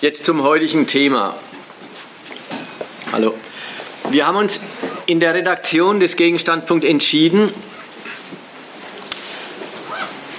Jetzt 0.00 0.24
zum 0.24 0.44
heutigen 0.44 0.86
Thema. 0.86 1.34
Hallo. 3.10 3.34
Wir 4.10 4.28
haben 4.28 4.36
uns 4.36 4.60
in 5.06 5.18
der 5.18 5.34
Redaktion 5.34 5.98
des 5.98 6.14
Gegenstandpunkt 6.14 6.84
entschieden, 6.84 7.52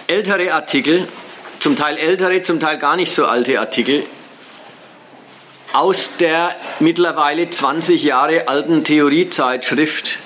ältere 0.07 0.53
Artikel, 0.53 1.09
zum 1.59 1.75
Teil 1.75 1.97
ältere, 1.97 2.41
zum 2.41 2.61
Teil 2.61 2.77
gar 2.77 2.95
nicht 2.95 3.11
so 3.11 3.25
alte 3.25 3.59
Artikel, 3.59 4.05
aus 5.73 6.11
der 6.21 6.55
mittlerweile 6.79 7.49
20 7.49 8.01
Jahre 8.01 8.47
alten 8.47 8.85
Theoriezeitschrift 8.85 10.19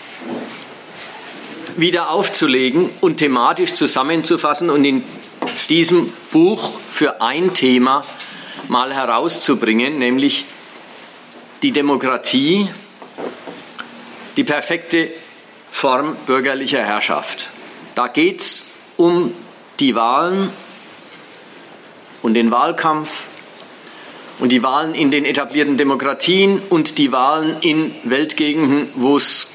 wieder 1.75 2.11
aufzulegen 2.11 2.91
und 3.01 3.17
thematisch 3.17 3.73
zusammenzufassen 3.73 4.69
und 4.69 4.85
in 4.85 5.03
diesem 5.69 6.13
Buch 6.31 6.77
für 6.91 7.19
ein 7.19 7.55
Thema 7.55 8.05
mal 8.67 8.93
herauszubringen, 8.93 9.99
nämlich 9.99 10.45
die 11.61 11.71
Demokratie, 11.71 12.69
die 14.35 14.43
perfekte 14.43 15.09
Form 15.71 16.15
bürgerlicher 16.25 16.83
Herrschaft. 16.83 17.49
Da 17.95 18.07
geht 18.07 18.41
es 18.41 18.67
um 18.97 19.33
die 19.79 19.95
Wahlen 19.95 20.49
und 22.21 22.33
den 22.33 22.51
Wahlkampf 22.51 23.09
und 24.39 24.51
die 24.51 24.63
Wahlen 24.63 24.95
in 24.95 25.11
den 25.11 25.25
etablierten 25.25 25.77
Demokratien 25.77 26.61
und 26.69 26.97
die 26.97 27.11
Wahlen 27.11 27.57
in 27.61 27.93
Weltgegenden, 28.03 28.89
wo 28.95 29.17
es 29.17 29.47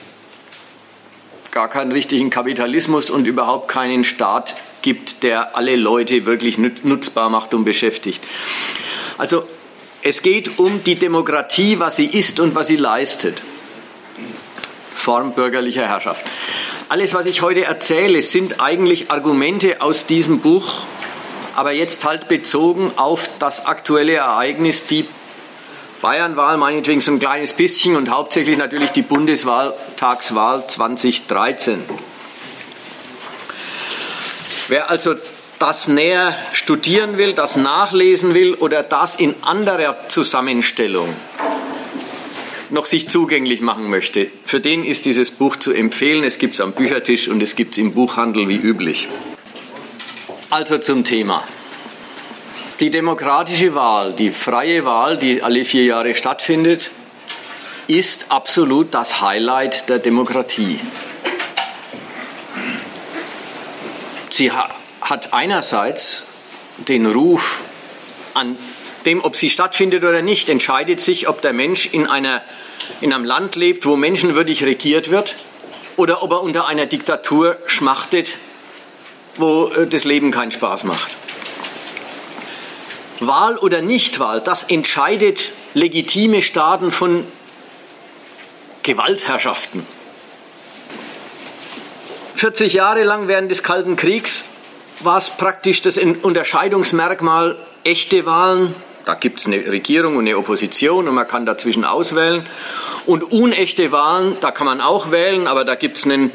gar 1.50 1.68
keinen 1.68 1.92
richtigen 1.92 2.30
Kapitalismus 2.30 3.10
und 3.10 3.26
überhaupt 3.26 3.68
keinen 3.68 4.04
Staat 4.04 4.56
gibt, 4.82 5.22
der 5.22 5.56
alle 5.56 5.76
Leute 5.76 6.24
wirklich 6.26 6.58
nutzbar 6.58 7.30
macht 7.30 7.54
und 7.54 7.64
beschäftigt. 7.64 8.22
Also 9.18 9.46
es 10.02 10.22
geht 10.22 10.58
um 10.58 10.84
die 10.84 10.94
Demokratie, 10.94 11.78
was 11.80 11.96
sie 11.96 12.06
ist 12.06 12.40
und 12.40 12.54
was 12.54 12.68
sie 12.68 12.76
leistet. 12.76 13.42
Form 14.94 15.32
bürgerlicher 15.32 15.86
Herrschaft. 15.86 16.24
Alles, 16.88 17.12
was 17.12 17.26
ich 17.26 17.42
heute 17.42 17.64
erzähle, 17.64 18.22
sind 18.22 18.60
eigentlich 18.60 19.10
Argumente 19.10 19.82
aus 19.82 20.06
diesem 20.06 20.40
Buch, 20.40 20.86
aber 21.54 21.72
jetzt 21.72 22.04
halt 22.04 22.28
bezogen 22.28 22.92
auf 22.96 23.28
das 23.38 23.66
aktuelle 23.66 24.14
Ereignis, 24.14 24.86
die 24.86 25.06
Bayernwahl 26.00 26.56
meinetwegen 26.56 27.00
so 27.00 27.10
ein 27.10 27.18
kleines 27.18 27.52
bisschen 27.52 27.96
und 27.96 28.10
hauptsächlich 28.10 28.56
natürlich 28.56 28.90
die 28.90 29.02
Bundeswahltagswahl 29.02 30.68
2013. 30.68 31.84
Wer 34.68 34.90
also 34.90 35.16
das 35.58 35.88
näher 35.88 36.36
studieren 36.52 37.18
will, 37.18 37.32
das 37.32 37.56
nachlesen 37.56 38.34
will 38.34 38.54
oder 38.54 38.82
das 38.82 39.16
in 39.16 39.34
anderer 39.42 40.08
Zusammenstellung 40.08 41.14
noch 42.70 42.86
sich 42.86 43.08
zugänglich 43.08 43.60
machen 43.60 43.88
möchte, 43.88 44.28
für 44.44 44.60
den 44.60 44.84
ist 44.84 45.04
dieses 45.04 45.30
Buch 45.30 45.56
zu 45.56 45.72
empfehlen. 45.72 46.24
Es 46.24 46.38
gibt 46.38 46.54
es 46.54 46.60
am 46.60 46.72
Büchertisch 46.72 47.28
und 47.28 47.42
es 47.42 47.56
gibt 47.56 47.72
es 47.72 47.78
im 47.78 47.92
Buchhandel 47.92 48.48
wie 48.48 48.56
üblich. 48.56 49.08
Also 50.50 50.78
zum 50.78 51.04
Thema. 51.04 51.44
Die 52.80 52.90
demokratische 52.90 53.74
Wahl, 53.74 54.12
die 54.12 54.30
freie 54.30 54.84
Wahl, 54.84 55.16
die 55.16 55.42
alle 55.42 55.64
vier 55.64 55.84
Jahre 55.84 56.14
stattfindet, 56.14 56.90
ist 57.86 58.26
absolut 58.28 58.92
das 58.94 59.20
Highlight 59.20 59.88
der 59.88 59.98
Demokratie. 59.98 60.78
Sie 64.30 64.52
hat 64.52 64.77
einerseits 65.32 66.24
den 66.76 67.06
Ruf, 67.06 67.64
an 68.34 68.56
dem, 69.06 69.24
ob 69.24 69.36
sie 69.36 69.48
stattfindet 69.48 70.04
oder 70.04 70.22
nicht, 70.22 70.48
entscheidet 70.48 71.00
sich, 71.00 71.28
ob 71.28 71.40
der 71.40 71.52
Mensch 71.52 71.86
in, 71.86 72.06
einer, 72.06 72.42
in 73.00 73.12
einem 73.12 73.24
Land 73.24 73.56
lebt, 73.56 73.86
wo 73.86 73.96
menschenwürdig 73.96 74.64
regiert 74.64 75.10
wird, 75.10 75.36
oder 75.96 76.22
ob 76.22 76.32
er 76.32 76.42
unter 76.42 76.68
einer 76.68 76.86
Diktatur 76.86 77.56
schmachtet, 77.66 78.36
wo 79.36 79.68
äh, 79.68 79.86
das 79.86 80.04
Leben 80.04 80.30
keinen 80.30 80.52
Spaß 80.52 80.84
macht. 80.84 81.10
Wahl 83.20 83.56
oder 83.56 83.82
Nichtwahl, 83.82 84.40
das 84.40 84.64
entscheidet 84.64 85.52
legitime 85.74 86.42
Staaten 86.42 86.92
von 86.92 87.24
Gewaltherrschaften. 88.82 89.84
40 92.36 92.74
Jahre 92.74 93.02
lang 93.02 93.26
während 93.26 93.50
des 93.50 93.64
Kalten 93.64 93.96
Kriegs 93.96 94.44
war 95.00 95.18
es 95.18 95.30
praktisch 95.30 95.82
das 95.82 95.98
Unterscheidungsmerkmal 95.98 97.56
echte 97.84 98.26
Wahlen. 98.26 98.74
Da 99.04 99.14
gibt 99.14 99.40
es 99.40 99.46
eine 99.46 99.56
Regierung 99.56 100.16
und 100.16 100.26
eine 100.26 100.36
Opposition 100.36 101.08
und 101.08 101.14
man 101.14 101.26
kann 101.26 101.46
dazwischen 101.46 101.84
auswählen. 101.84 102.44
Und 103.06 103.24
unechte 103.32 103.90
Wahlen, 103.90 104.36
da 104.40 104.50
kann 104.50 104.66
man 104.66 104.80
auch 104.80 105.10
wählen, 105.10 105.46
aber 105.46 105.64
da 105.64 105.76
gibt 105.76 105.96
es 105.96 106.04
einen, 106.04 106.30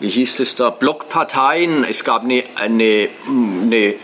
wie 0.00 0.08
hieß 0.08 0.40
es 0.40 0.56
da, 0.56 0.70
Blockparteien. 0.70 1.84
Es 1.84 2.02
gab 2.02 2.24
eine, 2.24 2.42
eine, 2.56 3.08
eine 3.28 3.94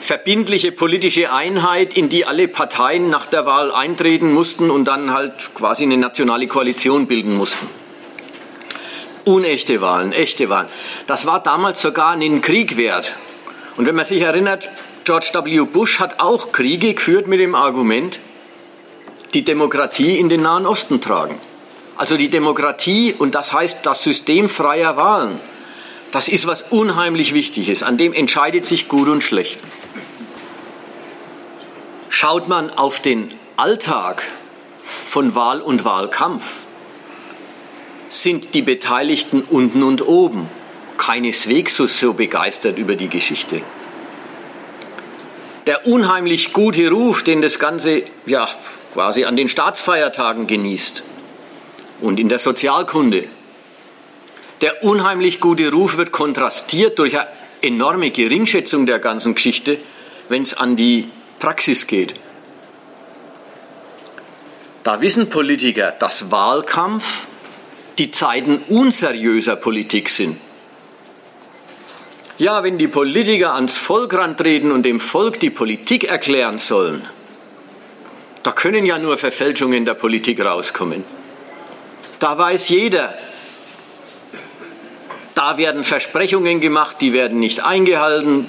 verbindliche 0.00 0.72
politische 0.72 1.32
Einheit, 1.32 1.94
in 1.94 2.08
die 2.08 2.24
alle 2.24 2.48
Parteien 2.48 3.10
nach 3.10 3.26
der 3.26 3.44
Wahl 3.44 3.72
eintreten 3.72 4.32
mussten 4.32 4.70
und 4.70 4.86
dann 4.86 5.12
halt 5.12 5.54
quasi 5.54 5.82
eine 5.82 5.98
nationale 5.98 6.46
Koalition 6.46 7.06
bilden 7.06 7.36
mussten. 7.36 7.68
Unechte 9.24 9.80
Wahlen, 9.80 10.12
echte 10.12 10.48
Wahlen. 10.48 10.68
Das 11.06 11.26
war 11.26 11.42
damals 11.42 11.80
sogar 11.80 12.10
einen 12.10 12.40
Krieg 12.40 12.76
wert. 12.76 13.14
Und 13.76 13.86
wenn 13.86 13.94
man 13.94 14.04
sich 14.04 14.22
erinnert, 14.22 14.68
George 15.04 15.30
W. 15.32 15.60
Bush 15.60 16.00
hat 16.00 16.20
auch 16.20 16.52
Kriege 16.52 16.94
geführt 16.94 17.26
mit 17.26 17.40
dem 17.40 17.54
Argument, 17.54 18.20
die 19.34 19.44
Demokratie 19.44 20.18
in 20.18 20.28
den 20.28 20.42
Nahen 20.42 20.66
Osten 20.66 21.00
tragen. 21.00 21.38
Also 21.96 22.16
die 22.16 22.30
Demokratie, 22.30 23.14
und 23.18 23.34
das 23.34 23.52
heißt 23.52 23.84
das 23.84 24.02
System 24.02 24.48
freier 24.48 24.96
Wahlen, 24.96 25.40
das 26.12 26.28
ist 26.28 26.46
was 26.46 26.62
unheimlich 26.62 27.34
Wichtiges. 27.34 27.82
An 27.82 27.98
dem 27.98 28.12
entscheidet 28.12 28.66
sich 28.66 28.88
gut 28.88 29.08
und 29.08 29.22
schlecht. 29.22 29.60
Schaut 32.08 32.48
man 32.48 32.70
auf 32.70 33.00
den 33.00 33.32
Alltag 33.56 34.22
von 35.06 35.34
Wahl 35.34 35.60
und 35.60 35.84
Wahlkampf, 35.84 36.44
sind 38.08 38.54
die 38.54 38.62
Beteiligten 38.62 39.42
unten 39.42 39.82
und 39.82 40.06
oben 40.06 40.48
keineswegs 40.96 41.76
so, 41.76 41.86
so 41.86 42.12
begeistert 42.12 42.78
über 42.78 42.96
die 42.96 43.08
Geschichte. 43.08 43.62
Der 45.66 45.86
unheimlich 45.86 46.52
gute 46.52 46.90
Ruf, 46.90 47.22
den 47.22 47.42
das 47.42 47.58
Ganze 47.58 48.02
ja, 48.26 48.48
quasi 48.94 49.24
an 49.24 49.36
den 49.36 49.48
Staatsfeiertagen 49.48 50.46
genießt 50.46 51.02
und 52.00 52.18
in 52.18 52.28
der 52.28 52.38
Sozialkunde, 52.38 53.24
der 54.60 54.82
unheimlich 54.82 55.40
gute 55.40 55.70
Ruf 55.70 55.96
wird 55.96 56.10
kontrastiert 56.10 56.98
durch 56.98 57.18
eine 57.18 57.28
enorme 57.62 58.10
Geringschätzung 58.10 58.86
der 58.86 58.98
ganzen 58.98 59.34
Geschichte, 59.34 59.78
wenn 60.28 60.42
es 60.42 60.54
an 60.54 60.76
die 60.76 61.08
Praxis 61.38 61.86
geht. 61.86 62.14
Da 64.82 65.00
wissen 65.00 65.28
Politiker, 65.28 65.92
dass 65.92 66.30
Wahlkampf 66.30 67.26
die 67.98 68.10
Zeiten 68.12 68.58
unseriöser 68.68 69.56
Politik 69.56 70.08
sind. 70.08 70.38
Ja, 72.38 72.62
wenn 72.62 72.78
die 72.78 72.86
Politiker 72.86 73.54
ans 73.54 73.76
Volk 73.76 74.14
rantreten 74.14 74.70
und 74.70 74.84
dem 74.84 75.00
Volk 75.00 75.40
die 75.40 75.50
Politik 75.50 76.04
erklären 76.04 76.58
sollen, 76.58 77.04
da 78.44 78.52
können 78.52 78.86
ja 78.86 78.98
nur 78.98 79.18
Verfälschungen 79.18 79.84
der 79.84 79.94
Politik 79.94 80.44
rauskommen. 80.44 81.02
Da 82.20 82.38
weiß 82.38 82.68
jeder, 82.68 83.14
da 85.34 85.58
werden 85.58 85.82
Versprechungen 85.82 86.60
gemacht, 86.60 86.98
die 87.00 87.12
werden 87.12 87.40
nicht 87.40 87.64
eingehalten. 87.64 88.48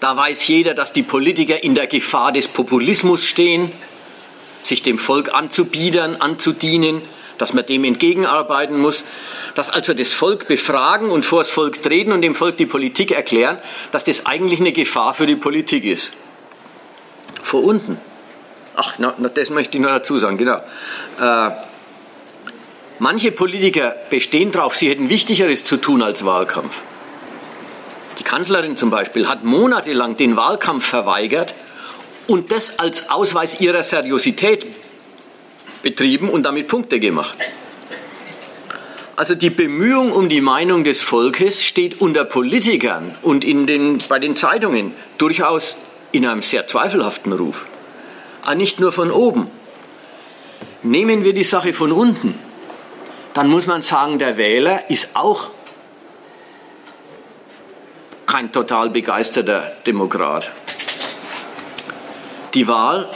Da 0.00 0.16
weiß 0.16 0.48
jeder, 0.48 0.72
dass 0.72 0.94
die 0.94 1.02
Politiker 1.02 1.62
in 1.62 1.74
der 1.74 1.86
Gefahr 1.86 2.32
des 2.32 2.48
Populismus 2.48 3.26
stehen, 3.26 3.70
sich 4.62 4.82
dem 4.82 4.98
Volk 4.98 5.34
anzubiedern, 5.34 6.16
anzudienen 6.16 7.02
dass 7.40 7.54
man 7.54 7.64
dem 7.64 7.84
entgegenarbeiten 7.84 8.78
muss, 8.78 9.04
dass 9.54 9.70
also 9.70 9.94
das 9.94 10.12
Volk 10.12 10.46
befragen 10.46 11.10
und 11.10 11.24
vor 11.24 11.40
das 11.40 11.50
Volk 11.50 11.82
treten 11.82 12.12
und 12.12 12.22
dem 12.22 12.34
Volk 12.34 12.58
die 12.58 12.66
Politik 12.66 13.12
erklären, 13.12 13.58
dass 13.92 14.04
das 14.04 14.26
eigentlich 14.26 14.60
eine 14.60 14.72
Gefahr 14.72 15.14
für 15.14 15.26
die 15.26 15.36
Politik 15.36 15.84
ist. 15.84 16.12
Vor 17.42 17.64
unten. 17.64 17.98
Ach, 18.76 18.94
na, 18.98 19.14
das 19.34 19.50
möchte 19.50 19.78
ich 19.78 19.82
noch 19.82 19.90
dazu 19.90 20.18
sagen, 20.18 20.36
genau. 20.36 20.60
Äh, 21.20 21.50
manche 22.98 23.32
Politiker 23.32 23.96
bestehen 24.10 24.52
darauf, 24.52 24.76
sie 24.76 24.90
hätten 24.90 25.08
Wichtigeres 25.08 25.64
zu 25.64 25.78
tun 25.78 26.02
als 26.02 26.24
Wahlkampf. 26.24 26.82
Die 28.18 28.22
Kanzlerin 28.22 28.76
zum 28.76 28.90
Beispiel 28.90 29.28
hat 29.28 29.44
monatelang 29.44 30.16
den 30.16 30.36
Wahlkampf 30.36 30.84
verweigert 30.84 31.54
und 32.26 32.52
das 32.52 32.78
als 32.78 33.08
Ausweis 33.08 33.60
ihrer 33.60 33.82
Seriosität 33.82 34.66
betrieben 35.82 36.28
und 36.28 36.44
damit 36.44 36.68
Punkte 36.68 37.00
gemacht. 37.00 37.36
Also 39.16 39.34
die 39.34 39.50
Bemühung 39.50 40.12
um 40.12 40.28
die 40.30 40.40
Meinung 40.40 40.82
des 40.82 41.02
Volkes 41.02 41.62
steht 41.62 42.00
unter 42.00 42.24
Politikern 42.24 43.14
und 43.20 43.44
in 43.44 43.66
den, 43.66 43.98
bei 44.08 44.18
den 44.18 44.34
Zeitungen 44.34 44.94
durchaus 45.18 45.82
in 46.12 46.26
einem 46.26 46.42
sehr 46.42 46.66
zweifelhaften 46.66 47.32
Ruf. 47.32 47.66
Aber 48.42 48.52
ah, 48.52 48.54
nicht 48.54 48.80
nur 48.80 48.92
von 48.92 49.10
oben. 49.10 49.48
Nehmen 50.82 51.24
wir 51.24 51.34
die 51.34 51.44
Sache 51.44 51.74
von 51.74 51.92
unten, 51.92 52.34
dann 53.34 53.50
muss 53.50 53.66
man 53.66 53.82
sagen, 53.82 54.18
der 54.18 54.38
Wähler 54.38 54.88
ist 54.88 55.10
auch 55.12 55.50
kein 58.24 58.52
total 58.52 58.88
begeisterter 58.88 59.70
Demokrat. 59.86 60.50
Die 62.54 62.66
Wahl 62.66 63.08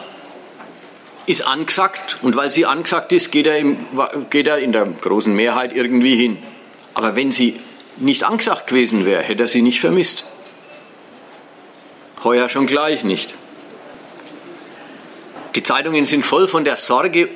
ist 1.26 1.46
angesagt 1.46 2.18
und 2.22 2.36
weil 2.36 2.50
sie 2.50 2.66
angesagt 2.66 3.12
ist, 3.12 3.32
geht 3.32 3.46
er, 3.46 3.58
im, 3.58 3.78
geht 4.30 4.46
er 4.46 4.58
in 4.58 4.72
der 4.72 4.86
großen 4.86 5.34
Mehrheit 5.34 5.74
irgendwie 5.74 6.16
hin. 6.16 6.38
Aber 6.94 7.16
wenn 7.16 7.32
sie 7.32 7.58
nicht 7.96 8.24
angesagt 8.24 8.66
gewesen 8.66 9.04
wäre, 9.04 9.22
hätte 9.22 9.44
er 9.44 9.48
sie 9.48 9.62
nicht 9.62 9.80
vermisst. 9.80 10.24
Heuer 12.22 12.48
schon 12.48 12.66
gleich 12.66 13.04
nicht. 13.04 13.34
Die 15.54 15.62
Zeitungen 15.62 16.04
sind 16.04 16.24
voll 16.24 16.48
von 16.48 16.64
der 16.64 16.76
Sorge 16.76 17.28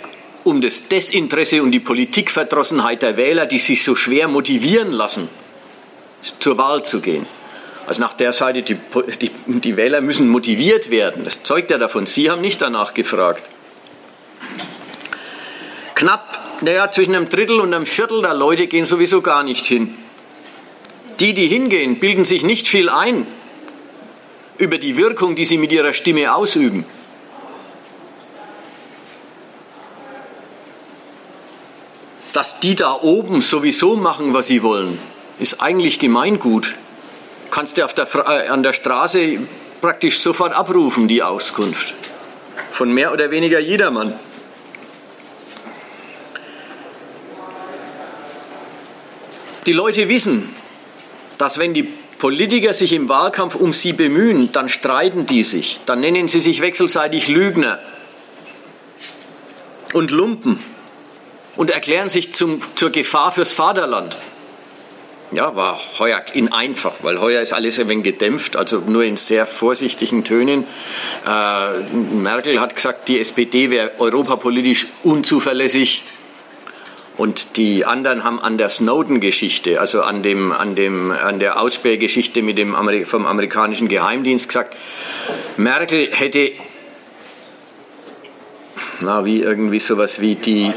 um 0.44 0.60
das 0.60 0.88
Desinteresse 0.88 1.62
und 1.62 1.72
die 1.72 1.80
Politikverdrossenheit 1.80 3.02
der 3.02 3.16
Wähler, 3.16 3.46
die 3.46 3.58
sich 3.58 3.84
so 3.84 3.94
schwer 3.94 4.28
motivieren 4.28 4.92
lassen, 4.92 5.28
zur 6.40 6.58
Wahl 6.58 6.84
zu 6.84 7.00
gehen. 7.00 7.26
Also 7.86 8.00
nach 8.00 8.14
der 8.14 8.32
Seite, 8.32 8.62
die, 8.62 8.76
die, 9.20 9.30
die 9.46 9.76
Wähler 9.76 10.00
müssen 10.00 10.28
motiviert 10.28 10.90
werden. 10.90 11.24
Das 11.24 11.42
zeugt 11.42 11.70
ja 11.70 11.78
davon. 11.78 12.06
Sie 12.06 12.30
haben 12.30 12.40
nicht 12.40 12.60
danach 12.60 12.92
gefragt. 12.94 13.42
Knapp, 15.94 16.60
naja, 16.60 16.90
zwischen 16.90 17.14
einem 17.14 17.28
Drittel 17.28 17.60
und 17.60 17.74
einem 17.74 17.86
Viertel 17.86 18.22
der 18.22 18.34
Leute 18.34 18.66
gehen 18.66 18.84
sowieso 18.84 19.20
gar 19.20 19.42
nicht 19.42 19.66
hin. 19.66 19.96
Die, 21.18 21.34
die 21.34 21.48
hingehen, 21.48 21.98
bilden 21.98 22.24
sich 22.24 22.44
nicht 22.44 22.68
viel 22.68 22.88
ein 22.88 23.26
über 24.58 24.78
die 24.78 24.96
Wirkung, 24.96 25.34
die 25.36 25.44
sie 25.44 25.58
mit 25.58 25.72
ihrer 25.72 25.92
Stimme 25.92 26.34
ausüben. 26.34 26.84
Dass 32.32 32.60
die 32.60 32.76
da 32.76 32.92
oben 32.92 33.42
sowieso 33.42 33.96
machen, 33.96 34.34
was 34.34 34.46
sie 34.46 34.62
wollen, 34.62 34.98
ist 35.38 35.60
eigentlich 35.60 35.98
Gemeingut. 35.98 36.74
Kannst 37.50 37.78
du 37.78 37.84
auf 37.84 37.94
der, 37.94 38.06
äh, 38.14 38.48
an 38.48 38.62
der 38.62 38.72
Straße 38.72 39.38
praktisch 39.80 40.20
sofort 40.20 40.52
abrufen, 40.52 41.08
die 41.08 41.22
Auskunft. 41.22 41.94
Von 42.70 42.92
mehr 42.92 43.12
oder 43.12 43.30
weniger 43.30 43.58
jedermann. 43.58 44.18
Die 49.68 49.74
Leute 49.74 50.08
wissen, 50.08 50.48
dass 51.36 51.58
wenn 51.58 51.74
die 51.74 51.82
Politiker 51.82 52.72
sich 52.72 52.94
im 52.94 53.10
Wahlkampf 53.10 53.54
um 53.54 53.74
sie 53.74 53.92
bemühen, 53.92 54.50
dann 54.50 54.70
streiten 54.70 55.26
die 55.26 55.44
sich, 55.44 55.78
dann 55.84 56.00
nennen 56.00 56.26
sie 56.26 56.40
sich 56.40 56.62
wechselseitig 56.62 57.28
Lügner 57.28 57.78
und 59.92 60.10
Lumpen 60.10 60.64
und 61.54 61.68
erklären 61.70 62.08
sich 62.08 62.32
zum, 62.32 62.62
zur 62.76 62.88
Gefahr 62.88 63.30
fürs 63.30 63.52
Vaterland. 63.52 64.16
Ja, 65.32 65.54
war 65.54 65.78
heuer 65.98 66.22
in 66.32 66.50
einfach, 66.50 66.94
weil 67.02 67.20
heuer 67.20 67.42
ist 67.42 67.52
alles 67.52 67.78
ein 67.78 67.90
wenig 67.90 68.04
gedämpft, 68.04 68.56
also 68.56 68.78
nur 68.78 69.04
in 69.04 69.18
sehr 69.18 69.46
vorsichtigen 69.46 70.24
Tönen. 70.24 70.66
Äh, 71.26 71.80
Merkel 71.92 72.58
hat 72.58 72.74
gesagt, 72.74 73.08
die 73.08 73.20
SPD 73.20 73.68
wäre 73.68 73.92
europapolitisch 73.98 74.86
unzuverlässig. 75.02 76.04
Und 77.18 77.56
die 77.56 77.84
anderen 77.84 78.22
haben 78.22 78.38
an 78.38 78.58
der 78.58 78.68
Snowden-Geschichte, 78.68 79.80
also 79.80 80.02
an, 80.02 80.22
dem, 80.22 80.52
an, 80.52 80.76
dem, 80.76 81.10
an 81.10 81.40
der 81.40 81.60
Ausspähgeschichte 81.60 82.42
mit 82.42 82.58
dem 82.58 82.76
Ameri 82.76 83.04
vom 83.04 83.26
amerikanischen 83.26 83.88
Geheimdienst 83.88 84.46
gesagt, 84.46 84.76
Merkel 85.56 86.10
hätte, 86.12 86.52
na, 89.00 89.24
wie 89.24 89.40
irgendwie 89.40 89.80
sowas 89.80 90.20
wie 90.20 90.36
die, 90.36 90.72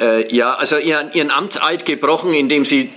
äh, 0.00 0.34
ja, 0.34 0.54
also 0.54 0.78
ihren, 0.78 1.12
ihren 1.12 1.30
Amtseid 1.30 1.84
gebrochen, 1.84 2.32
indem 2.32 2.64
sie 2.64 2.90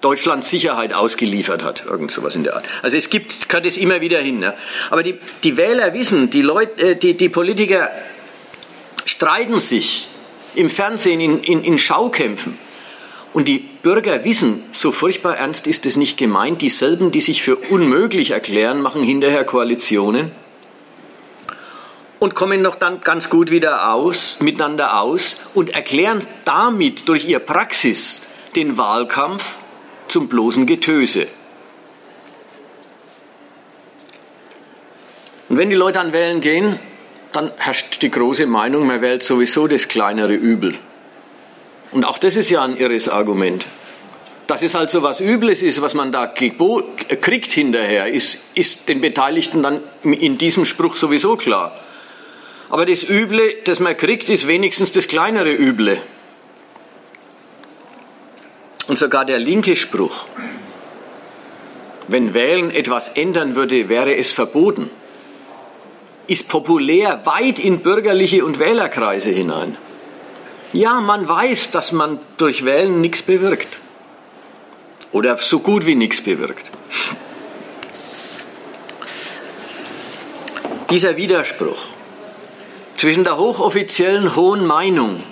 Deutschlands 0.00 0.48
Sicherheit 0.48 0.94
ausgeliefert 0.94 1.62
hat, 1.62 1.84
irgend 1.84 2.10
sowas 2.10 2.34
in 2.34 2.44
der 2.44 2.56
Art. 2.56 2.64
Also 2.80 2.96
es 2.96 3.10
gibt, 3.10 3.50
gehört 3.50 3.66
es 3.66 3.76
immer 3.76 4.00
wieder 4.00 4.20
hin. 4.20 4.38
Ne? 4.38 4.54
Aber 4.88 5.02
die, 5.02 5.18
die 5.42 5.58
Wähler 5.58 5.92
wissen, 5.92 6.30
die, 6.30 6.40
Leute, 6.40 6.92
äh, 6.92 6.96
die, 6.96 7.12
die 7.14 7.28
Politiker 7.28 7.90
streiten 9.04 9.60
sich 9.60 10.08
im 10.54 10.70
Fernsehen, 10.70 11.20
in, 11.20 11.42
in, 11.42 11.62
in 11.64 11.78
Schaukämpfen. 11.78 12.58
Und 13.32 13.48
die 13.48 13.58
Bürger 13.58 14.24
wissen, 14.24 14.62
so 14.70 14.92
furchtbar 14.92 15.36
ernst 15.36 15.66
ist 15.66 15.86
es 15.86 15.96
nicht 15.96 16.16
gemeint. 16.16 16.62
Dieselben, 16.62 17.10
die 17.10 17.20
sich 17.20 17.42
für 17.42 17.56
unmöglich 17.56 18.30
erklären, 18.30 18.80
machen 18.80 19.02
hinterher 19.02 19.44
Koalitionen 19.44 20.30
und 22.20 22.34
kommen 22.34 22.62
noch 22.62 22.76
dann 22.76 23.00
ganz 23.02 23.28
gut 23.28 23.50
wieder 23.50 23.92
aus, 23.92 24.38
miteinander 24.40 25.00
aus 25.00 25.36
und 25.52 25.70
erklären 25.74 26.20
damit 26.44 27.08
durch 27.08 27.26
ihre 27.26 27.40
Praxis 27.40 28.22
den 28.56 28.78
Wahlkampf 28.78 29.56
zum 30.08 30.28
bloßen 30.28 30.64
Getöse. 30.64 31.26
Und 35.48 35.58
wenn 35.58 35.68
die 35.68 35.76
Leute 35.76 36.00
an 36.00 36.12
Wählen 36.12 36.40
gehen, 36.40 36.78
dann 37.34 37.50
herrscht 37.56 38.00
die 38.02 38.10
große 38.10 38.46
Meinung, 38.46 38.86
man 38.86 39.02
wählt 39.02 39.22
sowieso 39.22 39.66
das 39.66 39.88
kleinere 39.88 40.34
Übel. 40.34 40.74
Und 41.90 42.04
auch 42.04 42.18
das 42.18 42.36
ist 42.36 42.50
ja 42.50 42.62
ein 42.62 42.76
irres 42.76 43.08
Argument. 43.08 43.66
Dass 44.46 44.62
es 44.62 44.74
also 44.74 45.02
was 45.02 45.20
Übles 45.20 45.62
ist, 45.62 45.80
was 45.82 45.94
man 45.94 46.12
da 46.12 46.26
kriegt 46.26 47.52
hinterher, 47.52 48.06
ist, 48.06 48.40
ist 48.54 48.88
den 48.88 49.00
Beteiligten 49.00 49.62
dann 49.62 49.80
in 50.02 50.38
diesem 50.38 50.64
Spruch 50.64 50.96
sowieso 50.96 51.36
klar. 51.36 51.80
Aber 52.70 52.86
das 52.86 53.02
Üble, 53.02 53.54
das 53.64 53.80
man 53.80 53.96
kriegt, 53.96 54.28
ist 54.28 54.46
wenigstens 54.46 54.92
das 54.92 55.08
kleinere 55.08 55.52
Üble. 55.52 56.00
Und 58.86 58.98
sogar 58.98 59.24
der 59.24 59.38
linke 59.38 59.76
Spruch, 59.76 60.26
wenn 62.06 62.34
Wählen 62.34 62.70
etwas 62.70 63.08
ändern 63.08 63.56
würde, 63.56 63.88
wäre 63.88 64.14
es 64.14 64.30
verboten 64.30 64.90
ist 66.26 66.48
populär 66.48 67.20
weit 67.24 67.58
in 67.58 67.80
bürgerliche 67.80 68.44
und 68.44 68.58
Wählerkreise 68.58 69.30
hinein. 69.30 69.76
Ja, 70.72 71.00
man 71.00 71.28
weiß, 71.28 71.70
dass 71.70 71.92
man 71.92 72.18
durch 72.36 72.64
Wählen 72.64 73.00
nichts 73.00 73.22
bewirkt. 73.22 73.80
Oder 75.12 75.36
so 75.36 75.60
gut 75.60 75.86
wie 75.86 75.94
nichts 75.94 76.20
bewirkt. 76.20 76.70
Dieser 80.90 81.16
Widerspruch 81.16 81.78
zwischen 82.96 83.24
der 83.24 83.36
hochoffiziellen 83.36 84.34
hohen 84.34 84.66
Meinung 84.66 85.22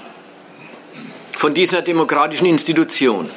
von 1.37 1.55
dieser 1.55 1.83
demokratischen 1.83 2.47
Institution 2.47 3.31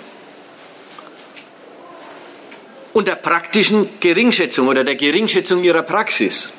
und 2.93 3.07
der 3.07 3.15
praktischen 3.15 3.89
Geringschätzung 3.99 4.67
oder 4.67 4.83
der 4.83 4.95
Geringschätzung 4.95 5.63
ihrer 5.63 5.81
Praxis 5.81 6.51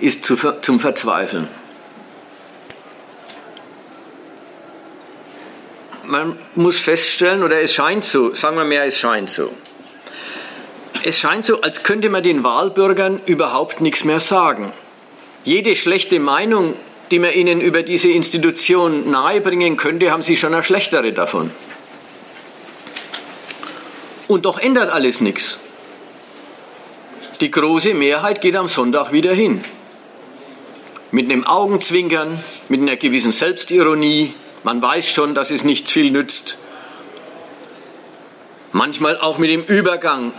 ist 0.00 0.24
zu, 0.24 0.36
zum 0.60 0.80
Verzweifeln. 0.80 1.48
Man 6.04 6.38
muss 6.54 6.80
feststellen, 6.80 7.42
oder 7.42 7.60
es 7.60 7.72
scheint 7.72 8.04
so, 8.04 8.34
sagen 8.34 8.56
wir 8.56 8.64
mehr, 8.64 8.84
es 8.84 8.98
scheint 8.98 9.30
so. 9.30 9.50
Es 11.02 11.18
scheint 11.18 11.44
so, 11.44 11.60
als 11.62 11.82
könnte 11.82 12.10
man 12.10 12.22
den 12.22 12.44
Wahlbürgern 12.44 13.20
überhaupt 13.26 13.80
nichts 13.80 14.04
mehr 14.04 14.20
sagen. 14.20 14.72
Jede 15.44 15.76
schlechte 15.76 16.20
Meinung, 16.20 16.74
die 17.10 17.18
man 17.18 17.32
ihnen 17.32 17.60
über 17.60 17.82
diese 17.82 18.08
Institution 18.08 19.10
nahebringen 19.10 19.76
könnte, 19.76 20.10
haben 20.10 20.22
sie 20.22 20.36
schon 20.36 20.54
eine 20.54 20.62
schlechtere 20.62 21.12
davon. 21.12 21.50
Und 24.28 24.44
doch 24.44 24.58
ändert 24.58 24.90
alles 24.90 25.20
nichts. 25.20 25.58
Die 27.40 27.50
große 27.50 27.94
Mehrheit 27.94 28.40
geht 28.40 28.56
am 28.56 28.68
Sonntag 28.68 29.12
wieder 29.12 29.32
hin 29.32 29.64
mit 31.14 31.30
einem 31.30 31.46
Augenzwinkern, 31.46 32.42
mit 32.68 32.80
einer 32.80 32.96
gewissen 32.96 33.30
Selbstironie. 33.30 34.34
Man 34.64 34.82
weiß 34.82 35.08
schon, 35.08 35.32
dass 35.32 35.52
es 35.52 35.62
nicht 35.62 35.88
viel 35.88 36.10
nützt. 36.10 36.58
Manchmal 38.72 39.20
auch 39.20 39.38
mit 39.38 39.48
dem 39.48 39.62
Übergang. 39.62 40.32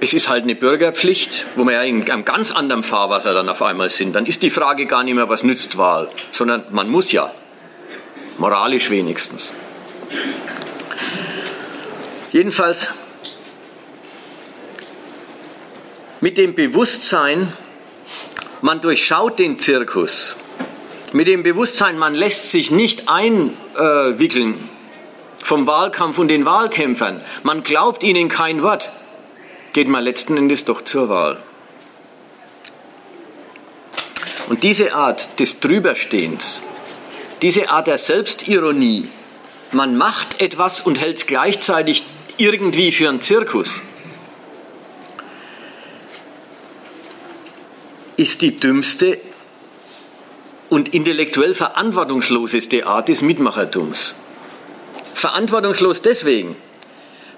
Es 0.00 0.14
ist 0.14 0.30
halt 0.30 0.44
eine 0.44 0.54
Bürgerpflicht, 0.54 1.44
wo 1.56 1.64
wir 1.64 1.72
ja 1.74 1.82
in 1.82 2.10
einem 2.10 2.24
ganz 2.24 2.50
anderen 2.50 2.82
Fahrwasser 2.82 3.34
dann 3.34 3.46
auf 3.50 3.60
einmal 3.60 3.90
sind. 3.90 4.14
Dann 4.14 4.24
ist 4.24 4.42
die 4.42 4.48
Frage 4.48 4.86
gar 4.86 5.04
nicht 5.04 5.14
mehr, 5.14 5.28
was 5.28 5.44
nützt 5.44 5.76
Wahl, 5.76 6.08
sondern 6.30 6.64
man 6.70 6.88
muss 6.88 7.12
ja. 7.12 7.30
Moralisch 8.38 8.88
wenigstens. 8.88 9.52
Jedenfalls 12.32 12.88
mit 16.22 16.38
dem 16.38 16.54
Bewusstsein, 16.54 17.52
man 18.64 18.80
durchschaut 18.80 19.38
den 19.38 19.58
Zirkus 19.58 20.36
mit 21.12 21.26
dem 21.26 21.42
Bewusstsein, 21.42 21.98
man 21.98 22.14
lässt 22.14 22.50
sich 22.50 22.70
nicht 22.70 23.10
einwickeln 23.10 24.70
vom 25.42 25.66
Wahlkampf 25.66 26.16
und 26.16 26.28
den 26.28 26.46
Wahlkämpfern. 26.46 27.20
Man 27.42 27.62
glaubt 27.62 28.02
ihnen 28.02 28.30
kein 28.30 28.62
Wort. 28.62 28.90
geht 29.74 29.86
man 29.86 30.02
letzten 30.02 30.38
Endes 30.38 30.64
doch 30.64 30.80
zur 30.80 31.10
Wahl. 31.10 31.42
Und 34.48 34.62
diese 34.62 34.94
Art 34.94 35.38
des 35.40 35.60
Drüberstehens, 35.60 36.62
diese 37.42 37.68
Art 37.68 37.86
der 37.86 37.98
Selbstironie, 37.98 39.08
man 39.72 39.94
macht 39.94 40.40
etwas 40.40 40.80
und 40.80 40.98
hält 40.98 41.18
es 41.18 41.26
gleichzeitig 41.26 42.04
irgendwie 42.38 42.92
für 42.92 43.10
einen 43.10 43.20
Zirkus, 43.20 43.82
ist 48.16 48.42
die 48.42 48.58
dümmste 48.58 49.18
und 50.70 50.94
intellektuell 50.94 51.54
verantwortungsloseste 51.54 52.86
Art 52.86 53.08
des 53.08 53.22
Mitmachertums. 53.22 54.14
Verantwortungslos 55.14 56.02
deswegen, 56.02 56.56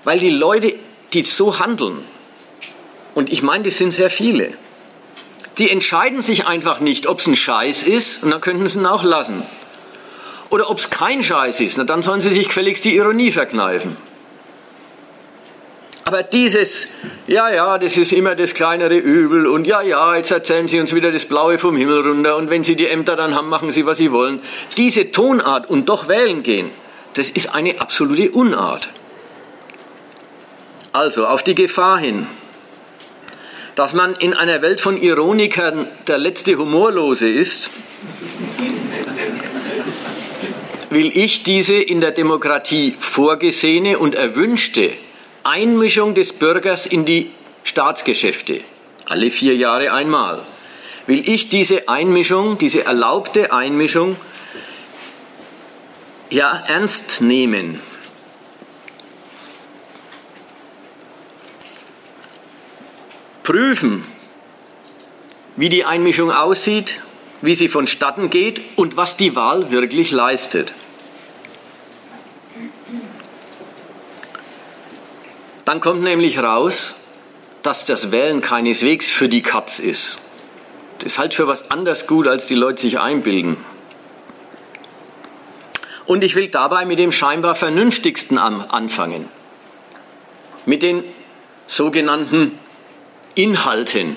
weil 0.05 0.19
die 0.19 0.31
Leute, 0.31 0.75
die 1.13 1.23
so 1.23 1.59
handeln, 1.59 1.99
und 3.15 3.33
ich 3.33 3.43
meine, 3.43 3.65
das 3.65 3.79
sind 3.79 3.93
sehr 3.93 4.11
viele, 4.11 4.53
die 5.59 5.71
entscheiden 5.71 6.21
sich 6.21 6.47
einfach 6.47 6.81
nicht, 6.81 7.07
ob 7.07 7.21
es 7.21 7.27
ein 7.27 7.37
Scheiß 7.37 7.83
ist, 7.83 8.23
und 8.23 8.31
dann 8.31 8.41
könnten 8.41 8.69
sie 8.69 8.79
ihn 8.79 8.87
auch 8.87 9.05
lassen. 9.05 9.43
Oder 10.51 10.71
ob 10.71 10.79
es 10.79 10.91
kein 10.91 11.23
Scheiß 11.23 11.61
ist, 11.61 11.79
na, 11.79 11.85
dann 11.85 12.03
sollen 12.03 12.21
sie 12.21 12.31
sich 12.31 12.49
gefälligst 12.49 12.85
die 12.85 12.95
Ironie 12.95 13.31
verkneifen. 13.31 13.97
Aber 16.07 16.23
dieses, 16.23 16.87
ja, 17.27 17.53
ja, 17.53 17.79
das 17.79 17.97
ist 17.97 18.13
immer 18.13 18.37
das 18.37 18.55
kleinere 18.55 18.97
Übel 18.97 19.49
und 19.49 19.67
ja, 19.67 19.83
ja, 19.83 20.15
jetzt 20.15 20.31
erzählen 20.31 20.69
Sie 20.69 20.79
uns 20.79 20.95
wieder 20.95 21.11
das 21.11 21.25
Blaue 21.25 21.59
vom 21.59 21.77
Himmel 21.77 22.07
runter 22.07 22.37
und 22.37 22.49
wenn 22.49 22.63
Sie 22.63 22.77
die 22.77 22.87
Ämter 22.87 23.17
dann 23.17 23.35
haben, 23.35 23.49
machen 23.49 23.73
Sie, 23.73 23.87
was 23.87 23.99
Sie 23.99 24.13
wollen. 24.13 24.41
Diese 24.77 25.11
Tonart 25.11 25.69
und 25.69 25.89
doch 25.89 26.07
wählen 26.07 26.45
gehen, 26.45 26.71
das 27.15 27.29
ist 27.29 27.57
eine 27.57 27.81
absolute 27.81 28.31
Unart. 28.31 28.89
Also 30.93 31.27
auf 31.27 31.43
die 31.43 31.57
Gefahr 31.57 31.99
hin, 31.99 32.29
dass 33.75 33.93
man 33.93 34.15
in 34.15 34.33
einer 34.33 34.63
Welt 34.63 34.81
von 34.81 35.03
Ironikern 35.03 35.89
der 36.07 36.19
letzte 36.19 36.57
Humorlose 36.57 37.29
ist, 37.29 37.71
will 40.89 41.11
ich 41.13 41.43
diese 41.43 41.75
in 41.75 42.01
der 42.01 42.13
Demokratie 42.13 42.95
vorgesehene 43.01 43.99
und 43.99 44.15
erwünschte 44.15 44.93
Einmischung 45.47 46.15
des 46.15 46.33
Bürgers 46.33 46.87
in 46.87 47.05
die 47.05 47.31
Staatsgeschäfte, 47.63 48.63
alle 49.05 49.31
vier 49.31 49.55
Jahre 49.55 49.93
einmal, 49.93 50.45
will 51.07 51.29
ich 51.29 51.49
diese 51.49 51.89
Einmischung, 51.89 52.59
diese 52.59 52.85
erlaubte 52.85 53.53
Einmischung, 53.53 54.17
ja, 56.31 56.65
ernst 56.67 57.21
nehmen. 57.21 57.81
Prüfen, 63.45 64.05
wie 65.55 65.69
die 65.69 65.85
Einmischung 65.85 66.33
aussieht, 66.33 67.01
wie 67.41 67.55
sie 67.55 67.69
vonstatten 67.69 68.31
geht 68.31 68.61
und 68.75 68.97
was 68.97 69.17
die 69.17 69.37
Wahl 69.37 69.71
wirklich 69.71 70.11
leistet. 70.11 70.73
Dann 75.67 75.81
kommt 75.81 76.03
nämlich 76.03 76.39
raus, 76.39 76.95
dass 77.63 77.85
das 77.85 78.13
Wählen 78.13 78.41
keineswegs 78.41 79.11
für 79.11 79.29
die 79.29 79.43
Katz 79.43 79.81
ist. 79.81 80.21
Das 80.99 81.13
ist 81.13 81.19
halt 81.19 81.35
für 81.35 81.49
was 81.49 81.73
anders 81.73 82.07
gut, 82.07 82.29
als 82.29 82.47
die 82.47 82.55
Leute 82.55 82.81
sich 82.81 83.01
einbilden. 83.01 83.57
Und 86.07 86.23
ich 86.23 86.37
will 86.37 86.47
dabei 86.47 86.87
mit 86.87 87.01
dem 87.01 87.11
scheinbar 87.11 87.57
vernünftigsten 87.57 88.39
anfangen. 88.39 89.29
Mit 90.67 90.83
den 90.83 91.03
sogenannten 91.67 92.57
Inhalten 93.35 94.17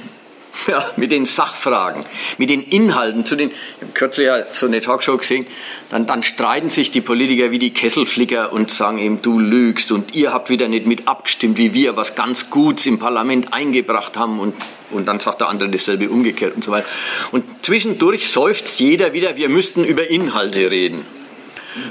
ja, 0.68 0.90
mit 0.98 1.12
den 1.12 1.26
Sachfragen, 1.26 2.06
mit 2.38 2.50
den 2.50 2.64
Inhalten, 2.64 3.26
zu 3.26 3.36
den, 3.36 3.50
ich 3.50 3.82
habe 3.82 3.92
kürzlich 3.94 4.28
ja 4.28 4.44
so 4.52 4.66
eine 4.66 4.82
Talkshow 4.82 5.18
gesehen, 5.18 5.46
dann, 5.90 6.06
dann 6.06 6.24
streiten 6.24 6.70
sich 6.70 6.92
die 6.92 7.02
Politiker 7.02 7.52
wie 7.52 7.60
die 7.60 7.74
Kesselflicker 7.74 8.52
und 8.52 8.72
sagen 8.72 8.98
eben, 8.98 9.22
du 9.22 9.40
lügst 9.40 9.92
und 9.92 10.16
ihr 10.16 10.34
habt 10.34 10.50
wieder 10.50 10.68
nicht 10.68 10.86
mit 10.86 11.08
abgestimmt, 11.08 11.58
wie 11.58 11.74
wir 11.74 11.96
was 11.96 12.16
ganz 12.16 12.50
Gutes 12.50 12.86
im 12.86 13.00
Parlament 13.00 13.54
eingebracht 13.54 14.18
haben 14.18 14.40
und, 14.40 14.56
und 14.92 15.06
dann 15.06 15.20
sagt 15.20 15.42
der 15.42 15.50
andere 15.50 15.70
dasselbe 15.70 16.10
umgekehrt 16.10 16.56
und 16.56 16.64
so 16.64 16.72
weiter. 16.72 16.88
Und 17.32 17.44
zwischendurch 17.62 18.30
seufzt 18.30 18.80
jeder 18.80 19.14
wieder, 19.14 19.38
wir 19.38 19.50
müssten 19.50 19.84
über 19.84 20.10
Inhalte 20.10 20.72
reden. 20.72 21.06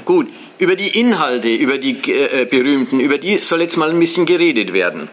Gut, 0.05 0.27
über 0.57 0.75
die 0.75 0.99
Inhalte, 0.99 1.49
über 1.49 1.77
die 1.77 1.97
äh, 2.11 2.45
berühmten, 2.45 2.99
über 2.99 3.17
die 3.17 3.37
soll 3.37 3.61
jetzt 3.61 3.77
mal 3.77 3.89
ein 3.89 3.99
bisschen 3.99 4.25
geredet 4.25 4.73
werden. 4.73 5.09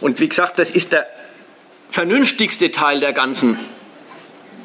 Und 0.00 0.20
wie 0.20 0.28
gesagt, 0.28 0.58
das 0.58 0.70
ist 0.70 0.92
der 0.92 1.06
vernünftigste 1.90 2.70
Teil 2.70 3.00
der 3.00 3.12
ganzen, 3.12 3.58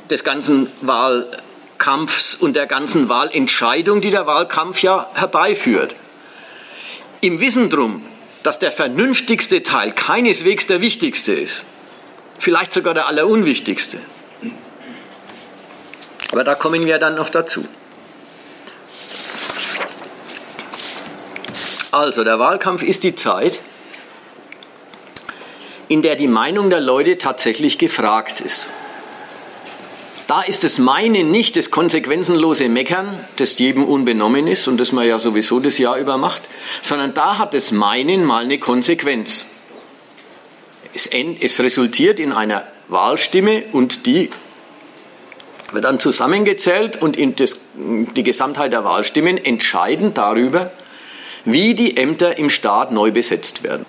des 0.10 0.24
ganzen 0.24 0.70
Wahlkampfs 0.82 2.36
und 2.36 2.56
der 2.56 2.68
ganzen 2.68 3.10
Wahlentscheidung, 3.10 4.02
die 4.02 4.12
der 4.12 4.28
Wahlkampf 4.28 4.82
ja 4.82 5.10
herbeiführt. 5.14 5.96
Im 7.22 7.40
Wissen 7.40 7.70
drum, 7.70 8.04
dass 8.44 8.60
der 8.60 8.72
vernünftigste 8.72 9.64
Teil 9.64 9.92
keineswegs 9.92 10.68
der 10.68 10.82
wichtigste 10.82 11.34
ist, 11.34 11.66
vielleicht 12.38 12.74
sogar 12.74 12.94
der 12.94 13.08
allerunwichtigste. 13.08 13.98
Aber 16.32 16.44
da 16.44 16.54
kommen 16.54 16.86
wir 16.86 17.00
dann 17.00 17.16
noch 17.16 17.30
dazu. 17.30 17.66
Also, 21.92 22.26
der 22.26 22.40
Wahlkampf 22.40 22.84
ist 22.84 23.04
die 23.04 23.16
Zeit, 23.16 23.60
in 25.88 26.02
der 26.02 26.16
die 26.16 26.28
Meinung 26.28 26.70
der 26.70 26.82
Leute 26.82 27.18
tatsächlich 27.18 27.78
gefragt 27.78 28.42
ist. 28.42 28.68
Da 30.28 30.42
ist 30.42 30.64
das 30.64 30.80
Meinen 30.80 31.30
nicht 31.30 31.56
das 31.56 31.70
konsequenzenlose 31.70 32.68
Meckern, 32.68 33.24
das 33.36 33.60
jedem 33.60 33.84
unbenommen 33.84 34.48
ist 34.48 34.68
und 34.68 34.80
das 34.80 34.92
man 34.92 35.08
ja 35.08 35.20
sowieso 35.20 35.60
das 35.60 35.78
Jahr 35.78 35.98
über 35.98 36.18
macht, 36.18 36.50
sondern 36.82 37.14
da 37.14 37.38
hat 37.38 37.54
das 37.54 37.72
Meinen 37.72 38.26
mal 38.26 38.44
eine 38.44 38.58
Konsequenz. 38.58 39.46
Es, 40.96 41.08
es 41.08 41.60
resultiert 41.60 42.20
in 42.20 42.32
einer 42.32 42.64
Wahlstimme 42.88 43.66
und 43.72 44.08
die 44.08 44.32
wird 45.72 45.86
dann 45.86 46.00
zusammengezählt 46.00 47.00
und 47.02 47.18
das, 47.40 47.58
die 47.76 48.24
Gesamtheit 48.24 48.72
der 48.74 48.84
Wahlstimmen 48.84 49.38
entscheiden 49.38 50.14
darüber, 50.14 50.72
wie 51.44 51.76
die 51.76 51.98
Ämter 51.98 52.38
im 52.38 52.50
Staat 52.50 52.92
neu 52.92 53.12
besetzt 53.12 53.62
werden. 53.62 53.86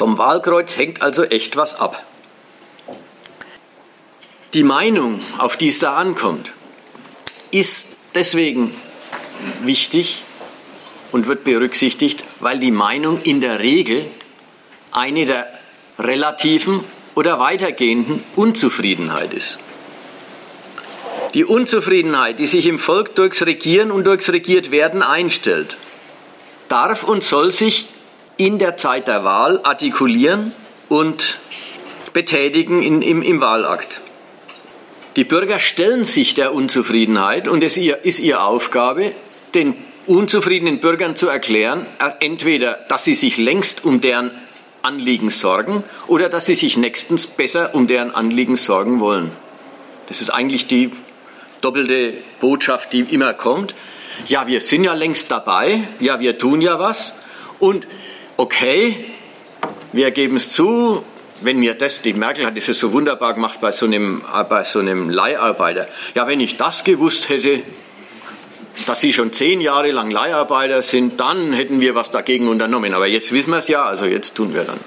Vom 0.00 0.16
Wahlkreuz 0.16 0.78
hängt 0.78 1.02
also 1.02 1.24
echt 1.24 1.56
was 1.56 1.74
ab. 1.74 2.02
Die 4.54 4.62
Meinung, 4.62 5.20
auf 5.36 5.58
die 5.58 5.68
es 5.68 5.78
da 5.78 5.94
ankommt, 5.94 6.52
ist 7.50 7.98
deswegen 8.14 8.74
wichtig 9.60 10.22
und 11.12 11.26
wird 11.26 11.44
berücksichtigt, 11.44 12.24
weil 12.38 12.58
die 12.60 12.70
Meinung 12.70 13.20
in 13.20 13.42
der 13.42 13.58
Regel 13.60 14.06
eine 14.90 15.26
der 15.26 15.46
relativen 15.98 16.82
oder 17.14 17.38
weitergehenden 17.38 18.24
Unzufriedenheit 18.36 19.34
ist. 19.34 19.58
Die 21.34 21.44
Unzufriedenheit, 21.44 22.38
die 22.38 22.46
sich 22.46 22.64
im 22.64 22.78
Volk 22.78 23.16
durchs 23.16 23.44
Regieren 23.44 23.90
und 23.90 24.04
durchs 24.04 24.32
Regiertwerden 24.32 25.02
einstellt, 25.02 25.76
darf 26.68 27.02
und 27.04 27.22
soll 27.22 27.52
sich 27.52 27.84
in 28.40 28.58
der 28.58 28.78
Zeit 28.78 29.06
der 29.06 29.22
Wahl 29.22 29.60
artikulieren 29.64 30.52
und 30.88 31.38
betätigen 32.14 32.82
in, 32.82 33.02
im, 33.02 33.20
im 33.20 33.40
Wahlakt. 33.42 34.00
Die 35.16 35.24
Bürger 35.24 35.58
stellen 35.58 36.06
sich 36.06 36.32
der 36.32 36.54
Unzufriedenheit 36.54 37.48
und 37.48 37.62
es 37.62 37.76
ist 37.76 38.18
ihre 38.18 38.42
Aufgabe, 38.42 39.12
den 39.54 39.74
unzufriedenen 40.06 40.80
Bürgern 40.80 41.16
zu 41.16 41.28
erklären, 41.28 41.84
äh, 41.98 42.24
entweder, 42.24 42.78
dass 42.88 43.04
sie 43.04 43.12
sich 43.12 43.36
längst 43.36 43.84
um 43.84 44.00
deren 44.00 44.30
Anliegen 44.80 45.28
sorgen 45.28 45.84
oder 46.06 46.30
dass 46.30 46.46
sie 46.46 46.54
sich 46.54 46.78
nächstens 46.78 47.26
besser 47.26 47.74
um 47.74 47.86
deren 47.86 48.10
Anliegen 48.10 48.56
sorgen 48.56 49.00
wollen. 49.00 49.32
Das 50.08 50.22
ist 50.22 50.30
eigentlich 50.30 50.66
die 50.66 50.92
doppelte 51.60 52.14
Botschaft, 52.40 52.94
die 52.94 53.00
immer 53.00 53.34
kommt. 53.34 53.74
Ja, 54.24 54.46
wir 54.46 54.62
sind 54.62 54.84
ja 54.84 54.94
längst 54.94 55.30
dabei, 55.30 55.82
ja, 55.98 56.20
wir 56.20 56.38
tun 56.38 56.62
ja 56.62 56.78
was 56.78 57.14
und 57.58 57.86
okay, 58.40 58.96
wir 59.92 60.10
geben 60.12 60.36
es 60.36 60.50
zu, 60.50 61.04
wenn 61.42 61.58
mir 61.58 61.74
das, 61.74 62.00
die 62.00 62.14
Merkel 62.14 62.46
hat 62.46 62.56
es 62.56 62.66
so 62.66 62.92
wunderbar 62.92 63.34
gemacht 63.34 63.60
bei 63.60 63.70
so, 63.70 63.84
einem, 63.84 64.22
bei 64.48 64.64
so 64.64 64.78
einem 64.78 65.10
Leiharbeiter. 65.10 65.88
Ja, 66.14 66.26
wenn 66.26 66.40
ich 66.40 66.56
das 66.56 66.84
gewusst 66.84 67.28
hätte, 67.28 67.62
dass 68.86 69.00
Sie 69.00 69.12
schon 69.12 69.32
zehn 69.32 69.60
Jahre 69.60 69.90
lang 69.90 70.10
Leiharbeiter 70.10 70.80
sind, 70.80 71.20
dann 71.20 71.52
hätten 71.52 71.80
wir 71.82 71.94
was 71.94 72.10
dagegen 72.10 72.48
unternommen. 72.48 72.94
Aber 72.94 73.06
jetzt 73.06 73.30
wissen 73.32 73.50
wir 73.50 73.58
es 73.58 73.68
ja, 73.68 73.84
also 73.84 74.06
jetzt 74.06 74.34
tun 74.36 74.54
wir 74.54 74.64
dann. 74.64 74.80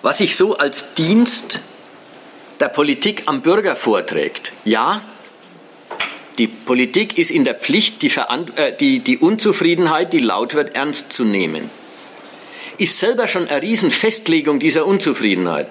Was 0.00 0.18
sich 0.18 0.36
so 0.36 0.56
als 0.56 0.94
Dienst 0.94 1.60
der 2.60 2.68
Politik 2.68 3.24
am 3.26 3.42
Bürger 3.42 3.76
vorträgt, 3.76 4.52
ja, 4.64 5.02
die 6.38 6.46
Politik 6.46 7.18
ist 7.18 7.30
in 7.30 7.44
der 7.44 7.54
Pflicht, 7.54 8.02
die, 8.02 8.12
äh, 8.56 8.76
die, 8.78 9.00
die 9.00 9.18
Unzufriedenheit, 9.18 10.12
die 10.12 10.20
laut 10.20 10.54
wird, 10.54 10.76
ernst 10.76 11.12
zu 11.12 11.24
nehmen. 11.24 11.70
ist 12.78 12.98
selber 12.98 13.26
schon 13.26 13.48
eine 13.48 13.60
Riesenfestlegung 13.60 14.60
dieser 14.60 14.86
Unzufriedenheit, 14.86 15.68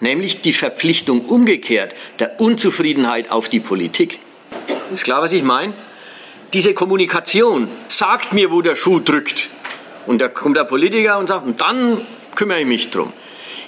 nämlich 0.00 0.40
die 0.40 0.54
Verpflichtung 0.54 1.26
umgekehrt 1.26 1.94
der 2.18 2.40
Unzufriedenheit 2.40 3.30
auf 3.30 3.48
die 3.48 3.60
Politik. 3.60 4.18
Ist 4.92 5.04
klar, 5.04 5.22
was 5.22 5.32
ich 5.32 5.42
meine? 5.42 5.74
Diese 6.54 6.74
Kommunikation 6.74 7.68
sagt 7.88 8.32
mir, 8.32 8.50
wo 8.50 8.62
der 8.62 8.76
Schuh 8.76 9.00
drückt. 9.00 9.50
Und 10.06 10.20
da 10.20 10.28
kommt 10.28 10.56
der 10.56 10.64
Politiker 10.64 11.18
und 11.18 11.28
sagt, 11.28 11.46
und 11.46 11.60
dann 11.60 12.06
kümmere 12.34 12.60
ich 12.60 12.66
mich 12.66 12.90
drum. 12.90 13.12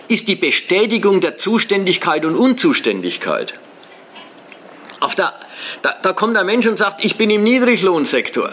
Ist 0.09 0.29
die 0.29 0.37
Bestätigung 0.37 1.21
der 1.21 1.39
Zuständigkeit 1.39 2.25
und 2.25 2.35
Unzuständigkeit. 2.35 3.55
Auf 5.01 5.15
der, 5.15 5.33
da, 5.83 5.95
da 6.03 6.13
kommt 6.13 6.37
der 6.37 6.45
Mensch 6.45 6.67
und 6.67 6.77
sagt, 6.77 7.05
ich 7.05 7.17
bin 7.17 7.31
im 7.31 7.43
Niedriglohnsektor. 7.45 8.51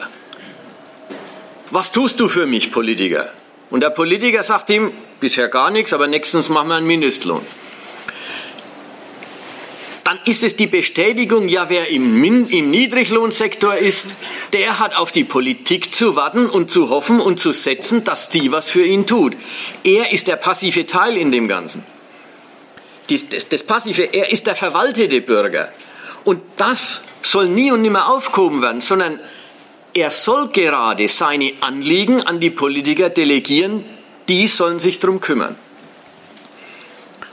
Was 1.69 1.91
tust 1.91 2.19
du 2.19 2.27
für 2.27 2.47
mich, 2.47 2.71
Politiker? 2.71 3.31
Und 3.69 3.81
der 3.81 3.89
Politiker 3.89 4.43
sagt 4.43 4.69
ihm, 4.69 4.91
bisher 5.19 5.47
gar 5.47 5.71
nichts, 5.71 5.93
aber 5.93 6.07
nächstens 6.07 6.49
machen 6.49 6.67
wir 6.67 6.75
einen 6.75 6.87
Mindestlohn. 6.87 7.41
Dann 10.03 10.19
ist 10.25 10.43
es 10.43 10.57
die 10.57 10.67
Bestätigung, 10.67 11.47
ja, 11.47 11.69
wer 11.69 11.89
im, 11.89 12.21
im 12.23 12.69
Niedriglohnsektor 12.69 13.75
ist, 13.75 14.07
der 14.51 14.79
hat 14.79 14.93
auf 14.95 15.13
die 15.13 15.23
Politik 15.23 15.93
zu 15.95 16.17
warten 16.17 16.49
und 16.49 16.69
zu 16.69 16.89
hoffen 16.89 17.21
und 17.21 17.39
zu 17.39 17.53
setzen, 17.53 18.03
dass 18.03 18.27
die 18.27 18.51
was 18.51 18.67
für 18.67 18.83
ihn 18.83 19.07
tut. 19.07 19.37
Er 19.85 20.11
ist 20.11 20.27
der 20.27 20.35
passive 20.35 20.85
Teil 20.85 21.15
in 21.15 21.31
dem 21.31 21.47
Ganzen. 21.47 21.85
Das, 23.09 23.47
das 23.47 23.63
Passive, 23.63 24.03
er 24.03 24.31
ist 24.31 24.47
der 24.47 24.55
verwaltete 24.55 25.21
Bürger. 25.21 25.71
Und 26.23 26.41
das 26.57 27.03
soll 27.21 27.47
nie 27.47 27.71
und 27.71 27.81
nimmer 27.81 28.09
aufgehoben 28.09 28.61
werden, 28.61 28.81
sondern 28.81 29.19
er 29.93 30.11
soll 30.11 30.49
gerade 30.49 31.07
seine 31.07 31.53
Anliegen 31.61 32.21
an 32.21 32.39
die 32.39 32.49
Politiker 32.49 33.09
delegieren, 33.09 33.83
die 34.29 34.47
sollen 34.47 34.79
sich 34.79 34.99
darum 34.99 35.19
kümmern. 35.19 35.55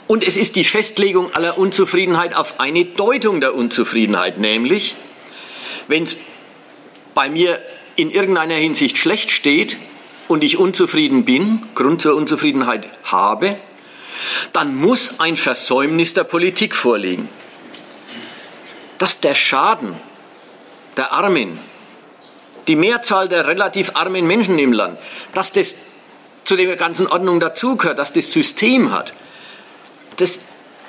Und 0.09 0.27
es 0.27 0.37
ist 0.37 0.57
die 0.57 0.65
Festlegung 0.65 1.35
aller 1.35 1.59
Unzufriedenheit 1.59 2.35
auf 2.35 2.61
eine 2.61 2.87
Deutung 2.87 3.41
der 3.41 3.55
Unzufriedenheit, 3.55 4.39
nämlich 4.39 4.97
wenn 5.87 6.05
es 6.05 6.17
bei 7.15 7.29
mir 7.29 7.61
in 7.95 8.11
irgendeiner 8.11 8.55
Hinsicht 8.55 8.97
schlecht 8.97 9.31
steht 9.31 9.77
und 10.29 10.43
ich 10.43 10.57
unzufrieden 10.57 11.25
bin, 11.25 11.63
Grund 11.75 12.01
zur 12.01 12.15
Unzufriedenheit 12.15 12.89
habe, 13.05 13.57
dann 14.53 14.77
muss 14.77 15.21
ein 15.21 15.37
Versäumnis 15.37 16.15
der 16.15 16.25
Politik 16.25 16.75
vorliegen. 16.75 17.29
Dass 18.99 19.21
der 19.21 19.35
Schaden 19.35 19.97
der 20.97 21.13
Armen 21.13 21.59
die 22.69 22.77
Mehrzahl 22.77 23.29
der 23.29 23.47
relativ 23.49 23.93
armen 23.95 24.27
Menschen 24.27 24.59
im 24.59 24.73
Land, 24.73 24.99
dass 25.33 25.53
das 25.53 25.75
zu 26.45 26.55
der 26.57 26.77
ganzen 26.77 27.07
Ordnung 27.07 27.41
dazugehört, 27.41 27.99
dass 27.99 28.13
das 28.13 28.31
System 28.31 28.93
hat. 28.93 29.15
Das, 30.17 30.41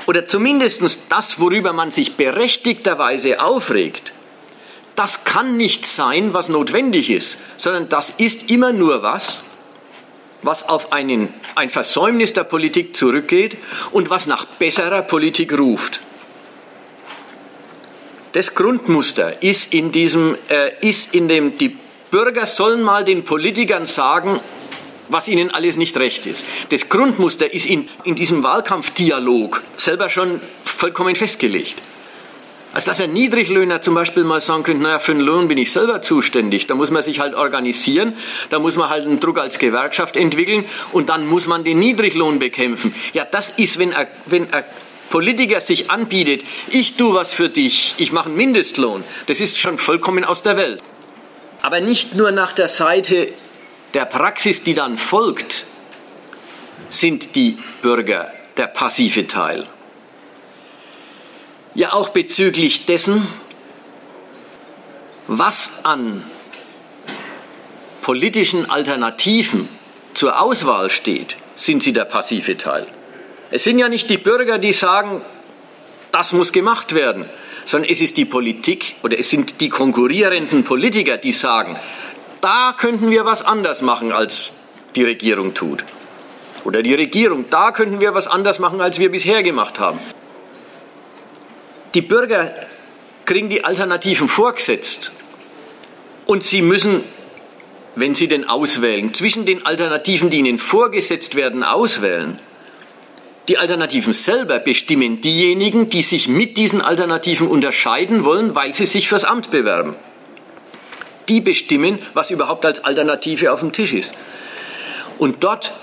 oder 0.06 0.28
zumindest 0.28 0.82
das, 1.10 1.40
worüber 1.40 1.74
man 1.74 1.92
sich 1.92 2.16
berechtigterweise 2.16 3.42
aufregt, 3.42 4.14
das 4.96 5.24
kann 5.24 5.56
nicht 5.56 5.86
sein, 5.86 6.34
was 6.34 6.50
notwendig 6.50 7.10
ist, 7.10 7.38
sondern 7.56 7.88
das 7.88 8.10
ist 8.10 8.50
immer 8.50 8.74
nur 8.74 9.02
was, 9.02 9.44
was 10.42 10.68
auf 10.68 10.92
einen, 10.92 11.34
ein 11.56 11.70
Versäumnis 11.70 12.34
der 12.34 12.44
Politik 12.44 12.96
zurückgeht 12.96 13.58
und 13.92 14.10
was 14.10 14.28
nach 14.28 14.46
besserer 14.46 15.02
Politik 15.02 15.58
ruft. 15.58 16.02
Das 18.32 18.54
Grundmuster 18.54 19.42
ist 19.42 19.74
in 19.74 19.92
diesem, 19.92 20.36
äh, 20.50 20.72
ist 20.88 21.16
in 21.16 21.28
dem, 21.28 21.58
die 21.58 21.76
Bürger 22.12 22.46
sollen 22.46 22.82
mal 22.82 23.04
den 23.04 23.24
Politikern 23.24 23.86
sagen, 23.86 24.40
was 25.10 25.28
ihnen 25.28 25.52
alles 25.52 25.76
nicht 25.78 25.98
recht 25.98 26.26
ist. 26.26 26.46
Das 26.70 26.90
Grundmuster 26.90 27.52
ist 27.52 27.66
in, 27.66 27.88
in 28.04 28.16
diesem 28.16 28.44
Wahlkampfdialog 28.44 29.64
selber 29.78 30.10
schon 30.10 30.40
vollkommen 30.64 31.16
festgelegt. 31.16 31.82
Also 32.72 32.92
dass 32.92 33.02
ein 33.02 33.14
Niedriglöhner 33.14 33.82
zum 33.82 33.96
Beispiel 33.96 34.24
mal 34.24 34.40
sagen 34.40 34.62
könnte, 34.62 34.84
naja, 34.84 35.00
für 35.00 35.14
den 35.14 35.22
Lohn 35.22 35.48
bin 35.48 35.58
ich 35.58 35.72
selber 35.72 36.04
zuständig. 36.04 36.68
Da 36.68 36.76
muss 36.76 36.92
man 36.92 37.02
sich 37.02 37.20
halt 37.20 37.34
organisieren, 37.34 38.14
da 38.52 38.60
muss 38.60 38.78
man 38.78 38.90
halt 38.90 39.06
einen 39.06 39.20
Druck 39.20 39.40
als 39.40 39.58
Gewerkschaft 39.58 40.16
entwickeln 40.16 40.66
und 40.92 41.10
dann 41.10 41.26
muss 41.26 41.48
man 41.48 41.64
den 41.64 41.80
Niedriglohn 41.80 42.38
bekämpfen. 42.38 42.94
Ja, 43.14 43.26
das 43.26 43.50
ist, 43.58 43.80
wenn 43.80 43.94
ein 43.94 44.08
Politiker 45.10 45.62
sich 45.62 45.90
anbietet, 45.90 46.44
ich 46.70 46.96
tue 46.96 47.14
was 47.14 47.34
für 47.34 47.50
dich, 47.50 47.96
ich 47.98 48.12
mache 48.12 48.28
einen 48.28 48.38
Mindestlohn, 48.38 49.04
das 49.28 49.40
ist 49.40 49.58
schon 49.58 49.78
vollkommen 49.78 50.24
aus 50.24 50.42
der 50.42 50.58
Welt. 50.58 50.82
Aber 51.62 51.82
nicht 51.82 52.16
nur 52.16 52.32
nach 52.32 52.54
der 52.54 52.70
Seite 52.70 53.34
der 53.94 54.06
Praxis, 54.06 54.64
die 54.64 54.74
dann 54.74 54.98
folgt, 54.98 55.66
sind 56.90 57.36
die 57.36 57.58
Bürger 57.82 58.32
der 58.58 58.68
passive 58.68 59.28
Teil. 59.28 59.68
Ja, 61.76 61.94
auch 61.94 62.10
bezüglich 62.10 62.86
dessen, 62.86 63.28
was 65.28 65.86
an 65.86 66.24
politischen 68.02 68.70
Alternativen 68.70 69.70
zur 70.14 70.42
Auswahl 70.42 70.90
steht, 70.90 71.38
sind 71.56 71.84
sie 71.84 71.94
der 71.94 72.06
passive 72.06 72.58
Teil. 72.58 72.88
Es 73.52 73.64
sind 73.64 73.80
ja 73.80 73.90
nicht 73.90 74.10
die 74.10 74.18
Bürger, 74.18 74.60
die 74.60 74.74
sagen, 74.74 75.22
das 76.12 76.34
muss 76.34 76.52
gemacht 76.52 76.94
werden, 76.94 77.26
sondern 77.66 77.90
es 77.90 78.02
ist 78.02 78.18
die 78.18 78.26
Politik 78.26 78.96
oder 79.04 79.18
es 79.18 79.30
sind 79.30 79.62
die 79.62 79.70
konkurrierenden 79.70 80.64
Politiker, 80.64 81.18
die 81.18 81.32
sagen, 81.32 81.78
da 82.42 82.74
könnten 82.78 83.10
wir 83.12 83.26
was 83.26 83.42
anders 83.42 83.82
machen, 83.82 84.12
als 84.12 84.52
die 84.96 85.04
Regierung 85.04 85.54
tut. 85.54 85.84
Oder 86.64 86.84
die 86.84 86.94
Regierung, 86.94 87.46
da 87.50 87.72
könnten 87.72 88.00
wir 88.00 88.14
was 88.14 88.28
anders 88.28 88.60
machen, 88.60 88.82
als 88.82 89.00
wir 89.00 89.10
bisher 89.10 89.44
gemacht 89.44 89.80
haben. 89.80 90.00
Die 91.94 92.02
Bürger 92.02 92.54
kriegen 93.26 93.50
die 93.50 93.64
Alternativen 93.64 94.28
vorgesetzt 94.28 95.12
und 96.26 96.44
sie 96.44 96.62
müssen, 96.62 97.04
wenn 97.96 98.14
sie 98.14 98.28
denn 98.28 98.48
auswählen, 98.48 99.14
zwischen 99.14 99.46
den 99.46 99.66
Alternativen, 99.66 100.30
die 100.30 100.38
ihnen 100.38 100.60
vorgesetzt 100.60 101.36
werden, 101.36 101.64
auswählen. 101.64 102.40
Die 103.50 103.58
Alternativen 103.58 104.14
selber 104.14 104.60
bestimmen 104.60 105.22
diejenigen, 105.22 105.90
die 105.90 106.04
sich 106.04 106.28
mit 106.28 106.56
diesen 106.58 106.82
Alternativen 106.82 107.48
unterscheiden 107.48 108.24
wollen, 108.24 108.54
weil 108.54 108.76
sie 108.76 108.86
sich 108.86 109.10
fürs 109.10 109.24
Amt 109.24 109.50
bewerben. 109.50 109.96
Die 111.30 111.42
bestimmen, 111.42 111.98
was 112.14 112.30
überhaupt 112.30 112.64
als 112.64 112.84
Alternative 112.84 113.52
auf 113.52 113.62
dem 113.62 113.72
Tisch 113.72 113.94
ist. 113.94 114.14
Und 115.18 115.44
dort, 115.44 115.74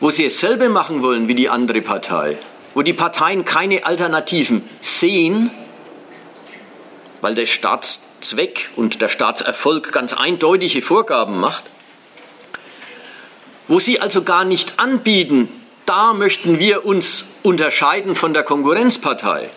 wo 0.00 0.10
sie 0.10 0.26
es 0.26 0.38
selber 0.38 0.68
machen 0.68 1.02
wollen 1.02 1.28
wie 1.28 1.34
die 1.34 1.48
andere 1.48 1.80
Partei, 1.80 2.36
wo 2.74 2.82
die 2.82 2.92
Parteien 2.92 3.46
keine 3.46 3.86
Alternativen 3.86 4.62
sehen, 4.82 5.50
weil 7.22 7.34
der 7.34 7.46
Staatszweck 7.46 8.68
und 8.76 9.00
der 9.00 9.08
Staatserfolg 9.08 9.92
ganz 9.92 10.12
eindeutige 10.12 10.82
Vorgaben 10.82 11.40
macht, 11.40 11.64
wo 13.66 13.80
sie 13.80 13.98
also 13.98 14.24
gar 14.24 14.44
nicht 14.44 14.78
anbieten, 14.78 15.48
da 15.86 16.12
möchten 16.12 16.58
wir 16.58 16.84
uns 16.84 17.26
unterscheiden 17.42 18.16
von 18.16 18.34
der 18.34 18.42
Konkurrenzpartei. 18.42 19.50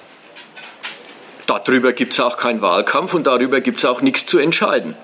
Darüber 1.45 1.93
gibt 1.93 2.13
es 2.13 2.19
auch 2.19 2.37
keinen 2.37 2.61
Wahlkampf 2.61 3.13
und 3.13 3.27
darüber 3.27 3.61
gibt 3.61 3.77
es 3.77 3.85
auch 3.85 4.01
nichts 4.01 4.25
zu 4.25 4.39
entscheiden. 4.39 4.95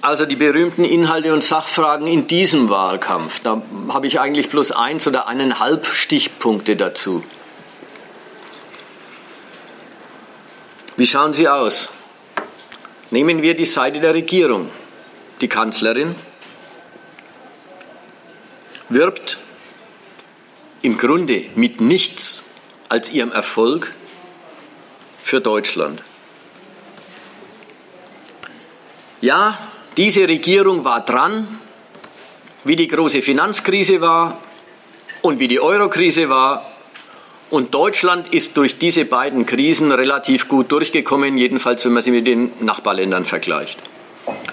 Also 0.00 0.26
die 0.26 0.36
berühmten 0.36 0.84
Inhalte 0.84 1.32
und 1.32 1.44
Sachfragen 1.44 2.06
in 2.06 2.26
diesem 2.26 2.70
Wahlkampf, 2.70 3.40
da 3.40 3.62
habe 3.88 4.06
ich 4.06 4.20
eigentlich 4.20 4.48
bloß 4.48 4.72
eins 4.72 5.06
oder 5.06 5.28
eineinhalb 5.28 5.86
Stichpunkte 5.86 6.76
dazu. 6.76 7.22
Wie 10.96 11.06
schauen 11.06 11.32
sie 11.32 11.48
aus? 11.48 11.90
Nehmen 13.10 13.42
wir 13.42 13.54
die 13.54 13.64
Seite 13.64 14.00
der 14.00 14.14
Regierung 14.14 14.70
die 15.40 15.48
Kanzlerin, 15.48 16.14
wirbt 18.88 19.38
im 20.82 20.96
Grunde 20.96 21.46
mit 21.54 21.80
nichts 21.80 22.44
als 22.88 23.12
ihrem 23.12 23.32
Erfolg 23.32 23.94
für 25.22 25.40
Deutschland. 25.40 26.02
Ja, 29.20 29.58
diese 29.96 30.28
Regierung 30.28 30.84
war 30.84 31.04
dran, 31.04 31.58
wie 32.64 32.76
die 32.76 32.88
große 32.88 33.20
Finanzkrise 33.20 34.00
war 34.00 34.40
und 35.22 35.38
wie 35.40 35.48
die 35.48 35.60
Eurokrise 35.60 36.28
war. 36.28 36.70
Und 37.50 37.74
Deutschland 37.74 38.32
ist 38.32 38.56
durch 38.56 38.78
diese 38.78 39.06
beiden 39.06 39.46
Krisen 39.46 39.90
relativ 39.90 40.48
gut 40.48 40.70
durchgekommen, 40.70 41.38
jedenfalls 41.38 41.84
wenn 41.84 41.92
man 41.92 42.02
sie 42.02 42.10
mit 42.10 42.26
den 42.26 42.52
Nachbarländern 42.60 43.24
vergleicht. 43.24 43.78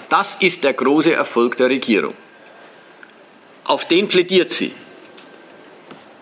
Das 0.08 0.36
ist 0.36 0.64
der 0.64 0.72
große 0.72 1.12
Erfolg 1.12 1.56
der 1.56 1.68
Regierung. 1.68 2.14
Auf 3.64 3.86
den 3.86 4.08
plädiert 4.08 4.52
sie. 4.52 4.72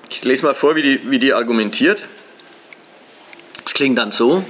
Ich 0.08 0.24
lese 0.24 0.44
mal 0.44 0.54
vor, 0.54 0.76
wie 0.76 0.82
die, 0.82 1.10
wie 1.10 1.18
die 1.18 1.34
argumentiert. 1.34 2.02
Es 3.66 3.74
klingt 3.74 3.98
dann 3.98 4.12
so. 4.12 4.44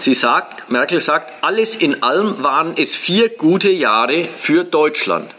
Sie 0.00 0.14
sagt, 0.14 0.70
Merkel 0.70 1.00
sagt, 1.00 1.44
alles 1.44 1.76
in 1.76 2.02
allem 2.02 2.42
waren 2.42 2.74
es 2.76 2.94
vier 2.94 3.28
gute 3.28 3.70
Jahre 3.70 4.28
für 4.36 4.64
Deutschland. 4.64 5.34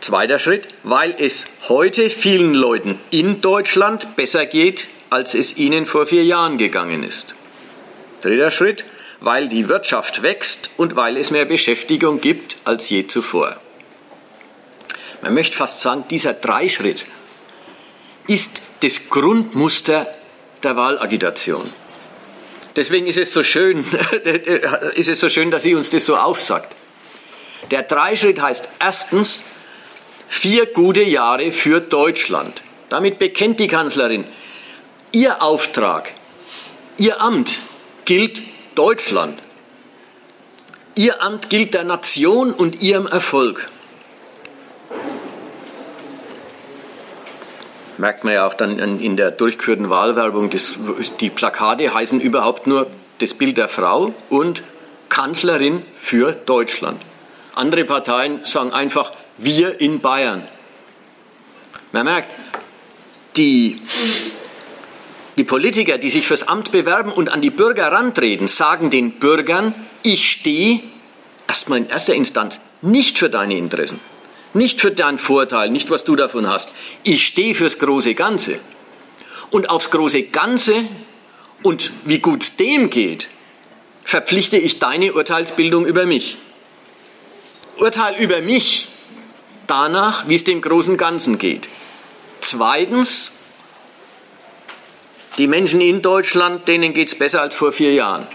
Zweiter 0.00 0.38
Schritt, 0.38 0.68
weil 0.84 1.16
es 1.18 1.46
heute 1.68 2.10
vielen 2.10 2.54
Leuten 2.54 3.00
in 3.10 3.40
Deutschland 3.40 4.14
besser 4.14 4.46
geht, 4.46 4.86
als 5.10 5.34
es 5.34 5.56
ihnen 5.56 5.84
vor 5.84 6.06
vier 6.06 6.24
Jahren 6.24 6.58
gegangen 6.58 7.02
ist. 7.02 7.34
Dritter 8.26 8.50
Schritt, 8.50 8.84
weil 9.20 9.48
die 9.48 9.68
Wirtschaft 9.68 10.22
wächst 10.22 10.70
und 10.76 10.96
weil 10.96 11.16
es 11.16 11.30
mehr 11.30 11.44
Beschäftigung 11.44 12.20
gibt 12.20 12.56
als 12.64 12.90
je 12.90 13.06
zuvor. 13.06 13.56
Man 15.22 15.34
möchte 15.34 15.56
fast 15.56 15.80
sagen, 15.80 16.04
dieser 16.10 16.34
Dreischritt 16.34 17.06
ist 18.26 18.60
das 18.80 19.08
Grundmuster 19.08 20.06
der 20.62 20.76
Wahlagitation. 20.76 21.70
Deswegen 22.74 23.06
ist 23.06 23.16
es 23.16 23.32
so 23.32 23.44
schön, 23.44 23.84
ist 24.94 25.08
es 25.08 25.20
so 25.20 25.28
schön, 25.28 25.50
dass 25.50 25.62
sie 25.62 25.74
uns 25.74 25.90
das 25.90 26.04
so 26.04 26.16
aufsagt. 26.16 26.74
Der 27.70 27.82
Dreischritt 27.82 28.40
heißt 28.40 28.68
erstens 28.80 29.42
Vier 30.28 30.66
gute 30.66 31.04
Jahre 31.04 31.52
für 31.52 31.80
Deutschland. 31.80 32.60
Damit 32.88 33.20
bekennt 33.20 33.60
die 33.60 33.68
Kanzlerin, 33.68 34.24
ihr 35.12 35.40
Auftrag, 35.40 36.12
ihr 36.98 37.20
Amt 37.20 37.60
gilt 38.06 38.42
Deutschland. 38.74 39.38
Ihr 40.94 41.22
Amt 41.22 41.50
gilt 41.50 41.74
der 41.74 41.84
Nation 41.84 42.52
und 42.52 42.82
ihrem 42.82 43.06
Erfolg. 43.06 43.68
Merkt 47.98 48.24
man 48.24 48.32
ja 48.32 48.46
auch 48.46 48.54
dann 48.54 48.78
in 48.78 49.16
der 49.16 49.30
durchgeführten 49.30 49.90
Wahlwerbung, 49.90 50.50
die 51.20 51.30
Plakate 51.30 51.92
heißen 51.92 52.20
überhaupt 52.20 52.66
nur 52.66 52.86
das 53.18 53.34
Bild 53.34 53.56
der 53.58 53.68
Frau 53.68 54.14
und 54.28 54.62
Kanzlerin 55.08 55.82
für 55.96 56.32
Deutschland. 56.32 57.00
Andere 57.54 57.84
Parteien 57.84 58.40
sagen 58.44 58.72
einfach 58.72 59.12
wir 59.38 59.80
in 59.80 60.00
Bayern. 60.00 60.46
Man 61.92 62.04
merkt, 62.04 62.32
die, 63.36 63.80
die 65.36 65.44
Politiker, 65.44 65.98
die 65.98 66.10
sich 66.10 66.26
fürs 66.26 66.48
Amt 66.48 66.72
bewerben 66.72 67.12
und 67.12 67.30
an 67.30 67.42
die 67.42 67.50
Bürger 67.50 67.92
rantreten, 67.92 68.48
sagen 68.48 68.90
den 68.90 69.12
Bürgern, 69.12 69.74
ich 70.02 70.30
stehe 70.30 70.80
erstmal 71.46 71.78
in 71.78 71.88
erster 71.88 72.14
Instanz 72.14 72.60
nicht 72.82 73.18
für 73.18 73.28
deine 73.28 73.56
Interessen, 73.56 74.00
nicht 74.54 74.80
für 74.80 74.90
deinen 74.90 75.18
Vorteil, 75.18 75.70
nicht 75.70 75.90
was 75.90 76.04
du 76.04 76.16
davon 76.16 76.48
hast. 76.48 76.72
Ich 77.02 77.26
stehe 77.26 77.54
fürs 77.54 77.78
große 77.78 78.14
Ganze. 78.14 78.58
Und 79.50 79.70
aufs 79.70 79.90
große 79.90 80.24
Ganze 80.24 80.84
und 81.62 81.92
wie 82.04 82.18
gut 82.18 82.42
es 82.42 82.56
dem 82.56 82.90
geht, 82.90 83.28
verpflichte 84.04 84.56
ich 84.56 84.78
deine 84.78 85.12
Urteilsbildung 85.12 85.86
über 85.86 86.06
mich. 86.06 86.36
Urteil 87.76 88.16
über 88.22 88.40
mich 88.40 88.88
danach, 89.66 90.28
wie 90.28 90.34
es 90.34 90.44
dem 90.44 90.62
großen 90.62 90.96
Ganzen 90.96 91.38
geht. 91.38 91.68
Zweitens, 92.40 93.32
die 95.38 95.46
Menschen 95.46 95.80
in 95.80 96.02
Deutschland, 96.02 96.66
denen 96.68 96.94
geht 96.94 97.08
es 97.08 97.18
besser 97.18 97.42
als 97.42 97.54
vor 97.54 97.72
vier 97.72 97.92
Jahren. 97.92 98.26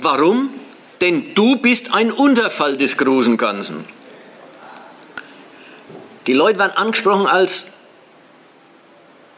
Warum? 0.00 0.50
Denn 1.00 1.34
du 1.34 1.56
bist 1.56 1.94
ein 1.94 2.10
Unterfall 2.10 2.76
des 2.76 2.96
großen 2.96 3.36
Ganzen. 3.36 3.84
Die 6.26 6.32
Leute 6.32 6.58
werden 6.58 6.76
angesprochen 6.76 7.26
als, 7.26 7.68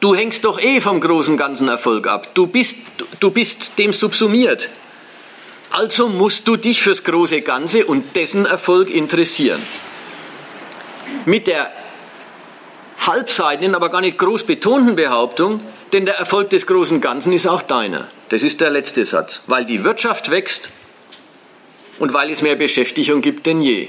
du 0.01 0.15
hängst 0.15 0.45
doch 0.45 0.61
eh 0.61 0.81
vom 0.81 1.01
großen 1.01 1.37
ganzen 1.37 1.69
Erfolg 1.69 2.07
ab. 2.07 2.29
Du 2.35 2.47
bist, 2.47 2.77
du 3.21 3.31
bist 3.31 3.79
dem 3.79 3.93
subsumiert. 3.93 4.69
Also 5.71 6.09
musst 6.09 6.49
du 6.49 6.57
dich 6.57 6.81
fürs 6.81 7.05
große 7.05 7.43
Ganze 7.43 7.85
und 7.85 8.17
dessen 8.17 8.47
Erfolg 8.47 8.89
interessieren 8.89 9.61
mit 11.25 11.47
der 11.47 11.71
halbseitigen, 13.07 13.75
aber 13.75 13.91
gar 13.91 14.01
nicht 14.01 14.19
groß 14.19 14.45
betonten 14.45 14.97
Behauptung, 14.97 15.61
denn 15.93 16.07
der 16.07 16.17
Erfolg 16.17 16.51
des 16.51 16.67
großen 16.67 17.01
Ganzen 17.01 17.33
ist 17.33 17.47
auch 17.47 17.63
deiner. 17.63 18.09
Das 18.29 18.43
ist 18.43 18.61
der 18.61 18.71
letzte 18.71 19.05
Satz. 19.05 19.43
Weil 19.47 19.65
die 19.65 19.85
Wirtschaft 19.85 20.31
wächst 20.31 20.69
und 21.99 22.13
weil 22.13 22.31
es 22.31 22.43
mehr 22.43 22.57
Beschäftigung 22.57 23.21
gibt 23.21 23.47
denn 23.47 23.61
je. 23.61 23.89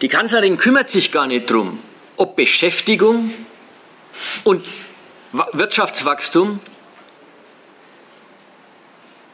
Die 0.00 0.08
Kanzlerin 0.08 0.56
kümmert 0.56 0.88
sich 0.90 1.12
gar 1.12 1.26
nicht 1.26 1.50
darum, 1.50 1.78
ob 2.16 2.36
Beschäftigung 2.36 3.32
und 4.44 4.64
Wirtschaftswachstum 5.52 6.60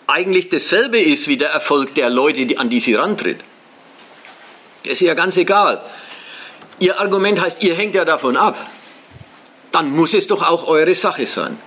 eigentlich 0.07 0.49
dasselbe 0.49 1.01
ist 1.01 1.29
wie 1.29 1.37
der 1.37 1.51
Erfolg 1.51 1.95
der 1.95 2.11
Leute, 2.11 2.59
an 2.59 2.69
die 2.69 2.81
sie 2.81 2.95
rantritt. 2.95 3.41
Ist 4.83 5.01
ja 5.01 5.15
ganz 5.15 5.37
egal. 5.37 5.83
Ihr 6.79 7.01
Argument 7.01 7.41
heißt, 7.41 7.63
ihr 7.63 7.75
hängt 7.75 7.95
ja 7.95 8.05
davon 8.05 8.37
ab. 8.37 8.59
Dann 9.77 9.91
muss 9.91 10.15
es 10.15 10.27
doch 10.27 10.41
auch 10.41 10.67
eure 10.67 10.95
Sache 10.95 11.27
sein. 11.27 11.59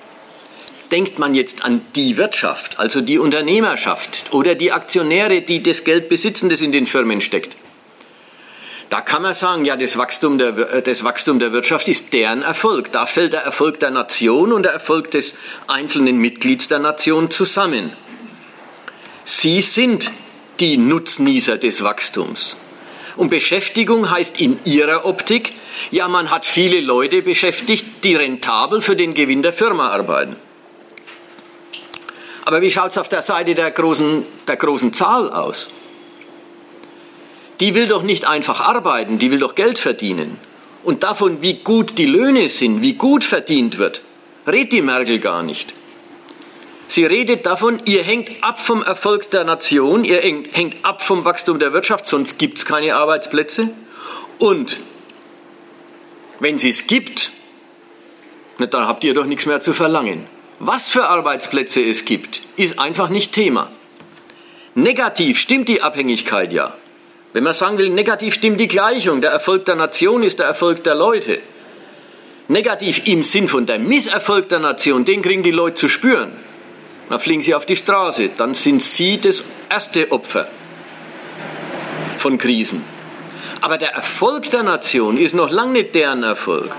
Denkt 0.92 1.20
man 1.20 1.36
jetzt 1.36 1.64
an 1.64 1.82
die 1.94 2.18
Wirtschaft, 2.18 2.80
also 2.80 3.02
die 3.02 3.20
Unternehmerschaft 3.20 4.34
oder 4.34 4.56
die 4.56 4.72
Aktionäre, 4.72 5.44
die 5.44 5.62
das 5.62 5.84
Geld 5.84 6.10
besitzen, 6.10 6.50
das 6.50 6.62
in 6.62 6.72
den 6.72 6.88
Firmen 6.88 7.22
steckt. 7.22 7.56
Da 8.90 9.02
kann 9.02 9.22
man 9.22 9.36
sagen, 9.36 9.64
ja, 9.64 9.78
das 9.78 9.96
Wachstum, 10.00 10.40
der, 10.40 10.58
äh, 10.58 10.82
das 10.82 11.04
Wachstum 11.04 11.38
der 11.38 11.54
Wirtschaft 11.54 11.88
ist 11.88 12.12
deren 12.12 12.42
Erfolg. 12.42 12.92
Da 12.92 13.06
fällt 13.06 13.34
der 13.34 13.44
Erfolg 13.44 13.80
der 13.80 13.92
Nation 13.92 14.54
und 14.54 14.64
der 14.64 14.74
Erfolg 14.74 15.12
des 15.12 15.38
einzelnen 15.68 16.18
Mitglieds 16.18 16.68
der 16.68 16.80
Nation 16.80 17.30
zusammen. 17.30 17.94
Sie 19.24 19.62
sind 19.62 20.10
die 20.60 20.78
Nutznießer 20.78 21.60
des 21.60 21.84
Wachstums. 21.84 22.58
Und 23.20 23.28
Beschäftigung 23.28 24.10
heißt 24.10 24.40
in 24.40 24.62
Ihrer 24.64 25.04
Optik, 25.04 25.52
ja, 25.92 26.08
man 26.08 26.32
hat 26.32 26.46
viele 26.46 26.80
Leute 26.80 27.22
beschäftigt, 27.22 27.86
die 28.06 28.16
rentabel 28.16 28.82
für 28.82 28.96
den 28.96 29.14
Gewinn 29.14 29.42
der 29.42 29.52
Firma 29.52 29.90
arbeiten. 29.90 30.38
Aber 32.46 32.62
wie 32.62 32.72
schaut 32.72 32.92
es 32.92 32.98
auf 32.98 33.10
der 33.10 33.22
Seite 33.22 33.56
der 33.56 33.72
großen, 33.72 34.26
der 34.48 34.56
großen 34.56 34.94
Zahl 34.94 35.34
aus? 35.34 35.70
Die 37.60 37.76
will 37.76 37.88
doch 37.90 38.04
nicht 38.04 38.26
einfach 38.26 38.62
arbeiten, 38.62 39.20
die 39.20 39.32
will 39.32 39.40
doch 39.40 39.56
Geld 39.56 39.80
verdienen. 39.80 40.38
Und 40.86 41.04
davon, 41.04 41.42
wie 41.42 41.56
gut 41.56 41.98
die 41.98 42.06
Löhne 42.06 42.48
sind, 42.48 42.82
wie 42.82 42.94
gut 42.94 43.26
verdient 43.26 43.78
wird, 43.80 44.02
redet 44.48 44.72
die 44.72 44.82
Merkel 44.82 45.20
gar 45.20 45.44
nicht. 45.44 45.74
Sie 46.90 47.06
redet 47.06 47.46
davon, 47.46 47.84
ihr 47.86 48.02
hängt 48.02 48.44
ab 48.44 48.60
vom 48.60 48.82
Erfolg 48.82 49.30
der 49.30 49.44
Nation, 49.44 50.04
ihr 50.04 50.22
hängt 50.22 50.84
ab 50.84 51.04
vom 51.04 51.24
Wachstum 51.24 51.60
der 51.60 51.72
Wirtschaft, 51.72 52.08
sonst 52.08 52.40
gibt 52.40 52.58
es 52.58 52.66
keine 52.66 52.96
Arbeitsplätze. 52.96 53.70
Und 54.40 54.80
wenn 56.40 56.58
sie 56.58 56.72
es 56.72 56.88
gibt, 56.88 57.32
dann 58.58 58.88
habt 58.88 59.04
ihr 59.04 59.14
doch 59.14 59.26
nichts 59.26 59.46
mehr 59.46 59.62
zu 59.62 59.74
verlangen. 59.74 60.26
Was 60.58 60.90
für 60.90 61.06
Arbeitsplätze 61.06 61.80
es 61.80 62.06
gibt, 62.06 62.42
ist 62.56 62.80
einfach 62.80 63.10
nicht 63.10 63.34
Thema. 63.34 63.70
Negativ 64.74 65.38
stimmt 65.38 65.70
die 65.70 65.84
Abhängigkeit 65.84 66.54
ja. 66.54 66.74
Wenn 67.34 67.44
man 67.44 67.54
sagen 67.54 67.78
will, 67.78 67.92
negativ 67.92 68.34
stimmt 68.34 68.60
die 68.60 68.68
Gleichung. 68.68 69.22
Der 69.22 69.30
Erfolg 69.30 69.64
der 69.66 69.76
Nation 69.76 70.24
ist 70.24 70.40
der 70.40 70.48
Erfolg 70.48 70.84
der 70.84 70.96
Leute. 70.96 71.40
Negativ 72.48 73.06
im 73.06 73.22
Sinn 73.22 73.48
von 73.48 73.68
der 73.68 73.78
Misserfolg 73.78 74.50
der 74.50 74.58
Nation, 74.58 75.06
den 75.06 75.22
kriegen 75.22 75.44
die 75.44 75.52
Leute 75.52 75.76
zu 75.76 75.88
spüren. 75.88 76.49
Dann 77.10 77.20
fliegen 77.20 77.42
sie 77.42 77.56
auf 77.56 77.66
die 77.66 77.76
Straße. 77.76 78.30
Dann 78.38 78.54
sind 78.54 78.82
sie 78.82 79.20
das 79.20 79.44
erste 79.70 80.12
Opfer 80.12 80.48
von 82.18 82.38
Krisen. 82.38 82.84
Aber 83.62 83.78
der 83.78 83.94
Erfolg 83.94 84.50
der 84.52 84.64
Nation 84.64 85.18
ist 85.18 85.34
noch 85.34 85.50
lange 85.50 85.74
nicht 85.74 85.96
deren 85.96 86.24
Erfolg. 86.24 86.74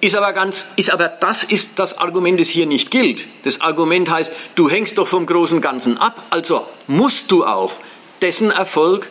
Ist 0.00 0.16
aber, 0.16 0.34
ganz, 0.34 0.66
ist 0.76 0.92
aber 0.92 1.08
das 1.08 1.44
ist 1.44 1.78
das 1.78 1.96
Argument, 1.96 2.38
das 2.38 2.48
hier 2.48 2.66
nicht 2.66 2.90
gilt. 2.90 3.26
Das 3.44 3.62
Argument 3.62 4.10
heißt, 4.10 4.32
du 4.54 4.68
hängst 4.68 4.98
doch 4.98 5.08
vom 5.08 5.24
großen 5.24 5.62
Ganzen 5.62 5.96
ab, 5.96 6.22
also 6.28 6.66
musst 6.86 7.30
du 7.30 7.46
auch 7.46 7.72
dessen 8.20 8.50
Erfolg 8.50 9.08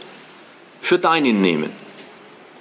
für 0.82 1.00
deinen 1.00 1.42
nehmen 1.42 1.72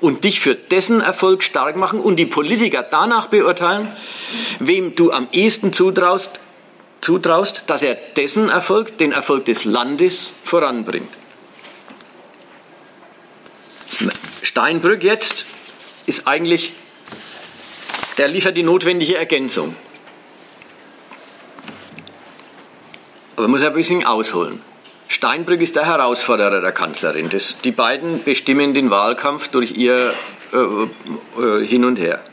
und 0.00 0.24
dich 0.24 0.40
für 0.40 0.54
dessen 0.54 1.02
Erfolg 1.02 1.42
stark 1.42 1.76
machen 1.76 2.00
und 2.00 2.16
die 2.16 2.24
Politiker 2.24 2.82
danach 2.82 3.26
beurteilen, 3.26 3.94
wem 4.58 4.94
du 4.94 5.12
am 5.12 5.28
ehesten 5.32 5.74
zutraust, 5.74 6.40
zutraust, 7.02 7.64
dass 7.66 7.82
er 7.82 7.94
dessen 7.94 8.48
Erfolg, 8.48 8.96
den 8.96 9.12
Erfolg 9.12 9.44
des 9.44 9.66
Landes 9.66 10.32
voranbringt. 10.44 11.10
Steinbrück 14.42 15.02
jetzt 15.02 15.44
ist 16.06 16.26
eigentlich, 16.26 16.72
der 18.18 18.28
liefert 18.28 18.56
die 18.56 18.62
notwendige 18.62 19.16
Ergänzung. 19.16 19.76
Aber 23.36 23.42
man 23.42 23.52
muss 23.52 23.62
ein 23.62 23.72
bisschen 23.72 24.04
ausholen. 24.04 24.60
Steinbrück 25.08 25.60
ist 25.60 25.76
der 25.76 25.84
Herausforderer 25.84 26.60
der 26.60 26.72
Kanzlerin. 26.72 27.28
Das, 27.28 27.60
die 27.62 27.72
beiden 27.72 28.24
bestimmen 28.24 28.74
den 28.74 28.90
Wahlkampf 28.90 29.48
durch 29.48 29.72
ihr 29.72 30.14
äh, 30.52 30.56
äh, 31.40 31.66
Hin 31.66 31.84
und 31.84 31.98
Her. 31.98 32.24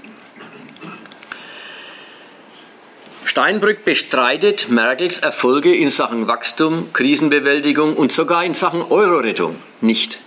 Steinbrück 3.29 3.85
bestreitet 3.85 4.69
Merkels 4.69 5.19
Erfolge 5.19 5.71
in 5.75 5.91
Sachen 5.91 6.27
Wachstum, 6.27 6.91
Krisenbewältigung 6.93 7.95
und 7.95 8.11
sogar 8.11 8.43
in 8.43 8.55
Sachen 8.55 8.81
Eurorettung 8.81 9.55
nicht. 9.81 10.19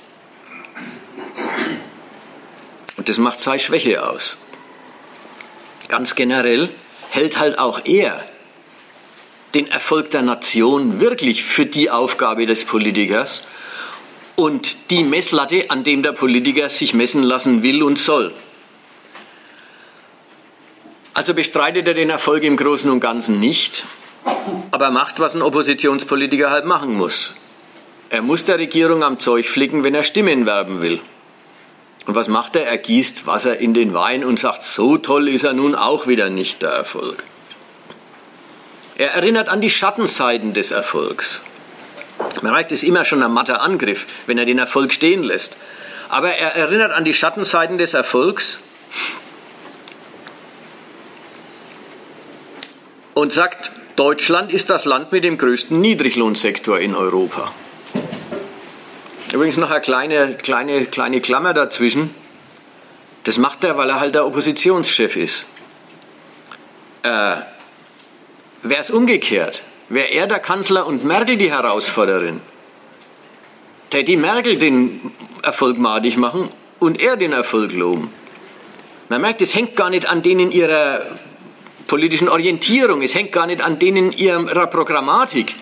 Und 2.97 3.09
das 3.09 3.19
macht 3.19 3.41
seine 3.41 3.59
Schwäche 3.59 4.09
aus. 4.09 4.37
Ganz 5.89 6.15
generell 6.15 6.69
hält 7.11 7.41
halt 7.41 7.59
auch 7.59 7.81
er 7.87 8.25
den 9.55 9.67
Erfolg 9.67 10.13
der 10.13 10.23
Nation 10.23 11.01
wirklich 11.01 11.43
für 11.43 11.67
die 11.67 11.91
Aufgabe 11.91 12.47
des 12.47 12.65
Politikers 12.65 13.43
und 14.37 14.91
die 14.91 15.03
Messlatte, 15.03 15.71
an 15.71 15.83
dem 15.83 16.05
der 16.05 16.13
Politiker 16.13 16.69
sich 16.69 16.95
messen 16.95 17.25
lassen 17.25 17.65
will 17.65 17.83
und 17.83 17.99
soll. 17.99 18.33
Also 21.15 21.35
bestreitet 21.35 21.87
er 21.87 21.95
den 21.95 22.11
Erfolg 22.11 22.43
im 22.43 22.57
Großen 22.57 22.91
und 22.91 23.01
Ganzen 23.01 23.39
nicht, 23.39 23.87
aber 24.71 24.91
macht, 24.91 25.21
was 25.21 25.35
ein 25.35 25.43
Oppositionspolitiker 25.43 26.51
halt 26.51 26.65
machen 26.65 26.95
muss. 26.95 27.35
Er 28.09 28.23
muss 28.23 28.45
der 28.45 28.59
Regierung 28.59 29.03
am 29.03 29.19
Zeug 29.19 29.47
flicken, 29.47 29.85
wenn 29.85 29.95
er 29.95 30.05
Stimmen 30.05 30.47
werben 30.47 30.81
will. 30.81 31.01
Und 32.07 32.15
was 32.15 32.29
macht 32.29 32.57
er? 32.57 32.67
Er 32.67 32.79
gießt 32.79 33.27
Wasser 33.27 33.59
in 33.59 33.75
den 33.75 33.95
Wein 33.95 34.25
und 34.25 34.39
sagt, 34.39 34.65
so 34.65 34.97
toll 34.97 35.29
ist 35.29 35.45
er 35.45 35.53
nun 35.53 35.75
auch 35.75 36.07
wieder 36.07 36.31
nicht 36.31 36.63
der 36.63 36.71
Erfolg. 36.71 37.23
Er 38.97 39.13
erinnert 39.13 39.49
an 39.49 39.61
die 39.61 39.71
Schattenseiten 39.71 40.55
des 40.55 40.71
Erfolgs. 40.71 41.43
Man 42.41 42.53
merkt, 42.53 42.73
es 42.73 42.83
immer 42.83 43.05
schon 43.05 43.23
ein 43.23 43.33
matter 43.33 43.61
Angriff, 43.61 44.07
wenn 44.27 44.39
er 44.39 44.45
den 44.45 44.59
Erfolg 44.59 44.93
stehen 44.93 45.25
lässt. 45.25 45.57
Aber 46.09 46.31
er 46.31 46.57
erinnert 46.57 46.93
an 46.93 47.05
die 47.05 47.15
Schattenseiten 47.15 47.79
des 47.79 47.95
Erfolgs 47.95 48.59
und 53.23 53.33
sagt, 53.33 53.71
Deutschland 53.95 54.53
ist 54.53 54.69
das 54.69 54.85
Land 54.85 55.13
mit 55.13 55.23
dem 55.23 55.39
größten 55.39 55.81
Niedriglohnsektor 55.81 56.81
in 56.81 56.97
Europa. 56.97 57.53
Übrigens 59.33 59.57
noch 59.59 59.71
eine 59.71 59.81
kleine, 59.81 60.35
kleine, 60.35 60.87
kleine 60.87 61.21
Klammer 61.21 61.55
dazwischen. 61.55 62.13
Das 63.23 63.39
macht 63.39 63.63
er, 63.63 63.77
weil 63.77 63.91
er 63.91 64.01
halt 64.01 64.17
der 64.17 64.27
Oppositionschef 64.27 65.15
ist. 65.15 65.47
Äh, 67.05 67.37
Wäre 68.65 68.81
es 68.81 68.91
umgekehrt, 68.91 69.63
wäre 69.89 70.09
er 70.09 70.27
der 70.27 70.41
Kanzler 70.41 70.85
und 70.85 71.05
Merkel 71.05 71.37
die 71.37 71.53
Herausforderin, 71.53 72.41
täte 73.91 74.17
Merkel 74.17 74.57
den 74.57 75.13
Erfolg 75.45 75.79
madig 75.79 76.17
machen 76.17 76.49
und 76.81 77.01
er 77.01 77.17
den 77.17 77.33
Erfolg 77.33 77.71
loben. 77.71 78.13
Man 79.09 79.21
merkt, 79.21 79.43
es 79.43 79.55
hängt 79.55 79.77
gar 79.77 79.91
nicht 79.91 80.07
an 80.07 80.23
denen 80.23 80.51
ihrer 80.51 81.07
politischen 81.87 82.29
Orientierung, 82.29 83.03
es 83.03 83.15
hängt 83.15 83.33
gar 83.33 83.47
nicht 83.47 83.61
an 83.61 83.79
denen 83.79 84.13
ihrer 84.13 84.67
Programmatik, 84.67 85.55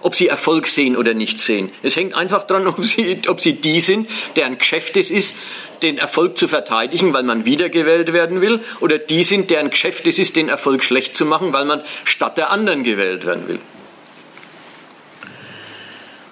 ob 0.00 0.14
sie 0.14 0.28
Erfolg 0.28 0.66
sehen 0.66 0.96
oder 0.96 1.14
nicht 1.14 1.40
sehen. 1.40 1.72
Es 1.82 1.96
hängt 1.96 2.14
einfach 2.14 2.44
daran, 2.44 2.66
ob 2.68 2.84
sie, 2.84 3.22
ob 3.28 3.40
sie 3.40 3.54
die 3.54 3.80
sind, 3.80 4.08
deren 4.36 4.58
Geschäft 4.58 4.96
es 4.96 5.10
ist, 5.10 5.36
den 5.82 5.98
Erfolg 5.98 6.36
zu 6.36 6.46
verteidigen, 6.46 7.12
weil 7.12 7.22
man 7.22 7.44
wiedergewählt 7.44 8.12
werden 8.12 8.40
will, 8.40 8.60
oder 8.80 8.98
die 8.98 9.24
sind, 9.24 9.50
deren 9.50 9.70
Geschäft 9.70 10.06
es 10.06 10.18
ist, 10.18 10.36
den 10.36 10.48
Erfolg 10.48 10.84
schlecht 10.84 11.16
zu 11.16 11.24
machen, 11.24 11.52
weil 11.52 11.64
man 11.64 11.82
statt 12.04 12.38
der 12.38 12.50
anderen 12.50 12.84
gewählt 12.84 13.26
werden 13.26 13.48
will. 13.48 13.60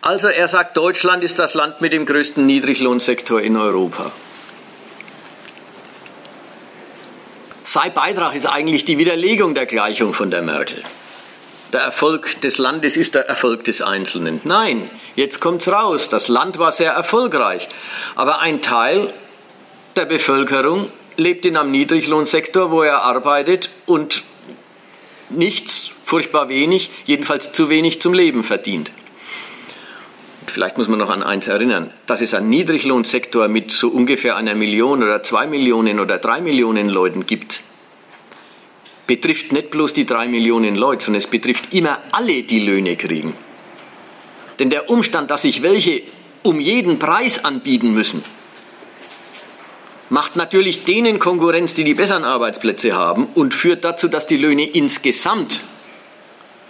Also 0.03 0.29
er 0.29 0.49
sagt, 0.49 0.77
Deutschland 0.77 1.23
ist 1.23 1.39
das 1.39 1.55
Land 1.55 1.81
mit 1.81 1.93
dem 1.93 2.07
größten 2.07 2.45
Niedriglohnsektor 2.45 3.41
in 3.41 3.57
Europa. 3.57 4.11
Sein 7.65 7.95
Beitrag 7.95 8.35
ist 8.35 8.47
eigentlich 8.47 8.85
die 8.85 8.99
Widerlegung 8.99 9.55
der 9.55 9.67
Gleichung 9.67 10.15
von 10.15 10.31
der 10.31 10.43
Merkel. 10.43 10.83
Der 11.73 11.81
Erfolg 11.81 12.41
des 12.41 12.59
Landes 12.59 12.97
ist 12.97 13.15
der 13.15 13.29
Erfolg 13.29 13.65
des 13.65 13.81
Einzelnen. 13.81 14.41
Nein, 14.45 14.91
jetzt 15.15 15.41
kommt's 15.41 15.69
raus. 15.69 16.09
Das 16.09 16.29
Land 16.29 16.59
war 16.59 16.73
sehr 16.73 16.93
erfolgreich. 16.93 17.69
Aber 18.17 18.41
ein 18.41 18.63
Teil 18.63 19.15
der 19.97 20.05
Bevölkerung 20.05 20.91
lebt 21.17 21.47
in 21.47 21.57
einem 21.57 21.71
Niedriglohnsektor, 21.71 22.71
wo 22.71 22.83
er 22.83 23.03
arbeitet 23.03 23.71
und 23.87 24.23
nichts, 25.31 25.93
furchtbar 26.05 26.49
wenig, 26.49 26.91
jedenfalls 27.05 27.53
zu 27.53 27.71
wenig 27.71 28.03
zum 28.03 28.13
Leben 28.13 28.45
verdient. 28.45 28.93
Vielleicht 30.47 30.77
muss 30.79 30.89
man 30.89 30.99
noch 30.99 31.11
an 31.11 31.23
eins 31.23 31.47
erinnern, 31.47 31.91
dass 32.07 32.21
es 32.21 32.35
einen 32.35 32.51
Niedriglohnsektor 32.51 33.49
mit 33.49 33.71
so 33.71 33.89
ungefähr 33.89 34.37
einer 34.37 34.55
Million 34.55 35.03
oder 35.03 35.23
zwei 35.23 35.47
Millionen 35.47 36.01
oder 36.01 36.19
drei 36.19 36.41
Millionen 36.41 36.89
Leuten 36.89 37.27
gibt, 37.27 37.63
betrifft 39.07 39.53
nicht 39.53 39.71
bloß 39.71 39.93
die 39.93 40.07
drei 40.07 40.29
Millionen 40.29 40.75
Leute, 40.75 41.05
sondern 41.05 41.19
es 41.19 41.27
betrifft 41.27 41.73
immer 41.73 41.99
alle, 42.13 42.43
die 42.43 42.61
Löhne 42.61 42.97
kriegen. 42.97 43.35
Denn 44.59 44.71
der 44.71 44.91
Umstand, 44.91 45.31
dass 45.31 45.43
sich 45.43 45.63
welche 45.63 46.03
um 46.43 46.61
jeden 46.61 46.99
Preis 46.99 47.45
anbieten 47.45 47.95
müssen, 47.95 48.25
macht 50.09 50.37
natürlich 50.37 50.85
denen 50.85 51.19
Konkurrenz, 51.19 51.73
die 51.73 51.85
die 51.85 51.95
besseren 51.95 52.25
Arbeitsplätze 52.25 52.95
haben 52.95 53.29
und 53.35 53.55
führt 53.55 53.85
dazu, 53.85 54.09
dass 54.09 54.27
die 54.27 54.37
Löhne 54.37 54.69
insgesamt 54.69 55.61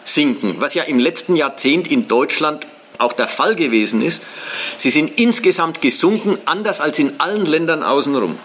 sinken, 0.04 0.56
was 0.58 0.74
ja 0.74 0.84
im 0.84 0.98
letzten 0.98 1.36
Jahrzehnt 1.36 1.88
in 1.88 2.06
Deutschland 2.06 2.66
auch 3.02 3.12
der 3.12 3.28
Fall 3.28 3.54
gewesen 3.56 4.02
ist. 4.02 4.22
Sie 4.76 4.90
sind 4.90 5.18
insgesamt 5.18 5.80
gesunken, 5.80 6.38
anders 6.44 6.80
als 6.80 6.98
in 6.98 7.20
allen 7.20 7.46
Ländern 7.46 7.82
außenrum. 7.82 8.38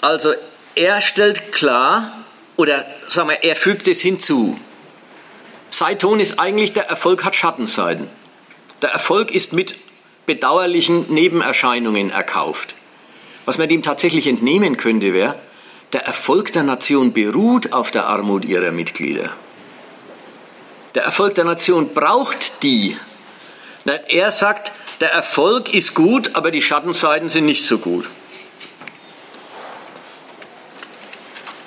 Also 0.00 0.32
er 0.74 1.00
stellt 1.00 1.52
klar, 1.52 2.24
oder 2.56 2.84
sagen 3.08 3.28
wir, 3.28 3.44
er 3.44 3.56
fügt 3.56 3.86
es 3.88 4.00
hinzu. 4.00 4.58
Sein 5.70 5.98
Ton 5.98 6.20
ist 6.20 6.38
eigentlich, 6.38 6.72
der 6.72 6.88
Erfolg 6.88 7.24
hat 7.24 7.36
Schattenseiten. 7.36 8.08
Der 8.82 8.90
Erfolg 8.90 9.30
ist 9.30 9.52
mit 9.52 9.76
bedauerlichen 10.26 11.12
Nebenerscheinungen 11.12 12.10
erkauft. 12.10 12.74
Was 13.44 13.58
man 13.58 13.68
dem 13.68 13.82
tatsächlich 13.82 14.26
entnehmen 14.26 14.76
könnte, 14.76 15.12
wäre, 15.14 15.36
der 15.92 16.04
Erfolg 16.04 16.52
der 16.52 16.62
Nation 16.62 17.12
beruht 17.12 17.72
auf 17.72 17.90
der 17.90 18.06
Armut 18.06 18.44
ihrer 18.44 18.72
Mitglieder. 18.72 19.30
Der 20.94 21.04
Erfolg 21.04 21.34
der 21.34 21.44
Nation 21.44 21.94
braucht 21.94 22.62
die. 22.62 22.96
Er 24.08 24.30
sagt, 24.32 24.72
der 25.00 25.12
Erfolg 25.12 25.72
ist 25.72 25.94
gut, 25.94 26.30
aber 26.34 26.50
die 26.50 26.62
Schattenseiten 26.62 27.28
sind 27.28 27.46
nicht 27.46 27.66
so 27.66 27.78
gut. 27.78 28.06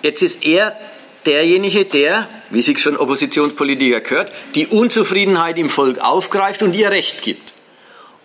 Jetzt 0.02 0.22
ist 0.22 0.46
er 0.46 0.78
derjenige, 1.26 1.86
der, 1.86 2.28
wie 2.52 2.62
sich 2.62 2.78
für 2.78 2.90
einen 2.90 2.98
Oppositionspolitiker 3.00 4.02
gehört, 4.02 4.32
die 4.54 4.68
Unzufriedenheit 4.68 5.58
im 5.58 5.70
Volk 5.70 6.00
aufgreift 6.00 6.62
und 6.62 6.76
ihr 6.76 6.92
Recht 6.92 7.24
gibt, 7.24 7.54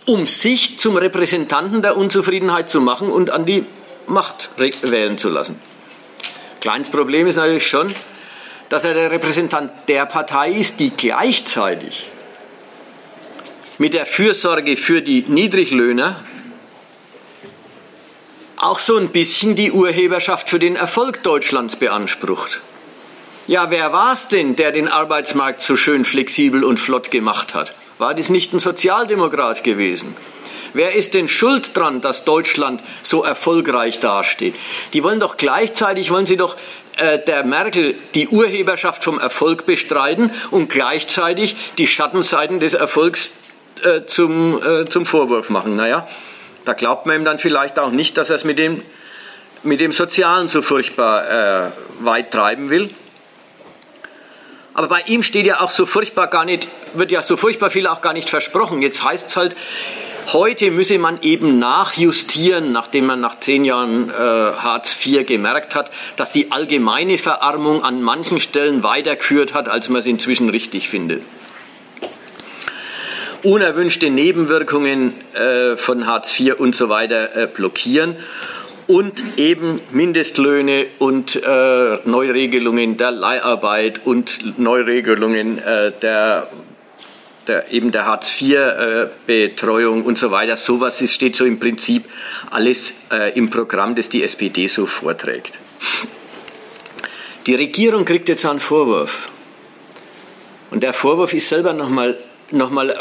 um 0.04 0.26
sich 0.26 0.78
zum 0.78 0.96
Repräsentanten 0.96 1.80
der 1.80 1.96
Unzufriedenheit 1.96 2.68
zu 2.68 2.82
machen 2.82 3.10
und 3.10 3.30
an 3.30 3.46
die 3.46 3.64
Macht 4.06 4.50
wählen 4.56 5.16
zu 5.16 5.30
lassen. 5.30 5.58
Kleines 6.60 6.90
Problem 6.90 7.26
ist 7.26 7.36
natürlich 7.36 7.66
schon, 7.66 7.92
dass 8.70 8.84
er 8.84 8.94
der 8.94 9.10
Repräsentant 9.10 9.70
der 9.88 10.06
Partei 10.06 10.52
ist, 10.52 10.80
die 10.80 10.90
gleichzeitig 10.90 12.08
mit 13.76 13.94
der 13.94 14.06
Fürsorge 14.06 14.76
für 14.76 15.02
die 15.02 15.24
Niedriglöhner 15.26 16.24
auch 18.56 18.78
so 18.78 18.96
ein 18.96 19.08
bisschen 19.08 19.56
die 19.56 19.72
Urheberschaft 19.72 20.48
für 20.48 20.58
den 20.58 20.76
Erfolg 20.76 21.22
Deutschlands 21.22 21.76
beansprucht. 21.76 22.60
Ja, 23.46 23.70
wer 23.70 23.92
war 23.92 24.12
es 24.12 24.28
denn, 24.28 24.54
der 24.54 24.70
den 24.70 24.86
Arbeitsmarkt 24.86 25.60
so 25.62 25.76
schön 25.76 26.04
flexibel 26.04 26.62
und 26.62 26.78
flott 26.78 27.10
gemacht 27.10 27.54
hat? 27.54 27.72
War 27.98 28.14
das 28.14 28.28
nicht 28.28 28.52
ein 28.52 28.60
Sozialdemokrat 28.60 29.64
gewesen? 29.64 30.14
Wer 30.72 30.94
ist 30.94 31.14
denn 31.14 31.26
schuld 31.26 31.76
dran, 31.76 32.00
dass 32.00 32.24
Deutschland 32.24 32.80
so 33.02 33.24
erfolgreich 33.24 33.98
dasteht? 33.98 34.54
Die 34.92 35.02
wollen 35.02 35.18
doch 35.18 35.36
gleichzeitig, 35.36 36.10
wollen 36.10 36.26
sie 36.26 36.36
doch 36.36 36.56
äh, 37.00 37.18
der 37.24 37.44
Merkel 37.44 37.94
die 38.14 38.28
Urheberschaft 38.28 39.02
vom 39.02 39.18
Erfolg 39.18 39.66
bestreiten 39.66 40.30
und 40.50 40.68
gleichzeitig 40.68 41.56
die 41.78 41.86
Schattenseiten 41.86 42.60
des 42.60 42.74
Erfolgs 42.74 43.32
äh, 43.82 44.04
zum, 44.06 44.60
äh, 44.62 44.84
zum 44.84 45.06
Vorwurf 45.06 45.48
machen. 45.48 45.76
Naja, 45.76 46.06
da 46.64 46.74
glaubt 46.74 47.06
man 47.06 47.16
ihm 47.16 47.24
dann 47.24 47.38
vielleicht 47.38 47.78
auch 47.78 47.90
nicht, 47.90 48.18
dass 48.18 48.28
er 48.28 48.36
es 48.36 48.44
mit 48.44 48.58
dem, 48.58 48.82
mit 49.62 49.80
dem 49.80 49.92
Sozialen 49.92 50.48
so 50.48 50.62
furchtbar 50.62 51.66
äh, 51.66 51.70
weit 52.00 52.30
treiben 52.30 52.68
will. 52.70 52.90
Aber 54.74 54.88
bei 54.88 55.00
ihm 55.06 55.22
steht 55.22 55.46
ja 55.46 55.60
auch 55.60 55.70
so 55.70 55.86
furchtbar 55.86 56.28
gar 56.28 56.44
nicht, 56.44 56.68
wird 56.94 57.10
ja 57.10 57.22
so 57.22 57.36
furchtbar 57.36 57.70
viel 57.70 57.86
auch 57.86 58.02
gar 58.02 58.12
nicht 58.12 58.30
versprochen. 58.30 58.82
Jetzt 58.82 59.02
heißt 59.02 59.28
es 59.28 59.36
halt, 59.36 59.56
Heute 60.28 60.70
müsse 60.70 60.98
man 60.98 61.18
eben 61.22 61.58
nachjustieren, 61.58 62.72
nachdem 62.72 63.06
man 63.06 63.20
nach 63.20 63.40
zehn 63.40 63.64
Jahren 63.64 64.10
äh, 64.10 64.12
Hartz 64.12 64.96
IV 65.04 65.26
gemerkt 65.26 65.74
hat, 65.74 65.90
dass 66.16 66.30
die 66.30 66.52
allgemeine 66.52 67.18
Verarmung 67.18 67.82
an 67.82 68.00
manchen 68.02 68.38
Stellen 68.38 68.82
weiter 68.82 69.16
kürt 69.16 69.54
hat, 69.54 69.68
als 69.68 69.88
man 69.88 70.00
es 70.00 70.06
inzwischen 70.06 70.48
richtig 70.48 70.88
findet. 70.88 71.22
Unerwünschte 73.42 74.10
Nebenwirkungen 74.10 75.14
äh, 75.34 75.76
von 75.76 76.06
Hartz 76.06 76.38
IV 76.38 76.60
und 76.60 76.76
so 76.76 76.88
weiter 76.88 77.34
äh, 77.36 77.46
blockieren. 77.46 78.16
und 78.90 79.22
eben 79.36 79.80
Mindestlöhne 79.92 80.86
und 80.98 81.36
äh, 81.36 81.98
Neuregelungen 82.04 82.96
der 82.96 83.12
Leiharbeit 83.12 84.00
und 84.04 84.58
Neuregelungen 84.58 85.58
äh, 85.58 85.92
der, 86.02 86.48
der, 87.46 87.72
eben 87.72 87.90
der 87.90 88.06
Hartz-IV-Betreuung 88.06 90.02
äh, 90.02 90.06
und 90.06 90.18
so 90.18 90.30
weiter. 90.30 90.56
Sowas 90.56 91.00
ist, 91.00 91.14
steht 91.14 91.36
so 91.36 91.44
im 91.44 91.58
Prinzip 91.58 92.04
alles 92.50 92.94
äh, 93.10 93.36
im 93.36 93.50
Programm, 93.50 93.94
das 93.94 94.08
die 94.08 94.22
SPD 94.22 94.68
so 94.68 94.86
vorträgt. 94.86 95.58
Die 97.46 97.54
Regierung 97.54 98.04
kriegt 98.04 98.28
jetzt 98.28 98.44
einen 98.44 98.60
Vorwurf. 98.60 99.30
Und 100.70 100.82
der 100.82 100.92
Vorwurf 100.92 101.32
ist 101.32 101.48
selber 101.48 101.72
nochmal 101.72 102.16
noch 102.50 102.70
mal 102.70 102.94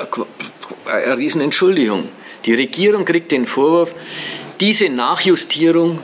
eine 0.86 1.18
Riesenentschuldigung. 1.18 2.10
Die 2.46 2.54
Regierung 2.54 3.06
kriegt 3.06 3.32
den 3.32 3.46
Vorwurf, 3.46 3.96
diese 4.60 4.90
Nachjustierung, 4.90 6.00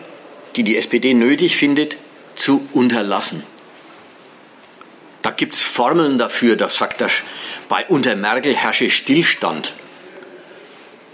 die 0.55 0.63
die 0.63 0.77
SPD 0.77 1.13
nötig 1.13 1.55
findet, 1.55 1.97
zu 2.35 2.67
unterlassen. 2.73 3.43
Da 5.21 5.31
gibt 5.31 5.55
es 5.55 5.61
Formeln 5.61 6.17
dafür, 6.17 6.55
da 6.55 6.69
sagt 6.69 7.01
er, 7.01 7.09
bei 7.69 7.85
unter 7.87 8.15
Merkel 8.15 8.55
herrsche 8.55 8.89
Stillstand. 8.89 9.73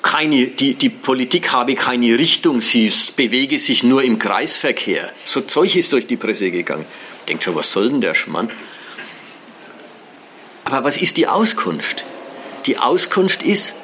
Keine, 0.01 0.47
die, 0.47 0.73
die 0.73 0.89
Politik 0.89 1.51
habe 1.51 1.75
keine 1.75 2.17
Richtung, 2.17 2.61
sie 2.61 2.91
bewege 3.15 3.59
sich 3.59 3.83
nur 3.83 4.03
im 4.03 4.17
Kreisverkehr. 4.17 5.11
So 5.25 5.41
Zeug 5.41 5.75
ist 5.75 5.93
durch 5.93 6.07
die 6.07 6.17
Presse 6.17 6.49
gegangen. 6.49 6.85
Denkt 7.27 7.43
schon, 7.43 7.55
was 7.55 7.71
soll 7.71 7.89
denn 7.89 8.01
der 8.01 8.15
Schmann? 8.15 8.49
Aber 10.65 10.83
was 10.83 10.97
ist 10.97 11.17
die 11.17 11.27
Auskunft? 11.27 12.03
Die 12.65 12.77
Auskunft 12.77 13.43
ist, 13.43 13.75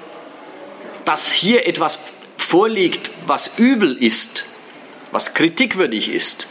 dass 1.06 1.32
hier 1.32 1.67
etwas 1.67 1.99
vorliegt, 2.38 3.12
was 3.25 3.51
übel 3.58 3.95
ist, 3.95 4.45
was 5.12 5.34
kritikwürdig 5.34 6.10
ist, 6.10 6.47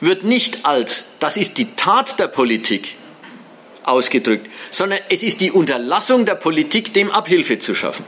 wird 0.00 0.24
nicht 0.24 0.64
als, 0.66 1.06
das 1.20 1.36
ist 1.36 1.58
die 1.58 1.74
Tat 1.76 2.18
der 2.18 2.26
Politik 2.26 2.96
ausgedrückt, 3.84 4.48
sondern 4.70 4.98
es 5.08 5.22
ist 5.22 5.40
die 5.40 5.50
Unterlassung 5.50 6.24
der 6.24 6.34
Politik, 6.34 6.94
dem 6.94 7.10
Abhilfe 7.10 7.58
zu 7.58 7.74
schaffen. 7.74 8.04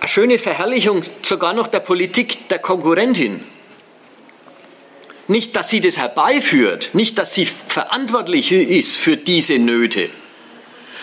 Eine 0.00 0.08
schöne 0.08 0.38
Verherrlichung 0.38 1.02
sogar 1.22 1.52
noch 1.52 1.66
der 1.66 1.80
Politik 1.80 2.48
der 2.48 2.58
Konkurrentin. 2.58 3.44
Nicht, 5.28 5.54
dass 5.54 5.70
sie 5.70 5.80
das 5.80 5.96
herbeiführt, 5.96 6.90
nicht, 6.92 7.18
dass 7.18 7.34
sie 7.34 7.46
verantwortlich 7.46 8.50
ist 8.50 8.96
für 8.96 9.16
diese 9.16 9.58
Nöte, 9.58 10.10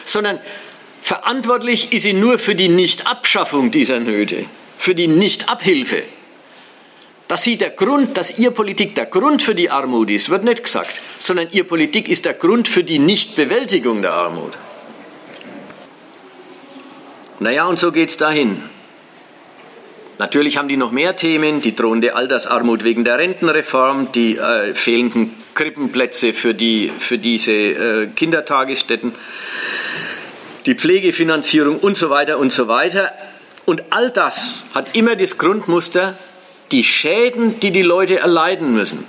sondern 0.04 0.40
verantwortlich 1.02 1.94
ist 1.94 2.04
sie 2.04 2.14
nur 2.14 2.40
für 2.40 2.56
die 2.56 2.70
Nichtabschaffung 2.70 3.72
dieser 3.72 4.00
Nöte, 4.00 4.46
für 4.78 4.96
die 4.96 5.08
Nichtabhilfe. 5.08 6.04
Dass 7.28 7.44
sie 7.44 7.58
der 7.58 7.72
Grund, 7.72 8.18
dass 8.18 8.40
ihr 8.40 8.52
Politik 8.52 8.96
der 8.96 9.06
Grund 9.06 9.44
für 9.44 9.54
die 9.54 9.70
Armut 9.70 10.10
ist, 10.10 10.30
wird 10.30 10.46
nicht 10.46 10.63
gesagt, 10.63 11.02
sondern 11.20 11.50
ihr 11.52 11.66
Politik 11.66 12.08
ist 12.08 12.24
der 12.26 12.34
Grund 12.34 12.68
für 12.68 12.84
die 12.84 13.00
Nichtbewältigung 13.00 14.02
der 14.02 14.13
Armut. 14.13 14.54
Naja, 17.40 17.66
und 17.66 17.78
so 17.78 17.92
geht 17.92 18.10
es 18.10 18.18
dahin. 18.18 18.63
Natürlich 20.20 20.58
haben 20.58 20.68
die 20.68 20.78
noch 20.78 20.92
mehr 20.92 21.16
Themen, 21.16 21.62
die 21.62 21.76
drohende 21.76 22.16
Altersarmut 22.16 22.84
wegen 22.84 23.04
der 23.04 23.20
Rentenreform, 23.20 24.12
die 24.12 24.38
äh, 24.38 24.74
fehlenden 24.74 25.36
Krippenplätze 25.54 26.34
für, 26.34 26.56
die, 26.56 26.92
für 26.98 27.20
diese 27.20 27.52
äh, 27.52 28.08
Kindertagesstätten, 28.08 29.13
die 30.66 30.74
Pflegefinanzierung 30.74 31.78
und 31.78 31.98
so 31.98 32.10
weiter 32.10 32.40
und 32.40 32.52
so 32.52 32.68
weiter. 32.68 33.12
Und 33.66 33.84
all 33.92 34.10
das 34.10 34.66
hat 34.74 34.96
immer 34.96 35.16
das 35.16 35.38
Grundmuster, 35.38 36.18
die 36.71 36.84
Schäden, 36.84 37.60
die 37.60 37.71
die 37.71 37.82
Leute 37.82 38.19
erleiden 38.19 38.73
müssen, 38.73 39.06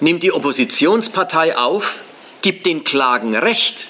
nimmt 0.00 0.22
die 0.22 0.32
Oppositionspartei 0.32 1.56
auf, 1.56 2.00
gibt 2.42 2.66
den 2.66 2.84
Klagen 2.84 3.34
Recht, 3.34 3.88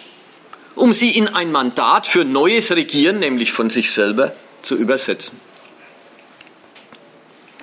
um 0.75 0.93
sie 0.93 1.11
in 1.17 1.29
ein 1.29 1.51
Mandat 1.53 2.07
für 2.07 2.25
neues 2.25 2.71
Regieren, 2.71 3.19
nämlich 3.19 3.53
von 3.53 3.71
sich 3.71 3.91
selber, 3.91 4.33
zu 4.63 4.77
übersetzen. 4.77 5.41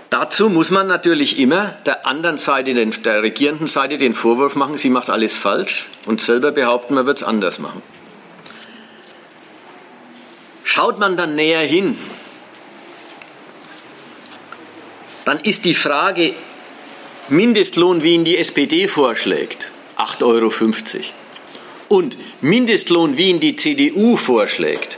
Dazu 0.09 0.49
muss 0.49 0.69
man 0.69 0.88
natürlich 0.88 1.39
immer 1.39 1.75
der 1.88 2.05
anderen 2.05 2.38
Seite, 2.38 2.75
der 2.75 3.23
regierenden 3.23 3.65
Seite, 3.65 3.97
den 3.97 4.13
Vorwurf 4.13 4.55
machen, 4.55 4.77
sie 4.77 4.89
macht 4.89 5.09
alles 5.09 5.36
falsch 5.36 5.88
und 6.05 6.21
selber 6.21 6.51
behaupten, 6.51 6.93
man 6.93 7.07
wird 7.07 7.17
es 7.17 7.23
anders 7.23 7.57
machen. 7.57 7.81
Schaut 10.63 10.99
man 10.99 11.17
dann 11.17 11.36
näher 11.36 11.62
hin, 11.62 11.97
dann 15.25 15.39
ist 15.39 15.65
die 15.65 15.75
Frage 15.75 16.33
Mindestlohn, 17.29 18.03
wie 18.03 18.13
ihn 18.13 18.25
die 18.25 18.38
SPD 18.38 18.88
vorschlägt, 18.88 19.71
8,50 19.97 20.23
Euro, 20.25 20.51
und 21.88 22.17
Mindestlohn, 22.41 23.17
wie 23.17 23.29
ihn 23.29 23.39
die 23.39 23.55
CDU 23.55 24.17
vorschlägt, 24.17 24.97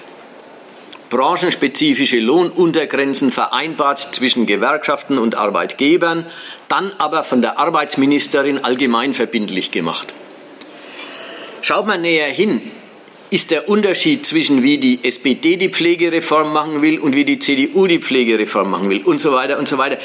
branchenspezifische 1.09 2.19
Lohnuntergrenzen 2.19 3.31
vereinbart 3.31 4.15
zwischen 4.15 4.45
Gewerkschaften 4.45 5.17
und 5.17 5.35
Arbeitgebern, 5.35 6.25
dann 6.67 6.91
aber 6.97 7.23
von 7.23 7.41
der 7.41 7.59
Arbeitsministerin 7.59 8.63
allgemein 8.63 9.13
verbindlich 9.13 9.71
gemacht. 9.71 10.13
Schaut 11.61 11.85
man 11.85 12.01
näher 12.01 12.27
hin, 12.27 12.71
ist 13.29 13.51
der 13.51 13.67
Unterschied 13.67 14.25
zwischen 14.25 14.63
wie 14.63 14.77
die 14.77 15.03
SPD 15.03 15.57
die 15.57 15.69
Pflegereform 15.69 16.53
machen 16.53 16.81
will 16.81 16.99
und 16.99 17.15
wie 17.15 17.25
die 17.25 17.39
CDU 17.39 17.87
die 17.87 17.99
Pflegereform 17.99 18.69
machen 18.69 18.89
will 18.89 19.03
und 19.03 19.19
so 19.19 19.33
weiter 19.33 19.57
und 19.57 19.67
so 19.67 19.77
weiter. 19.77 19.97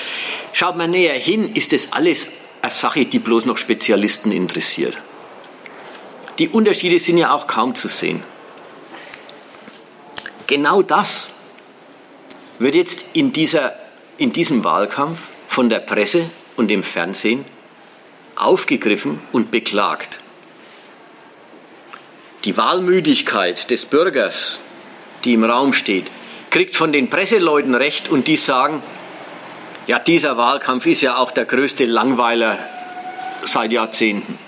Schaut 0.52 0.76
man 0.76 0.90
näher 0.90 1.14
hin, 1.14 1.52
ist 1.54 1.72
das 1.72 1.92
alles 1.92 2.28
eine 2.62 2.72
Sache, 2.72 3.04
die 3.04 3.18
bloß 3.18 3.44
noch 3.44 3.56
Spezialisten 3.56 4.32
interessiert. 4.32 4.96
Die 6.38 6.48
Unterschiede 6.48 6.98
sind 6.98 7.18
ja 7.18 7.34
auch 7.34 7.46
kaum 7.46 7.74
zu 7.74 7.88
sehen. 7.88 8.22
Genau 10.46 10.82
das 10.82 11.30
wird 12.58 12.74
jetzt 12.74 13.04
in, 13.12 13.32
dieser, 13.32 13.74
in 14.18 14.32
diesem 14.32 14.64
Wahlkampf 14.64 15.28
von 15.48 15.68
der 15.68 15.80
Presse 15.80 16.30
und 16.56 16.68
dem 16.68 16.82
Fernsehen 16.82 17.44
aufgegriffen 18.36 19.20
und 19.32 19.50
beklagt. 19.50 20.18
Die 22.44 22.56
Wahlmüdigkeit 22.56 23.70
des 23.70 23.84
Bürgers, 23.84 24.60
die 25.24 25.34
im 25.34 25.44
Raum 25.44 25.72
steht, 25.72 26.06
kriegt 26.50 26.74
von 26.74 26.92
den 26.92 27.10
Presseleuten 27.10 27.74
recht 27.74 28.08
und 28.08 28.26
die 28.28 28.36
sagen, 28.36 28.82
ja, 29.86 29.98
dieser 29.98 30.36
Wahlkampf 30.36 30.86
ist 30.86 31.00
ja 31.02 31.16
auch 31.16 31.32
der 31.32 31.44
größte 31.44 31.84
Langweiler 31.84 32.58
seit 33.44 33.72
Jahrzehnten. 33.72 34.38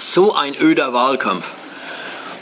So 0.00 0.34
ein 0.34 0.54
öder 0.54 0.92
Wahlkampf. 0.92 1.52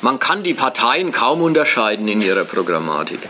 Man 0.03 0.19
kann 0.19 0.43
die 0.43 0.55
Parteien 0.55 1.11
kaum 1.11 1.43
unterscheiden 1.43 2.07
in 2.07 2.21
ihrer 2.21 2.45
Programmatik. 2.45 3.21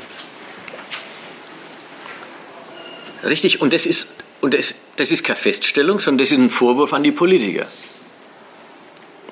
Richtig, 3.24 3.61
und 3.61 3.72
das 3.72 3.87
ist, 3.87 4.09
und 4.40 4.52
das, 4.52 4.74
das 4.96 5.11
ist 5.11 5.24
keine 5.24 5.38
Feststellung, 5.38 6.00
sondern 6.00 6.18
das 6.18 6.31
ist 6.31 6.38
ein 6.38 6.50
Vorwurf 6.50 6.92
an 6.92 7.02
die 7.02 7.12
Politiker. 7.12 7.66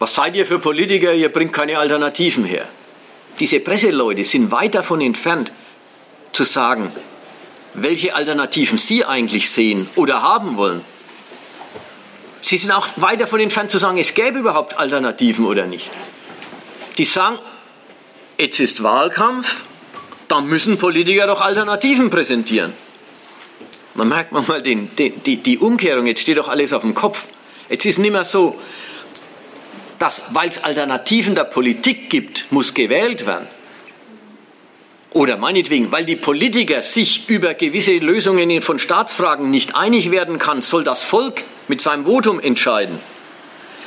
Was 0.05 0.17
seid 0.17 0.37
ihr 0.37 0.45
für 0.45 0.59
Politiker? 0.59 1.15
Ihr 1.15 1.31
bringt 1.31 1.55
keine 1.55 1.79
Alternativen 1.79 2.45
her. 2.45 2.69
Diese 3.41 3.59
Presseleute 3.59 4.23
sind 4.23 4.51
weit 4.51 4.75
davon 4.75 5.01
entfernt, 5.01 5.51
zu 6.33 6.45
sagen, 6.45 6.93
welche 7.73 8.15
Alternativen 8.15 8.77
sie 8.77 9.07
eigentlich 9.07 9.51
sehen 9.51 9.89
oder 9.97 10.21
haben 10.21 10.59
wollen. 10.59 10.83
Sie 12.43 12.59
sind 12.59 12.71
auch 12.71 12.87
weit 12.97 13.23
davon 13.23 13.41
entfernt 13.41 13.71
zu 13.71 13.79
sagen, 13.79 13.97
es 13.97 14.13
gäbe 14.13 14.41
überhaupt 14.41 14.79
Alternativen 14.79 15.47
oder 15.47 15.65
nicht 15.65 15.91
die 16.99 17.05
sagen, 17.05 17.39
jetzt 18.39 18.61
ist 18.61 18.83
Wahlkampf, 18.83 19.63
da 20.29 20.41
müssen 20.41 20.79
Politiker 20.79 21.27
doch 21.27 21.41
Alternativen 21.41 22.11
präsentieren. 22.11 22.73
Dann 23.95 24.09
merkt 24.09 24.33
man 24.33 24.47
mal 24.47 24.63
den, 24.63 24.95
den, 24.97 25.23
die, 25.23 25.37
die 25.37 25.59
Umkehrung, 25.59 26.07
jetzt 26.07 26.21
steht 26.21 26.39
doch 26.39 26.49
alles 26.49 26.73
auf 26.73 26.83
dem 26.83 26.95
Kopf. 26.95 27.27
Jetzt 27.69 27.87
ist 27.87 27.99
nicht 27.99 28.11
mehr 28.13 28.25
so, 28.25 28.61
dass, 29.99 30.35
weil 30.35 30.49
es 30.49 30.65
Alternativen 30.65 31.35
der 31.35 31.45
Politik 31.45 32.11
gibt, 32.11 32.51
muss 32.51 32.75
gewählt 32.75 33.27
werden. 33.27 33.47
Oder 35.13 35.37
meinetwegen, 35.37 35.93
weil 35.93 36.05
die 36.05 36.17
Politiker 36.17 36.83
sich 36.83 37.29
über 37.29 37.55
gewisse 37.55 37.97
Lösungen 37.99 38.61
von 38.63 38.81
Staatsfragen 38.81 39.49
nicht 39.49 39.77
einig 39.77 40.11
werden 40.11 40.39
kann, 40.39 40.61
soll 40.61 40.83
das 40.83 41.05
Volk 41.05 41.45
mit 41.69 41.81
seinem 41.81 42.05
Votum 42.05 42.41
entscheiden. 42.41 42.99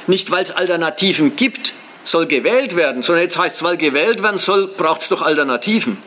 Nicht, 0.08 0.32
weil 0.32 0.44
es 0.44 0.52
Alternativen 0.52 1.36
gibt, 1.36 1.74
soll 2.06 2.28
gewählt 2.28 2.78
werden, 2.78 3.02
sondern 3.02 3.24
jetzt 3.24 3.38
heißt 3.38 3.58
es, 3.58 3.64
weil 3.64 3.76
gewählt 3.76 4.24
werden 4.24 4.38
soll, 4.38 4.68
braucht 4.68 5.02
es 5.02 5.10
doch 5.10 5.22
Alternativen. 5.22 5.98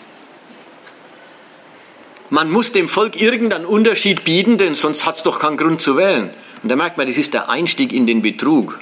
Man 2.30 2.50
muss 2.50 2.72
dem 2.72 2.88
Volk 2.88 3.20
irgendeinen 3.20 3.66
Unterschied 3.66 4.24
bieten, 4.24 4.56
denn 4.56 4.74
sonst 4.74 5.04
hat 5.04 5.16
es 5.16 5.22
doch 5.22 5.38
keinen 5.38 5.58
Grund 5.58 5.82
zu 5.82 5.98
wählen. 5.98 6.30
Und 6.62 6.70
da 6.70 6.76
merkt 6.76 6.96
man, 6.96 7.06
das 7.06 7.18
ist 7.18 7.34
der 7.34 7.50
Einstieg 7.50 7.92
in 7.92 8.06
den 8.06 8.22
Betrug. 8.22 8.78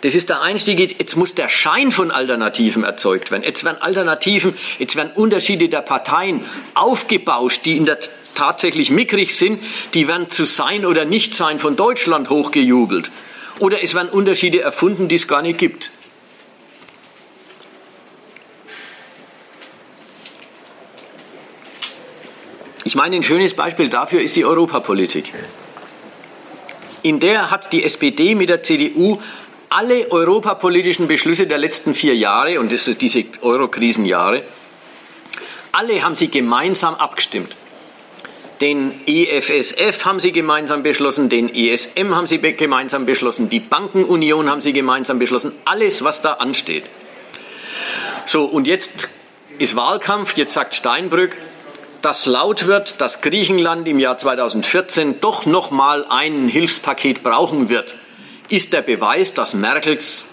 Das 0.00 0.14
ist 0.14 0.28
der 0.28 0.42
Einstieg. 0.42 0.78
Jetzt 0.98 1.16
muss 1.16 1.34
der 1.34 1.48
Schein 1.48 1.90
von 1.90 2.10
Alternativen 2.10 2.84
erzeugt 2.84 3.30
werden. 3.30 3.42
Jetzt 3.42 3.64
werden 3.64 3.82
Alternativen, 3.82 4.54
jetzt 4.78 4.94
werden 4.96 5.10
Unterschiede 5.14 5.68
der 5.68 5.80
Parteien 5.80 6.44
aufgebauscht, 6.74 7.64
die 7.64 7.76
in 7.76 7.84
der 7.84 7.98
tatsächlich 8.34 8.90
mickrig 8.90 9.36
sind, 9.36 9.60
die 9.94 10.06
werden 10.06 10.30
zu 10.30 10.44
sein 10.44 10.86
oder 10.86 11.04
nicht 11.04 11.34
sein 11.34 11.58
von 11.58 11.74
Deutschland 11.74 12.30
hochgejubelt. 12.30 13.10
Oder 13.58 13.82
es 13.82 13.94
werden 13.94 14.08
Unterschiede 14.08 14.60
erfunden, 14.60 15.08
die 15.08 15.16
es 15.16 15.26
gar 15.26 15.42
nicht 15.42 15.58
gibt. 15.58 15.90
Ich 22.84 22.94
meine, 22.94 23.16
ein 23.16 23.24
schönes 23.24 23.54
Beispiel 23.54 23.88
dafür 23.88 24.22
ist 24.22 24.36
die 24.36 24.44
Europapolitik. 24.44 25.32
In 27.02 27.20
der 27.20 27.50
hat 27.50 27.72
die 27.72 27.84
SPD 27.84 28.34
mit 28.34 28.48
der 28.48 28.62
CDU 28.62 29.18
alle 29.70 30.10
europapolitischen 30.10 31.08
Beschlüsse 31.08 31.46
der 31.46 31.58
letzten 31.58 31.94
vier 31.94 32.14
Jahre, 32.14 32.60
und 32.60 32.72
das 32.72 32.84
sind 32.84 33.00
diese 33.00 33.24
Eurokrisenjahre, 33.42 34.42
alle 35.72 36.02
haben 36.02 36.14
sie 36.14 36.28
gemeinsam 36.28 36.94
abgestimmt. 36.94 37.54
Den 38.60 39.06
EFSF 39.06 40.04
haben 40.04 40.18
sie 40.18 40.32
gemeinsam 40.32 40.82
beschlossen, 40.82 41.28
den 41.28 41.54
ESM 41.54 42.14
haben 42.14 42.26
sie 42.26 42.38
gemeinsam 42.38 43.06
beschlossen, 43.06 43.48
die 43.48 43.60
Bankenunion 43.60 44.50
haben 44.50 44.60
sie 44.60 44.72
gemeinsam 44.72 45.18
beschlossen, 45.18 45.52
alles, 45.64 46.02
was 46.02 46.22
da 46.22 46.34
ansteht. 46.34 46.84
So, 48.24 48.44
und 48.44 48.66
jetzt 48.66 49.08
ist 49.58 49.76
Wahlkampf, 49.76 50.36
jetzt 50.36 50.54
sagt 50.54 50.74
Steinbrück, 50.74 51.36
dass 52.02 52.26
laut 52.26 52.66
wird, 52.66 53.00
dass 53.00 53.20
Griechenland 53.20 53.86
im 53.86 53.98
Jahr 53.98 54.18
2014 54.18 55.20
doch 55.20 55.46
noch 55.46 55.70
mal 55.70 56.04
ein 56.08 56.48
Hilfspaket 56.48 57.22
brauchen 57.22 57.68
wird 57.68 57.94
ist 58.48 58.72
der 58.72 58.82
Beweis, 58.82 59.34
dass 59.34 59.54
Merkels 59.54 60.26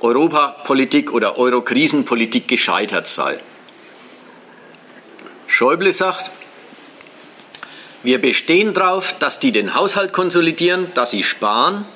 Europapolitik 0.00 1.12
oder 1.12 1.38
Eurokrisenpolitik 1.38 2.48
gescheitert 2.48 3.06
sei. 3.06 3.38
Schäuble 5.46 5.92
sagt, 5.92 6.30
wir 8.02 8.20
bestehen 8.20 8.74
darauf, 8.74 9.18
dass 9.18 9.40
die 9.40 9.52
den 9.52 9.74
Haushalt 9.74 10.12
konsolidieren, 10.12 10.88
dass 10.94 11.10
sie 11.10 11.22
sparen. 11.22 11.86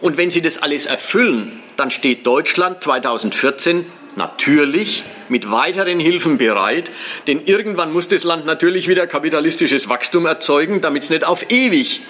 Und 0.00 0.16
wenn 0.16 0.30
sie 0.30 0.42
das 0.42 0.62
alles 0.62 0.86
erfüllen, 0.86 1.62
dann 1.76 1.90
steht 1.90 2.26
Deutschland 2.26 2.82
2014 2.82 3.86
natürlich 4.16 5.04
mit 5.28 5.50
weiteren 5.50 6.00
Hilfen 6.00 6.38
bereit, 6.38 6.90
denn 7.26 7.46
irgendwann 7.46 7.92
muss 7.92 8.08
das 8.08 8.24
Land 8.24 8.46
natürlich 8.46 8.88
wieder 8.88 9.06
kapitalistisches 9.06 9.88
Wachstum 9.88 10.26
erzeugen, 10.26 10.80
damit 10.80 11.04
es 11.04 11.10
nicht 11.10 11.24
auf 11.24 11.50
ewig 11.50 12.02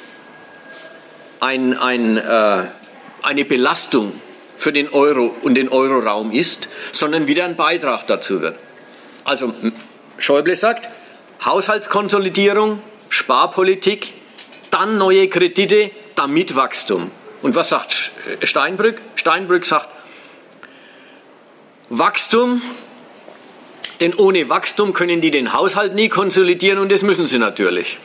ein, 1.43 1.76
ein, 1.76 2.16
äh, 2.16 2.64
eine 3.22 3.45
Belastung 3.45 4.12
für 4.57 4.72
den 4.72 4.88
Euro 4.90 5.34
und 5.43 5.57
den 5.57 5.68
Euroraum 5.68 6.30
ist, 6.30 6.68
sondern 6.93 7.26
wieder 7.26 7.45
ein 7.45 7.57
Beitrag 7.57 8.07
dazu 8.07 8.40
wird. 8.40 8.57
Also 9.24 9.53
Schäuble 10.18 10.55
sagt, 10.55 10.88
Haushaltskonsolidierung, 11.45 12.80
Sparpolitik, 13.09 14.14
dann 14.70 14.99
neue 14.99 15.28
Kredite, 15.28 15.90
damit 16.14 16.55
Wachstum. 16.55 17.11
Und 17.43 17.57
was 17.57 17.70
sagt 17.70 18.12
Steinbrück? 18.45 19.03
Steinbrück 19.16 19.66
sagt, 19.66 19.88
Wachstum, 21.88 22.62
denn 24.01 24.14
ohne 24.14 24.49
Wachstum 24.49 24.93
können 24.93 25.20
die 25.20 25.32
den 25.32 25.53
Haushalt 25.53 25.95
nie 25.95 26.09
konsolidieren 26.09 26.78
und 26.78 26.93
das 26.93 27.03
müssen 27.03 27.26
sie 27.26 27.38
natürlich. 27.38 27.99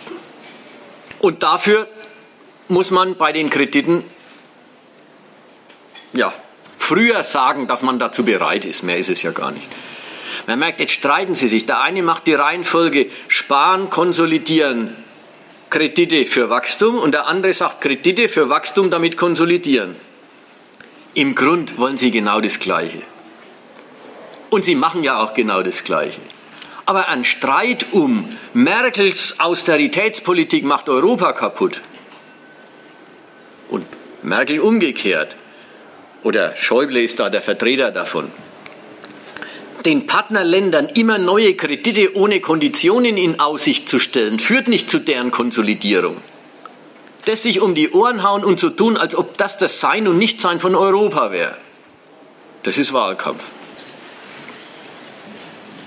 Und 1.20 1.44
dafür 1.44 1.88
muss 2.70 2.92
man 2.92 3.16
bei 3.16 3.32
den 3.32 3.50
Krediten 3.50 4.04
ja, 6.14 6.34
früher 6.78 7.24
sagen, 7.24 7.68
dass 7.68 7.84
man 7.84 8.00
dazu 8.00 8.24
bereit 8.24 8.66
ist. 8.66 8.84
Mehr 8.84 8.98
ist 8.98 9.10
es 9.10 9.22
ja 9.24 9.32
gar 9.32 9.52
nicht. 9.52 9.68
Man 10.46 10.60
merkt, 10.60 10.80
jetzt 10.80 10.94
streiten 10.94 11.36
sie 11.36 11.48
sich. 11.48 11.66
Der 11.66 11.82
eine 11.82 12.04
macht 12.04 12.28
die 12.28 12.34
Reihenfolge 12.34 13.08
sparen, 13.28 13.90
konsolidieren, 13.90 14.96
Kredite 15.70 16.26
für 16.26 16.50
Wachstum 16.50 16.98
und 16.98 17.12
der 17.12 17.28
andere 17.28 17.54
sagt 17.54 17.82
Kredite 17.82 18.30
für 18.30 18.50
Wachstum, 18.50 18.90
damit 18.90 19.18
konsolidieren. 19.18 19.96
Im 21.14 21.36
Grund 21.36 21.78
wollen 21.78 21.98
sie 21.98 22.12
genau 22.12 22.40
das 22.40 22.60
Gleiche. 22.60 23.02
Und 24.50 24.64
sie 24.64 24.76
machen 24.76 25.04
ja 25.04 25.22
auch 25.22 25.34
genau 25.34 25.64
das 25.64 25.84
Gleiche. 25.84 26.22
Aber 26.86 27.10
ein 27.10 27.26
Streit 27.26 27.88
um 27.92 28.38
Merkels 28.54 29.40
Austeritätspolitik 29.40 30.64
macht 30.64 30.88
Europa 30.88 31.34
kaputt 31.34 31.82
und 33.70 33.86
Merkel 34.24 34.60
umgekehrt, 34.60 35.36
oder 36.24 36.56
Schäuble 36.56 37.02
ist 37.02 37.20
da 37.20 37.30
der 37.30 37.42
Vertreter 37.42 37.92
davon, 37.92 38.32
den 39.86 40.06
Partnerländern 40.06 40.90
immer 40.90 41.18
neue 41.18 41.54
Kredite 41.56 42.16
ohne 42.18 42.42
Konditionen 42.42 43.16
in 43.16 43.40
Aussicht 43.40 43.88
zu 43.88 44.00
stellen, 44.00 44.40
führt 44.40 44.68
nicht 44.68 44.90
zu 44.90 45.00
deren 45.00 45.32
Konsolidierung. 45.32 46.18
Das 47.26 47.44
sich 47.44 47.62
um 47.62 47.76
die 47.76 47.92
Ohren 47.92 48.24
hauen 48.24 48.44
und 48.44 48.60
so 48.60 48.70
tun, 48.70 48.98
als 48.98 49.16
ob 49.16 49.38
das 49.38 49.58
das 49.58 49.80
Sein 49.80 50.08
und 50.08 50.18
Nichtsein 50.18 50.60
von 50.60 50.76
Europa 50.76 51.32
wäre, 51.32 51.58
das 52.64 52.78
ist 52.78 52.92
Wahlkampf. 52.92 53.44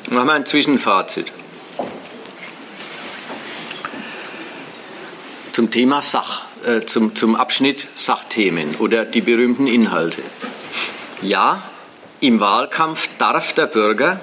Machen 0.09 0.27
wir 0.27 0.33
ein 0.33 0.47
Zwischenfazit. 0.47 1.27
Zum 5.53 5.71
Thema 5.71 6.03
Sach. 6.03 6.50
Äh, 6.65 6.85
zum, 6.85 7.15
zum 7.15 7.37
Abschnitt 7.37 7.89
Sachthemen 7.95 8.77
oder 8.77 9.07
die 9.07 9.23
berühmten 9.23 9.67
Inhalte. 9.67 10.23
Ja, 11.23 11.63
im 12.21 12.39
Wahlkampf 12.39 13.09
darf 13.17 13.55
der 13.55 13.67
Bürger 13.67 14.21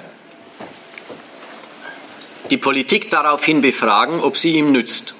die 2.50 2.56
Politik 2.56 3.10
daraufhin 3.10 3.60
befragen, 3.60 4.20
ob 4.20 4.36
sie 4.36 4.52
ihm 4.52 4.70
nützt. 4.70 5.14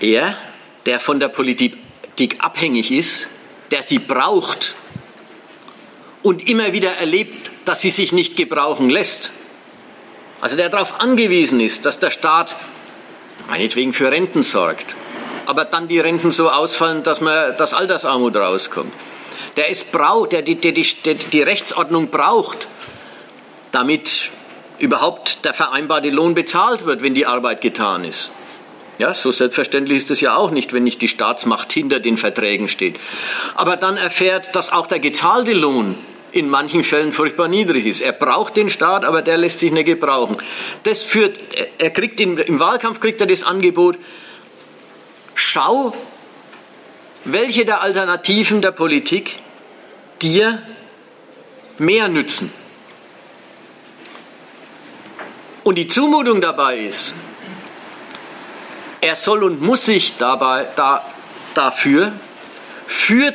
Er, 0.00 0.34
der 0.86 1.00
von 1.00 1.20
der 1.20 1.28
Politik 1.28 1.76
abhängig 2.38 2.90
ist, 2.90 3.28
der 3.70 3.82
sie 3.82 3.98
braucht 3.98 4.74
und 6.22 6.48
immer 6.48 6.72
wieder 6.72 6.92
erlebt, 6.92 7.50
dass 7.66 7.82
sie 7.82 7.90
sich 7.90 8.12
nicht 8.12 8.36
gebrauchen 8.36 8.88
lässt, 8.88 9.32
also 10.40 10.56
der 10.56 10.68
darauf 10.68 11.00
angewiesen 11.00 11.60
ist, 11.60 11.86
dass 11.86 11.98
der 11.98 12.10
Staat 12.10 12.56
meinetwegen 13.48 13.92
für 13.92 14.10
Renten 14.10 14.42
sorgt, 14.42 14.94
aber 15.46 15.64
dann 15.64 15.88
die 15.88 16.00
Renten 16.00 16.32
so 16.32 16.50
ausfallen, 16.50 17.02
dass 17.02 17.20
man 17.20 17.56
das 17.56 17.74
Altersarmut 17.74 18.36
rauskommt. 18.36 18.92
Der 19.56 19.70
es 19.70 19.84
braucht, 19.84 20.32
der 20.32 20.42
die, 20.42 20.54
die, 20.54 20.72
die, 20.72 21.14
die 21.14 21.42
Rechtsordnung 21.42 22.08
braucht, 22.08 22.68
damit 23.72 24.30
überhaupt 24.78 25.44
der 25.44 25.54
vereinbarte 25.54 26.10
Lohn 26.10 26.34
bezahlt 26.34 26.86
wird, 26.86 27.02
wenn 27.02 27.14
die 27.14 27.26
Arbeit 27.26 27.60
getan 27.60 28.04
ist. 28.04 28.30
Ja, 28.98 29.14
so 29.14 29.32
selbstverständlich 29.32 29.98
ist 29.98 30.10
es 30.10 30.20
ja 30.20 30.36
auch 30.36 30.50
nicht, 30.50 30.72
wenn 30.72 30.84
nicht 30.84 31.00
die 31.00 31.08
Staatsmacht 31.08 31.72
hinter 31.72 32.00
den 32.00 32.16
Verträgen 32.18 32.68
steht. 32.68 33.00
Aber 33.54 33.76
dann 33.76 33.96
erfährt, 33.96 34.54
dass 34.54 34.70
auch 34.70 34.86
der 34.86 34.98
gezahlte 34.98 35.52
Lohn 35.52 35.96
in 36.32 36.48
manchen 36.48 36.84
Fällen 36.84 37.12
furchtbar 37.12 37.48
niedrig 37.48 37.86
ist. 37.86 38.00
Er 38.00 38.12
braucht 38.12 38.56
den 38.56 38.68
Staat, 38.68 39.04
aber 39.04 39.22
der 39.22 39.36
lässt 39.36 39.60
sich 39.60 39.72
nicht 39.72 39.86
gebrauchen. 39.86 40.36
Das 40.82 41.02
führt, 41.02 41.38
er 41.78 41.90
kriegt 41.90 42.20
im, 42.20 42.38
im 42.38 42.58
Wahlkampf 42.58 43.00
kriegt 43.00 43.20
er 43.20 43.26
das 43.26 43.42
Angebot, 43.42 43.98
schau, 45.34 45.94
welche 47.24 47.64
der 47.64 47.82
Alternativen 47.82 48.62
der 48.62 48.72
Politik 48.72 49.38
dir 50.22 50.62
mehr 51.78 52.08
nützen. 52.08 52.52
Und 55.62 55.76
die 55.76 55.88
Zumutung 55.88 56.40
dabei 56.40 56.78
ist, 56.78 57.14
er 59.00 59.16
soll 59.16 59.44
und 59.44 59.62
muss 59.62 59.86
sich 59.86 60.16
dabei 60.16 60.66
da, 60.76 61.04
dafür 61.54 62.12
für, 62.86 63.32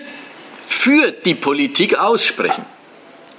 für 0.67 1.11
die 1.11 1.35
Politik 1.35 1.97
aussprechen 1.97 2.65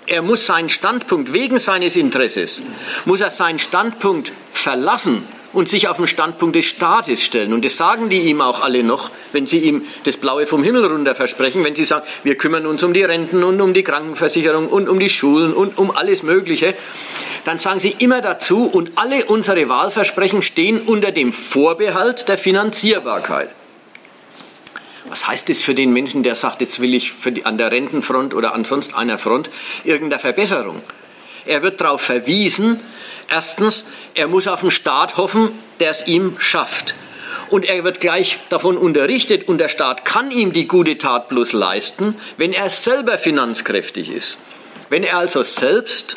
er 0.06 0.22
muss 0.22 0.46
seinen 0.46 0.68
Standpunkt 0.68 1.32
wegen 1.32 1.58
seines 1.58 1.96
Interesses, 1.96 2.62
muss 3.04 3.20
er 3.20 3.30
seinen 3.30 3.58
Standpunkt 3.58 4.32
verlassen 4.52 5.22
und 5.52 5.68
sich 5.68 5.88
auf 5.88 5.96
den 5.96 6.06
Standpunkt 6.06 6.54
des 6.54 6.66
Staates 6.66 7.22
stellen. 7.22 7.52
Und 7.52 7.64
das 7.64 7.76
sagen 7.76 8.08
die 8.08 8.22
ihm 8.22 8.40
auch 8.40 8.62
alle 8.62 8.82
noch, 8.82 9.10
wenn 9.32 9.46
sie 9.46 9.60
ihm 9.60 9.86
das 10.04 10.16
Blaue 10.16 10.46
vom 10.46 10.62
Himmel 10.62 10.84
runter 10.84 11.14
versprechen, 11.14 11.64
wenn 11.64 11.74
sie 11.74 11.84
sagen, 11.84 12.06
wir 12.24 12.36
kümmern 12.36 12.66
uns 12.66 12.82
um 12.82 12.92
die 12.92 13.02
Renten 13.02 13.42
und 13.42 13.60
um 13.60 13.72
die 13.72 13.82
Krankenversicherung 13.82 14.68
und 14.68 14.88
um 14.88 14.98
die 14.98 15.08
Schulen 15.08 15.54
und 15.54 15.78
um 15.78 15.90
alles 15.90 16.22
Mögliche. 16.22 16.74
Dann 17.44 17.58
sagen 17.58 17.80
sie 17.80 17.94
immer 17.98 18.20
dazu, 18.20 18.64
und 18.64 18.92
alle 18.96 19.24
unsere 19.26 19.68
Wahlversprechen 19.68 20.42
stehen 20.42 20.80
unter 20.80 21.12
dem 21.12 21.32
Vorbehalt 21.32 22.28
der 22.28 22.38
Finanzierbarkeit. 22.38 23.50
Was 25.08 25.26
heißt 25.26 25.48
das 25.48 25.62
für 25.62 25.74
den 25.74 25.92
Menschen, 25.92 26.22
der 26.22 26.34
sagt, 26.34 26.60
jetzt 26.60 26.80
will 26.80 26.94
ich 26.94 27.12
die, 27.24 27.44
an 27.46 27.58
der 27.58 27.70
Rentenfront 27.70 28.34
oder 28.34 28.54
an 28.54 28.64
sonst 28.64 28.94
einer 28.94 29.18
Front 29.18 29.50
irgendeine 29.84 30.20
Verbesserung? 30.20 30.82
Er 31.44 31.62
wird 31.62 31.80
darauf 31.80 32.00
verwiesen, 32.00 32.80
erstens, 33.30 33.86
er 34.14 34.26
muss 34.26 34.48
auf 34.48 34.60
den 34.60 34.70
Staat 34.70 35.16
hoffen, 35.16 35.50
der 35.78 35.90
es 35.90 36.06
ihm 36.06 36.36
schafft. 36.38 36.94
Und 37.50 37.64
er 37.64 37.84
wird 37.84 38.00
gleich 38.00 38.40
davon 38.48 38.76
unterrichtet 38.76 39.46
und 39.46 39.58
der 39.58 39.68
Staat 39.68 40.04
kann 40.04 40.32
ihm 40.32 40.52
die 40.52 40.66
gute 40.66 40.98
Tat 40.98 41.28
bloß 41.28 41.52
leisten, 41.52 42.16
wenn 42.36 42.52
er 42.52 42.68
selber 42.68 43.18
finanzkräftig 43.18 44.10
ist. 44.10 44.38
Wenn 44.88 45.04
er 45.04 45.18
also 45.18 45.42
selbst 45.44 46.16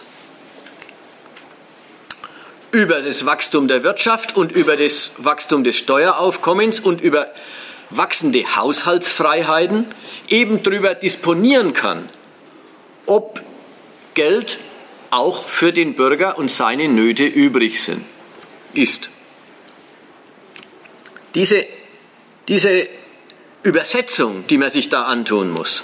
über 2.71 3.01
das 3.01 3.25
Wachstum 3.25 3.67
der 3.67 3.83
Wirtschaft 3.83 4.35
und 4.35 4.51
über 4.51 4.77
das 4.77 5.11
Wachstum 5.17 5.63
des 5.63 5.75
Steueraufkommens 5.75 6.79
und 6.79 7.01
über 7.01 7.27
wachsende 7.89 8.55
Haushaltsfreiheiten 8.55 9.85
eben 10.27 10.63
darüber 10.63 10.95
disponieren 10.95 11.73
kann, 11.73 12.09
ob 13.05 13.41
Geld 14.13 14.59
auch 15.11 15.47
für 15.47 15.73
den 15.73 15.95
Bürger 15.95 16.37
und 16.37 16.51
seine 16.51 16.87
Nöte 16.87 17.25
übrig 17.25 17.81
sind, 17.81 18.03
ist. 18.73 19.09
Diese, 21.35 21.65
diese 22.47 22.87
Übersetzung, 23.63 24.45
die 24.47 24.57
man 24.57 24.69
sich 24.69 24.89
da 24.89 25.03
antun 25.03 25.51
muss, 25.51 25.83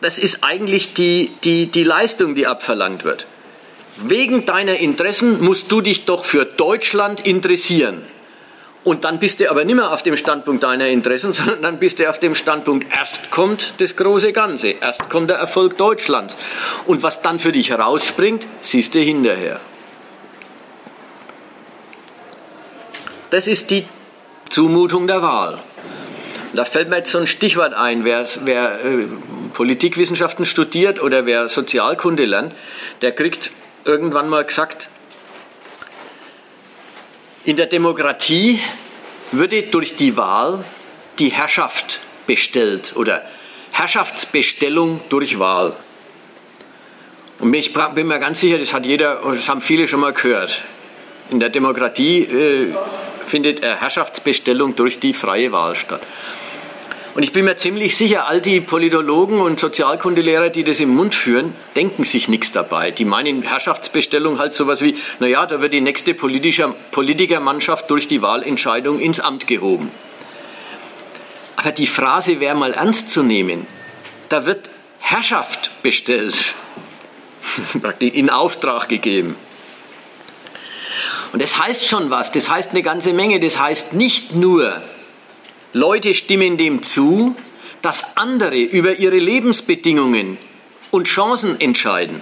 das 0.00 0.18
ist 0.18 0.42
eigentlich 0.42 0.94
die, 0.94 1.30
die, 1.44 1.66
die 1.66 1.84
Leistung, 1.84 2.34
die 2.34 2.46
abverlangt 2.46 3.04
wird. 3.04 3.26
Wegen 3.96 4.46
deiner 4.46 4.78
Interessen 4.78 5.44
musst 5.44 5.70
du 5.70 5.82
dich 5.82 6.06
doch 6.06 6.24
für 6.24 6.46
Deutschland 6.46 7.26
interessieren. 7.26 8.02
Und 8.82 9.04
dann 9.04 9.18
bist 9.18 9.40
du 9.40 9.50
aber 9.50 9.64
nicht 9.64 9.74
mehr 9.74 9.92
auf 9.92 10.02
dem 10.02 10.16
Standpunkt 10.16 10.62
deiner 10.62 10.88
Interessen, 10.88 11.32
sondern 11.34 11.62
dann 11.62 11.78
bist 11.78 11.98
du 11.98 12.08
auf 12.08 12.18
dem 12.18 12.34
Standpunkt, 12.34 12.86
erst 12.92 13.30
kommt 13.30 13.74
das 13.78 13.96
große 13.96 14.32
Ganze, 14.32 14.68
erst 14.68 15.08
kommt 15.10 15.30
der 15.30 15.36
Erfolg 15.36 15.76
Deutschlands. 15.76 16.36
Und 16.86 17.02
was 17.02 17.22
dann 17.22 17.38
für 17.38 17.52
dich 17.52 17.70
herausspringt, 17.70 18.46
siehst 18.60 18.94
du 18.94 19.00
hinterher. 19.00 19.60
Das 23.30 23.46
ist 23.46 23.70
die 23.70 23.84
Zumutung 24.48 25.06
der 25.06 25.22
Wahl. 25.22 25.58
Da 26.52 26.64
fällt 26.64 26.88
mir 26.88 26.96
jetzt 26.96 27.12
so 27.12 27.18
ein 27.18 27.28
Stichwort 27.28 27.74
ein, 27.74 28.04
wer, 28.04 28.26
wer 28.44 28.84
äh, 28.84 29.06
Politikwissenschaften 29.54 30.46
studiert 30.46 31.00
oder 31.00 31.26
wer 31.26 31.48
Sozialkunde 31.48 32.24
lernt, 32.24 32.54
der 33.02 33.12
kriegt 33.12 33.52
irgendwann 33.84 34.28
mal 34.28 34.44
gesagt, 34.44 34.88
in 37.44 37.56
der 37.56 37.66
Demokratie 37.66 38.60
würde 39.32 39.62
durch 39.62 39.96
die 39.96 40.16
Wahl 40.16 40.64
die 41.18 41.30
Herrschaft 41.30 42.00
bestellt 42.26 42.92
oder 42.96 43.22
Herrschaftsbestellung 43.72 45.00
durch 45.08 45.38
Wahl. 45.38 45.74
Und 47.38 47.54
ich 47.54 47.72
bin 47.72 48.06
mir 48.06 48.18
ganz 48.18 48.40
sicher, 48.40 48.58
das 48.58 48.74
hat 48.74 48.84
jeder, 48.84 49.20
das 49.34 49.48
haben 49.48 49.62
viele 49.62 49.88
schon 49.88 50.00
mal 50.00 50.12
gehört. 50.12 50.62
In 51.30 51.40
der 51.40 51.48
Demokratie 51.48 52.24
äh, 52.24 52.74
findet 53.24 53.62
Herrschaftsbestellung 53.62 54.76
durch 54.76 54.98
die 54.98 55.14
freie 55.14 55.52
Wahl 55.52 55.74
statt. 55.74 56.02
Und 57.20 57.24
ich 57.24 57.32
bin 57.34 57.44
mir 57.44 57.58
ziemlich 57.58 57.98
sicher, 57.98 58.28
all 58.28 58.40
die 58.40 58.62
Politologen 58.62 59.42
und 59.42 59.60
Sozialkundelehrer, 59.60 60.48
die 60.48 60.64
das 60.64 60.80
im 60.80 60.88
Mund 60.88 61.14
führen, 61.14 61.54
denken 61.76 62.04
sich 62.04 62.30
nichts 62.30 62.50
dabei. 62.50 62.92
Die 62.92 63.04
meinen 63.04 63.42
Herrschaftsbestellung 63.42 64.38
halt 64.38 64.54
sowas 64.54 64.80
wie, 64.80 64.96
naja, 65.18 65.44
da 65.44 65.60
wird 65.60 65.74
die 65.74 65.82
nächste 65.82 66.14
politische, 66.14 66.74
Politikermannschaft 66.92 67.90
durch 67.90 68.08
die 68.08 68.22
Wahlentscheidung 68.22 68.98
ins 68.98 69.20
Amt 69.20 69.46
gehoben. 69.46 69.90
Aber 71.56 71.72
die 71.72 71.86
Phrase 71.86 72.40
wäre 72.40 72.56
mal 72.56 72.72
ernst 72.72 73.10
zu 73.10 73.22
nehmen. 73.22 73.66
Da 74.30 74.46
wird 74.46 74.70
Herrschaft 74.98 75.72
bestellt, 75.82 76.54
in 77.98 78.30
Auftrag 78.30 78.88
gegeben. 78.88 79.36
Und 81.34 81.42
das 81.42 81.58
heißt 81.58 81.86
schon 81.86 82.08
was, 82.08 82.32
das 82.32 82.48
heißt 82.48 82.70
eine 82.70 82.82
ganze 82.82 83.12
Menge. 83.12 83.40
Das 83.40 83.58
heißt 83.58 83.92
nicht 83.92 84.34
nur, 84.34 84.80
Leute 85.72 86.14
stimmen 86.14 86.56
dem 86.56 86.82
zu, 86.82 87.36
dass 87.82 88.16
andere 88.16 88.58
über 88.58 88.98
ihre 88.98 89.18
Lebensbedingungen 89.18 90.36
und 90.90 91.06
Chancen 91.06 91.60
entscheiden. 91.60 92.20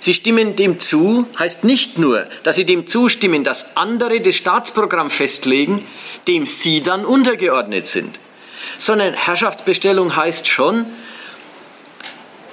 Sie 0.00 0.14
stimmen 0.14 0.56
dem 0.56 0.80
zu, 0.80 1.26
heißt 1.38 1.62
nicht 1.62 1.98
nur, 1.98 2.26
dass 2.42 2.56
sie 2.56 2.64
dem 2.64 2.86
zustimmen, 2.86 3.44
dass 3.44 3.76
andere 3.76 4.20
das 4.20 4.34
Staatsprogramm 4.34 5.10
festlegen, 5.10 5.86
dem 6.26 6.46
sie 6.46 6.82
dann 6.82 7.04
untergeordnet 7.04 7.86
sind, 7.86 8.18
sondern 8.78 9.12
Herrschaftsbestellung 9.12 10.16
heißt 10.16 10.48
schon, 10.48 10.86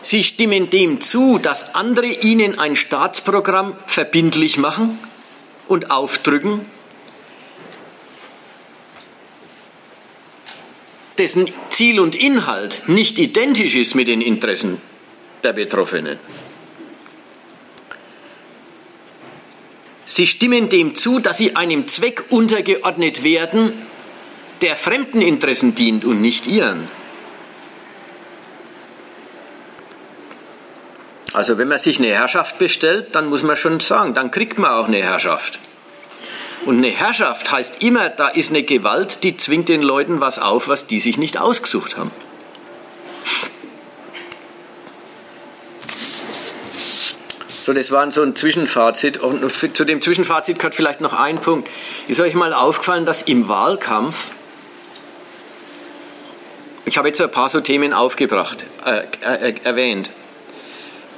sie 0.01 0.25
stimmen 0.25 0.69
dem 0.69 0.99
zu, 0.99 1.37
dass 1.37 1.73
andere 1.73 2.07
ihnen 2.07 2.59
ein 2.59 2.75
Staatsprogramm 2.75 3.75
verbindlich 3.85 4.57
machen 4.57 4.99
und 5.69 5.89
aufdrücken, 5.89 6.65
dessen 11.19 11.51
Ziel 11.69 11.99
und 11.99 12.15
Inhalt 12.15 12.83
nicht 12.87 13.19
identisch 13.19 13.75
ist 13.75 13.95
mit 13.95 14.07
den 14.07 14.21
Interessen 14.21 14.81
der 15.43 15.53
Betroffenen. 15.53 16.19
Sie 20.05 20.25
stimmen 20.25 20.69
dem 20.69 20.95
zu, 20.95 21.19
dass 21.19 21.37
sie 21.37 21.55
einem 21.55 21.87
Zweck 21.87 22.25
untergeordnet 22.29 23.23
werden, 23.23 23.73
der 24.61 24.75
fremden 24.75 25.21
Interessen 25.21 25.75
dient 25.75 26.05
und 26.05 26.21
nicht 26.21 26.47
ihren. 26.47 26.87
Also 31.33 31.57
wenn 31.59 31.67
man 31.67 31.77
sich 31.77 31.99
eine 31.99 32.07
Herrschaft 32.07 32.57
bestellt, 32.57 33.13
dann 33.13 33.27
muss 33.27 33.43
man 33.43 33.57
schon 33.57 33.79
sagen, 33.79 34.15
dann 34.15 34.31
kriegt 34.31 34.57
man 34.57 34.71
auch 34.71 34.87
eine 34.87 35.03
Herrschaft. 35.03 35.59
Und 36.67 36.79
eine 36.79 36.89
Herrschaft 36.89 37.49
heißt 37.49 37.81
immer, 37.81 38.09
da 38.09 38.27
ist 38.27 38.49
eine 38.49 38.61
Gewalt, 38.61 39.23
die 39.23 39.37
zwingt 39.37 39.69
den 39.69 39.81
Leuten 39.81 40.19
was 40.19 40.37
auf, 40.37 40.67
was 40.67 40.85
die 40.85 40.99
sich 40.99 41.17
nicht 41.17 41.37
ausgesucht 41.37 41.95
haben. 41.95 42.11
So, 47.47 47.71
das 47.71 47.89
war 47.91 48.11
so 48.11 48.21
ein 48.21 48.35
Zwischenfazit. 48.35 49.17
Und 49.17 49.49
zu 49.77 49.85
dem 49.85 50.01
Zwischenfazit 50.01 50.59
gehört 50.59 50.75
vielleicht 50.75 50.99
noch 50.99 51.13
ein 51.13 51.39
Punkt. 51.39 51.69
Ist 52.09 52.19
euch 52.19 52.33
mal 52.33 52.53
aufgefallen, 52.53 53.05
dass 53.05 53.21
im 53.21 53.47
Wahlkampf, 53.47 54.25
ich 56.83 56.97
habe 56.97 57.07
jetzt 57.07 57.21
ein 57.21 57.31
paar 57.31 57.47
so 57.47 57.61
Themen 57.61 57.93
aufgebracht, 57.93 58.65
äh, 58.85 59.03
äh, 59.21 59.55
erwähnt, 59.63 60.09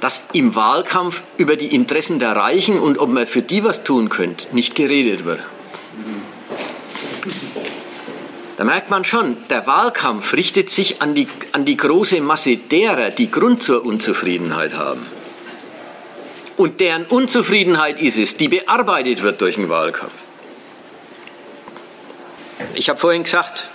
dass 0.00 0.22
im 0.32 0.54
Wahlkampf 0.54 1.22
über 1.36 1.56
die 1.56 1.74
Interessen 1.74 2.18
der 2.18 2.34
Reichen 2.34 2.78
und 2.78 2.98
ob 2.98 3.10
man 3.10 3.26
für 3.26 3.42
die 3.42 3.62
was 3.64 3.84
tun 3.84 4.08
könnte, 4.08 4.54
nicht 4.54 4.74
geredet 4.74 5.24
wird. 5.24 5.40
Da 8.56 8.64
merkt 8.64 8.90
man 8.90 9.04
schon, 9.04 9.36
der 9.48 9.66
Wahlkampf 9.66 10.34
richtet 10.34 10.68
sich 10.68 11.00
an 11.00 11.14
die, 11.14 11.28
an 11.52 11.64
die 11.64 11.76
große 11.76 12.20
Masse 12.20 12.56
derer, 12.56 13.10
die 13.10 13.30
Grund 13.30 13.62
zur 13.62 13.84
Unzufriedenheit 13.84 14.74
haben. 14.74 15.06
Und 16.58 16.80
deren 16.80 17.06
Unzufriedenheit 17.06 18.02
ist 18.02 18.18
es, 18.18 18.36
die 18.36 18.48
bearbeitet 18.48 19.22
wird 19.22 19.40
durch 19.40 19.54
den 19.54 19.70
Wahlkampf. 19.70 20.12
Ich 22.74 22.90
habe 22.90 22.98
vorhin 22.98 23.22
gesagt, 23.22 23.68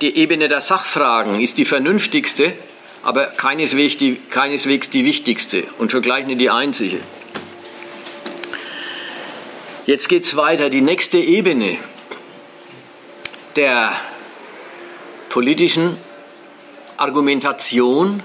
die 0.00 0.16
Ebene 0.16 0.48
der 0.48 0.60
Sachfragen 0.60 1.40
ist 1.40 1.58
die 1.58 1.64
vernünftigste 1.64 2.52
aber 3.02 3.26
keineswegs 3.26 3.96
die, 3.96 4.16
keineswegs 4.16 4.90
die 4.90 5.04
wichtigste 5.04 5.64
und 5.78 5.90
schon 5.90 6.02
gleich 6.02 6.26
nicht 6.26 6.40
die 6.40 6.50
einzige. 6.50 7.00
Jetzt 9.86 10.08
geht 10.08 10.24
es 10.24 10.36
weiter. 10.36 10.70
Die 10.70 10.82
nächste 10.82 11.18
Ebene 11.18 11.78
der 13.56 13.92
politischen 15.30 15.96
Argumentation 16.96 18.22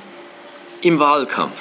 im 0.81 0.99
Wahlkampf 0.99 1.59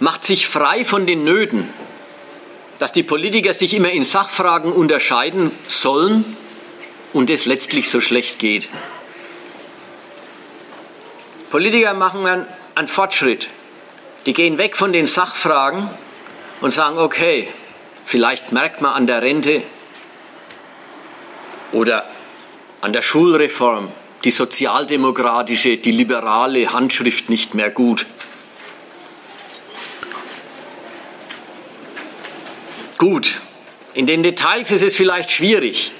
macht 0.00 0.24
sich 0.24 0.46
frei 0.46 0.84
von 0.84 1.06
den 1.06 1.24
Nöten, 1.24 1.68
dass 2.78 2.92
die 2.92 3.02
Politiker 3.02 3.54
sich 3.54 3.74
immer 3.74 3.90
in 3.90 4.04
Sachfragen 4.04 4.70
unterscheiden 4.70 5.50
sollen 5.66 6.36
und 7.12 7.30
es 7.30 7.46
letztlich 7.46 7.90
so 7.90 8.00
schlecht 8.00 8.38
geht. 8.38 8.68
Politiker 11.50 11.94
machen 11.94 12.26
einen 12.74 12.88
Fortschritt. 12.88 13.48
Die 14.26 14.32
gehen 14.32 14.58
weg 14.58 14.76
von 14.76 14.92
den 14.92 15.06
Sachfragen 15.06 15.88
und 16.60 16.70
sagen, 16.70 16.98
okay, 16.98 17.48
vielleicht 18.04 18.52
merkt 18.52 18.82
man 18.82 18.92
an 18.92 19.06
der 19.06 19.22
Rente 19.22 19.62
oder 21.72 22.08
an 22.80 22.92
der 22.92 23.02
Schulreform 23.02 23.90
die 24.24 24.30
sozialdemokratische, 24.30 25.76
die 25.76 25.92
liberale 25.92 26.72
Handschrift 26.72 27.30
nicht 27.30 27.54
mehr 27.54 27.70
gut. 27.70 28.06
Gut, 32.98 33.40
in 33.94 34.06
den 34.06 34.24
Details 34.24 34.72
ist 34.72 34.82
es 34.82 34.96
vielleicht 34.96 35.30
schwierig, 35.30 35.92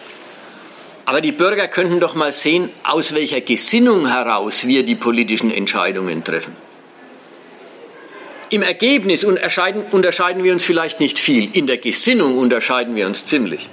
aber 1.08 1.22
die 1.22 1.32
Bürger 1.32 1.68
könnten 1.68 2.00
doch 2.00 2.14
mal 2.14 2.32
sehen, 2.32 2.68
aus 2.84 3.14
welcher 3.14 3.40
Gesinnung 3.40 4.08
heraus 4.08 4.66
wir 4.66 4.82
die 4.82 4.94
politischen 4.94 5.50
Entscheidungen 5.50 6.22
treffen. 6.22 6.54
Im 8.50 8.60
Ergebnis 8.60 9.24
unterscheiden 9.24 10.44
wir 10.44 10.52
uns 10.52 10.64
vielleicht 10.64 11.00
nicht 11.00 11.18
viel, 11.18 11.56
in 11.56 11.66
der 11.66 11.78
Gesinnung 11.78 12.36
unterscheiden 12.36 12.94
wir 12.94 13.06
uns 13.06 13.24
ziemlich. 13.24 13.70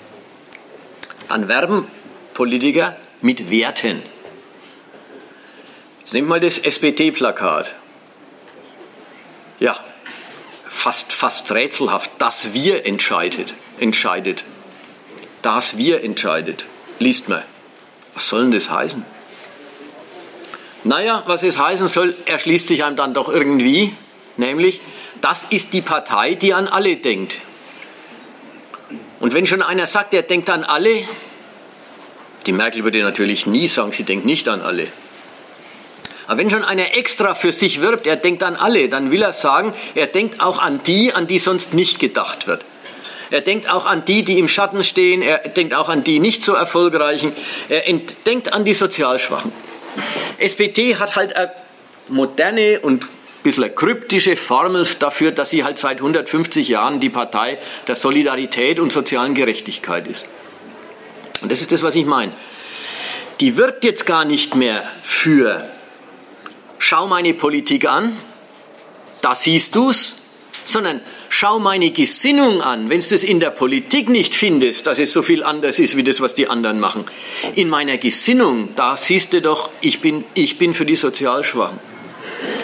Dann 1.27 1.49
werben 1.49 1.89
Politiker 2.33 2.95
mit 3.21 3.49
Werten. 3.51 4.01
Jetzt 5.99 6.13
nehmt 6.13 6.29
mal 6.29 6.39
das 6.39 6.57
SPT-Plakat. 6.57 7.75
Ja, 9.59 9.77
fast, 10.69 11.11
fast 11.11 11.51
rätselhaft. 11.51 12.11
Das 12.17 12.53
Wir 12.53 12.85
entscheidet. 12.85 13.55
entscheidet. 13.77 14.45
Das 15.41 15.77
Wir 15.77 16.01
entscheidet. 16.01 16.65
Liest 16.99 17.29
mal. 17.29 17.43
Was 18.13 18.27
soll 18.29 18.43
denn 18.43 18.51
das 18.51 18.69
heißen? 18.69 19.05
Naja, 20.83 21.23
was 21.25 21.43
es 21.43 21.57
heißen 21.57 21.87
soll, 21.87 22.15
erschließt 22.25 22.67
sich 22.67 22.83
einem 22.83 22.95
dann 22.95 23.13
doch 23.13 23.27
irgendwie. 23.27 23.95
Nämlich, 24.37 24.81
das 25.21 25.45
ist 25.45 25.73
die 25.73 25.81
Partei, 25.81 26.35
die 26.35 26.53
an 26.53 26.67
alle 26.67 26.97
denkt. 26.97 27.39
Und 29.19 29.33
wenn 29.33 29.45
schon 29.45 29.61
einer 29.61 29.87
sagt, 29.87 30.13
er 30.13 30.21
denkt 30.21 30.49
an 30.49 30.63
alle, 30.63 31.03
die 32.45 32.51
Merkel 32.51 32.83
würde 32.83 33.01
natürlich 33.01 33.47
nie 33.47 33.67
sagen, 33.67 33.91
sie 33.91 34.03
denkt 34.03 34.25
nicht 34.25 34.47
an 34.47 34.61
alle. 34.61 34.87
Aber 36.27 36.37
wenn 36.37 36.49
schon 36.49 36.63
einer 36.63 36.95
extra 36.95 37.35
für 37.35 37.51
sich 37.51 37.81
wirbt, 37.81 38.07
er 38.07 38.15
denkt 38.15 38.43
an 38.43 38.55
alle, 38.55 38.89
dann 38.89 39.11
will 39.11 39.21
er 39.21 39.33
sagen, 39.33 39.73
er 39.95 40.07
denkt 40.07 40.41
auch 40.41 40.59
an 40.59 40.81
die, 40.83 41.13
an 41.13 41.27
die 41.27 41.39
sonst 41.39 41.73
nicht 41.73 41.99
gedacht 41.99 42.47
wird. 42.47 42.63
Er 43.31 43.41
denkt 43.41 43.69
auch 43.69 43.85
an 43.85 44.05
die, 44.05 44.23
die 44.23 44.39
im 44.39 44.47
Schatten 44.47 44.83
stehen, 44.83 45.21
er 45.21 45.39
denkt 45.49 45.73
auch 45.73 45.89
an 45.89 46.03
die 46.03 46.19
nicht 46.19 46.43
so 46.43 46.53
erfolgreichen, 46.53 47.33
er 47.69 47.83
denkt 48.25 48.53
an 48.53 48.65
die 48.65 48.73
Sozialschwachen. 48.73 49.51
SPD 50.37 50.97
hat 50.97 51.15
halt 51.15 51.35
eine 51.35 51.51
moderne 52.09 52.79
und 52.81 53.07
bisschen 53.45 53.73
kryptische 53.75 54.35
Formel 54.37 54.87
dafür, 54.99 55.31
dass 55.31 55.51
sie 55.51 55.63
halt 55.63 55.77
seit 55.77 55.97
150 55.97 56.67
Jahren 56.67 56.99
die 56.99 57.09
Partei 57.09 57.59
der 57.87 57.95
Solidarität 57.95 58.79
und 58.79 58.91
sozialen 58.91 59.35
Gerechtigkeit 59.35 60.07
ist. 60.07 60.25
Und 61.41 61.51
das 61.51 61.61
ist 61.61 61.71
das, 61.71 61.83
was 61.83 61.95
ich 61.95 62.05
meine. 62.05 62.33
Die 63.39 63.55
wirbt 63.55 63.83
jetzt 63.83 64.05
gar 64.05 64.25
nicht 64.25 64.55
mehr 64.55 64.83
für 65.03 65.69
schau 66.79 67.07
meine 67.07 67.33
Politik 67.33 67.87
an, 67.87 68.17
da 69.21 69.35
siehst 69.35 69.75
du's, 69.75 70.15
sondern 70.63 71.01
schau 71.29 71.59
meine 71.59 71.91
Gesinnung 71.91 72.61
an. 72.61 72.89
Wenn 72.89 72.99
du 72.99 73.09
das 73.09 73.23
in 73.23 73.39
der 73.39 73.49
Politik 73.49 74.09
nicht 74.09 74.35
findest, 74.35 74.87
dass 74.87 74.99
es 74.99 75.11
so 75.11 75.21
viel 75.21 75.43
anders 75.43 75.79
ist 75.79 75.97
wie 75.97 76.03
das, 76.03 76.21
was 76.21 76.33
die 76.33 76.47
anderen 76.47 76.79
machen, 76.79 77.05
in 77.55 77.69
meiner 77.69 77.97
Gesinnung, 77.97 78.69
da 78.75 78.97
siehst 78.97 79.33
du 79.33 79.41
doch, 79.41 79.69
ich 79.81 80.01
bin, 80.01 80.23
ich 80.33 80.57
bin 80.57 80.73
für 80.73 80.85
die 80.85 80.95
Sozialschwachen. 80.95 81.79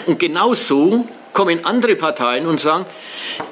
Und 0.06 0.18
genau 0.18 0.54
so 0.54 1.06
kommen 1.32 1.64
andere 1.64 1.96
Parteien 1.96 2.46
und 2.46 2.60
sagen, 2.60 2.86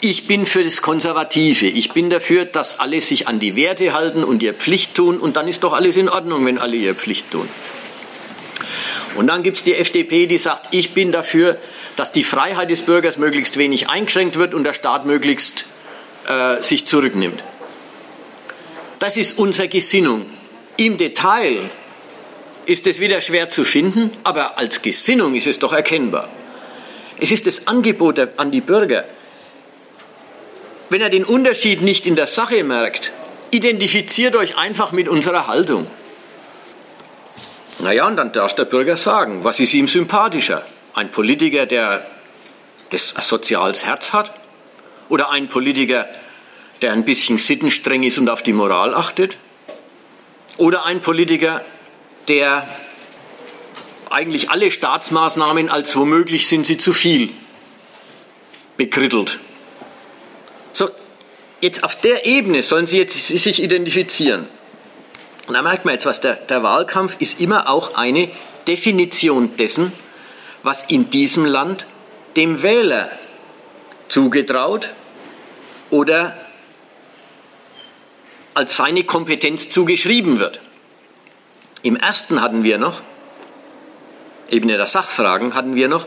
ich 0.01 0.27
bin 0.27 0.47
für 0.47 0.63
das 0.65 0.83
Konservative, 0.83 1.67
ich 1.67 1.93
bin 1.93 2.11
dafür, 2.11 2.45
dass 2.45 2.79
alle 2.79 3.01
sich 3.01 3.29
an 3.29 3.41
die 3.41 3.57
Werte 3.57 3.95
halten 3.95 4.25
und 4.25 4.43
ihr 4.43 4.55
Pflicht 4.55 4.95
tun 4.95 5.19
und 5.19 5.37
dann 5.37 5.49
ist 5.49 5.65
doch 5.65 5.73
alles 5.73 5.97
in 5.97 6.09
Ordnung, 6.09 6.45
wenn 6.47 6.59
alle 6.59 6.77
ihr 6.77 6.95
Pflicht 6.95 7.31
tun. 7.31 7.49
Und 9.17 9.27
dann 9.27 9.43
gibt 9.43 9.57
es 9.57 9.63
die 9.63 9.75
FDP, 9.75 10.27
die 10.27 10.39
sagt, 10.39 10.69
ich 10.73 10.93
bin 10.93 11.11
dafür, 11.11 11.57
dass 12.01 12.13
die 12.13 12.25
Freiheit 12.25 12.71
des 12.71 12.81
Bürgers 12.81 13.19
möglichst 13.19 13.59
wenig 13.59 13.91
eingeschränkt 13.91 14.37
wird 14.37 14.55
und 14.55 14.65
der 14.65 14.73
Staat 14.73 15.05
möglichst 15.05 15.67
äh, 16.27 16.63
sich 16.63 16.87
zurücknimmt. 16.87 17.45
Das 18.99 19.19
ist 19.19 19.39
unsere 19.39 19.69
Gesinnung. 19.69 20.25
Im 20.79 20.97
Detail 20.97 21.69
ist 22.65 22.87
es 22.87 23.01
wieder 23.01 23.21
schwer 23.21 23.51
zu 23.51 23.67
finden, 23.67 24.13
aber 24.25 24.57
als 24.57 24.81
Gesinnung 24.81 25.35
ist 25.35 25.47
es 25.47 25.59
doch 25.59 25.75
erkennbar. 25.75 26.31
Es 27.19 27.33
ist 27.33 27.47
das 27.47 27.67
Angebot 27.67 28.19
an 28.39 28.51
die 28.51 28.63
Bürger. 28.63 29.05
Wenn 30.89 31.03
er 31.03 31.11
den 31.11 31.27
Unterschied 31.27 31.83
nicht 31.83 32.07
in 32.07 32.17
der 32.17 32.29
Sache 32.29 32.65
merkt, 32.65 33.13
identifiziert 33.51 34.37
euch 34.37 34.57
einfach 34.57 34.93
mit 34.93 35.07
unserer 35.07 35.49
Haltung. 35.49 35.87
Naja, 37.81 38.07
und 38.07 38.17
dann 38.17 38.33
darf 38.33 38.55
der 38.55 38.65
Bürger 38.65 38.97
sagen, 38.97 39.45
was 39.45 39.61
ist 39.61 39.75
ihm 39.75 39.87
sympathischer? 39.87 40.65
Ein 41.01 41.11
Politiker, 41.11 41.65
der 41.65 42.07
das 42.91 43.15
soziales 43.21 43.87
Herz 43.87 44.13
hat? 44.13 44.35
Oder 45.09 45.31
ein 45.31 45.49
Politiker, 45.49 46.07
der 46.83 46.93
ein 46.93 47.07
bisschen 47.07 47.39
sittenstreng 47.39 48.03
ist 48.03 48.19
und 48.19 48.29
auf 48.29 48.43
die 48.43 48.53
Moral 48.53 48.95
achtet? 48.95 49.39
Oder 50.59 50.85
ein 50.85 51.01
Politiker, 51.01 51.65
der 52.29 52.69
eigentlich 54.11 54.51
alle 54.51 54.71
Staatsmaßnahmen 54.71 55.71
als 55.71 55.97
womöglich 55.97 56.49
sind 56.49 56.67
sie 56.67 56.77
zu 56.77 56.93
viel 56.93 57.31
bekrittelt. 58.77 59.39
So, 60.75 60.91
jetzt 61.63 61.83
auf 61.83 61.99
der 61.99 62.27
Ebene 62.27 62.63
sollen 62.63 62.85
sie 62.85 62.99
jetzt 62.99 63.27
sich 63.27 63.63
identifizieren. 63.63 64.49
Und 65.47 65.55
da 65.55 65.63
merkt 65.63 65.87
man 65.87 65.95
jetzt 65.95 66.05
was, 66.05 66.21
der, 66.21 66.35
der 66.35 66.63
Wahlkampf 66.63 67.17
ist 67.21 67.41
immer 67.41 67.71
auch 67.71 67.95
eine 67.95 68.31
Definition 68.69 69.57
dessen, 69.57 69.93
was 70.63 70.85
in 70.89 71.11
diesem 71.11 71.45
Land 71.45 71.87
dem 72.37 72.63
Wähler 72.63 73.11
zugetraut 74.09 74.91
oder 75.91 76.37
als 78.55 78.77
seine 78.77 79.05
Kompetenz 79.05 79.71
zugeschrieben 79.71 80.39
wird. 80.39 80.61
Im 81.83 81.97
ersten 81.97 82.43
hatten 82.43 82.63
wir 82.63 82.79
noch, 82.79 83.03
Ebene 84.51 84.77
der 84.77 84.87
Sachfragen, 84.87 85.55
hatten 85.55 85.77
wir 85.77 85.89
noch, 85.89 86.07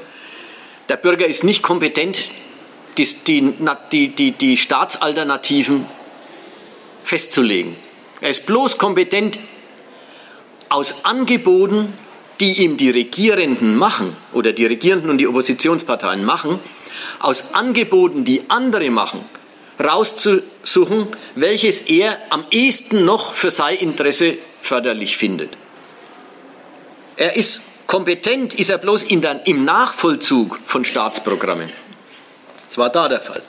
der 0.90 0.98
Bürger 0.98 1.26
ist 1.26 1.44
nicht 1.44 1.64
kompetent, 1.64 2.30
die, 2.98 3.08
die, 3.92 4.10
die, 4.10 4.32
die 4.32 4.58
Staatsalternativen 4.58 5.86
festzulegen. 7.04 7.76
Er 8.22 8.30
ist 8.30 8.46
bloß 8.46 8.78
kompetent, 8.78 9.40
aus 10.70 11.06
Angeboten, 11.06 11.94
die 12.40 12.64
ihm 12.64 12.78
die 12.78 12.90
Regierenden 12.90 13.76
machen 13.76 14.16
oder 14.34 14.54
die 14.54 14.66
Regierenden 14.66 15.10
und 15.10 15.18
die 15.18 15.28
Oppositionsparteien 15.28 16.24
machen, 16.24 16.60
aus 17.20 17.54
Angeboten, 17.54 18.26
die 18.26 18.44
andere 18.50 18.90
machen, 18.90 19.24
rauszusuchen, 19.84 21.08
welches 21.36 21.82
er 21.82 22.18
am 22.30 22.46
ehesten 22.52 23.06
noch 23.06 23.34
für 23.34 23.52
sein 23.52 23.78
Interesse 23.78 24.38
förderlich 24.62 25.18
findet. 25.18 25.58
Er 27.16 27.36
ist 27.36 27.62
kompetent, 27.88 28.54
ist 28.54 28.70
er 28.70 28.78
bloß 28.78 29.04
der, 29.04 29.42
im 29.46 29.66
Nachvollzug 29.66 30.60
von 30.66 30.86
Staatsprogrammen. 30.86 31.70
Das 32.68 32.78
war 32.78 32.90
da 32.90 33.08
der 33.08 33.22
Fall. 33.22 33.44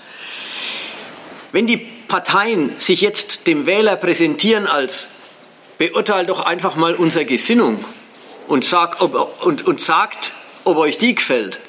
Wenn 1.52 1.66
die 1.66 1.76
Parteien 1.76 2.74
sich 2.78 3.00
jetzt 3.00 3.46
dem 3.46 3.66
Wähler 3.66 3.96
präsentieren 3.96 4.66
als 4.66 5.08
beurteilt 5.78 6.28
doch 6.28 6.44
einfach 6.44 6.76
mal 6.76 6.94
unsere 6.94 7.24
Gesinnung 7.24 7.84
und, 8.48 8.64
sag, 8.64 9.00
ob, 9.00 9.44
und, 9.44 9.66
und 9.66 9.80
sagt, 9.80 10.32
ob 10.64 10.76
euch 10.76 10.98
die 10.98 11.14
gefällt, 11.14 11.60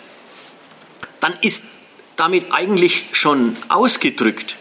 dann 1.19 1.35
ist 1.41 1.63
damit 2.15 2.51
eigentlich 2.51 3.07
schon 3.11 3.55
ausgedrückt, 3.67 4.55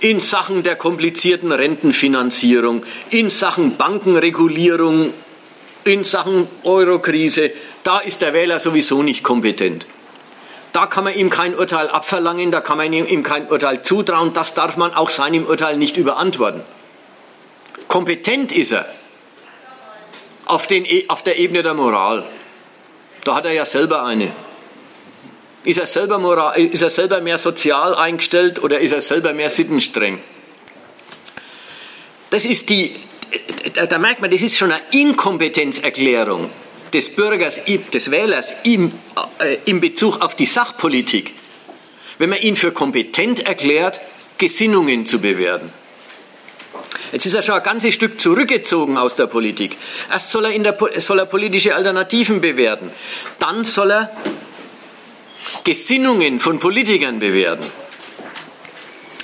in 0.00 0.20
Sachen 0.20 0.62
der 0.62 0.76
komplizierten 0.76 1.50
Rentenfinanzierung, 1.50 2.84
in 3.10 3.30
Sachen 3.30 3.76
Bankenregulierung 3.76 5.12
in 5.88 6.04
Sachen 6.04 6.48
Eurokrise, 6.64 7.52
da 7.82 7.98
ist 7.98 8.22
der 8.22 8.34
Wähler 8.34 8.60
sowieso 8.60 9.02
nicht 9.02 9.22
kompetent. 9.22 9.86
Da 10.72 10.86
kann 10.86 11.04
man 11.04 11.14
ihm 11.14 11.30
kein 11.30 11.54
Urteil 11.54 11.88
abverlangen, 11.88 12.52
da 12.52 12.60
kann 12.60 12.76
man 12.76 12.92
ihm 12.92 13.22
kein 13.22 13.48
Urteil 13.48 13.82
zutrauen, 13.82 14.32
das 14.34 14.54
darf 14.54 14.76
man 14.76 14.92
auch 14.92 15.10
seinem 15.10 15.46
Urteil 15.46 15.76
nicht 15.76 15.96
überantworten. 15.96 16.62
Kompetent 17.88 18.52
ist 18.52 18.72
er 18.72 18.86
auf, 20.48 20.66
den, 20.66 20.84
e, 20.84 21.04
auf 21.08 21.22
der 21.22 21.38
Ebene 21.38 21.62
der 21.62 21.74
Moral. 21.74 22.24
Da 23.24 23.34
hat 23.34 23.44
er 23.44 23.52
ja 23.52 23.64
selber 23.64 24.04
eine. 24.04 24.32
Ist 25.64 25.78
er, 25.78 25.86
selber 25.86 26.18
moral, 26.18 26.58
ist 26.58 26.82
er 26.82 26.88
selber 26.88 27.20
mehr 27.20 27.36
sozial 27.36 27.94
eingestellt 27.94 28.62
oder 28.62 28.78
ist 28.78 28.92
er 28.92 29.00
selber 29.00 29.32
mehr 29.34 29.50
sittenstreng? 29.50 30.20
Das 32.30 32.44
ist 32.44 32.70
die, 32.70 32.96
da 33.74 33.98
merkt 33.98 34.20
man, 34.20 34.30
das 34.30 34.40
ist 34.40 34.56
schon 34.56 34.72
eine 34.72 34.80
Inkompetenzerklärung 34.92 36.48
des 36.92 37.14
Bürgers, 37.14 37.60
des 37.92 38.10
Wählers 38.10 38.54
im, 38.62 38.92
äh, 39.40 39.58
in 39.66 39.80
Bezug 39.80 40.20
auf 40.22 40.34
die 40.36 40.46
Sachpolitik, 40.46 41.34
wenn 42.18 42.30
man 42.30 42.40
ihn 42.40 42.56
für 42.56 42.72
kompetent 42.72 43.40
erklärt, 43.40 44.00
Gesinnungen 44.38 45.04
zu 45.04 45.20
bewerten. 45.20 45.72
Jetzt 47.12 47.26
ist 47.26 47.34
er 47.34 47.42
schon 47.42 47.54
ein 47.54 47.62
ganzes 47.62 47.94
Stück 47.94 48.20
zurückgezogen 48.20 48.98
aus 48.98 49.14
der 49.16 49.26
Politik. 49.26 49.76
Erst 50.10 50.30
soll 50.30 50.46
er, 50.46 50.52
in 50.52 50.62
der, 50.62 50.76
soll 50.98 51.18
er 51.18 51.26
politische 51.26 51.74
Alternativen 51.74 52.40
bewerten. 52.40 52.90
Dann 53.38 53.64
soll 53.64 53.90
er 53.90 54.10
Gesinnungen 55.64 56.40
von 56.40 56.58
Politikern 56.58 57.18
bewerten. 57.18 57.66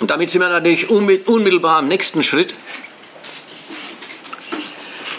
Und 0.00 0.10
damit 0.10 0.30
sind 0.30 0.40
wir 0.40 0.48
natürlich 0.48 0.90
unmittelbar 0.90 1.78
am 1.78 1.88
nächsten 1.88 2.22
Schritt. 2.22 2.54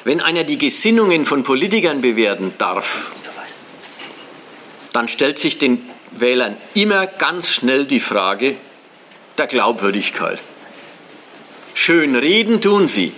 Wenn 0.04 0.22
einer 0.22 0.44
die 0.44 0.58
Gesinnungen 0.58 1.26
von 1.26 1.44
Politikern 1.44 2.02
bewerten 2.02 2.54
darf, 2.58 3.12
dann 4.94 5.08
stellt 5.08 5.40
sich 5.40 5.58
den 5.58 5.90
Wählern 6.12 6.58
immer 6.74 7.08
ganz 7.08 7.50
schnell 7.50 7.86
die 7.86 8.00
Frage 8.00 8.56
der 9.38 9.48
Glaubwürdigkeit. 9.48 10.40
Schön 11.78 12.16
reden 12.16 12.62
tun 12.62 12.88
sie, 12.88 13.12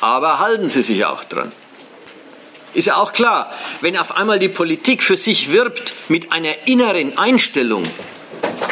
aber 0.00 0.38
halten 0.38 0.68
sie 0.68 0.80
sich 0.80 1.04
auch 1.04 1.24
dran. 1.24 1.50
Ist 2.72 2.86
ja 2.86 2.96
auch 2.96 3.10
klar, 3.10 3.52
wenn 3.80 3.98
auf 3.98 4.12
einmal 4.12 4.38
die 4.38 4.48
Politik 4.48 5.02
für 5.02 5.16
sich 5.16 5.50
wirbt 5.50 5.92
mit 6.08 6.32
einer 6.32 6.68
inneren 6.68 7.18
Einstellung, 7.18 7.82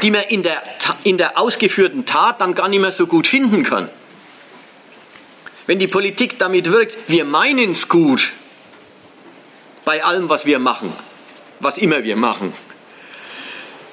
die 0.03 0.12
man 0.12 0.22
in 0.22 0.45
der, 0.45 0.62
in 1.03 1.18
der 1.18 1.37
ausgeführten 1.37 2.07
Tat 2.07 2.41
dann 2.41 2.55
gar 2.55 2.68
nicht 2.68 2.80
mehr 2.80 2.93
so 2.93 3.09
gut 3.09 3.26
finden 3.26 3.64
kann. 3.64 3.91
Wenn 5.66 5.80
die 5.80 5.89
Politik 5.89 6.39
damit 6.39 6.70
wirkt, 6.70 6.97
wir 7.09 7.24
meinen 7.24 7.72
es 7.72 7.89
gut 7.89 8.32
bei 9.85 10.05
allem, 10.05 10.28
was 10.28 10.47
wir 10.47 10.61
machen, 10.61 10.93
was 11.59 11.76
immer 11.76 12.05
wir 12.05 12.16
machen. 12.16 12.53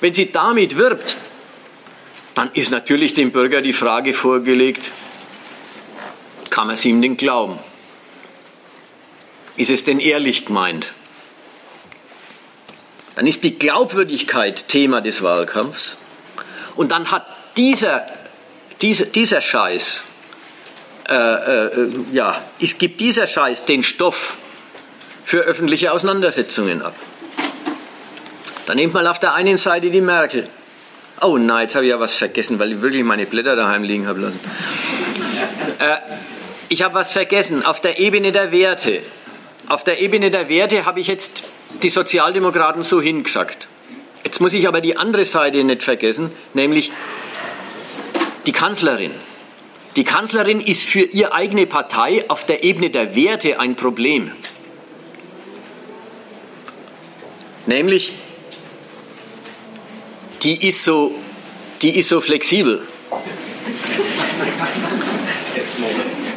Wenn 0.02 0.14
sie 0.14 0.32
damit 0.32 0.78
wirbt, 0.78 1.18
dann 2.36 2.52
ist 2.54 2.70
natürlich 2.70 3.16
dem 3.16 3.32
Bürger 3.32 3.62
die 3.62 3.74
Frage 3.74 4.14
vorgelegt, 4.14 4.92
kann 6.52 6.68
man 6.68 6.76
es 6.76 6.86
ihm 6.86 7.02
denn 7.02 7.18
glauben? 7.18 7.58
Ist 9.58 9.72
es 9.72 9.84
denn 9.84 10.00
ehrlich 10.00 10.46
gemeint? 10.46 10.94
Dann 13.16 13.26
ist 13.26 13.44
die 13.44 13.58
Glaubwürdigkeit 13.58 14.68
Thema 14.68 15.02
des 15.02 15.24
Wahlkampfs. 15.24 15.98
Und 16.76 16.92
dann 16.92 17.10
hat 17.10 17.26
dieser, 17.58 18.06
dieser, 18.82 19.06
dieser 19.06 19.42
Scheiß, 19.42 20.04
äh, 21.10 21.14
äh, 21.14 21.90
ja, 22.14 22.42
es 22.60 22.78
gibt 22.78 23.02
dieser 23.02 23.28
Scheiß 23.28 23.66
den 23.66 23.84
Stoff 23.84 24.38
für 25.24 25.40
öffentliche 25.40 25.92
Auseinandersetzungen 25.92 26.82
ab. 26.82 26.96
Dann 28.66 28.78
nehmt 28.78 28.94
mal 28.94 29.08
auf 29.08 29.20
der 29.20 29.34
einen 29.34 29.58
Seite 29.58 29.90
die 29.90 30.02
Merkel. 30.02 30.48
Oh 31.22 31.38
nein, 31.38 31.64
jetzt 31.64 31.76
habe 31.76 31.86
ich 31.86 31.92
ja 31.92 32.00
was 32.00 32.16
vergessen, 32.16 32.58
weil 32.60 32.72
ich 32.74 32.82
wirklich 32.82 33.04
meine 33.04 33.26
Blätter 33.26 33.56
daheim 33.56 33.84
liegen 33.84 34.08
habe 34.08 34.22
lassen. 34.22 34.40
Äh, 35.80 35.98
ich 36.72 36.84
habe 36.84 36.96
was 36.96 37.12
vergessen. 37.12 37.66
Auf 37.66 37.82
der 37.82 38.00
Ebene 38.00 38.32
der 38.32 38.54
Werte. 38.54 39.02
Auf 39.68 39.84
der 39.84 40.00
Ebene 40.00 40.32
der 40.32 40.48
Werte 40.48 40.86
habe 40.86 41.02
ich 41.02 41.08
jetzt 41.08 41.44
die 41.84 41.90
Sozialdemokraten 41.90 42.82
so 42.82 43.02
hingesagt. 43.02 43.68
Jetzt 44.24 44.40
muss 44.40 44.54
ich 44.54 44.70
aber 44.70 44.80
die 44.80 44.96
andere 44.96 45.26
Seite 45.26 45.64
nicht 45.66 45.84
vergessen, 45.84 46.32
nämlich 46.54 46.92
die 48.46 48.54
Kanzlerin. 48.54 49.12
Die 49.98 50.06
Kanzlerin 50.06 50.62
ist 50.62 50.84
für 50.84 51.02
ihre 51.02 51.34
eigene 51.34 51.68
Partei 51.68 52.24
auf 52.30 52.46
der 52.46 52.64
Ebene 52.64 52.90
der 52.90 53.16
Werte 53.16 53.60
ein 53.60 53.76
Problem. 53.76 54.32
Nämlich, 57.66 58.14
die 60.44 60.68
ist 60.70 60.86
so, 60.86 61.14
die 61.82 61.98
ist 61.98 62.08
so 62.08 62.22
flexibel. 62.22 62.88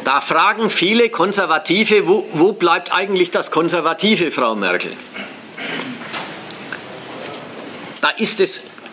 Da 0.05 0.21
fragen 0.21 0.69
viele 0.69 1.09
Konservative, 1.09 2.07
wo, 2.07 2.27
wo 2.31 2.53
bleibt 2.53 2.93
eigentlich 2.93 3.31
das 3.31 3.49
Konservative, 3.49 4.29
Frau 4.29 4.53
Merkel? 4.53 4.91
Da, 8.01 8.09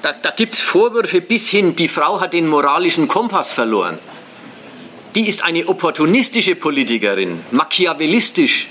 da, 0.00 0.14
da 0.14 0.30
gibt 0.30 0.54
es 0.54 0.60
Vorwürfe 0.62 1.20
bis 1.20 1.50
hin, 1.50 1.76
die 1.76 1.88
Frau 1.88 2.22
hat 2.22 2.32
den 2.32 2.48
moralischen 2.48 3.08
Kompass 3.08 3.52
verloren. 3.52 3.98
Die 5.14 5.28
ist 5.28 5.44
eine 5.44 5.68
opportunistische 5.68 6.54
Politikerin, 6.54 7.44
machiavellistisch. 7.50 8.68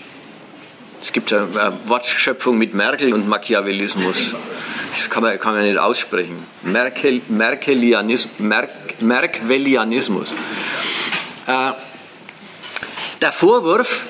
Es 1.00 1.14
gibt 1.14 1.32
eine 1.32 1.78
Wortschöpfung 1.86 2.58
mit 2.58 2.74
Merkel 2.74 3.14
und 3.14 3.28
Machiavellismus. 3.28 4.18
Das 4.98 5.12
kann 5.12 5.22
man, 5.22 5.40
kann 5.40 5.54
man 5.54 5.66
nicht 5.66 5.78
aussprechen. 5.78 6.44
Merkel, 6.64 7.22
Merkelianismus, 7.28 8.40
Merk, 8.40 8.72
Merkwellianismus. 9.00 10.34
Äh, 11.46 11.72
der 13.22 13.32
Vorwurf, 13.32 14.08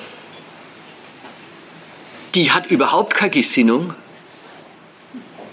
die 2.34 2.50
hat 2.50 2.66
überhaupt 2.66 3.14
keine 3.14 3.30
Gesinnung, 3.30 3.94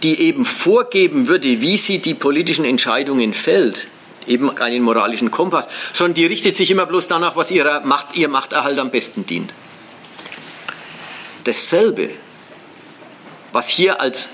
die 0.01 0.21
eben 0.21 0.45
vorgeben 0.45 1.27
würde, 1.27 1.59
wie 1.59 1.77
sie 1.77 1.99
die 1.99 2.13
politischen 2.13 2.63
Entscheidungen 2.63 3.33
fällt, 3.33 3.87
eben 4.27 4.57
einen 4.57 4.83
moralischen 4.83 5.29
Kompass, 5.29 5.67
sondern 5.91 6.13
die 6.13 6.25
richtet 6.25 6.55
sich 6.55 6.71
immer 6.71 6.85
bloß 6.85 7.07
danach, 7.07 7.35
was 7.35 7.51
ihrer 7.51 7.81
Macht, 7.81 8.15
ihr 8.15 8.29
Machterhalt 8.29 8.79
am 8.79 8.91
besten 8.91 9.25
dient. 9.25 9.53
Dasselbe, 11.43 12.11
was 13.51 13.67
hier 13.67 13.99
als 13.99 14.29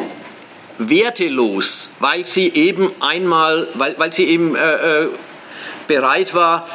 wertelos, 0.78 1.90
weil 2.00 2.26
sie 2.26 2.50
eben 2.50 2.92
einmal, 3.00 3.68
weil, 3.74 3.98
weil 3.98 4.14
sie 4.14 4.26
eben 4.26 4.56
äh, 4.56 5.04
äh 5.04 5.10
bereit 5.88 6.34
war, 6.34 6.68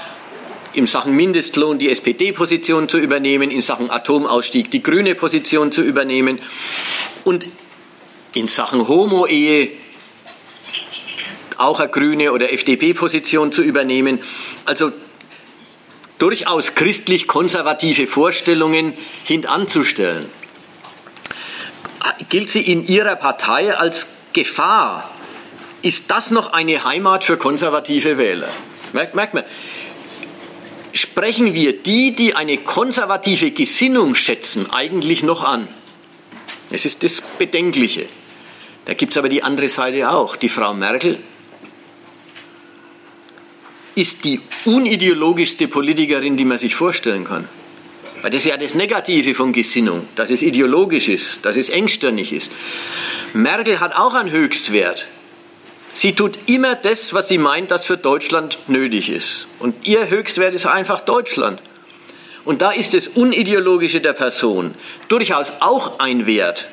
in 0.72 0.86
Sachen 0.86 1.14
Mindestlohn 1.14 1.78
die 1.78 1.90
SPD-Position 1.90 2.88
zu 2.88 2.98
übernehmen, 2.98 3.50
in 3.50 3.60
Sachen 3.60 3.90
Atomausstieg 3.90 4.70
die 4.70 4.82
grüne 4.82 5.14
Position 5.14 5.72
zu 5.72 5.82
übernehmen 5.82 6.38
und 7.24 7.48
in 8.34 8.46
Sachen 8.46 8.86
Homo-Ehe 8.86 9.70
auch 11.56 11.80
eine 11.80 11.90
grüne 11.90 12.32
oder 12.32 12.52
FDP-Position 12.52 13.52
zu 13.52 13.62
übernehmen. 13.62 14.20
Also 14.64 14.92
durchaus 16.18 16.74
christlich-konservative 16.74 18.06
Vorstellungen 18.06 18.94
hintanzustellen. 19.24 20.26
Gilt 22.28 22.50
sie 22.50 22.62
in 22.62 22.84
ihrer 22.84 23.16
Partei 23.16 23.76
als 23.76 24.08
Gefahr? 24.32 25.10
Ist 25.82 26.10
das 26.10 26.30
noch 26.30 26.52
eine 26.52 26.84
Heimat 26.84 27.24
für 27.24 27.36
konservative 27.36 28.18
Wähler? 28.18 28.48
Merkt, 28.92 29.14
merkt 29.14 29.34
man, 29.34 29.44
sprechen 30.92 31.54
wir 31.54 31.72
die, 31.72 32.14
die 32.14 32.34
eine 32.34 32.58
konservative 32.58 33.50
Gesinnung 33.50 34.14
schätzen, 34.14 34.70
eigentlich 34.70 35.22
noch 35.22 35.42
an. 35.42 35.68
Es 36.70 36.84
ist 36.84 37.02
das 37.02 37.20
Bedenkliche. 37.20 38.08
Da 38.84 38.94
gibt 38.94 39.12
es 39.12 39.18
aber 39.18 39.28
die 39.28 39.42
andere 39.42 39.68
Seite 39.68 40.10
auch. 40.10 40.36
Die 40.36 40.48
Frau 40.48 40.74
Merkel 40.74 41.18
ist 43.94 44.24
die 44.24 44.40
unideologischste 44.64 45.68
Politikerin, 45.68 46.36
die 46.36 46.44
man 46.44 46.58
sich 46.58 46.74
vorstellen 46.74 47.24
kann. 47.24 47.48
Weil 48.22 48.30
das 48.30 48.44
ist 48.44 48.50
ja 48.50 48.56
das 48.56 48.74
Negative 48.74 49.34
von 49.34 49.52
Gesinnung, 49.52 50.06
dass 50.14 50.30
es 50.30 50.42
ideologisch 50.42 51.08
ist, 51.08 51.38
dass 51.42 51.56
es 51.56 51.70
engstirnig 51.70 52.32
ist. 52.32 52.52
Merkel 53.32 53.80
hat 53.80 53.94
auch 53.94 54.14
einen 54.14 54.30
Höchstwert. 54.30 55.06
Sie 55.92 56.14
tut 56.14 56.38
immer 56.46 56.76
das, 56.76 57.12
was 57.14 57.28
sie 57.28 57.38
meint, 57.38 57.70
das 57.70 57.84
für 57.84 57.96
Deutschland 57.96 58.58
nötig 58.68 59.10
ist. 59.10 59.48
Und 59.58 59.86
ihr 59.86 60.08
Höchstwert 60.08 60.54
ist 60.54 60.66
einfach 60.66 61.00
Deutschland. 61.00 61.60
Und 62.44 62.62
da 62.62 62.70
ist 62.70 62.94
das 62.94 63.08
Unideologische 63.08 64.00
der 64.00 64.12
Person 64.12 64.74
durchaus 65.08 65.52
auch 65.60 65.98
ein 65.98 66.26
Wert. 66.26 66.68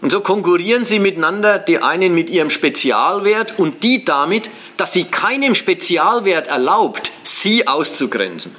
Und 0.00 0.10
so 0.10 0.20
konkurrieren 0.20 0.84
sie 0.84 0.98
miteinander, 0.98 1.58
die 1.58 1.78
einen 1.78 2.14
mit 2.14 2.28
ihrem 2.28 2.50
Spezialwert 2.50 3.58
und 3.58 3.82
die 3.82 4.04
damit, 4.04 4.50
dass 4.76 4.92
sie 4.92 5.04
keinem 5.04 5.54
Spezialwert 5.54 6.46
erlaubt, 6.46 7.12
sie 7.22 7.66
auszugrenzen. 7.66 8.54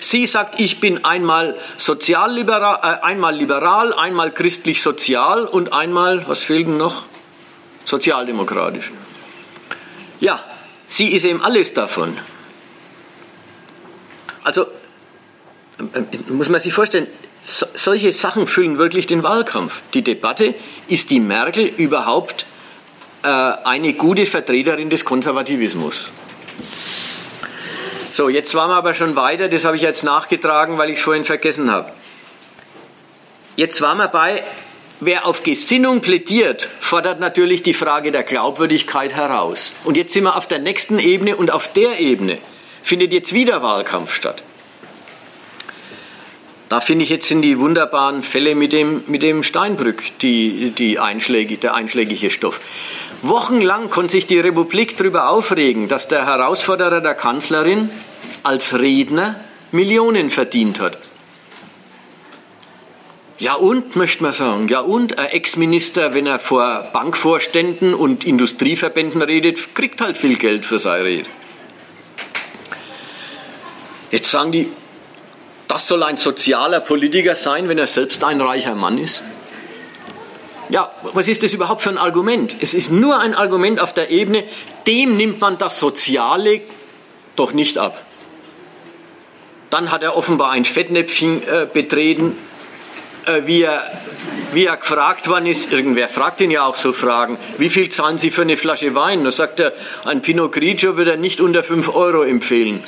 Sie 0.00 0.26
sagt, 0.26 0.58
ich 0.58 0.80
bin 0.80 1.04
einmal 1.04 1.56
sozialliberal, 1.76 2.78
äh, 2.82 3.04
einmal 3.04 3.36
liberal, 3.36 3.92
einmal 3.92 4.32
christlich 4.32 4.82
sozial 4.82 5.44
und 5.44 5.72
einmal, 5.72 6.26
was 6.26 6.40
fehlt 6.40 6.66
denn 6.66 6.76
noch? 6.76 7.04
Sozialdemokratisch. 7.84 8.92
Ja, 10.20 10.42
sie 10.86 11.12
ist 11.12 11.24
eben 11.24 11.42
alles 11.42 11.74
davon. 11.74 12.16
Also 14.44 14.66
muss 16.28 16.48
man 16.48 16.60
sich 16.60 16.72
vorstellen, 16.72 17.06
so, 17.40 17.66
solche 17.74 18.12
Sachen 18.12 18.46
füllen 18.46 18.78
wirklich 18.78 19.06
den 19.06 19.22
Wahlkampf. 19.22 19.82
Die 19.94 20.02
Debatte, 20.02 20.54
ist 20.88 21.10
die 21.10 21.20
Merkel 21.20 21.64
überhaupt 21.64 22.46
äh, 23.22 23.28
eine 23.28 23.94
gute 23.94 24.26
Vertreterin 24.26 24.90
des 24.90 25.04
Konservativismus? 25.04 26.12
So, 28.12 28.28
jetzt 28.28 28.54
waren 28.54 28.70
wir 28.70 28.76
aber 28.76 28.94
schon 28.94 29.16
weiter, 29.16 29.48
das 29.48 29.64
habe 29.64 29.76
ich 29.76 29.82
jetzt 29.82 30.04
nachgetragen, 30.04 30.76
weil 30.78 30.90
ich 30.90 30.96
es 30.96 31.02
vorhin 31.02 31.24
vergessen 31.24 31.70
habe. 31.70 31.92
Jetzt 33.56 33.80
waren 33.80 33.98
wir 33.98 34.08
bei, 34.08 34.42
Wer 35.04 35.26
auf 35.26 35.42
Gesinnung 35.42 36.00
plädiert, 36.00 36.68
fordert 36.78 37.18
natürlich 37.18 37.64
die 37.64 37.74
Frage 37.74 38.12
der 38.12 38.22
Glaubwürdigkeit 38.22 39.12
heraus. 39.12 39.74
Und 39.82 39.96
jetzt 39.96 40.12
sind 40.12 40.22
wir 40.22 40.36
auf 40.36 40.46
der 40.46 40.60
nächsten 40.60 41.00
Ebene 41.00 41.34
und 41.34 41.50
auf 41.50 41.72
der 41.72 41.98
Ebene 41.98 42.38
findet 42.84 43.12
jetzt 43.12 43.32
wieder 43.32 43.64
Wahlkampf 43.64 44.14
statt. 44.14 44.44
Da 46.68 46.80
finde 46.80 47.02
ich 47.02 47.10
jetzt 47.10 47.28
in 47.32 47.42
die 47.42 47.58
wunderbaren 47.58 48.22
Fälle 48.22 48.54
mit 48.54 48.72
dem, 48.72 49.02
mit 49.08 49.24
dem 49.24 49.42
Steinbrück 49.42 50.04
die, 50.20 50.70
die 50.70 51.00
Einschläge, 51.00 51.56
der 51.56 51.74
einschlägige 51.74 52.30
Stoff. 52.30 52.60
Wochenlang 53.22 53.90
konnte 53.90 54.12
sich 54.12 54.28
die 54.28 54.38
Republik 54.38 54.96
darüber 54.96 55.30
aufregen, 55.30 55.88
dass 55.88 56.06
der 56.06 56.26
Herausforderer 56.26 57.00
der 57.00 57.14
Kanzlerin 57.14 57.90
als 58.44 58.78
Redner 58.78 59.34
Millionen 59.72 60.30
verdient 60.30 60.78
hat. 60.78 60.96
Ja 63.42 63.54
und, 63.54 63.96
möchte 63.96 64.22
man 64.22 64.32
sagen, 64.32 64.68
ja 64.68 64.78
und, 64.78 65.18
ein 65.18 65.26
Ex-Minister, 65.26 66.14
wenn 66.14 66.28
er 66.28 66.38
vor 66.38 66.90
Bankvorständen 66.92 67.92
und 67.92 68.22
Industrieverbänden 68.22 69.20
redet, 69.20 69.74
kriegt 69.74 70.00
halt 70.00 70.16
viel 70.16 70.38
Geld 70.38 70.64
für 70.64 70.78
seine 70.78 71.04
Rede. 71.04 71.28
Jetzt 74.12 74.30
sagen 74.30 74.52
die, 74.52 74.70
das 75.66 75.88
soll 75.88 76.04
ein 76.04 76.18
sozialer 76.18 76.78
Politiker 76.78 77.34
sein, 77.34 77.68
wenn 77.68 77.78
er 77.78 77.88
selbst 77.88 78.22
ein 78.22 78.40
reicher 78.40 78.76
Mann 78.76 78.96
ist? 78.96 79.24
Ja, 80.68 80.94
was 81.12 81.26
ist 81.26 81.42
das 81.42 81.52
überhaupt 81.52 81.82
für 81.82 81.90
ein 81.90 81.98
Argument? 81.98 82.54
Es 82.60 82.74
ist 82.74 82.92
nur 82.92 83.18
ein 83.18 83.34
Argument 83.34 83.80
auf 83.80 83.92
der 83.92 84.10
Ebene, 84.10 84.44
dem 84.86 85.16
nimmt 85.16 85.40
man 85.40 85.58
das 85.58 85.80
Soziale 85.80 86.60
doch 87.34 87.52
nicht 87.52 87.76
ab. 87.76 88.04
Dann 89.68 89.90
hat 89.90 90.04
er 90.04 90.16
offenbar 90.16 90.52
ein 90.52 90.64
Fettnäpfchen 90.64 91.42
äh, 91.42 91.66
betreten, 91.66 92.36
äh, 93.26 93.46
wie, 93.46 93.62
er, 93.62 93.90
wie 94.52 94.66
er 94.66 94.76
gefragt 94.76 95.28
worden 95.28 95.46
ist. 95.46 95.72
Irgendwer 95.72 96.08
fragt 96.08 96.40
ihn 96.40 96.50
ja 96.50 96.64
auch 96.64 96.76
so 96.76 96.92
Fragen. 96.92 97.38
Wie 97.58 97.70
viel 97.70 97.88
zahlen 97.88 98.18
Sie 98.18 98.30
für 98.30 98.42
eine 98.42 98.56
Flasche 98.56 98.94
Wein? 98.94 99.24
Da 99.24 99.30
sagt 99.30 99.60
er, 99.60 99.72
ein 100.04 100.22
Pinot 100.22 100.52
Grigio 100.52 100.96
würde 100.96 101.12
er 101.12 101.16
nicht 101.16 101.40
unter 101.40 101.62
5 101.62 101.94
Euro 101.94 102.22
empfehlen. 102.22 102.82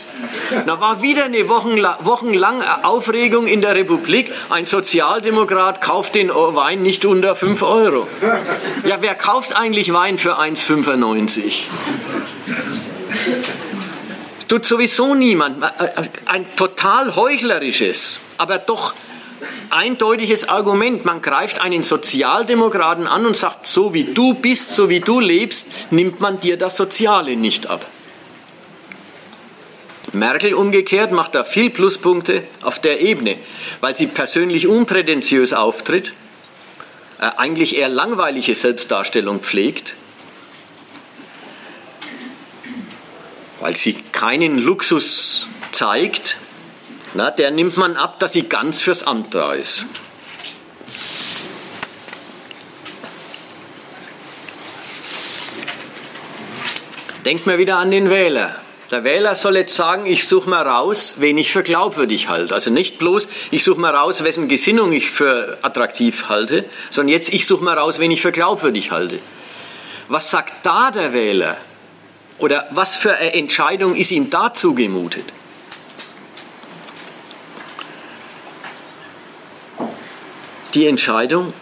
Da 0.66 0.80
war 0.80 1.02
wieder 1.02 1.24
eine 1.24 1.48
wochenlange 1.48 2.84
Aufregung 2.84 3.46
in 3.46 3.60
der 3.60 3.74
Republik. 3.74 4.32
Ein 4.50 4.64
Sozialdemokrat 4.64 5.80
kauft 5.80 6.14
den 6.14 6.30
Wein 6.30 6.82
nicht 6.82 7.04
unter 7.04 7.36
5 7.36 7.62
Euro. 7.62 8.06
Ja, 8.84 8.98
wer 9.00 9.14
kauft 9.14 9.56
eigentlich 9.56 9.92
Wein 9.92 10.18
für 10.18 10.38
1,95? 10.38 11.62
Tut 14.48 14.64
sowieso 14.64 15.14
niemand. 15.14 15.64
Ein 16.26 16.46
total 16.56 17.16
heuchlerisches, 17.16 18.20
aber 18.38 18.58
doch 18.58 18.94
eindeutiges 19.70 20.48
Argument. 20.48 21.04
Man 21.04 21.22
greift 21.22 21.60
einen 21.60 21.82
Sozialdemokraten 21.82 23.06
an 23.06 23.26
und 23.26 23.36
sagt, 23.36 23.66
so 23.66 23.94
wie 23.94 24.04
du 24.04 24.34
bist, 24.34 24.70
so 24.70 24.88
wie 24.88 25.00
du 25.00 25.20
lebst, 25.20 25.68
nimmt 25.90 26.20
man 26.20 26.40
dir 26.40 26.56
das 26.56 26.76
Soziale 26.76 27.36
nicht 27.36 27.68
ab. 27.68 27.86
Merkel 30.12 30.54
umgekehrt 30.54 31.12
macht 31.12 31.34
da 31.34 31.44
viel 31.44 31.70
Pluspunkte 31.70 32.44
auf 32.62 32.78
der 32.78 33.00
Ebene, 33.00 33.36
weil 33.80 33.94
sie 33.94 34.06
persönlich 34.06 34.66
unprätentiös 34.66 35.52
auftritt, 35.52 36.12
äh, 37.20 37.30
eigentlich 37.36 37.76
eher 37.76 37.88
langweilige 37.88 38.54
Selbstdarstellung 38.54 39.40
pflegt, 39.40 39.96
weil 43.60 43.76
sie 43.76 43.94
keinen 44.12 44.58
Luxus 44.58 45.48
zeigt, 45.72 46.36
na, 47.14 47.30
der 47.30 47.50
nimmt 47.50 47.76
man 47.76 47.96
ab, 47.96 48.18
dass 48.18 48.32
sie 48.32 48.42
ganz 48.42 48.80
fürs 48.80 49.04
Amt 49.04 49.34
da 49.34 49.52
ist. 49.52 49.86
Denkt 57.24 57.46
mir 57.46 57.56
wieder 57.58 57.78
an 57.78 57.90
den 57.90 58.10
Wähler. 58.10 58.54
Der 58.90 59.02
Wähler 59.02 59.34
soll 59.34 59.56
jetzt 59.56 59.74
sagen, 59.74 60.04
ich 60.04 60.28
suche 60.28 60.48
mal 60.50 60.66
raus, 60.66 61.14
wen 61.18 61.38
ich 61.38 61.52
für 61.52 61.62
glaubwürdig 61.62 62.28
halte. 62.28 62.54
Also 62.54 62.70
nicht 62.70 62.98
bloß, 62.98 63.28
ich 63.50 63.64
suche 63.64 63.80
mal 63.80 63.94
raus, 63.94 64.22
wessen 64.22 64.46
Gesinnung 64.46 64.92
ich 64.92 65.10
für 65.10 65.56
attraktiv 65.62 66.28
halte, 66.28 66.66
sondern 66.90 67.14
jetzt, 67.14 67.32
ich 67.32 67.46
suche 67.46 67.64
mal 67.64 67.78
raus, 67.78 67.98
wen 67.98 68.10
ich 68.10 68.20
für 68.20 68.32
glaubwürdig 68.32 68.90
halte. 68.90 69.20
Was 70.08 70.30
sagt 70.30 70.66
da 70.66 70.90
der 70.90 71.14
Wähler? 71.14 71.56
Oder 72.38 72.68
was 72.72 72.94
für 72.94 73.14
eine 73.14 73.32
Entscheidung 73.32 73.96
ist 73.96 74.10
ihm 74.10 74.28
da 74.28 74.52
zugemutet? 74.52 75.24
Die 80.74 80.86
Entscheidung, 80.86 81.52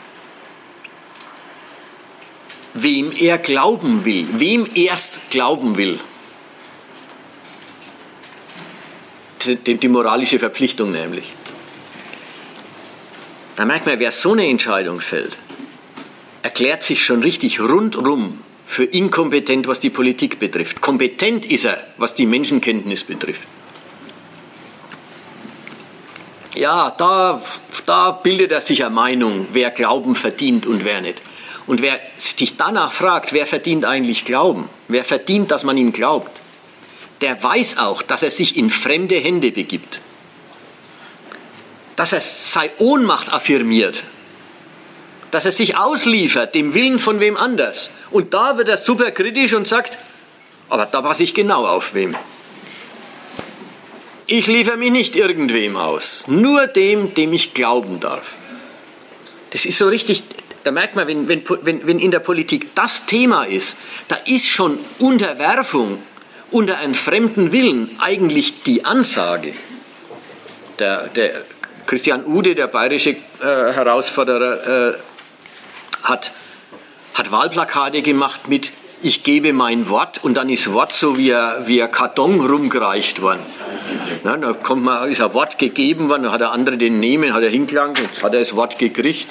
wem 2.75 3.13
er 3.13 3.39
glauben 3.39 4.05
will, 4.05 4.27
wem 4.33 4.67
er 4.75 4.95
es 4.95 5.21
glauben 5.31 5.77
will. 5.77 6.01
Die, 9.45 9.75
die 9.75 9.89
moralische 9.89 10.39
Verpflichtung 10.39 10.93
nämlich. 10.93 11.35
Da 13.57 13.65
merkt 13.67 13.87
man, 13.87 13.99
wer 13.99 14.13
so 14.13 14.33
eine 14.33 14.47
Entscheidung 14.47 15.01
fällt, 15.01 15.37
erklärt 16.43 16.83
sich 16.83 17.05
schon 17.05 17.23
richtig 17.23 17.61
rundrum 17.61 18.39
für 18.65 18.85
inkompetent, 18.85 19.67
was 19.67 19.81
die 19.81 19.91
Politik 19.91 20.39
betrifft. 20.39 20.81
Kompetent 20.81 21.45
ist 21.45 21.65
er, 21.65 21.87
was 21.99 22.15
die 22.15 22.25
Menschenkenntnis 22.25 23.05
betrifft. 23.05 23.43
Ja, 26.55 26.91
da, 26.91 27.43
da 27.87 28.11
bildet 28.11 28.53
er 28.53 28.61
sich 28.61 28.85
eine 28.85 28.95
Meinung, 28.95 29.49
wer 29.53 29.71
Glauben 29.71 30.15
verdient 30.15 30.67
und 30.67 30.85
wer 30.85 31.01
nicht. 31.01 31.23
Und 31.67 31.81
wer 31.81 31.99
sich 32.19 32.57
danach 32.57 32.93
fragt, 32.93 33.33
wer 33.33 33.47
verdient 33.47 33.85
eigentlich 33.85 34.25
Glauben, 34.25 34.69
wer 34.89 35.05
verdient, 35.05 35.51
dass 35.51 35.65
man 35.65 35.77
ihm 35.77 35.93
glaubt, 35.93 36.41
der 37.21 37.43
weiß 37.43 37.79
auch, 37.79 38.03
dass 38.03 38.23
er 38.23 38.31
sich 38.31 38.57
in 38.57 38.69
fremde 38.69 39.15
Hände 39.17 39.53
begibt, 39.53 40.01
dass 41.97 42.13
er 42.13 42.21
seine 42.21 42.73
Ohnmacht 42.79 43.33
affirmiert, 43.33 44.03
dass 45.31 45.45
er 45.45 45.53
sich 45.53 45.79
ausliefert 45.79 46.55
dem 46.55 46.75
Willen 46.75 46.99
von 46.99 47.21
wem 47.21 47.37
anders. 47.37 47.91
Und 48.11 48.35
da 48.35 48.59
wird 48.59 48.69
er 48.69 48.77
super 48.77 49.13
kritisch 49.13 49.55
und 49.55 49.69
sagt, 49.69 49.99
aber 50.69 50.87
da 50.87 51.01
passe 51.01 51.23
ich 51.23 51.33
genau 51.33 51.67
auf 51.67 51.95
wem. 51.95 52.17
Ich 54.27 54.47
liefere 54.47 54.77
mich 54.77 54.91
nicht 54.91 55.17
irgendwem 55.17 55.77
aus, 55.77 56.25
nur 56.27 56.67
dem, 56.67 57.15
dem 57.15 57.33
ich 57.33 57.55
glauben 57.55 58.01
darf. 58.01 58.35
Das 59.51 59.67
ist 59.67 59.79
so 59.79 59.89
richtig, 59.89 60.23
da 60.65 60.71
merkt 60.71 60.95
man, 60.95 61.07
wenn, 61.09 61.29
wenn, 61.29 61.87
wenn 61.87 61.99
in 61.99 62.11
der 62.11 62.21
Politik 62.21 62.75
das 62.75 63.07
Thema 63.07 63.45
ist, 63.45 63.77
da 64.09 64.17
ist 64.27 64.47
schon 64.47 64.79
Unterwerfung 64.99 65.99
unter 66.51 66.79
einen 66.79 66.95
fremden 66.95 67.53
Willen 67.53 67.91
eigentlich 67.99 68.63
die 68.63 68.85
Ansage. 68.85 69.55
Der, 70.79 71.09
der 71.09 71.43
Christian 71.87 72.25
Ude, 72.25 72.55
der 72.55 72.69
bayerische 72.69 73.11
äh, 73.11 73.17
Herausforderer, 73.41 74.95
äh, 74.95 74.99
hat, 76.03 76.33
hat 77.15 77.31
Wahlplakate 77.31 78.03
gemacht 78.03 78.49
mit 78.49 78.73
ich 79.03 79.25
gebe 79.25 79.53
mein 79.53 79.89
Wort 79.89 80.23
und 80.23 80.35
dann 80.35 80.49
ist 80.49 80.73
Wort 80.73 80.93
so 80.93 81.19
wie 81.19 81.35
ein, 81.35 81.67
wie 81.67 81.83
ein 81.83 81.91
Karton 81.91 82.41
rumgereicht 82.41 83.21
worden. 83.21 83.41
Na, 84.23 84.37
da 84.37 84.53
kommt 84.53 84.85
man, 84.85 85.11
ist 85.11 85.21
ein 85.21 85.35
Wort 85.35 85.59
gegeben 85.59 86.09
worden, 86.09 86.25
dann 86.25 86.33
hat 86.33 86.41
der 86.41 86.53
andere 86.53 86.77
den 86.77 87.01
nehmen, 87.01 87.35
hat 87.35 87.43
er 87.43 87.51
hingelangt, 87.51 87.99
jetzt 87.99 88.23
hat 88.23 88.33
er 88.33 88.41
das 88.41 88.55
Wort 88.55 88.79
gekriegt. 88.79 89.27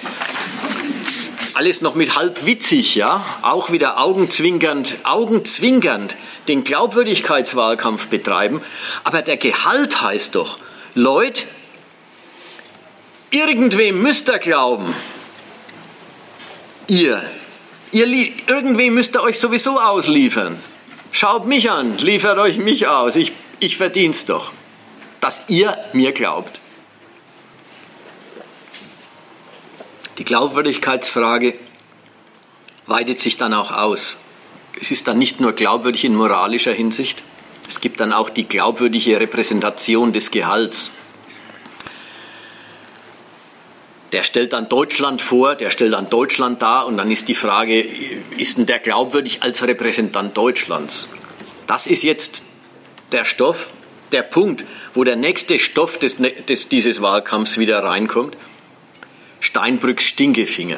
Alles 1.53 1.81
noch 1.81 1.95
mit 1.95 2.15
halb 2.15 2.45
witzig, 2.45 2.95
ja, 2.95 3.23
auch 3.41 3.71
wieder 3.71 3.97
augenzwinkernd, 3.99 4.97
augenzwinkernd 5.03 6.15
den 6.47 6.63
Glaubwürdigkeitswahlkampf 6.63 8.07
betreiben. 8.07 8.61
Aber 9.03 9.21
der 9.21 9.37
Gehalt 9.37 10.01
heißt 10.01 10.35
doch, 10.35 10.57
Leute, 10.95 11.45
irgendwem 13.29 14.01
müsst 14.01 14.27
ihr 14.27 14.39
glauben. 14.39 14.93
Ihr. 16.87 17.21
Ihr 17.91 18.07
irgendwem 18.47 18.93
müsst 18.93 19.15
ihr 19.15 19.23
euch 19.23 19.39
sowieso 19.39 19.79
ausliefern. 19.79 20.57
Schaut 21.11 21.45
mich 21.45 21.69
an, 21.69 21.97
liefert 21.97 22.37
euch 22.37 22.57
mich 22.57 22.87
aus. 22.87 23.15
Ich, 23.15 23.33
ich 23.59 23.77
verdien's 23.77 24.25
doch, 24.25 24.51
dass 25.19 25.49
ihr 25.49 25.77
mir 25.91 26.13
glaubt. 26.13 26.59
Die 30.17 30.23
Glaubwürdigkeitsfrage 30.23 31.57
weitet 32.85 33.19
sich 33.19 33.37
dann 33.37 33.53
auch 33.53 33.71
aus. 33.71 34.17
Es 34.79 34.91
ist 34.91 35.07
dann 35.07 35.17
nicht 35.17 35.41
nur 35.41 35.53
glaubwürdig 35.53 36.05
in 36.05 36.15
moralischer 36.15 36.73
Hinsicht, 36.73 37.21
es 37.67 37.79
gibt 37.79 38.01
dann 38.01 38.11
auch 38.11 38.29
die 38.29 38.47
glaubwürdige 38.47 39.17
Repräsentation 39.19 40.11
des 40.11 40.29
Gehalts. 40.29 40.91
Der 44.11 44.23
stellt 44.23 44.53
dann 44.53 44.67
Deutschland 44.67 45.21
vor, 45.21 45.55
der 45.55 45.69
stellt 45.69 45.93
dann 45.93 46.09
Deutschland 46.09 46.61
dar 46.61 46.85
und 46.85 46.97
dann 46.97 47.09
ist 47.09 47.27
die 47.27 47.35
Frage, 47.35 47.85
ist 48.37 48.57
denn 48.57 48.65
der 48.65 48.79
glaubwürdig 48.79 49.41
als 49.43 49.65
Repräsentant 49.65 50.35
Deutschlands? 50.35 51.09
Das 51.67 51.87
ist 51.87 52.03
jetzt 52.03 52.43
der 53.11 53.23
Stoff, 53.23 53.69
der 54.11 54.23
Punkt, 54.23 54.65
wo 54.93 55.03
der 55.03 55.15
nächste 55.15 55.59
Stoff 55.59 55.97
des, 55.97 56.17
des, 56.17 56.67
dieses 56.67 57.01
Wahlkampfs 57.01 57.57
wieder 57.57 57.83
reinkommt. 57.83 58.35
Steinbrücks 59.39 60.03
Stinkefinger. 60.03 60.77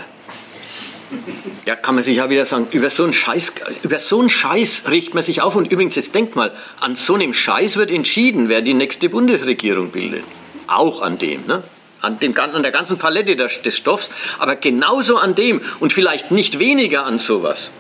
Ja, 1.66 1.76
kann 1.76 1.96
man 1.96 2.04
sich 2.04 2.18
ja 2.18 2.30
wieder 2.30 2.46
sagen, 2.46 2.68
über 2.72 2.90
so 2.90 3.04
einen 3.04 3.14
Scheiß, 3.14 3.54
über 3.84 4.00
so 4.00 4.20
einen 4.20 4.30
Scheiß 4.30 4.84
riecht 4.90 5.14
man 5.14 5.24
sich 5.24 5.42
auf. 5.42 5.56
Und 5.56 5.72
übrigens, 5.72 5.96
jetzt 5.96 6.16
denkt 6.16 6.36
mal, 6.36 6.52
an 6.80 6.96
so 6.96 7.16
einem 7.16 7.34
Scheiß 7.34 7.78
wird 7.78 7.92
entschieden, 7.92 8.50
wer 8.50 8.62
die 8.62 8.74
nächste 8.74 9.10
Bundesregierung 9.10 9.92
bildet. 9.92 10.24
Auch 10.68 11.02
an 11.02 11.18
dem, 11.18 11.46
ne? 11.46 11.64
An, 12.04 12.20
dem, 12.20 12.38
an 12.38 12.62
der 12.62 12.72
ganzen 12.72 12.98
Palette 12.98 13.36
des 13.36 13.76
Stoffs, 13.76 14.10
aber 14.38 14.56
genauso 14.56 15.18
an 15.18 15.36
dem 15.36 15.62
und 15.80 15.94
vielleicht 15.94 16.32
nicht 16.32 16.60
weniger 16.60 17.06
an 17.06 17.18
sowas, 17.18 17.72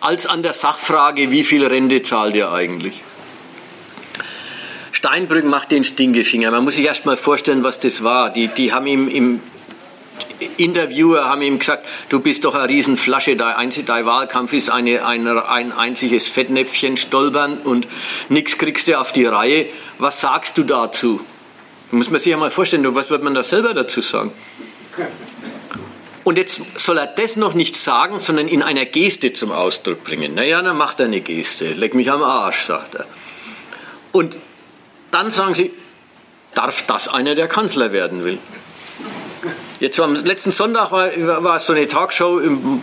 als 0.00 0.26
an 0.26 0.42
der 0.42 0.54
Sachfrage, 0.54 1.30
wie 1.30 1.44
viel 1.44 1.66
Rente 1.66 2.02
zahlt 2.02 2.34
ihr 2.34 2.50
eigentlich? 2.50 3.02
Steinbrück 4.92 5.44
macht 5.44 5.72
den 5.72 5.82
Stinkefinger. 5.82 6.52
Man 6.52 6.62
muss 6.62 6.76
sich 6.76 6.84
erst 6.84 7.06
mal 7.06 7.16
vorstellen, 7.16 7.64
was 7.64 7.80
das 7.80 8.04
war. 8.04 8.30
Die, 8.30 8.46
die 8.46 8.72
haben 8.72 8.86
ihm 8.86 9.08
im, 9.08 9.40
Interviewer 10.56 11.24
haben 11.24 11.42
ihm 11.42 11.58
gesagt, 11.58 11.86
du 12.08 12.20
bist 12.20 12.44
doch 12.44 12.54
eine 12.54 12.68
Riesenflasche, 12.68 13.36
dein, 13.36 13.70
dein 13.86 14.06
Wahlkampf 14.06 14.52
ist 14.52 14.70
eine, 14.70 15.04
ein, 15.04 15.26
ein 15.26 15.72
einziges 15.72 16.28
Fettnäpfchen 16.28 16.96
stolpern 16.96 17.58
und 17.58 17.86
nichts 18.28 18.58
kriegst 18.58 18.88
du 18.88 19.00
auf 19.00 19.12
die 19.12 19.24
Reihe. 19.24 19.66
Was 19.98 20.20
sagst 20.20 20.58
du 20.58 20.64
dazu? 20.64 21.20
Da 21.92 21.98
muss 21.98 22.08
man 22.08 22.18
sich 22.18 22.30
ja 22.30 22.38
mal 22.38 22.50
vorstellen, 22.50 22.94
was 22.94 23.10
wird 23.10 23.22
man 23.22 23.34
da 23.34 23.42
selber 23.42 23.74
dazu 23.74 24.00
sagen? 24.00 24.32
Und 26.24 26.38
jetzt 26.38 26.62
soll 26.78 26.96
er 26.96 27.06
das 27.06 27.36
noch 27.36 27.52
nicht 27.52 27.76
sagen, 27.76 28.18
sondern 28.18 28.48
in 28.48 28.62
einer 28.62 28.86
Geste 28.86 29.34
zum 29.34 29.52
Ausdruck 29.52 30.02
bringen. 30.02 30.34
Naja, 30.34 30.62
dann 30.62 30.78
macht 30.78 31.00
er 31.00 31.06
eine 31.06 31.20
Geste. 31.20 31.74
Leck 31.74 31.94
mich 31.94 32.10
am 32.10 32.22
Arsch, 32.22 32.62
sagt 32.62 32.94
er. 32.94 33.04
Und 34.10 34.38
dann 35.10 35.30
sagen 35.30 35.52
sie, 35.52 35.70
darf 36.54 36.80
das 36.86 37.08
einer, 37.08 37.34
der 37.34 37.46
Kanzler 37.46 37.92
werden 37.92 38.24
will? 38.24 38.38
Jetzt 39.78 40.00
am 40.00 40.14
letzten 40.14 40.50
Sonntag 40.50 40.92
war, 40.92 41.10
war 41.44 41.60
so 41.60 41.74
eine 41.74 41.86
Talkshow, 41.88 42.38
im, 42.38 42.82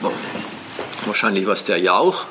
wahrscheinlich 1.07 1.47
war 1.47 1.53
es 1.53 1.63
der 1.63 1.79
Jauch. 1.79 2.25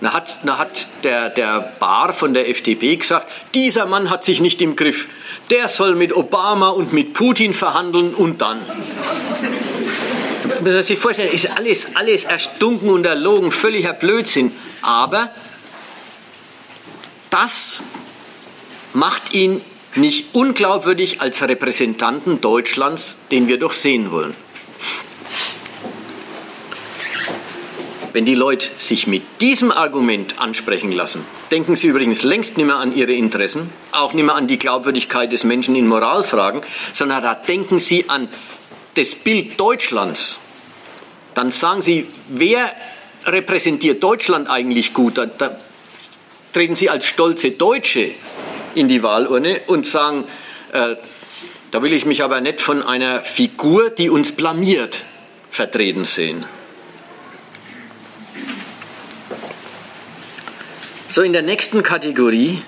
Da 0.00 0.12
hat, 0.12 0.38
da 0.44 0.56
hat 0.58 0.86
der, 1.02 1.28
der 1.28 1.74
Bar 1.78 2.14
von 2.14 2.32
der 2.32 2.48
FDP 2.48 2.96
gesagt, 2.96 3.30
dieser 3.52 3.84
Mann 3.84 4.08
hat 4.08 4.24
sich 4.24 4.40
nicht 4.40 4.62
im 4.62 4.76
Griff. 4.76 5.08
Der 5.50 5.68
soll 5.68 5.94
mit 5.94 6.14
Obama 6.14 6.70
und 6.70 6.92
mit 6.92 7.14
Putin 7.14 7.54
verhandeln 7.54 8.14
und 8.14 8.40
dann. 8.40 8.64
Man 10.62 10.74
muss 10.74 10.86
sich 10.86 10.98
vorstellen, 10.98 11.32
ist 11.32 11.56
alles, 11.56 11.94
alles 11.94 12.24
erstunken 12.24 12.90
und 12.90 13.06
erlogen, 13.06 13.52
völliger 13.52 13.92
Blödsinn. 13.92 14.52
Aber 14.82 15.30
das 17.30 17.82
macht 18.92 19.34
ihn 19.34 19.60
nicht 19.94 20.34
unglaubwürdig 20.34 21.20
als 21.20 21.42
Repräsentanten 21.42 22.40
Deutschlands, 22.40 23.16
den 23.30 23.48
wir 23.48 23.58
doch 23.58 23.72
sehen 23.72 24.10
wollen. 24.10 24.34
Wenn 28.16 28.24
die 28.24 28.34
Leute 28.34 28.70
sich 28.78 29.06
mit 29.06 29.42
diesem 29.42 29.70
Argument 29.70 30.38
ansprechen 30.38 30.90
lassen, 30.90 31.22
denken 31.50 31.76
sie 31.76 31.88
übrigens 31.88 32.22
längst 32.22 32.56
nicht 32.56 32.64
mehr 32.64 32.76
an 32.76 32.96
ihre 32.96 33.12
Interessen, 33.12 33.70
auch 33.92 34.14
nicht 34.14 34.24
mehr 34.24 34.34
an 34.34 34.46
die 34.46 34.58
Glaubwürdigkeit 34.58 35.30
des 35.30 35.44
Menschen 35.44 35.76
in 35.76 35.86
Moralfragen, 35.86 36.62
sondern 36.94 37.22
da 37.22 37.34
denken 37.34 37.78
sie 37.78 38.08
an 38.08 38.28
das 38.94 39.14
Bild 39.16 39.60
Deutschlands. 39.60 40.40
Dann 41.34 41.50
sagen 41.50 41.82
sie, 41.82 42.06
wer 42.28 42.72
repräsentiert 43.26 44.02
Deutschland 44.02 44.48
eigentlich 44.48 44.94
gut? 44.94 45.18
Da, 45.18 45.26
da 45.26 45.54
treten 46.54 46.74
sie 46.74 46.88
als 46.88 47.04
stolze 47.04 47.50
Deutsche 47.50 48.12
in 48.74 48.88
die 48.88 49.02
Wahlurne 49.02 49.60
und 49.66 49.84
sagen, 49.84 50.24
äh, 50.72 50.96
da 51.70 51.82
will 51.82 51.92
ich 51.92 52.06
mich 52.06 52.24
aber 52.24 52.40
nicht 52.40 52.62
von 52.62 52.82
einer 52.82 53.20
Figur, 53.24 53.90
die 53.90 54.08
uns 54.08 54.32
blamiert, 54.32 55.04
vertreten 55.50 56.06
sehen. 56.06 56.46
So, 61.16 61.22
in 61.22 61.32
der 61.32 61.40
nächsten 61.40 61.82
Kategorie 61.82 62.60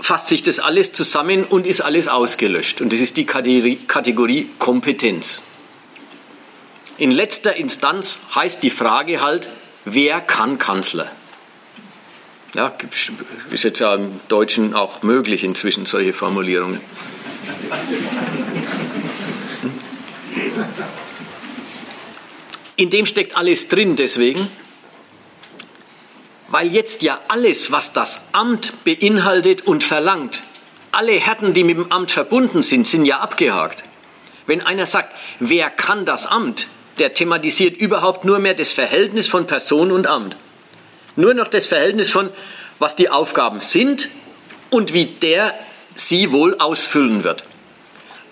fasst 0.00 0.26
sich 0.26 0.42
das 0.42 0.58
alles 0.58 0.92
zusammen 0.92 1.44
und 1.44 1.68
ist 1.68 1.82
alles 1.82 2.08
ausgelöscht. 2.08 2.80
Und 2.80 2.92
das 2.92 2.98
ist 2.98 3.16
die 3.16 3.24
Kategorie 3.24 4.50
Kompetenz. 4.58 5.40
In 6.96 7.12
letzter 7.12 7.54
Instanz 7.54 8.18
heißt 8.34 8.60
die 8.64 8.70
Frage 8.70 9.20
halt, 9.20 9.50
wer 9.84 10.20
kann 10.20 10.58
Kanzler? 10.58 11.12
Ja, 12.54 12.76
ist 13.52 13.62
jetzt 13.62 13.78
ja 13.78 13.94
im 13.94 14.18
Deutschen 14.26 14.74
auch 14.74 15.04
möglich 15.04 15.44
inzwischen 15.44 15.86
solche 15.86 16.12
Formulierungen. 16.12 16.80
In 22.74 22.90
dem 22.90 23.06
steckt 23.06 23.36
alles 23.36 23.68
drin 23.68 23.94
deswegen, 23.94 24.50
weil 26.48 26.72
jetzt 26.72 27.02
ja 27.02 27.20
alles, 27.28 27.70
was 27.70 27.92
das 27.92 28.22
Amt 28.32 28.84
beinhaltet 28.84 29.66
und 29.66 29.84
verlangt, 29.84 30.42
alle 30.92 31.12
Härten, 31.12 31.54
die 31.54 31.64
mit 31.64 31.76
dem 31.76 31.92
Amt 31.92 32.10
verbunden 32.10 32.62
sind, 32.62 32.86
sind 32.86 33.04
ja 33.04 33.20
abgehakt. 33.20 33.84
Wenn 34.46 34.62
einer 34.62 34.86
sagt, 34.86 35.14
wer 35.38 35.68
kann 35.68 36.06
das 36.06 36.26
Amt, 36.26 36.68
der 36.98 37.14
thematisiert 37.14 37.76
überhaupt 37.76 38.24
nur 38.24 38.38
mehr 38.38 38.54
das 38.54 38.72
Verhältnis 38.72 39.28
von 39.28 39.46
Person 39.46 39.92
und 39.92 40.06
Amt. 40.06 40.36
Nur 41.16 41.34
noch 41.34 41.48
das 41.48 41.66
Verhältnis 41.66 42.10
von, 42.10 42.30
was 42.78 42.96
die 42.96 43.10
Aufgaben 43.10 43.60
sind 43.60 44.08
und 44.70 44.92
wie 44.92 45.04
der 45.06 45.54
sie 45.94 46.32
wohl 46.32 46.56
ausfüllen 46.58 47.24
wird. 47.24 47.44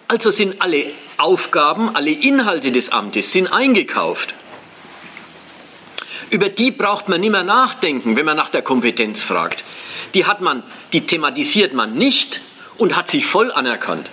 Also 0.08 0.30
sind 0.30 0.62
alle 0.62 0.84
Aufgaben, 1.18 1.94
alle 1.94 2.10
Inhalte 2.10 2.72
des 2.72 2.90
Amtes 2.90 3.32
sind 3.32 3.52
eingekauft. 3.52 4.34
Über 6.30 6.48
die 6.48 6.70
braucht 6.70 7.08
man 7.08 7.20
nicht 7.20 7.30
mehr 7.30 7.44
nachdenken, 7.44 8.16
wenn 8.16 8.26
man 8.26 8.36
nach 8.36 8.48
der 8.48 8.62
Kompetenz 8.62 9.22
fragt. 9.22 9.64
Die 10.14 10.26
hat 10.26 10.40
man, 10.40 10.62
die 10.92 11.06
thematisiert 11.06 11.72
man 11.72 11.94
nicht 11.94 12.40
und 12.78 12.96
hat 12.96 13.10
sie 13.10 13.22
voll 13.22 13.52
anerkannt. 13.52 14.10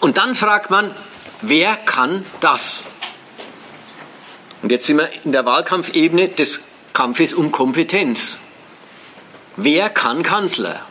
Und 0.00 0.16
dann 0.16 0.34
fragt 0.34 0.70
man, 0.70 0.90
wer 1.42 1.76
kann 1.76 2.24
das? 2.40 2.84
Und 4.62 4.70
jetzt 4.70 4.86
sind 4.86 4.98
wir 4.98 5.10
in 5.24 5.32
der 5.32 5.44
Wahlkampfebene 5.44 6.28
des 6.28 6.64
Kampfes 6.92 7.34
um 7.34 7.52
Kompetenz. 7.52 8.38
Wer 9.56 9.90
kann 9.90 10.22
Kanzler? 10.22 10.84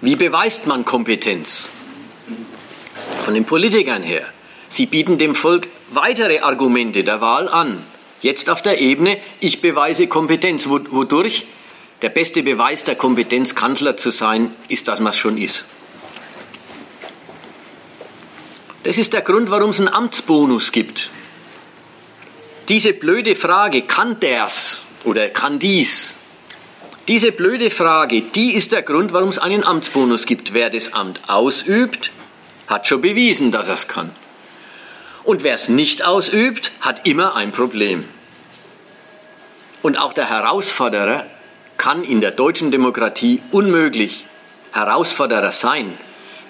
Wie 0.00 0.16
beweist 0.16 0.66
man 0.66 0.84
Kompetenz? 0.84 1.68
Von 3.24 3.34
den 3.34 3.44
Politikern 3.44 4.02
her. 4.02 4.24
Sie 4.68 4.86
bieten 4.86 5.18
dem 5.18 5.34
Volk 5.34 5.68
weitere 5.90 6.40
Argumente 6.40 7.04
der 7.04 7.20
Wahl 7.20 7.48
an. 7.48 7.84
Jetzt 8.22 8.48
auf 8.48 8.62
der 8.62 8.80
Ebene, 8.80 9.18
ich 9.40 9.60
beweise 9.60 10.06
Kompetenz. 10.06 10.68
Wodurch? 10.68 11.46
Der 12.02 12.08
beste 12.08 12.42
Beweis 12.42 12.84
der 12.84 12.94
Kompetenz, 12.94 13.54
Kanzler 13.54 13.96
zu 13.96 14.10
sein, 14.10 14.54
ist, 14.68 14.88
dass 14.88 15.00
man 15.00 15.10
es 15.10 15.18
schon 15.18 15.36
ist. 15.36 15.64
Das 18.84 18.98
ist 18.98 19.12
der 19.12 19.20
Grund, 19.20 19.50
warum 19.50 19.70
es 19.70 19.78
einen 19.78 19.88
Amtsbonus 19.88 20.72
gibt. 20.72 21.10
Diese 22.68 22.92
blöde 22.92 23.36
Frage, 23.36 23.82
kann 23.82 24.18
der's 24.18 24.82
oder 25.04 25.28
kann 25.28 25.58
dies? 25.58 26.14
Diese 27.08 27.32
blöde 27.32 27.70
Frage, 27.70 28.22
die 28.22 28.54
ist 28.54 28.70
der 28.72 28.82
Grund, 28.82 29.12
warum 29.12 29.28
es 29.28 29.38
einen 29.38 29.64
Amtsbonus 29.64 30.26
gibt. 30.26 30.54
Wer 30.54 30.70
das 30.70 30.92
Amt 30.92 31.20
ausübt, 31.28 32.12
hat 32.68 32.86
schon 32.86 33.02
bewiesen, 33.02 33.50
dass 33.50 33.66
er 33.66 33.74
es 33.74 33.88
kann. 33.88 34.10
Und 35.24 35.44
wer 35.44 35.54
es 35.54 35.68
nicht 35.68 36.04
ausübt, 36.04 36.72
hat 36.80 37.06
immer 37.06 37.36
ein 37.36 37.52
Problem. 37.52 38.04
Und 39.82 39.98
auch 39.98 40.12
der 40.12 40.28
Herausforderer 40.28 41.26
kann 41.76 42.04
in 42.04 42.20
der 42.20 42.30
deutschen 42.30 42.70
Demokratie 42.70 43.42
unmöglich 43.50 44.26
Herausforderer 44.72 45.52
sein, 45.52 45.96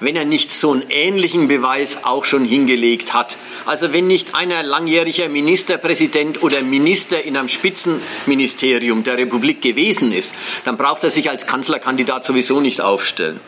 wenn 0.00 0.16
er 0.16 0.24
nicht 0.24 0.52
so 0.52 0.72
einen 0.72 0.84
ähnlichen 0.90 1.48
Beweis 1.48 2.04
auch 2.04 2.24
schon 2.24 2.44
hingelegt 2.44 3.12
hat. 3.14 3.36
Also 3.66 3.92
wenn 3.92 4.06
nicht 4.06 4.34
einer 4.34 4.62
langjähriger 4.62 5.28
Ministerpräsident 5.28 6.42
oder 6.42 6.62
Minister 6.62 7.22
in 7.22 7.36
einem 7.36 7.48
Spitzenministerium 7.48 9.04
der 9.04 9.18
Republik 9.18 9.62
gewesen 9.62 10.12
ist, 10.12 10.34
dann 10.64 10.76
braucht 10.76 11.04
er 11.04 11.10
sich 11.10 11.30
als 11.30 11.46
Kanzlerkandidat 11.46 12.24
sowieso 12.24 12.60
nicht 12.60 12.80
aufstellen. 12.80 13.40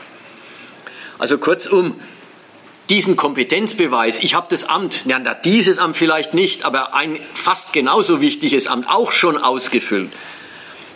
Also 1.18 1.38
kurzum, 1.38 2.00
diesen 2.90 3.16
Kompetenzbeweis, 3.16 4.20
ich 4.20 4.34
habe 4.34 4.46
das 4.50 4.64
Amt, 4.64 5.04
ja, 5.06 5.18
dieses 5.18 5.78
Amt 5.78 5.96
vielleicht 5.96 6.34
nicht, 6.34 6.64
aber 6.64 6.94
ein 6.94 7.18
fast 7.32 7.72
genauso 7.72 8.20
wichtiges 8.20 8.66
Amt 8.66 8.88
auch 8.88 9.12
schon 9.12 9.38
ausgefüllt. 9.38 10.12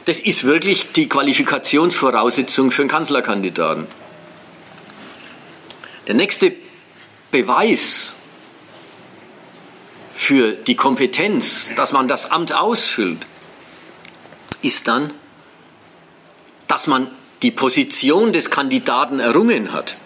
Das 0.05 0.21
ist 0.21 0.45
wirklich 0.45 0.93
die 0.93 1.09
Qualifikationsvoraussetzung 1.09 2.71
für 2.71 2.83
einen 2.83 2.91
Kanzlerkandidaten. 2.91 3.87
Der 6.07 6.15
nächste 6.15 6.55
Beweis 7.31 8.15
für 10.15 10.53
die 10.53 10.75
Kompetenz, 10.75 11.71
dass 11.77 11.93
man 11.93 12.09
das 12.09 12.31
Amt 12.31 12.53
ausfüllt, 12.53 13.27
ist 14.63 14.89
dann, 14.89 15.13
dass 16.67 16.87
man 16.87 17.11
die 17.43 17.51
Position 17.51 18.33
des 18.33 18.51
Kandidaten 18.51 19.21
errungen 19.21 19.73
hat, 19.73 19.97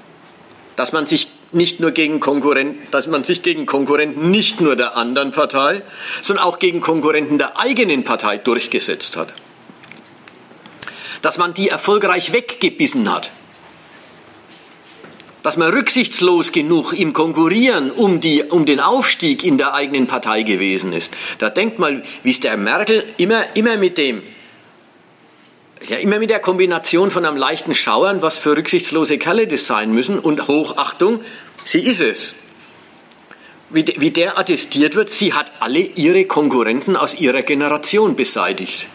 dass 0.77 0.93
man 0.93 1.07
sich 1.07 1.29
nicht 1.53 1.81
nur 1.81 1.91
gegen 1.91 2.21
Konkurrenten, 2.21 2.87
dass 2.91 3.07
man 3.07 3.25
sich 3.25 3.43
gegen 3.43 3.67
Konkurrenten 3.67 4.31
nicht 4.31 4.61
nur 4.61 4.77
der 4.77 4.97
anderen 4.97 5.33
Partei, 5.33 5.83
sondern 6.23 6.45
auch 6.45 6.59
gegen 6.59 6.81
Konkurrenten 6.81 7.39
der 7.39 7.59
eigenen 7.59 8.05
Partei 8.05 8.39
durchgesetzt 8.39 9.17
hat. 9.17 9.33
Dass 11.21 11.39
man 11.39 11.55
die 11.55 11.69
erfolgreich 11.69 12.33
weggebissen 12.33 13.13
hat. 13.13 13.31
Dass 15.43 15.57
man 15.57 15.71
rücksichtslos 15.73 16.53
genug 16.53 16.93
im 16.93 17.13
Konkurrieren 17.13 17.91
um, 17.91 18.21
die, 18.21 18.45
um 18.45 18.65
den 18.65 18.81
Aufstieg 18.81 19.45
in 19.45 19.59
der 19.59 19.75
eigenen 19.75 20.07
Partei 20.07 20.43
gewesen 20.43 20.93
ist. 20.93 21.13
Da 21.39 21.51
denkt 21.51 21.79
mal, 21.79 22.03
wie 22.23 22.31
es 22.31 22.41
der 22.41 22.57
Merkel 22.57 23.05
immer, 23.19 23.45
immer 23.55 23.77
mit 23.77 23.99
dem 23.99 24.23
ja 25.89 25.97
immer 25.99 26.19
mit 26.19 26.31
der 26.31 26.41
Kombination 26.41 27.11
von 27.11 27.25
einem 27.25 27.37
leichten 27.37 27.75
Schauern, 27.75 28.23
was 28.23 28.39
für 28.39 28.57
rücksichtslose 28.57 29.19
Kerle 29.19 29.47
das 29.47 29.67
sein 29.67 29.93
müssen, 29.93 30.19
und 30.19 30.49
Hochachtung, 30.49 31.21
sie 31.65 31.81
ist 31.81 32.01
es. 32.01 32.35
Wie, 33.71 33.87
wie 33.99 34.11
der 34.11 34.39
attestiert 34.39 34.95
wird, 34.95 35.09
sie 35.09 35.33
hat 35.33 35.51
alle 35.61 35.81
ihre 35.81 36.27
Konkurrenten 36.27 36.95
aus 36.95 37.15
ihrer 37.15 37.43
Generation 37.43 38.17
beseitigt. 38.17 38.87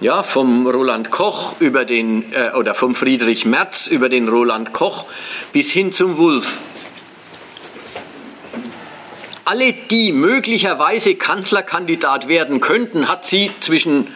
Ja, 0.00 0.24
vom 0.24 0.66
Roland 0.66 1.10
Koch 1.10 1.54
über 1.60 1.84
den, 1.84 2.32
äh, 2.32 2.50
oder 2.56 2.74
vom 2.74 2.94
Friedrich 2.94 3.46
Merz 3.46 3.86
über 3.86 4.08
den 4.08 4.28
Roland 4.28 4.72
Koch 4.72 5.06
bis 5.52 5.70
hin 5.70 5.92
zum 5.92 6.18
Wulff. 6.18 6.58
Alle, 9.44 9.72
die 9.72 10.12
möglicherweise 10.12 11.14
Kanzlerkandidat 11.14 12.28
werden 12.28 12.60
könnten, 12.60 13.08
hat 13.08 13.24
sie 13.24 13.50
zwischen 13.60 14.08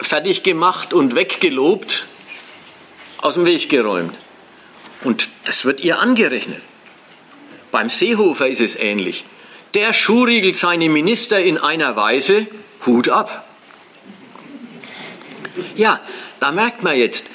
fertig 0.00 0.42
gemacht 0.42 0.92
und 0.92 1.14
weggelobt, 1.14 2.06
aus 3.18 3.34
dem 3.34 3.46
Weg 3.46 3.68
geräumt. 3.68 4.14
Und 5.02 5.28
das 5.44 5.64
wird 5.64 5.80
ihr 5.82 5.98
angerechnet. 5.98 6.60
Beim 7.70 7.88
Seehofer 7.88 8.48
ist 8.48 8.60
es 8.60 8.76
ähnlich. 8.76 9.24
Der 9.74 9.92
schuriegelt 9.92 10.56
seine 10.56 10.88
Minister 10.88 11.40
in 11.40 11.58
einer 11.58 11.96
Weise, 11.96 12.46
Hut 12.86 13.08
ab. 13.08 13.46
Ja, 15.76 16.00
da 16.40 16.52
merkt 16.52 16.82
man 16.82 16.96
jetzt, 16.96 17.30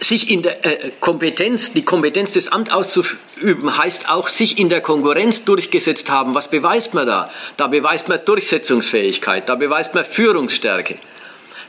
sich 0.00 0.30
in 0.30 0.42
der 0.42 0.64
äh, 0.64 0.92
Kompetenz, 1.00 1.72
die 1.72 1.82
Kompetenz 1.82 2.32
des 2.32 2.48
Amts 2.48 2.70
auszuüben, 2.72 3.76
heißt 3.76 4.08
auch 4.08 4.28
sich 4.28 4.58
in 4.58 4.68
der 4.68 4.80
Konkurrenz 4.80 5.44
durchgesetzt 5.44 6.10
haben. 6.10 6.34
Was 6.34 6.48
beweist 6.48 6.94
man 6.94 7.06
da? 7.06 7.30
Da 7.56 7.68
beweist 7.68 8.08
man 8.08 8.20
Durchsetzungsfähigkeit, 8.24 9.48
da 9.48 9.54
beweist 9.54 9.94
man 9.94 10.04
Führungsstärke. 10.04 10.96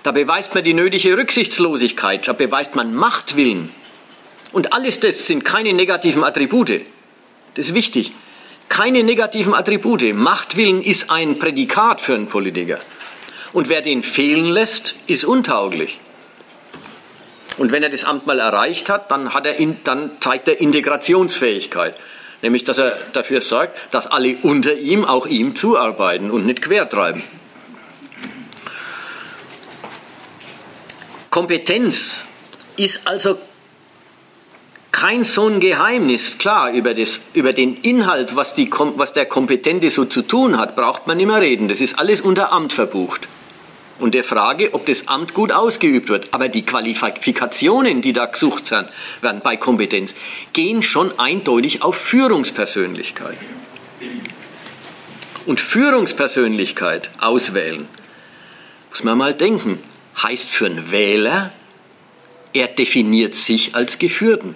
Da 0.06 0.12
beweist 0.12 0.54
man 0.54 0.64
die 0.64 0.76
nötige 0.76 1.18
Rücksichtslosigkeit, 1.18 2.28
da 2.28 2.34
beweist 2.34 2.76
man 2.76 2.94
Machtwillen. 2.94 3.72
Und 4.52 4.72
alles 4.72 5.00
das 5.00 5.26
sind 5.26 5.44
keine 5.44 5.74
negativen 5.74 6.24
Attribute. 6.24 6.86
Das 7.56 7.66
ist 7.66 7.74
wichtig. 7.74 8.12
Keine 8.70 9.02
negativen 9.02 9.56
Attribute. 9.56 10.14
Machtwillen 10.14 10.84
ist 10.84 11.10
ein 11.10 11.40
Prädikat 11.40 12.02
für 12.02 12.14
einen 12.14 12.28
Politiker. 12.28 12.78
Und 13.52 13.68
wer 13.68 13.82
den 13.82 14.04
fehlen 14.04 14.46
lässt, 14.46 14.94
ist 15.08 15.26
untauglich. 15.26 16.00
Und 17.58 17.72
wenn 17.72 17.82
er 17.82 17.90
das 17.90 18.04
Amt 18.04 18.28
mal 18.28 18.38
erreicht 18.38 18.90
hat, 18.90 19.10
dann, 19.10 19.34
hat 19.34 19.48
er 19.48 19.56
in, 19.56 19.84
dann 19.86 20.12
zeigt 20.20 20.48
er 20.48 20.62
Integrationsfähigkeit. 20.62 21.96
Nämlich, 22.44 22.64
dass 22.64 22.78
er 22.78 22.96
dafür 23.14 23.42
sorgt, 23.42 23.76
dass 23.90 24.06
alle 24.06 24.38
unter 24.44 24.76
ihm 24.76 25.04
auch 25.04 25.26
ihm 25.26 25.56
zuarbeiten 25.56 26.30
und 26.30 26.46
nicht 26.46 26.62
quertreiben. 26.62 27.24
Kompetenz 31.36 32.24
ist 32.78 33.06
also 33.06 33.38
kein 34.94 35.26
so 35.26 35.50
ein 35.50 35.60
Geheimnis. 35.60 36.38
Klar, 36.38 36.72
über, 36.72 36.94
das, 36.94 37.20
über 37.34 37.52
den 37.52 37.76
Inhalt, 37.76 38.38
was, 38.38 38.56
die, 38.56 38.72
was 38.72 39.12
der 39.12 39.26
Kompetente 39.26 39.90
so 39.90 40.06
zu 40.06 40.22
tun 40.22 40.58
hat, 40.58 40.78
braucht 40.78 41.08
man 41.08 41.18
nicht 41.18 41.26
mehr 41.26 41.42
reden. 41.42 41.68
Das 41.68 41.82
ist 41.82 42.00
alles 42.00 42.22
unter 42.22 42.54
Amt 42.54 42.72
verbucht. 42.72 43.28
Und 44.00 44.14
der 44.14 44.24
Frage, 44.24 44.74
ob 44.74 44.86
das 44.86 45.10
Amt 45.10 45.34
gut 45.34 45.52
ausgeübt 45.52 46.08
wird. 46.08 46.30
Aber 46.32 46.48
die 46.48 46.66
Qualifikationen, 46.66 48.02
die 48.02 48.14
da 48.14 48.28
gesucht 48.28 48.72
werden 48.72 49.42
bei 49.44 49.58
Kompetenz, 49.58 50.16
gehen 50.54 50.82
schon 50.82 51.20
eindeutig 51.20 51.82
auf 51.82 51.98
Führungspersönlichkeit. 51.98 53.36
Und 55.46 55.60
Führungspersönlichkeit 55.60 57.10
auswählen, 57.20 57.90
muss 58.90 59.04
man 59.04 59.18
mal 59.18 59.34
denken 59.34 59.84
heißt 60.22 60.50
für 60.50 60.66
einen 60.66 60.92
Wähler, 60.92 61.52
er 62.54 62.68
definiert 62.68 63.36
sich 63.36 63.76
als 63.76 64.00
Geführten. 64.00 64.56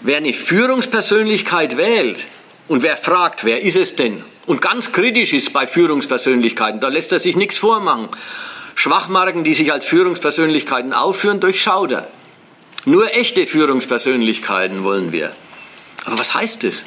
Wer 0.00 0.18
eine 0.18 0.34
Führungspersönlichkeit 0.34 1.76
wählt 1.76 2.26
und 2.68 2.82
wer 2.82 2.96
fragt, 2.96 3.44
wer 3.44 3.62
ist 3.62 3.76
es 3.76 3.96
denn, 3.96 4.24
und 4.46 4.60
ganz 4.60 4.92
kritisch 4.92 5.32
ist 5.32 5.52
bei 5.52 5.66
Führungspersönlichkeiten, 5.66 6.80
da 6.80 6.88
lässt 6.88 7.12
er 7.12 7.20
sich 7.20 7.36
nichts 7.36 7.58
vormachen. 7.58 8.08
Schwachmarken, 8.74 9.44
die 9.44 9.54
sich 9.54 9.72
als 9.72 9.86
Führungspersönlichkeiten 9.86 10.92
aufführen, 10.92 11.40
durchschaut 11.40 11.92
er. 11.92 12.08
Nur 12.84 13.14
echte 13.14 13.46
Führungspersönlichkeiten 13.46 14.82
wollen 14.82 15.12
wir. 15.12 15.36
Aber 16.04 16.18
was 16.18 16.34
heißt 16.34 16.64
das? 16.64 16.84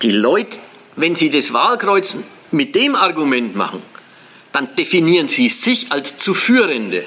Die 0.00 0.10
Leute, 0.10 0.58
wenn 0.94 1.14
sie 1.16 1.28
das 1.28 1.52
Wahlkreuz 1.52 2.16
mit 2.50 2.74
dem 2.74 2.94
Argument 2.94 3.54
machen, 3.54 3.82
dann 4.56 4.74
definieren 4.74 5.28
sie 5.28 5.50
sich 5.50 5.92
als 5.92 6.16
zu 6.16 6.32
Führende. 6.32 7.04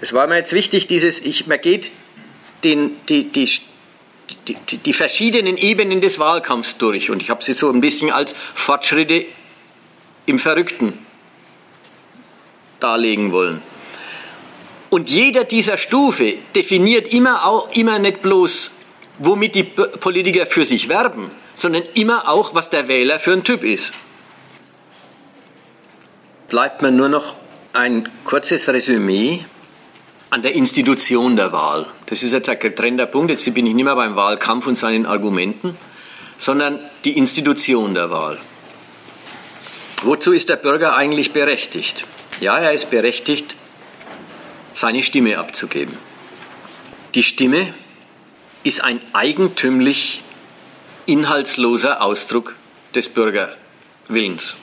Es 0.00 0.12
war 0.12 0.28
mir 0.28 0.36
jetzt 0.36 0.52
wichtig, 0.52 0.86
dieses, 0.86 1.18
ich, 1.18 1.48
man 1.48 1.60
geht 1.60 1.90
den, 2.62 2.92
die, 3.08 3.24
die, 3.24 3.50
die, 4.46 4.76
die 4.76 4.92
verschiedenen 4.92 5.56
Ebenen 5.56 6.00
des 6.00 6.20
Wahlkampfs 6.20 6.78
durch 6.78 7.10
und 7.10 7.20
ich 7.20 7.28
habe 7.28 7.42
sie 7.42 7.54
so 7.54 7.68
ein 7.70 7.80
bisschen 7.80 8.12
als 8.12 8.36
Fortschritte 8.54 9.24
im 10.26 10.38
Verrückten 10.38 10.96
darlegen 12.78 13.32
wollen. 13.32 13.62
Und 14.90 15.10
jeder 15.10 15.42
dieser 15.42 15.76
Stufe 15.76 16.34
definiert 16.54 17.08
immer, 17.12 17.44
auch, 17.44 17.72
immer 17.72 17.98
nicht 17.98 18.22
bloß 18.22 18.70
womit 19.24 19.54
die 19.54 19.62
Politiker 19.64 20.46
für 20.46 20.64
sich 20.64 20.88
werben, 20.88 21.30
sondern 21.54 21.82
immer 21.94 22.28
auch, 22.28 22.54
was 22.54 22.70
der 22.70 22.88
Wähler 22.88 23.20
für 23.20 23.32
ein 23.32 23.44
Typ 23.44 23.62
ist. 23.62 23.94
Bleibt 26.48 26.82
mir 26.82 26.90
nur 26.90 27.08
noch 27.08 27.34
ein 27.72 28.08
kurzes 28.24 28.68
Resümee 28.68 29.44
an 30.30 30.42
der 30.42 30.54
Institution 30.54 31.36
der 31.36 31.52
Wahl. 31.52 31.86
Das 32.06 32.22
ist 32.22 32.32
jetzt 32.32 32.48
ein 32.48 32.58
getrennter 32.58 33.06
Punkt. 33.06 33.30
Jetzt 33.30 33.44
bin 33.54 33.66
ich 33.66 33.74
nicht 33.74 33.84
mehr 33.84 33.96
beim 33.96 34.16
Wahlkampf 34.16 34.66
und 34.66 34.76
seinen 34.76 35.06
Argumenten, 35.06 35.76
sondern 36.36 36.80
die 37.04 37.16
Institution 37.16 37.94
der 37.94 38.10
Wahl. 38.10 38.38
Wozu 40.02 40.32
ist 40.32 40.48
der 40.48 40.56
Bürger 40.56 40.96
eigentlich 40.96 41.32
berechtigt? 41.32 42.04
Ja, 42.40 42.58
er 42.58 42.72
ist 42.72 42.90
berechtigt, 42.90 43.54
seine 44.72 45.02
Stimme 45.04 45.38
abzugeben. 45.38 45.96
Die 47.14 47.22
Stimme 47.22 47.72
ist 48.64 48.82
ein 48.82 49.00
eigentümlich 49.12 50.22
inhaltsloser 51.06 52.00
Ausdruck 52.00 52.54
des 52.94 53.08
Bürgerwillens. 53.08 54.56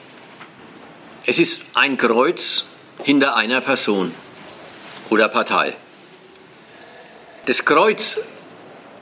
Es 1.26 1.38
ist 1.38 1.62
ein 1.74 1.98
Kreuz 1.98 2.66
hinter 3.02 3.36
einer 3.36 3.60
Person 3.60 4.14
oder 5.10 5.28
Partei. 5.28 5.74
Das 7.46 7.64
Kreuz 7.64 8.18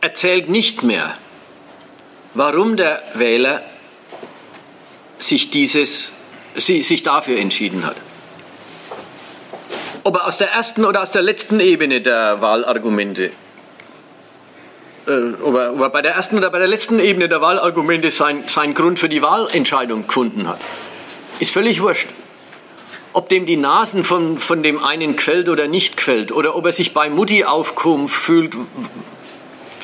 erzählt 0.00 0.48
nicht 0.48 0.82
mehr, 0.82 1.16
warum 2.34 2.76
der 2.76 3.02
Wähler 3.14 3.62
sich, 5.18 5.50
dieses, 5.50 6.12
sich 6.56 7.02
dafür 7.02 7.38
entschieden 7.38 7.84
hat. 7.86 7.96
Ob 10.04 10.16
er 10.16 10.26
aus 10.26 10.38
der 10.38 10.50
ersten 10.50 10.84
oder 10.84 11.02
aus 11.02 11.10
der 11.10 11.22
letzten 11.22 11.60
Ebene 11.60 12.00
der 12.00 12.40
Wahlargumente 12.40 13.30
äh, 15.08 15.42
ob, 15.42 15.54
er, 15.54 15.74
ob 15.74 15.80
er 15.80 15.90
bei 15.90 16.02
der 16.02 16.12
ersten 16.12 16.36
oder 16.36 16.50
bei 16.50 16.58
der 16.58 16.68
letzten 16.68 17.00
Ebene 17.00 17.28
der 17.28 17.40
Wahlargumente 17.40 18.10
sein, 18.10 18.44
seinen 18.46 18.74
Grund 18.74 18.98
für 18.98 19.08
die 19.08 19.22
Wahlentscheidung 19.22 20.06
gefunden 20.06 20.48
hat, 20.48 20.60
ist 21.40 21.52
völlig 21.52 21.80
wurscht. 21.82 22.08
Ob 23.14 23.28
dem 23.28 23.46
die 23.46 23.56
Nasen 23.56 24.04
von, 24.04 24.38
von 24.38 24.62
dem 24.62 24.84
einen 24.84 25.16
quält 25.16 25.48
oder 25.48 25.66
nicht 25.66 25.96
quält, 25.96 26.30
oder 26.30 26.54
ob 26.54 26.66
er 26.66 26.72
sich 26.72 26.92
bei 26.92 27.08
Mutti 27.08 27.44
aufkommen 27.44 28.08
fühlt, 28.08 28.54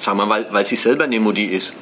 sagen 0.00 0.18
wir 0.18 0.26
mal, 0.26 0.46
weil 0.50 0.66
sie 0.66 0.76
selber 0.76 1.04
eine 1.04 1.18
Mutti 1.20 1.46
ist, 1.46 1.72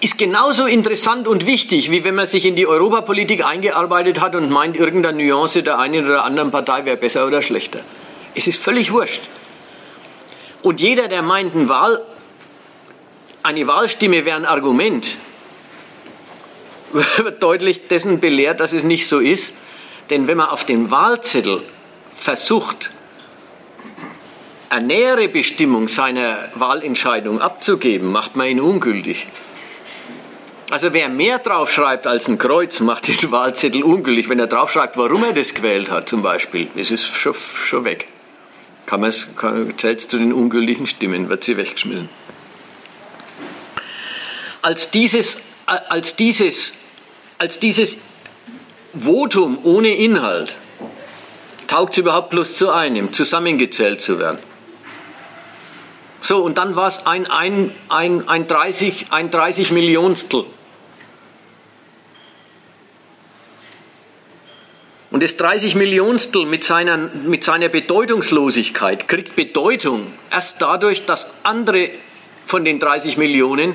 ist 0.00 0.16
genauso 0.16 0.66
interessant 0.66 1.28
und 1.28 1.46
wichtig, 1.46 1.90
wie 1.90 2.04
wenn 2.04 2.14
man 2.14 2.26
sich 2.26 2.46
in 2.46 2.56
die 2.56 2.66
Europapolitik 2.66 3.44
eingearbeitet 3.44 4.20
hat 4.20 4.34
und 4.34 4.50
meint, 4.50 4.76
irgendeine 4.76 5.22
Nuance 5.22 5.62
der 5.62 5.78
einen 5.78 6.06
oder 6.06 6.24
anderen 6.24 6.50
Partei 6.50 6.84
wäre 6.84 6.96
besser 6.96 7.26
oder 7.26 7.42
schlechter. 7.42 7.80
Es 8.34 8.46
ist 8.46 8.62
völlig 8.62 8.92
wurscht. 8.92 9.22
Und 10.62 10.80
jeder, 10.80 11.08
der 11.08 11.22
meint, 11.22 11.54
ein 11.54 11.68
Wahl, 11.68 12.02
eine 13.42 13.66
Wahlstimme 13.66 14.24
wäre 14.24 14.36
ein 14.36 14.44
Argument, 14.44 15.16
wird 16.92 17.42
deutlich 17.42 17.88
dessen 17.88 18.20
belehrt, 18.20 18.60
dass 18.60 18.72
es 18.72 18.82
nicht 18.82 19.08
so 19.08 19.18
ist. 19.18 19.54
Denn 20.10 20.26
wenn 20.26 20.36
man 20.36 20.48
auf 20.48 20.64
den 20.64 20.90
Wahlzettel 20.90 21.62
versucht, 22.12 22.90
eine 24.68 24.86
nähere 24.86 25.28
Bestimmung 25.28 25.88
seiner 25.88 26.48
Wahlentscheidung 26.54 27.40
abzugeben, 27.40 28.12
macht 28.12 28.36
man 28.36 28.48
ihn 28.48 28.60
ungültig. 28.60 29.26
Also 30.70 30.92
wer 30.92 31.08
mehr 31.08 31.38
draufschreibt 31.38 32.06
als 32.06 32.28
ein 32.28 32.38
Kreuz, 32.38 32.78
macht 32.80 33.08
den 33.08 33.32
Wahlzettel 33.32 33.82
ungültig. 33.82 34.28
Wenn 34.28 34.38
er 34.38 34.46
draufschreibt, 34.46 34.96
warum 34.96 35.24
er 35.24 35.32
das 35.32 35.54
gewählt 35.54 35.90
hat 35.90 36.08
zum 36.08 36.22
Beispiel, 36.22 36.68
ist 36.76 36.92
es 36.92 37.04
schon, 37.04 37.34
schon 37.34 37.84
weg 37.84 38.06
kann 38.90 39.00
man 39.00 39.12
zählt 39.78 40.00
zu 40.00 40.18
den 40.18 40.32
ungültigen 40.32 40.86
Stimmen, 40.86 41.28
wird 41.28 41.44
sie 41.44 41.56
weggeschmissen. 41.56 42.08
als 44.62 44.90
dieses, 44.90 45.38
als 45.66 46.16
dieses, 46.16 46.74
als 47.38 47.58
dieses 47.58 47.98
Votum 48.98 49.58
ohne 49.62 49.94
Inhalt 49.94 50.56
taugt 51.66 51.92
es 51.92 51.98
überhaupt 51.98 52.30
bloß 52.30 52.56
zu 52.56 52.70
einem, 52.70 53.12
zusammengezählt 53.12 54.00
zu 54.00 54.18
werden. 54.18 54.38
So, 56.20 56.42
und 56.42 56.58
dann 56.58 56.76
war 56.76 56.88
es 56.88 57.06
ein, 57.06 57.30
ein, 57.30 57.72
ein, 57.88 58.28
ein, 58.28 58.46
30, 58.46 59.06
ein 59.10 59.30
30 59.30 59.70
Millionstel. 59.70 60.44
Und 65.10 65.24
das 65.24 65.36
30 65.36 65.74
Millionstel 65.74 66.46
mit 66.46 66.62
seiner, 66.62 66.96
mit 66.96 67.42
seiner 67.42 67.68
Bedeutungslosigkeit 67.68 69.08
kriegt 69.08 69.34
Bedeutung 69.34 70.06
erst 70.30 70.62
dadurch, 70.62 71.04
dass 71.04 71.32
andere 71.42 71.90
von 72.46 72.64
den 72.64 72.78
30 72.78 73.16
Millionen 73.16 73.74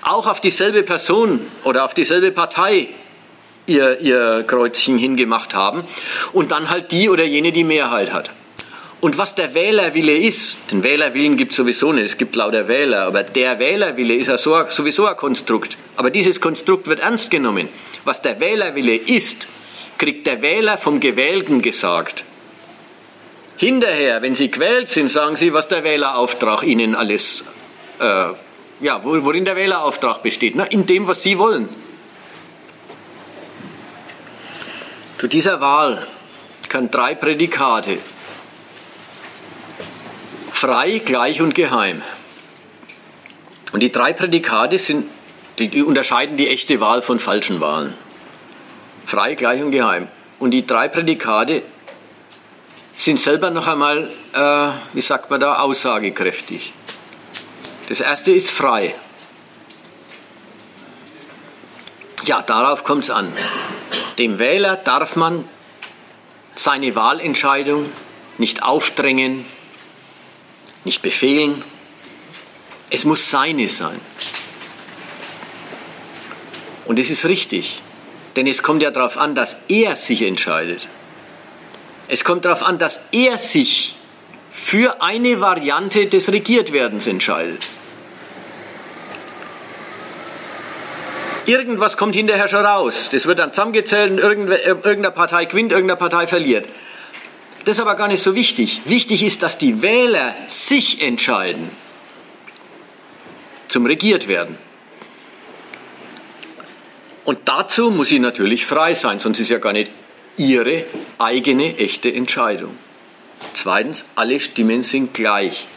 auch 0.00 0.26
auf 0.26 0.40
dieselbe 0.40 0.82
Person 0.82 1.40
oder 1.64 1.84
auf 1.84 1.92
dieselbe 1.92 2.32
Partei 2.32 2.88
ihr, 3.66 4.00
ihr 4.00 4.44
Kreuzchen 4.46 4.96
hingemacht 4.96 5.54
haben 5.54 5.84
und 6.32 6.50
dann 6.50 6.70
halt 6.70 6.92
die 6.92 7.10
oder 7.10 7.24
jene 7.24 7.52
die 7.52 7.64
Mehrheit 7.64 8.12
hat. 8.12 8.30
Und 9.02 9.18
was 9.18 9.34
der 9.34 9.52
Wählerwille 9.52 10.16
ist, 10.16 10.56
den 10.70 10.82
Wählerwillen 10.82 11.36
gibt 11.36 11.50
es 11.50 11.56
sowieso 11.56 11.92
nicht, 11.92 12.06
es 12.06 12.18
gibt 12.18 12.36
lauter 12.36 12.68
Wähler, 12.68 13.02
aber 13.02 13.22
der 13.22 13.58
Wählerwille 13.58 14.14
ist 14.14 14.28
ja 14.28 14.38
sowieso 14.38 15.06
ein 15.06 15.16
Konstrukt. 15.16 15.76
Aber 15.96 16.10
dieses 16.10 16.40
Konstrukt 16.40 16.86
wird 16.86 17.00
ernst 17.00 17.30
genommen. 17.30 17.68
Was 18.04 18.22
der 18.22 18.38
Wählerwille 18.38 18.94
ist, 18.94 19.48
kriegt 20.02 20.26
der 20.26 20.42
Wähler 20.42 20.78
vom 20.78 20.98
Gewählten 20.98 21.62
gesagt. 21.62 22.24
Hinterher, 23.56 24.20
wenn 24.20 24.34
Sie 24.34 24.50
gewählt 24.50 24.88
sind, 24.88 25.08
sagen 25.08 25.36
Sie, 25.36 25.52
was 25.52 25.68
der 25.68 25.84
Wählerauftrag 25.84 26.64
Ihnen 26.64 26.96
alles, 26.96 27.44
äh, 28.00 28.30
ja, 28.80 29.00
worin 29.04 29.44
der 29.44 29.54
Wählerauftrag 29.54 30.24
besteht, 30.24 30.56
ne? 30.56 30.66
in 30.70 30.86
dem, 30.86 31.06
was 31.06 31.22
Sie 31.22 31.38
wollen. 31.38 31.68
Zu 35.18 35.28
dieser 35.28 35.60
Wahl 35.60 36.04
kann 36.68 36.90
drei 36.90 37.14
Prädikate 37.14 37.98
frei, 40.50 41.00
gleich 41.04 41.40
und 41.40 41.54
geheim. 41.54 42.02
Und 43.70 43.80
die 43.80 43.92
drei 43.92 44.12
Prädikate 44.12 44.80
sind, 44.80 45.08
die 45.60 45.80
unterscheiden 45.84 46.36
die 46.36 46.48
echte 46.48 46.80
Wahl 46.80 47.02
von 47.02 47.20
falschen 47.20 47.60
Wahlen. 47.60 47.94
Frei, 49.04 49.34
gleich 49.34 49.62
und 49.62 49.70
geheim. 49.72 50.08
Und 50.38 50.50
die 50.52 50.66
drei 50.66 50.88
Prädikate 50.88 51.62
sind 52.96 53.18
selber 53.18 53.50
noch 53.50 53.66
einmal, 53.66 54.10
äh, 54.32 54.94
wie 54.94 55.00
sagt 55.00 55.30
man 55.30 55.40
da, 55.40 55.56
aussagekräftig. 55.56 56.72
Das 57.88 58.00
erste 58.00 58.32
ist 58.32 58.50
frei. 58.50 58.94
Ja, 62.24 62.42
darauf 62.42 62.84
kommt 62.84 63.04
es 63.04 63.10
an. 63.10 63.32
Dem 64.18 64.38
Wähler 64.38 64.76
darf 64.76 65.16
man 65.16 65.44
seine 66.54 66.94
Wahlentscheidung 66.94 67.92
nicht 68.38 68.62
aufdrängen, 68.62 69.44
nicht 70.84 71.02
befehlen. 71.02 71.64
Es 72.90 73.04
muss 73.04 73.30
seine 73.30 73.68
sein. 73.68 74.00
Und 76.84 76.98
es 76.98 77.10
ist 77.10 77.24
richtig, 77.24 77.82
denn 78.36 78.46
es 78.46 78.62
kommt 78.62 78.82
ja 78.82 78.90
darauf 78.90 79.18
an, 79.18 79.34
dass 79.34 79.56
er 79.68 79.96
sich 79.96 80.22
entscheidet. 80.22 80.86
Es 82.08 82.24
kommt 82.24 82.44
darauf 82.44 82.62
an, 82.62 82.78
dass 82.78 83.06
er 83.12 83.38
sich 83.38 83.96
für 84.50 85.02
eine 85.02 85.40
Variante 85.40 86.06
des 86.06 86.30
Regiertwerdens 86.30 87.06
entscheidet. 87.06 87.66
Irgendwas 91.46 91.96
kommt 91.96 92.14
hinterher 92.14 92.48
schon 92.48 92.64
raus. 92.64 93.08
Das 93.10 93.26
wird 93.26 93.38
dann 93.38 93.52
zusammengezählt 93.52 94.12
und 94.12 94.18
irgendeine 94.18 95.10
Partei 95.10 95.46
gewinnt, 95.46 95.72
irgendeine 95.72 95.98
Partei 95.98 96.26
verliert. 96.26 96.66
Das 97.64 97.76
ist 97.76 97.80
aber 97.80 97.94
gar 97.94 98.08
nicht 98.08 98.22
so 98.22 98.34
wichtig. 98.34 98.82
Wichtig 98.84 99.22
ist, 99.22 99.42
dass 99.42 99.58
die 99.58 99.82
Wähler 99.82 100.34
sich 100.48 101.02
entscheiden 101.02 101.70
zum 103.68 103.86
regiert 103.86 104.28
werden. 104.28 104.58
Und 107.24 107.40
dazu 107.44 107.90
muss 107.90 108.08
sie 108.08 108.18
natürlich 108.18 108.66
frei 108.66 108.94
sein, 108.94 109.20
sonst 109.20 109.38
ist 109.38 109.50
ja 109.50 109.58
gar 109.58 109.72
nicht 109.72 109.90
ihre 110.36 110.84
eigene 111.18 111.78
echte 111.78 112.12
Entscheidung. 112.12 112.76
Zweitens, 113.54 114.04
alle 114.14 114.40
Stimmen 114.40 114.82
sind 114.82 115.14
gleich. 115.14 115.68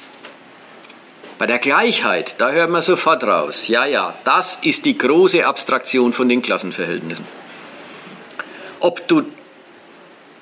Bei 1.38 1.46
der 1.46 1.60
Gleichheit, 1.60 2.36
da 2.38 2.52
hört 2.52 2.70
man 2.70 2.82
sofort 2.82 3.24
raus, 3.24 3.68
ja, 3.68 3.86
ja, 3.86 4.18
das 4.24 4.60
ist 4.62 4.86
die 4.86 4.98
große 4.98 5.46
Abstraktion 5.46 6.14
von 6.14 6.30
den 6.30 6.42
Klassenverhältnissen. 6.42 7.26
Ob 8.80 9.08
du 9.08 9.24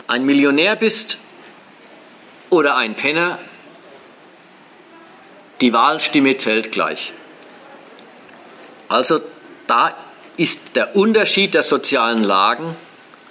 ein 0.08 0.26
Millionär 0.26 0.76
bist 0.76 1.18
oder 2.50 2.76
ein 2.78 2.96
Penner, 2.96 3.40
die 5.62 5.74
Wahlstimme 5.74 6.38
zählt 6.38 6.72
gleich. 6.72 7.14
Also 8.88 9.22
da 9.66 9.96
ist 10.38 10.76
der 10.76 10.96
Unterschied 10.96 11.54
der 11.54 11.64
sozialen 11.64 12.24
Lagen 12.24 12.76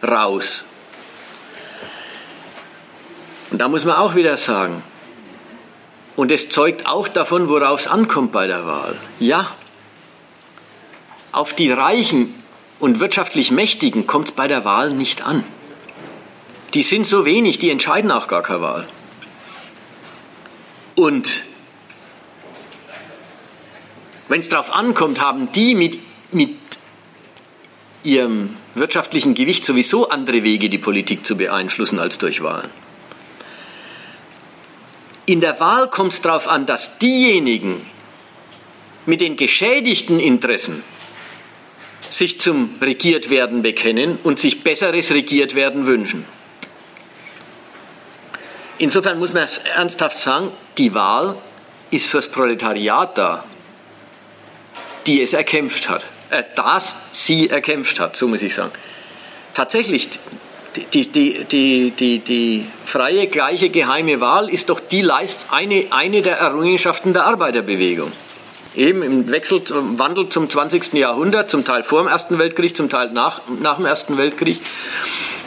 raus. 0.03 0.65
Und 3.51 3.59
da 3.59 3.69
muss 3.69 3.85
man 3.85 3.97
auch 3.97 4.15
wieder 4.15 4.37
sagen, 4.37 4.83
und 6.17 6.31
es 6.31 6.49
zeugt 6.49 6.87
auch 6.87 7.09
davon, 7.09 7.49
worauf 7.49 7.81
es 7.81 7.87
ankommt 7.87 8.33
bei 8.33 8.47
der 8.47 8.67
Wahl. 8.67 8.97
Ja, 9.19 9.53
auf 11.33 11.55
die 11.55 11.73
Reichen 11.73 12.35
und 12.79 13.01
wirtschaftlich 13.01 13.51
Mächtigen 13.51 14.07
kommt 14.07 14.29
es 14.29 14.35
bei 14.35 14.49
der 14.49 14.65
Wahl 14.65 14.91
nicht 14.91 15.23
an. 15.23 15.45
Die 16.75 16.83
sind 16.83 17.07
so 17.07 17.25
wenig, 17.25 17.59
die 17.59 17.71
entscheiden 17.71 18.11
auch 18.11 18.29
gar 18.29 18.43
keine 18.43 18.61
Wahl. 18.61 18.89
Und 20.95 21.43
wenn 24.29 24.41
es 24.41 24.49
darauf 24.49 24.75
ankommt, 24.75 25.21
haben 25.21 25.53
die 25.53 25.75
mit, 25.75 25.99
mit 26.33 26.57
ihrem 28.03 28.57
wirtschaftlichen 28.75 29.35
Gewicht 29.35 29.65
sowieso 29.65 30.09
andere 30.09 30.43
Wege, 30.43 30.69
die 30.69 30.79
Politik 30.79 31.25
zu 31.25 31.37
beeinflussen 31.37 31.99
als 31.99 32.19
durch 32.19 32.43
Wahlen. 32.43 32.71
In 35.27 35.41
der 35.41 35.61
Wahl 35.61 35.89
kommt 35.89 36.13
es 36.13 36.21
darauf 36.21 36.49
an, 36.49 36.67
dass 36.67 36.99
diejenigen 36.99 37.87
mit 39.07 39.21
den 39.21 39.37
geschädigten 39.37 40.19
Interessen 40.19 40.83
sich 42.09 42.41
zum 42.41 42.75
Regiertwerden 42.81 43.63
bekennen 43.63 44.19
und 44.23 44.39
sich 44.39 44.63
besseres 44.63 45.13
Regiertwerden 45.13 45.87
wünschen. 45.87 46.25
Insofern 48.79 49.19
muss 49.19 49.33
man 49.33 49.49
ernsthaft 49.77 50.19
sagen, 50.19 50.51
die 50.77 50.95
Wahl 50.95 51.37
ist 51.91 52.09
fürs 52.09 52.29
Proletariat 52.29 53.17
da, 53.17 53.45
die 55.07 55.23
es 55.23 55.33
erkämpft 55.33 55.89
hat, 55.89 56.05
äh, 56.33 56.45
das 56.55 56.97
sie 57.13 57.51
erkämpft 57.51 58.01
hat, 58.01 58.17
so 58.17 58.27
muss 58.27 58.43
ich 58.43 58.55
sagen. 58.55 58.73
Tatsächlich, 59.55 60.09
die, 60.95 61.07
die, 61.07 61.45
die, 61.45 61.91
die, 61.91 62.19
die 62.21 62.67
freie, 62.87 63.27
gleiche, 63.27 63.69
geheime 63.69 64.21
Wahl 64.21 64.49
ist 64.49 64.71
doch 64.71 64.81
die 64.81 65.03
Leist, 65.03 65.47
eine, 65.51 65.87
eine 65.91 66.23
der 66.23 66.39
Errungenschaften 66.39 67.13
der 67.13 67.27
Arbeiterbewegung. 67.27 68.11
Eben 68.75 69.03
im 69.03 69.31
Wechsel, 69.31 69.63
im 69.71 69.99
Wandel 69.99 70.31
zum 70.31 70.49
20. 70.49 70.95
Jahrhundert, 70.95 71.51
zum 71.51 71.65
Teil 71.65 71.85
vor 71.85 72.03
dem 72.03 72.09
Ersten 72.09 72.39
Weltkrieg, 72.39 72.75
zum 72.75 72.89
Teil 72.89 73.11
nach, 73.11 73.43
nach 73.61 73.77
dem 73.77 73.85
Ersten 73.85 74.17
Weltkrieg, 74.17 74.61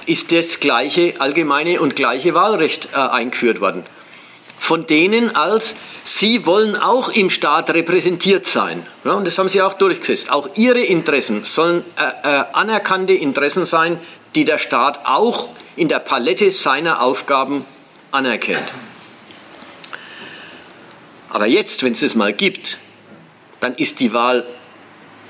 ist 0.06 0.32
das 0.32 0.60
gleiche 0.60 1.16
allgemeine 1.18 1.82
und 1.82 1.96
gleiche 1.96 2.36
Wahlrecht 2.36 2.90
äh, 2.94 2.98
eingeführt 2.98 3.60
worden. 3.62 3.84
Von 4.58 4.88
denen 4.88 5.36
als, 5.36 5.76
sie 6.04 6.46
wollen 6.46 6.76
auch 6.76 7.10
im 7.10 7.30
Staat 7.30 7.70
repräsentiert 7.72 8.46
sein. 8.46 8.86
Ja, 9.04 9.14
und 9.14 9.26
das 9.26 9.38
haben 9.38 9.50
sie 9.50 9.62
auch 9.62 9.74
durchgesetzt. 9.74 10.32
Auch 10.32 10.50
ihre 10.56 10.82
Interessen 10.82 11.44
sollen 11.44 11.84
äh, 11.98 12.04
äh, 12.24 12.46
anerkannte 12.54 13.14
Interessen 13.14 13.66
sein, 13.66 14.00
die 14.34 14.46
der 14.46 14.58
Staat 14.58 15.06
auch 15.06 15.50
in 15.76 15.88
der 15.88 16.00
Palette 16.00 16.52
seiner 16.52 17.02
Aufgaben 17.02 17.66
anerkennt. 18.12 18.74
Aber 21.30 21.48
jetzt, 21.48 21.84
wenn 21.84 21.92
es 21.92 22.02
es 22.02 22.16
mal 22.16 22.32
gibt, 22.32 22.78
dann 23.60 23.76
ist 23.76 24.00
die 24.00 24.14
Wahl 24.14 24.46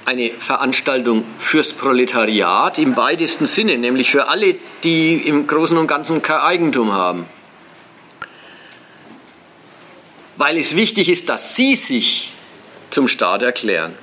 eine 0.05 0.29
Veranstaltung 0.29 1.25
fürs 1.39 1.73
Proletariat 1.73 2.77
im 2.77 2.95
weitesten 2.95 3.47
Sinne, 3.47 3.77
nämlich 3.77 4.11
für 4.11 4.27
alle, 4.27 4.55
die 4.83 5.15
im 5.15 5.47
Großen 5.47 5.75
und 5.77 5.87
Ganzen 5.87 6.21
kein 6.21 6.41
Eigentum 6.41 6.93
haben. 6.93 7.25
Weil 10.37 10.57
es 10.57 10.75
wichtig 10.75 11.09
ist, 11.09 11.29
dass 11.29 11.55
sie 11.55 11.75
sich 11.75 12.33
zum 12.89 13.07
Staat 13.07 13.41
erklären. 13.41 13.95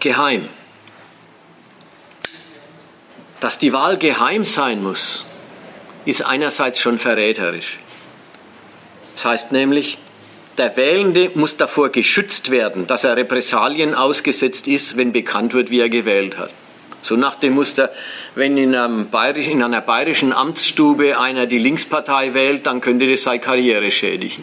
Geheim 0.00 0.48
dass 3.40 3.58
die 3.58 3.72
Wahl 3.72 3.98
geheim 3.98 4.44
sein 4.44 4.82
muss, 4.82 5.24
ist 6.04 6.22
einerseits 6.22 6.80
schon 6.80 6.98
verräterisch. 6.98 7.78
Das 9.14 9.24
heißt 9.24 9.52
nämlich, 9.52 9.98
der 10.56 10.76
Wählende 10.76 11.30
muss 11.34 11.56
davor 11.56 11.90
geschützt 11.90 12.50
werden, 12.50 12.86
dass 12.86 13.04
er 13.04 13.16
Repressalien 13.16 13.94
ausgesetzt 13.94 14.66
ist, 14.66 14.96
wenn 14.96 15.12
bekannt 15.12 15.54
wird, 15.54 15.70
wie 15.70 15.80
er 15.80 15.88
gewählt 15.88 16.36
hat. 16.36 16.50
So 17.02 17.16
nach 17.16 17.36
dem 17.36 17.54
Muster, 17.54 17.92
wenn 18.34 18.56
in, 18.56 18.74
in, 18.74 19.62
einer 19.62 19.80
bayerischen 19.80 20.32
Amtsstube 20.32 21.18
einer 21.18 21.46
die 21.46 21.58
Linkspartei 21.58 22.34
wählt, 22.34 22.66
dann 22.66 22.80
könnte 22.80 23.10
das 23.10 23.22
seine 23.22 23.40
Karriere 23.40 23.90
schädigen. 23.90 24.42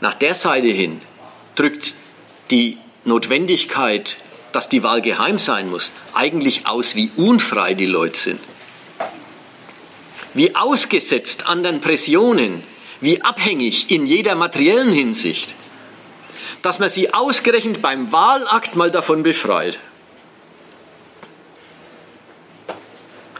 Nach 0.00 0.14
der 0.14 0.34
Seite 0.34 0.68
hin 0.68 1.00
drückt 1.56 1.94
die 2.50 2.78
Notwendigkeit, 3.04 4.16
dass 4.52 4.68
die 4.68 4.82
Wahl 4.82 5.02
geheim 5.02 5.38
sein 5.38 5.70
muss, 5.70 5.92
eigentlich 6.14 6.66
aus, 6.66 6.94
wie 6.94 7.10
unfrei 7.16 7.74
die 7.74 7.86
Leute 7.86 8.18
sind. 8.18 8.40
Wie 10.34 10.54
ausgesetzt 10.54 11.46
anderen 11.46 11.80
Pressionen, 11.80 12.62
wie 13.00 13.22
abhängig 13.22 13.90
in 13.90 14.06
jeder 14.06 14.34
materiellen 14.34 14.92
Hinsicht 14.92 15.54
dass 16.62 16.78
man 16.78 16.88
sie 16.88 17.12
ausgerechnet 17.14 17.82
beim 17.82 18.12
Wahlakt 18.12 18.76
mal 18.76 18.90
davon 18.90 19.22
befreit. 19.22 19.78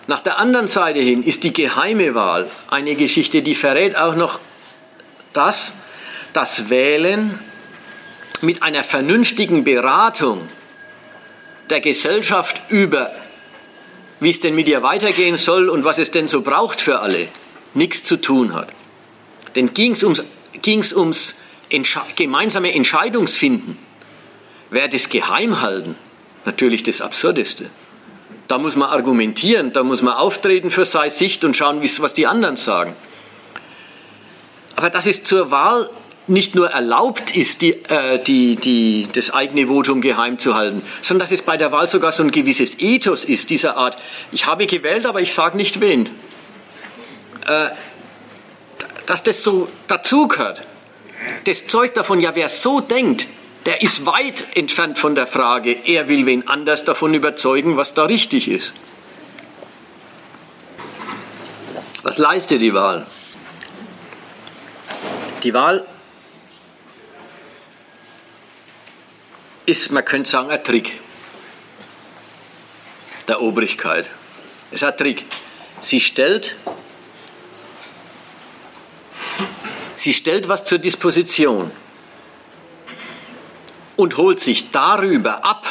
Nach 0.07 0.21
der 0.21 0.39
anderen 0.39 0.69
Seite 0.69 1.01
hin 1.01 1.23
ist 1.23 1.45
die 1.45 1.53
geheime 1.53 2.15
Wahl 2.15 2.51
eine 2.71 2.95
Geschichte, 2.95 3.43
die 3.43 3.55
verrät 3.55 3.95
auch 3.95 4.15
noch 4.15 4.41
das, 5.35 5.75
dass 6.33 6.71
Wählen 6.71 7.39
mit 8.41 8.63
einer 8.63 8.85
vernünftigen 8.85 9.65
Beratung 9.65 10.49
der 11.69 11.81
Gesellschaft 11.81 12.61
über, 12.71 13.13
wie 14.21 14.31
es 14.31 14.41
denn 14.41 14.55
mit 14.55 14.69
ihr 14.69 14.83
weitergehen 14.83 15.37
soll 15.37 15.69
und 15.69 15.85
was 15.85 15.99
es 15.99 16.11
denn 16.11 16.29
so 16.29 16.41
braucht 16.41 16.81
für 16.81 17.01
alle, 17.01 17.29
nichts 17.75 18.05
zu 18.05 18.17
tun 18.17 18.55
hat. 18.55 18.69
Denn 19.57 19.75
ging 19.75 19.93
es 19.93 20.03
ums, 20.03 20.23
ging's 20.63 20.93
ums 20.93 21.37
Entsche 21.71 22.01
gemeinsame 22.17 22.75
Entscheidungsfinden, 22.75 23.79
wer 24.71 24.89
das 24.89 25.09
geheim 25.09 25.61
halten, 25.61 25.97
natürlich 26.45 26.83
das 26.83 27.01
Absurdeste. 27.01 27.71
Da 28.47 28.59
muss 28.59 28.77
man 28.77 28.89
argumentieren, 28.89 29.73
da 29.73 29.83
muss 29.83 30.01
man 30.01 30.15
auftreten 30.15 30.71
für 30.71 30.85
seine 30.85 31.11
Sicht 31.11 31.45
und 31.45 31.57
schauen, 31.57 31.83
was 31.83 32.15
die 32.15 32.27
anderen 32.27 32.57
sagen. 32.57 32.97
Aber 34.77 34.91
dass 34.91 35.07
es 35.07 35.25
zur 35.25 35.51
Wahl 35.51 35.91
nicht 36.29 36.55
nur 36.55 36.71
erlaubt 36.71 37.35
ist, 37.35 37.63
die, 37.63 37.73
äh, 37.73 38.23
die, 38.23 38.57
die, 38.57 39.09
das 39.13 39.33
eigene 39.33 39.67
Votum 39.67 40.01
geheim 40.01 40.39
zu 40.39 40.55
halten, 40.55 40.83
sondern 41.03 41.25
dass 41.25 41.33
es 41.33 41.43
bei 41.43 41.57
der 41.57 41.73
Wahl 41.73 41.89
sogar 41.89 42.13
so 42.13 42.23
ein 42.23 42.31
gewisses 42.31 42.79
Ethos 42.79 43.25
ist, 43.25 43.51
dieser 43.51 43.77
Art, 43.77 43.99
ich 44.31 44.47
habe 44.47 44.67
gewählt, 44.67 45.07
aber 45.07 45.21
ich 45.21 45.33
sage 45.33 45.57
nicht 45.57 45.81
wen. 45.81 46.09
Äh, 47.47 47.69
dass 49.07 49.23
das 49.23 49.43
so 49.43 49.69
dazugehört 49.89 50.68
das 51.45 51.67
zeugt 51.67 51.97
davon, 51.97 52.21
ja, 52.21 52.35
wer 52.35 52.49
so 52.49 52.81
denkt, 52.81 53.27
der 53.67 53.83
ist 53.83 54.07
weit 54.07 54.57
entfernt 54.57 54.99
von 54.99 55.15
der 55.15 55.27
Frage, 55.27 55.73
er 55.73 56.09
will 56.09 56.27
wen 56.27 56.49
anders 56.49 56.85
davon 56.85 57.15
überzeugen, 57.15 57.77
was 57.77 57.95
da 57.95 58.05
richtig 58.05 58.49
ist. 58.49 58.73
Was 62.03 62.19
leistet 62.19 62.63
die 62.63 62.73
Wahl? 62.73 63.07
Die 65.43 65.53
Wahl 65.53 65.87
ist, 69.67 69.91
man 69.91 70.05
könnte 70.05 70.31
sagen, 70.31 70.51
ein 70.51 70.65
Trick 70.65 71.01
der 73.29 73.43
Obrigkeit. 73.43 74.09
Es 74.71 74.83
ist 74.83 74.89
ein 74.89 74.97
Trick. 74.97 75.27
Sie 75.81 76.01
stellt 76.01 76.57
Sie 79.99 80.15
stellt 80.15 80.49
was 80.49 80.63
zur 80.65 80.79
Disposition 80.79 81.73
und 83.97 84.17
holt 84.17 84.39
sich 84.39 84.71
darüber 84.71 85.45
ab, 85.45 85.67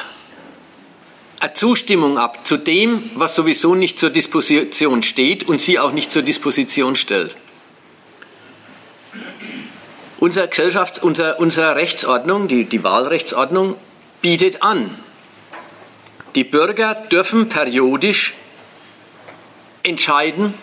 eine 1.39 1.53
Zustimmung 1.53 2.17
ab 2.17 2.45
zu 2.45 2.57
dem, 2.57 3.09
was 3.15 3.35
sowieso 3.35 3.73
nicht 3.73 3.97
zur 3.97 4.09
Disposition 4.09 5.01
steht 5.01 5.47
und 5.47 5.61
sie 5.61 5.79
auch 5.79 5.93
nicht 5.93 6.11
zur 6.11 6.23
Disposition 6.23 6.97
stellt. 6.97 7.37
Unsere 10.19 10.49
Gesellschaft, 10.49 11.01
unsere, 11.01 11.35
unsere 11.35 11.77
Rechtsordnung, 11.77 12.49
die, 12.49 12.65
die 12.65 12.83
Wahlrechtsordnung, 12.83 13.77
bietet 14.21 14.61
an, 14.61 14.93
die 16.35 16.43
Bürger 16.43 16.95
dürfen 16.95 17.47
periodisch 17.47 18.33
entscheiden, 19.83 20.53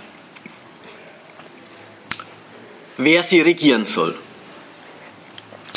wer 2.96 3.22
sie 3.22 3.40
regieren 3.40 3.86
soll. 3.86 4.14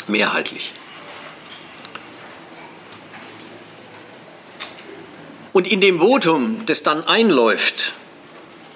Mehrheitlich. 0.06 0.72
Und 5.52 5.66
in 5.66 5.80
dem 5.80 5.98
Votum, 5.98 6.66
das 6.66 6.82
dann 6.82 7.04
einläuft, 7.04 7.92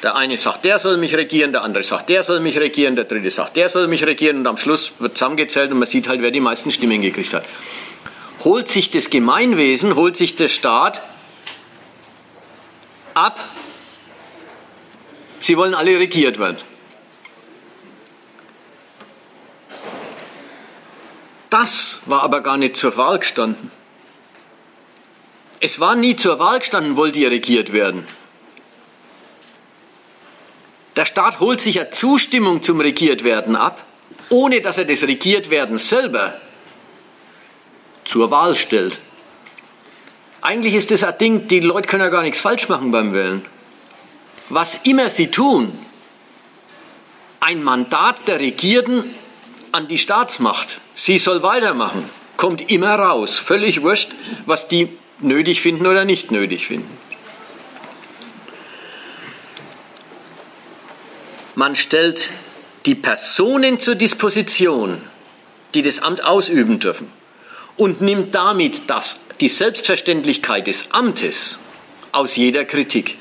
der 0.02 0.16
eine 0.16 0.36
sagt, 0.36 0.64
der 0.64 0.78
soll 0.80 0.96
mich 0.96 1.14
regieren, 1.14 1.52
der 1.52 1.62
andere 1.62 1.84
sagt, 1.84 2.08
der 2.08 2.24
soll 2.24 2.40
mich 2.40 2.58
regieren, 2.58 2.96
der 2.96 3.04
dritte 3.04 3.30
sagt, 3.30 3.56
der 3.56 3.68
soll 3.68 3.86
mich 3.86 4.04
regieren 4.04 4.38
und 4.38 4.46
am 4.48 4.56
Schluss 4.56 4.92
wird 4.98 5.16
zusammengezählt 5.16 5.70
und 5.70 5.78
man 5.78 5.86
sieht 5.86 6.08
halt, 6.08 6.22
wer 6.22 6.32
die 6.32 6.40
meisten 6.40 6.72
Stimmen 6.72 7.00
gekriegt 7.00 7.34
hat. 7.34 7.44
Holt 8.42 8.68
sich 8.68 8.90
das 8.90 9.10
Gemeinwesen, 9.10 9.94
holt 9.94 10.16
sich 10.16 10.34
der 10.34 10.48
Staat 10.48 11.00
ab, 13.14 13.38
sie 15.38 15.56
wollen 15.56 15.74
alle 15.74 15.96
regiert 15.98 16.40
werden. 16.40 16.56
Das 21.52 22.00
war 22.06 22.22
aber 22.22 22.40
gar 22.40 22.56
nicht 22.56 22.76
zur 22.76 22.96
Wahl 22.96 23.18
gestanden. 23.18 23.70
Es 25.60 25.80
war 25.80 25.94
nie 25.96 26.16
zur 26.16 26.38
Wahl 26.38 26.60
gestanden, 26.60 26.96
wollte 26.96 27.20
ihr 27.20 27.30
regiert 27.30 27.74
werden. 27.74 28.08
Der 30.96 31.04
Staat 31.04 31.40
holt 31.40 31.60
sich 31.60 31.74
ja 31.74 31.90
Zustimmung 31.90 32.62
zum 32.62 32.80
Regiertwerden 32.80 33.54
ab, 33.54 33.84
ohne 34.30 34.62
dass 34.62 34.78
er 34.78 34.86
das 34.86 35.02
Regiertwerden 35.02 35.76
selber 35.76 36.40
zur 38.04 38.30
Wahl 38.30 38.56
stellt. 38.56 38.98
Eigentlich 40.40 40.72
ist 40.72 40.90
das 40.90 41.04
ein 41.04 41.18
Ding, 41.18 41.48
die 41.48 41.60
Leute 41.60 41.86
können 41.86 42.02
ja 42.02 42.08
gar 42.08 42.22
nichts 42.22 42.40
falsch 42.40 42.70
machen 42.70 42.92
beim 42.92 43.12
Wählen. 43.12 43.44
Was 44.48 44.80
immer 44.84 45.10
sie 45.10 45.30
tun, 45.30 45.78
ein 47.40 47.62
Mandat 47.62 48.26
der 48.26 48.40
Regierten 48.40 49.14
an 49.72 49.88
die 49.88 49.98
Staatsmacht, 49.98 50.80
sie 50.94 51.18
soll 51.18 51.42
weitermachen, 51.42 52.08
kommt 52.36 52.70
immer 52.70 52.94
raus. 52.94 53.38
Völlig 53.38 53.82
wurscht, 53.82 54.10
was 54.46 54.68
die 54.68 54.88
nötig 55.20 55.60
finden 55.60 55.86
oder 55.86 56.04
nicht 56.04 56.30
nötig 56.30 56.66
finden. 56.66 56.98
Man 61.54 61.76
stellt 61.76 62.30
die 62.86 62.94
Personen 62.94 63.78
zur 63.78 63.94
Disposition, 63.94 65.00
die 65.74 65.82
das 65.82 66.00
Amt 66.00 66.24
ausüben 66.24 66.78
dürfen, 66.78 67.10
und 67.76 68.00
nimmt 68.00 68.34
damit 68.34 68.88
das, 68.88 69.20
die 69.40 69.48
Selbstverständlichkeit 69.48 70.66
des 70.66 70.90
Amtes 70.90 71.58
aus 72.12 72.36
jeder 72.36 72.64
Kritik. 72.64 73.16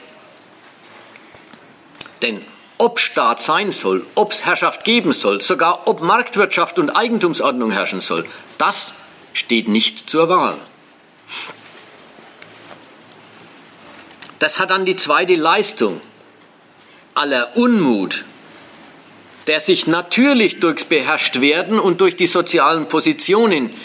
Denn 2.22 2.44
ob 2.82 3.00
Staat 3.00 3.40
sein 3.40 3.72
soll, 3.72 4.08
ob 4.16 4.32
es 4.32 4.44
Herrschaft 4.44 4.84
geben 4.84 5.14
soll, 5.14 5.40
sogar 5.40 5.88
ob 5.88 6.02
Marktwirtschaft 6.02 6.80
und 6.80 6.90
Eigentumsordnung 6.90 7.70
herrschen 7.70 8.02
soll, 8.02 8.26
das 8.58 8.96
steht 9.34 9.68
nicht 9.68 10.10
zur 10.10 10.30
Wahl. 10.30 10.58
Das 14.40 14.58
hat 14.58 14.72
dann 14.72 14.86
die 14.86 14.96
zweite 14.96 15.36
Leistung. 15.36 16.02
Aller 17.14 17.56
Unmut, 17.56 18.26
der 19.46 19.60
sich 19.60 19.86
natürlich 19.86 20.60
durchs 20.60 20.84
Beherrschtwerden 20.86 21.80
und 21.80 22.02
durch 22.02 22.16
die 22.16 22.26
sozialen 22.26 22.88
Positionen, 22.88 23.76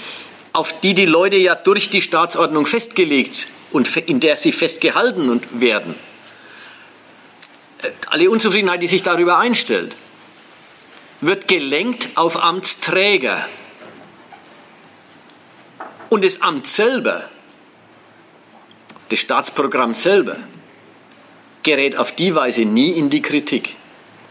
auf 0.55 0.81
die 0.81 0.95
die 0.95 1.05
Leute 1.05 1.37
ja 1.37 1.55
durch 1.55 1.91
die 1.91 2.01
Staatsordnung 2.01 2.65
festgelegt 2.65 3.47
und 3.73 3.95
in 3.95 4.21
der 4.21 4.39
sie 4.39 4.53
festgehalten 4.53 5.43
werden, 5.61 5.97
alle 8.09 8.31
Unzufriedenheit, 8.31 8.83
die 8.83 8.87
sich 8.87 9.03
darüber 9.03 9.39
einstellt, 9.39 9.95
wird 11.21 11.49
gelenkt 11.49 12.11
auf 12.15 12.43
Amtsträger. 12.43 13.47
Und 16.09 16.25
das 16.25 16.41
Amt 16.43 16.67
selber, 16.67 17.25
das 19.09 19.19
Staatsprogramm 19.19 19.95
selber, 19.95 20.37
gerät 21.63 21.97
auf 21.97 22.13
die 22.13 22.35
Weise 22.35 22.65
nie 22.65 22.91
in 22.91 23.11
die 23.11 23.23
Kritik. 23.23 23.75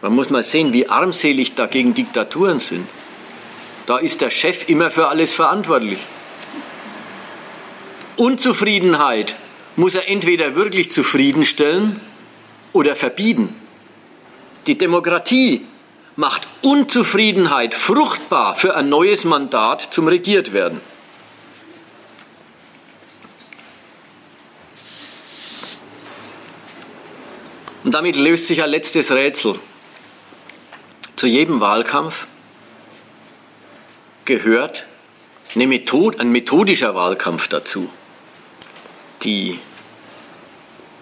Man 0.01 0.13
muss 0.13 0.29
mal 0.29 0.43
sehen, 0.43 0.71
wie 0.71 0.87
armselig 0.87 1.55
dagegen 1.55 1.93
Diktaturen 1.93 2.59
sind. 2.59 2.87
Da 3.85 3.97
ist 3.97 4.21
der 4.21 4.29
Chef 4.29 4.69
immer 4.69 4.89
für 4.89 5.07
alles 5.07 5.33
verantwortlich. 5.33 5.99
Unzufriedenheit 8.15 9.35
muss 9.75 9.95
er 9.95 10.07
entweder 10.07 10.55
wirklich 10.55 10.91
zufriedenstellen 10.91 11.99
oder 12.75 12.95
verbieten. 12.95 13.55
Die 14.67 14.77
Demokratie 14.77 15.65
macht 16.17 16.47
Unzufriedenheit 16.61 17.73
fruchtbar 17.73 18.55
für 18.55 18.75
ein 18.75 18.89
neues 18.89 19.23
Mandat 19.23 19.81
zum 19.81 20.07
Regiertwerden. 20.07 20.81
Und 27.83 27.93
damit 27.93 28.17
löst 28.17 28.47
sich 28.47 28.63
ein 28.63 28.69
letztes 28.69 29.11
Rätsel. 29.11 29.59
Zu 31.15 31.27
jedem 31.27 31.61
Wahlkampf 31.61 32.27
gehört 34.25 34.87
eine 35.53 35.67
Methode, 35.67 36.19
ein 36.19 36.29
methodischer 36.29 36.95
Wahlkampf 36.95 37.47
dazu. 37.47 37.89
Die 39.23 39.59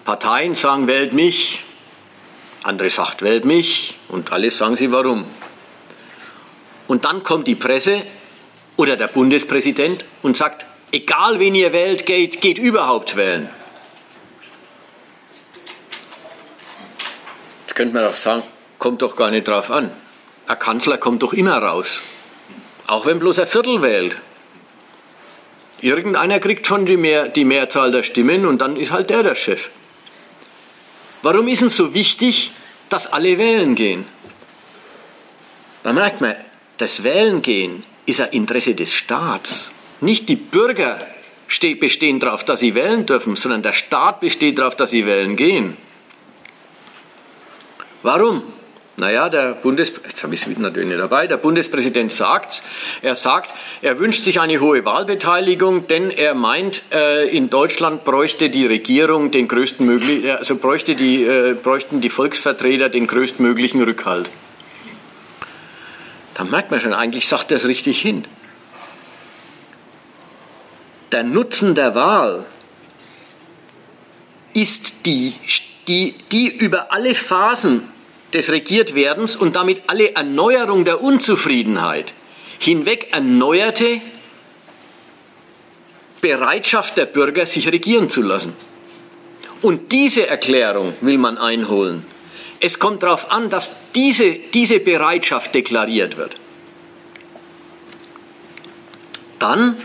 Parteien 0.04 0.54
sagen, 0.54 0.86
wählt 0.86 1.12
mich, 1.12 1.64
andere 2.62 2.90
sagt, 2.90 3.22
wählt 3.22 3.44
mich 3.44 3.98
und 4.08 4.32
alle 4.32 4.50
sagen 4.50 4.76
sie 4.76 4.92
warum. 4.92 5.24
Und 6.86 7.04
dann 7.06 7.22
kommt 7.22 7.48
die 7.48 7.54
Presse 7.54 8.02
oder 8.76 8.96
der 8.96 9.08
Bundespräsident 9.08 10.04
und 10.22 10.36
sagt, 10.36 10.66
egal 10.92 11.40
wen 11.40 11.54
ihr 11.54 11.72
wählt, 11.72 12.04
geht, 12.04 12.40
geht 12.40 12.58
überhaupt 12.58 13.16
wählen. 13.16 13.48
Jetzt 17.62 17.74
könnte 17.74 17.94
man 17.94 18.04
doch 18.04 18.14
sagen, 18.14 18.42
kommt 18.78 19.00
doch 19.00 19.16
gar 19.16 19.30
nicht 19.30 19.48
drauf 19.48 19.70
an. 19.70 19.90
Ein 20.46 20.58
Kanzler 20.58 20.98
kommt 20.98 21.22
doch 21.22 21.32
immer 21.32 21.56
raus. 21.56 22.00
Auch 22.86 23.06
wenn 23.06 23.18
bloß 23.18 23.38
ein 23.38 23.46
Viertel 23.46 23.80
wählt. 23.80 24.20
Irgendeiner 25.80 26.40
kriegt 26.40 26.66
schon 26.66 26.84
die, 26.84 26.98
Mehr, 26.98 27.28
die 27.28 27.44
Mehrzahl 27.44 27.90
der 27.90 28.02
Stimmen 28.02 28.44
und 28.46 28.58
dann 28.58 28.76
ist 28.76 28.92
halt 28.92 29.08
der 29.08 29.22
der 29.22 29.34
Chef. 29.34 29.70
Warum 31.24 31.48
ist 31.48 31.62
es 31.62 31.76
so 31.76 31.94
wichtig, 31.94 32.52
dass 32.90 33.10
alle 33.10 33.38
wählen 33.38 33.74
gehen? 33.74 34.04
Da 35.82 35.94
merkt 35.94 36.20
man, 36.20 36.34
das 36.76 37.02
Wählen 37.02 37.40
gehen 37.40 37.82
ist 38.04 38.20
ein 38.20 38.28
Interesse 38.32 38.74
des 38.74 38.92
Staats. 38.92 39.72
Nicht 40.02 40.28
die 40.28 40.36
Bürger 40.36 40.98
bestehen 41.80 42.20
darauf, 42.20 42.44
dass 42.44 42.60
sie 42.60 42.74
wählen 42.74 43.06
dürfen, 43.06 43.36
sondern 43.36 43.62
der 43.62 43.72
Staat 43.72 44.20
besteht 44.20 44.58
darauf, 44.58 44.76
dass 44.76 44.90
sie 44.90 45.06
wählen 45.06 45.34
gehen. 45.34 45.78
Warum? 48.02 48.42
Naja, 48.96 49.28
der 49.28 49.54
Bundes, 49.54 49.92
jetzt 50.06 50.22
habe 50.22 50.34
ich 50.34 50.46
es 50.46 50.56
natürlich 50.56 50.88
nicht 50.88 51.00
dabei, 51.00 51.26
der 51.26 51.36
Bundespräsident 51.36 52.12
sagt 52.12 52.62
er 53.02 53.16
sagt, 53.16 53.52
er 53.82 53.98
wünscht 53.98 54.22
sich 54.22 54.38
eine 54.38 54.60
hohe 54.60 54.84
Wahlbeteiligung, 54.84 55.88
denn 55.88 56.12
er 56.12 56.34
meint, 56.34 56.82
äh, 56.92 57.26
in 57.26 57.50
Deutschland 57.50 58.04
bräuchte 58.04 58.50
die 58.50 58.66
Regierung 58.66 59.32
den 59.32 59.48
größten 59.48 59.84
möglichen, 59.84 60.30
also 60.30 60.56
bräuchte 60.56 60.94
die, 60.94 61.24
äh, 61.24 61.54
bräuchten 61.54 62.00
die 62.00 62.10
Volksvertreter 62.10 62.88
den 62.88 63.08
größtmöglichen 63.08 63.82
Rückhalt. 63.82 64.30
Da 66.34 66.44
merkt 66.44 66.70
man 66.70 66.78
schon, 66.78 66.94
eigentlich 66.94 67.26
sagt 67.26 67.50
er 67.50 67.56
es 67.56 67.66
richtig 67.66 68.00
hin. 68.00 68.24
Der 71.10 71.24
Nutzen 71.24 71.74
der 71.74 71.96
Wahl 71.96 72.44
ist 74.52 75.04
die, 75.06 75.34
die, 75.88 76.14
die 76.30 76.48
über 76.48 76.92
alle 76.92 77.16
Phasen 77.16 77.88
des 78.34 78.50
Regiertwerdens 78.50 79.36
und 79.36 79.56
damit 79.56 79.82
alle 79.86 80.14
Erneuerung 80.14 80.84
der 80.84 81.02
Unzufriedenheit 81.02 82.12
hinweg 82.58 83.08
erneuerte 83.12 84.00
Bereitschaft 86.20 86.96
der 86.96 87.06
Bürger, 87.06 87.46
sich 87.46 87.70
regieren 87.70 88.08
zu 88.08 88.22
lassen. 88.22 88.54
Und 89.62 89.92
diese 89.92 90.26
Erklärung 90.26 90.94
will 91.00 91.18
man 91.18 91.38
einholen. 91.38 92.04
Es 92.60 92.78
kommt 92.78 93.02
darauf 93.02 93.30
an, 93.30 93.50
dass 93.50 93.76
diese, 93.94 94.32
diese 94.32 94.80
Bereitschaft 94.80 95.54
deklariert 95.54 96.16
wird. 96.16 96.34
Dann 99.38 99.76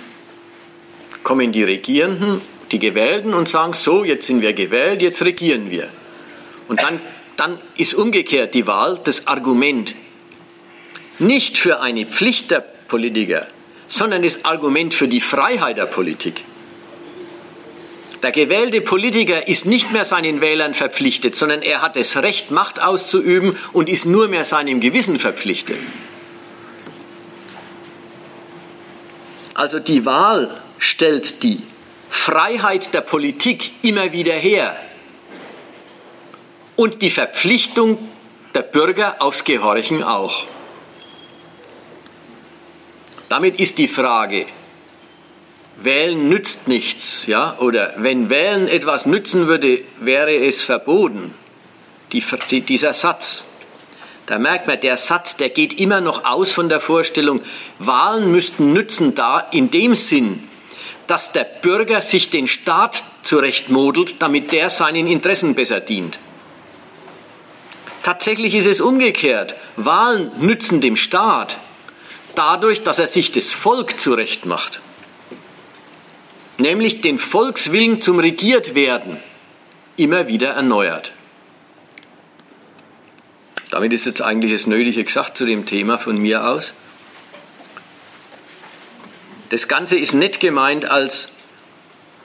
kommen 1.23 1.51
die 1.51 1.63
Regierenden, 1.63 2.41
die 2.71 2.79
Gewählten 2.79 3.33
und 3.33 3.49
sagen, 3.49 3.73
so, 3.73 4.05
jetzt 4.05 4.27
sind 4.27 4.41
wir 4.41 4.53
gewählt, 4.53 5.01
jetzt 5.01 5.21
regieren 5.21 5.69
wir. 5.69 5.89
Und 6.69 6.81
dann 6.81 7.01
dann 7.39 7.59
ist 7.77 7.93
umgekehrt 7.93 8.53
die 8.53 8.67
Wahl 8.67 8.99
das 9.03 9.27
Argument 9.27 9.95
nicht 11.19 11.57
für 11.57 11.79
eine 11.79 12.05
Pflicht 12.05 12.51
der 12.51 12.59
Politiker, 12.59 13.47
sondern 13.87 14.23
das 14.23 14.43
Argument 14.45 14.93
für 14.93 15.07
die 15.07 15.21
Freiheit 15.21 15.77
der 15.77 15.85
Politik. 15.85 16.43
Der 18.21 18.31
gewählte 18.31 18.81
Politiker 18.81 19.47
ist 19.47 19.65
nicht 19.65 19.91
mehr 19.93 20.03
seinen 20.03 20.41
Wählern 20.41 20.73
verpflichtet, 20.73 21.37
sondern 21.37 21.61
er 21.61 21.81
hat 21.81 21.95
das 21.95 22.17
Recht, 22.17 22.51
Macht 22.51 22.81
auszuüben 22.81 23.55
und 23.71 23.87
ist 23.87 24.05
nur 24.05 24.27
mehr 24.27 24.43
seinem 24.43 24.81
Gewissen 24.81 25.19
verpflichtet. 25.19 25.77
Also 29.53 29.79
die 29.79 30.05
Wahl 30.05 30.61
stellt 30.77 31.43
die 31.43 31.61
Freiheit 32.09 32.93
der 32.93 33.01
Politik 33.01 33.71
immer 33.81 34.11
wieder 34.11 34.33
her 34.33 34.77
und 36.79 37.01
die 37.01 37.09
Verpflichtung 37.09 37.97
der 38.53 38.61
Bürger 38.61 39.17
aufs 39.19 39.43
Gehorchen 39.43 40.01
auch. 40.01 40.45
Damit 43.27 43.59
ist 43.59 43.79
die 43.79 43.89
Frage, 43.89 44.45
Wählen 45.75 46.29
nützt 46.29 46.69
nichts, 46.69 47.25
ja, 47.25 47.57
oder 47.59 47.95
wenn 47.97 48.29
Wählen 48.29 48.69
etwas 48.69 49.05
nützen 49.05 49.47
würde, 49.47 49.81
wäre 49.99 50.33
es 50.33 50.61
verboten. 50.61 51.33
Die, 52.13 52.23
dieser 52.61 52.93
Satz, 52.93 53.49
da 54.27 54.39
merkt 54.39 54.65
man, 54.65 54.79
der 54.79 54.95
Satz, 54.95 55.35
der 55.35 55.49
geht 55.49 55.81
immer 55.81 55.99
noch 55.99 56.23
aus 56.23 56.53
von 56.53 56.69
der 56.69 56.79
Vorstellung, 56.79 57.41
Wahlen 57.79 58.31
müssten 58.31 58.71
nützen 58.71 59.15
da 59.15 59.41
in 59.51 59.69
dem 59.69 59.95
Sinn, 59.95 60.47
dass 61.07 61.33
der 61.33 61.43
Bürger 61.43 62.01
sich 62.01 62.29
den 62.29 62.47
Staat 62.47 63.03
zurechtmodelt, 63.23 64.21
damit 64.21 64.53
der 64.53 64.69
seinen 64.69 65.07
Interessen 65.07 65.55
besser 65.55 65.81
dient. 65.81 66.19
Tatsächlich 68.03 68.55
ist 68.55 68.65
es 68.65 68.81
umgekehrt. 68.81 69.55
Wahlen 69.75 70.31
nützen 70.39 70.81
dem 70.81 70.95
Staat 70.95 71.57
dadurch, 72.35 72.83
dass 72.83 72.99
er 72.99 73.07
sich 73.07 73.31
das 73.31 73.51
Volk 73.51 73.99
zurechtmacht. 73.99 74.79
Nämlich 76.57 77.01
den 77.01 77.19
Volkswillen 77.19 78.01
zum 78.01 78.19
Regiertwerden 78.19 79.17
immer 79.97 80.27
wieder 80.27 80.49
erneuert. 80.49 81.11
Damit 83.69 83.93
ist 83.93 84.05
jetzt 84.05 84.21
eigentlich 84.21 84.51
das 84.51 84.67
Nötige 84.67 85.03
gesagt 85.03 85.37
zu 85.37 85.45
dem 85.45 85.65
Thema 85.65 85.99
von 85.99 86.17
mir 86.17 86.47
aus. 86.47 86.73
Das 89.49 89.67
Ganze 89.67 89.97
ist 89.97 90.13
nicht 90.13 90.39
gemeint 90.39 90.85
als 90.85 91.29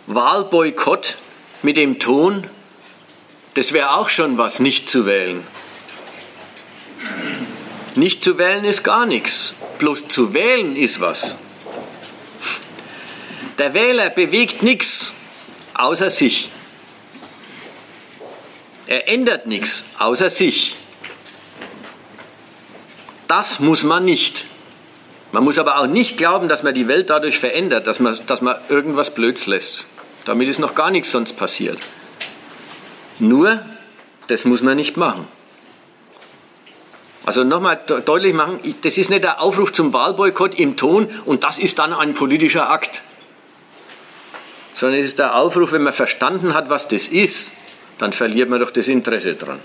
Wahlboykott 0.07 1.17
mit 1.63 1.77
dem 1.77 1.99
Ton, 1.99 2.49
das 3.55 3.73
wäre 3.73 3.95
auch 3.95 4.09
schon 4.09 4.37
was, 4.37 4.61
nicht 4.61 4.91
zu 4.91 5.07
wählen. 5.07 5.47
Nicht 7.95 8.25
zu 8.25 8.39
wählen 8.39 8.65
ist 8.65 8.83
gar 8.83 9.07
nichts, 9.07 9.55
bloß 9.79 10.09
zu 10.09 10.35
wählen 10.35 10.77
ist 10.77 11.01
was. 11.01 11.37
Der 13.59 13.73
Wähler 13.73 14.11
bewegt 14.11 14.63
nichts 14.63 15.13
außer 15.75 16.11
sich. 16.11 16.51
Er 18.87 19.09
ändert 19.09 19.47
nichts 19.47 19.85
außer 19.99 20.29
sich. 20.29 20.77
Das 23.29 23.61
muss 23.61 23.83
man 23.83 24.05
nicht. 24.05 24.47
Man 25.33 25.45
muss 25.45 25.59
aber 25.59 25.79
auch 25.79 25.87
nicht 25.87 26.17
glauben, 26.17 26.49
dass 26.49 26.63
man 26.63 26.75
die 26.75 26.87
Welt 26.87 27.11
dadurch 27.11 27.39
verändert, 27.39 27.87
dass 27.87 27.99
man, 27.99 28.19
dass 28.27 28.41
man 28.41 28.57
irgendwas 28.69 29.15
Blöds 29.15 29.47
lässt. 29.47 29.87
Damit 30.25 30.49
ist 30.49 30.59
noch 30.59 30.75
gar 30.75 30.91
nichts 30.91 31.11
sonst 31.11 31.33
passiert. 31.35 31.79
Nur, 33.19 33.65
das 34.27 34.45
muss 34.45 34.63
man 34.63 34.77
nicht 34.77 34.97
machen. 34.97 35.27
Also 37.27 37.43
nochmal 37.43 37.81
deutlich 38.05 38.35
machen, 38.35 38.59
das 38.83 38.99
ist 38.99 39.09
nicht 39.09 39.25
der 39.25 39.41
Aufruf 39.41 39.73
zum 39.73 39.93
Wahlboykott 39.93 40.57
im 40.57 40.77
Ton 40.77 41.09
und 41.25 41.43
das 41.43 41.59
ist 41.59 41.79
dann 41.79 41.95
ein 41.95 42.13
politischer 42.15 42.71
Akt. 42.71 43.03
Sondern 44.75 45.01
es 45.01 45.07
ist 45.07 45.19
der 45.19 45.37
Aufruf, 45.37 45.73
wenn 45.73 45.83
man 45.83 45.95
verstanden 45.95 46.53
hat, 46.53 46.69
was 46.69 46.89
das 46.89 47.09
ist, 47.09 47.53
dann 47.99 48.13
verliert 48.13 48.51
man 48.51 48.61
doch 48.61 48.71
das 48.71 48.89
Interesse 48.89 49.35
dran. 49.35 49.61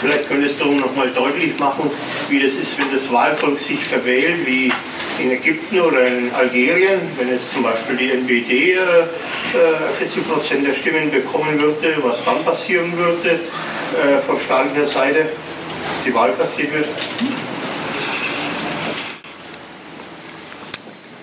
Vielleicht 0.00 0.28
könntest 0.28 0.60
du 0.60 0.72
nochmal 0.72 1.10
deutlich 1.10 1.58
machen, 1.58 1.90
wie 2.28 2.40
das 2.40 2.52
ist, 2.52 2.78
wenn 2.78 2.92
das 2.92 3.10
Wahlvolk 3.10 3.58
sich 3.58 3.82
verwählt, 3.82 4.46
wie 4.46 4.70
in 5.20 5.30
Ägypten 5.30 5.80
oder 5.80 6.06
in 6.06 6.32
Algerien, 6.32 7.00
wenn 7.16 7.28
jetzt 7.28 7.52
zum 7.52 7.62
Beispiel 7.62 7.96
die 7.96 8.10
NPD 8.10 8.72
äh, 8.72 8.78
40 9.98 10.16
äh, 10.16 10.20
Prozent 10.22 10.66
der 10.66 10.74
Stimmen 10.74 11.10
bekommen 11.10 11.60
würde, 11.60 11.96
was 12.02 12.24
dann 12.24 12.44
passieren 12.44 12.96
würde 12.96 13.30
äh, 13.30 14.18
von 14.20 14.38
staatlicher 14.40 14.86
Seite, 14.86 15.20
dass 15.20 16.04
die 16.04 16.14
Wahl 16.14 16.32
passiert 16.32 16.72
wird? 16.72 16.88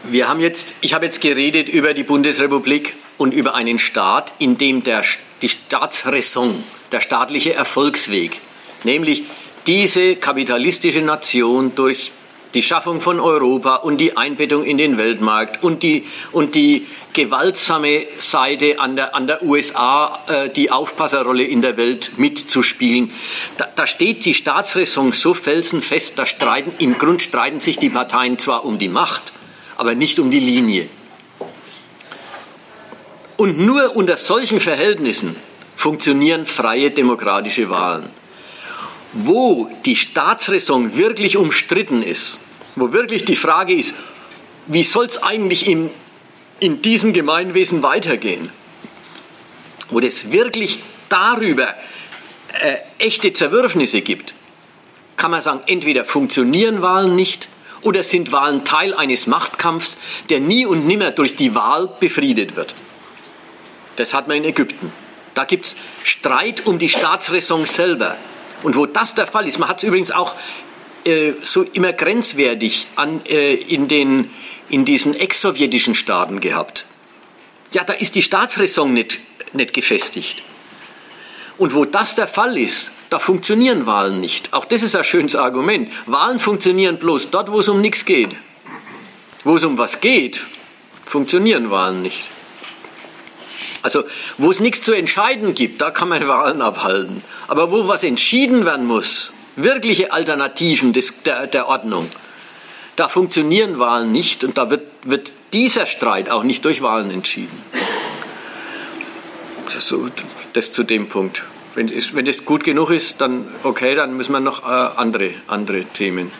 Wir 0.04 0.28
haben 0.28 0.42
jetzt, 0.42 0.74
ich 0.82 0.94
habe 0.94 1.06
jetzt 1.06 1.22
geredet 1.22 1.70
über 1.70 1.94
die 1.94 2.04
Bundesrepublik 2.04 2.94
und 3.18 3.34
über 3.34 3.56
einen 3.56 3.80
Staat, 3.80 4.34
in 4.38 4.58
dem 4.58 4.84
der, 4.84 5.04
die 5.42 5.50
Staatsräson, 5.50 6.64
der 6.92 7.02
staatliche 7.02 7.54
Erfolgsweg, 7.54 8.40
nämlich 8.84 9.24
diese 9.66 10.16
kapitalistische 10.16 11.02
Nation 11.02 11.74
durch 11.76 12.12
die 12.54 12.64
Schaffung 12.64 13.02
von 13.02 13.20
Europa 13.20 13.76
und 13.78 13.98
die 13.98 14.16
Einbettung 14.18 14.64
in 14.64 14.78
den 14.78 14.98
Weltmarkt 14.98 15.64
und 15.64 15.84
die, 15.84 16.06
und 16.32 16.56
die 16.56 16.88
gewaltsame 17.14 18.06
Seite 18.20 18.80
an 18.80 18.96
der, 18.96 19.16
an 19.16 19.28
der 19.28 19.44
USA, 19.44 20.20
äh, 20.28 20.50
die 20.50 20.72
Aufpasserrolle 20.72 21.44
in 21.44 21.62
der 21.62 21.78
Welt 21.78 22.14
mitzuspielen. 22.18 23.12
Da, 23.58 23.68
da 23.76 23.88
steht 23.88 24.26
die 24.26 24.34
Staatsräson 24.34 25.14
so 25.14 25.34
felsenfest, 25.34 26.18
da 26.18 26.26
streiten, 26.26 26.74
im 26.80 26.98
Grund 26.98 27.22
streiten 27.22 27.60
sich 27.60 27.78
die 27.78 27.90
Parteien 27.90 28.38
zwar 28.38 28.66
um 28.66 28.78
die 28.78 28.90
Macht, 28.90 29.34
aber 29.78 29.96
nicht 29.96 30.20
um 30.20 30.32
die 30.32 30.40
Linie. 30.40 30.90
Und 33.38 33.60
nur 33.60 33.96
unter 33.96 34.18
solchen 34.18 34.60
Verhältnissen 34.60 35.36
funktionieren 35.76 36.46
freie 36.46 36.92
demokratische 36.92 37.70
Wahlen. 37.70 38.10
Wo 39.14 39.70
die 39.86 39.96
Staatsräson 39.96 40.96
wirklich 40.98 41.38
umstritten 41.38 42.04
ist, 42.04 42.40
wo 42.76 42.92
wirklich 42.92 43.26
die 43.26 43.36
Frage 43.36 43.74
ist, 43.74 43.96
wie 44.68 44.84
soll 44.84 45.06
es 45.06 45.22
eigentlich 45.22 45.68
im, 45.68 45.90
in 46.60 46.82
diesem 46.82 47.14
Gemeinwesen 47.14 47.84
weitergehen, 47.84 48.50
wo 49.90 50.00
es 50.00 50.32
wirklich 50.32 50.82
darüber 51.10 51.76
äh, 52.54 52.78
echte 52.98 53.34
Zerwürfnisse 53.34 54.02
gibt, 54.02 54.34
kann 55.18 55.32
man 55.32 55.42
sagen, 55.42 55.62
entweder 55.68 56.06
funktionieren 56.06 56.82
Wahlen 56.82 57.16
nicht 57.16 57.48
oder 57.82 58.04
sind 58.04 58.32
Wahlen 58.32 58.66
Teil 58.66 58.94
eines 58.94 59.28
Machtkampfs, 59.28 59.98
der 60.30 60.40
nie 60.40 60.66
und 60.66 60.88
nimmer 60.88 61.12
durch 61.12 61.36
die 61.36 61.54
Wahl 61.54 61.90
befriedet 62.00 62.56
wird. 62.56 62.74
Das 63.96 64.14
hat 64.14 64.28
man 64.28 64.38
in 64.38 64.46
Ägypten. 64.46 64.92
Da 65.34 65.46
gibt 65.46 65.66
es 65.66 65.78
Streit 66.04 66.66
um 66.66 66.80
die 66.80 66.90
Staatsräson 66.90 67.66
selber. 67.66 68.18
Und 68.64 68.76
wo 68.76 68.86
das 68.86 69.14
der 69.14 69.28
Fall 69.28 69.48
ist, 69.48 69.60
man 69.60 69.70
hat 69.70 69.78
es 69.78 69.84
übrigens 69.84 70.12
auch 70.12 70.36
äh, 71.06 71.34
so 71.44 71.64
immer 71.74 71.94
grenzwertig 71.94 72.88
an, 72.96 73.26
äh, 73.26 73.54
in, 73.54 73.88
den, 73.88 74.30
in 74.70 74.86
diesen 74.86 75.16
ex-sowjetischen 75.16 75.96
Staaten 75.96 76.40
gehabt. 76.40 76.86
Ja, 77.72 77.84
da 77.84 77.94
ist 77.94 78.16
die 78.16 78.22
Staatsräson 78.22 78.94
nicht, 78.94 79.20
nicht 79.52 79.74
gefestigt. 79.74 80.44
Und 81.58 81.74
wo 81.74 81.86
das 81.86 82.16
der 82.16 82.28
Fall 82.28 82.58
ist, 82.58 82.92
da 83.10 83.20
funktionieren 83.20 83.86
Wahlen 83.86 84.22
nicht. 84.22 84.54
Auch 84.54 84.66
das 84.66 84.82
ist 84.82 84.96
ein 84.96 85.04
schönes 85.04 85.36
Argument. 85.36 85.92
Wahlen 86.06 86.40
funktionieren 86.40 86.98
bloß 86.98 87.30
dort, 87.30 87.52
wo 87.52 87.60
es 87.60 87.68
um 87.68 87.82
nichts 87.82 88.06
geht. 88.06 88.36
Wo 89.44 89.56
es 89.56 89.64
um 89.64 89.78
was 89.78 90.02
geht, 90.02 90.42
funktionieren 91.06 91.70
Wahlen 91.70 92.02
nicht. 92.02 92.28
Also 93.84 94.06
wo 94.38 94.50
es 94.50 94.60
nichts 94.60 94.82
zu 94.82 94.94
entscheiden 94.94 95.54
gibt, 95.54 95.82
da 95.82 95.92
kann 95.92 96.10
man 96.10 96.28
Wahlen 96.28 96.62
abhalten. 96.62 97.22
Aber 97.48 97.72
wo 97.72 97.88
was 97.88 98.04
entschieden 98.04 98.66
werden 98.66 98.88
muss, 98.88 99.34
wirkliche 99.56 100.12
Alternativen 100.12 100.94
des, 100.94 101.22
der, 101.24 101.48
der 101.48 101.68
Ordnung, 101.68 102.10
da 102.96 103.10
funktionieren 103.10 103.80
Wahlen 103.80 104.12
nicht 104.12 104.44
und 104.44 104.58
da 104.58 104.70
wird, 104.70 104.84
wird 105.04 105.34
dieser 105.52 105.86
Streit 105.86 106.30
auch 106.30 106.44
nicht 106.44 106.64
durch 106.66 106.82
Wahlen 106.82 107.12
entschieden. 107.12 107.62
Also 109.66 110.10
das 110.54 110.72
zu 110.72 110.84
dem 110.84 111.10
Punkt. 111.10 111.44
Wenn 111.76 111.90
es, 111.90 112.16
wenn 112.16 112.28
es 112.28 112.46
gut 112.46 112.64
genug 112.64 112.92
ist, 112.92 113.20
dann 113.20 113.48
okay, 113.64 113.96
dann 113.96 114.16
müssen 114.16 114.32
wir 114.32 114.40
noch 114.40 114.64
äh, 114.64 114.66
andere, 114.66 115.32
andere 115.48 115.84
Themen. 115.86 116.32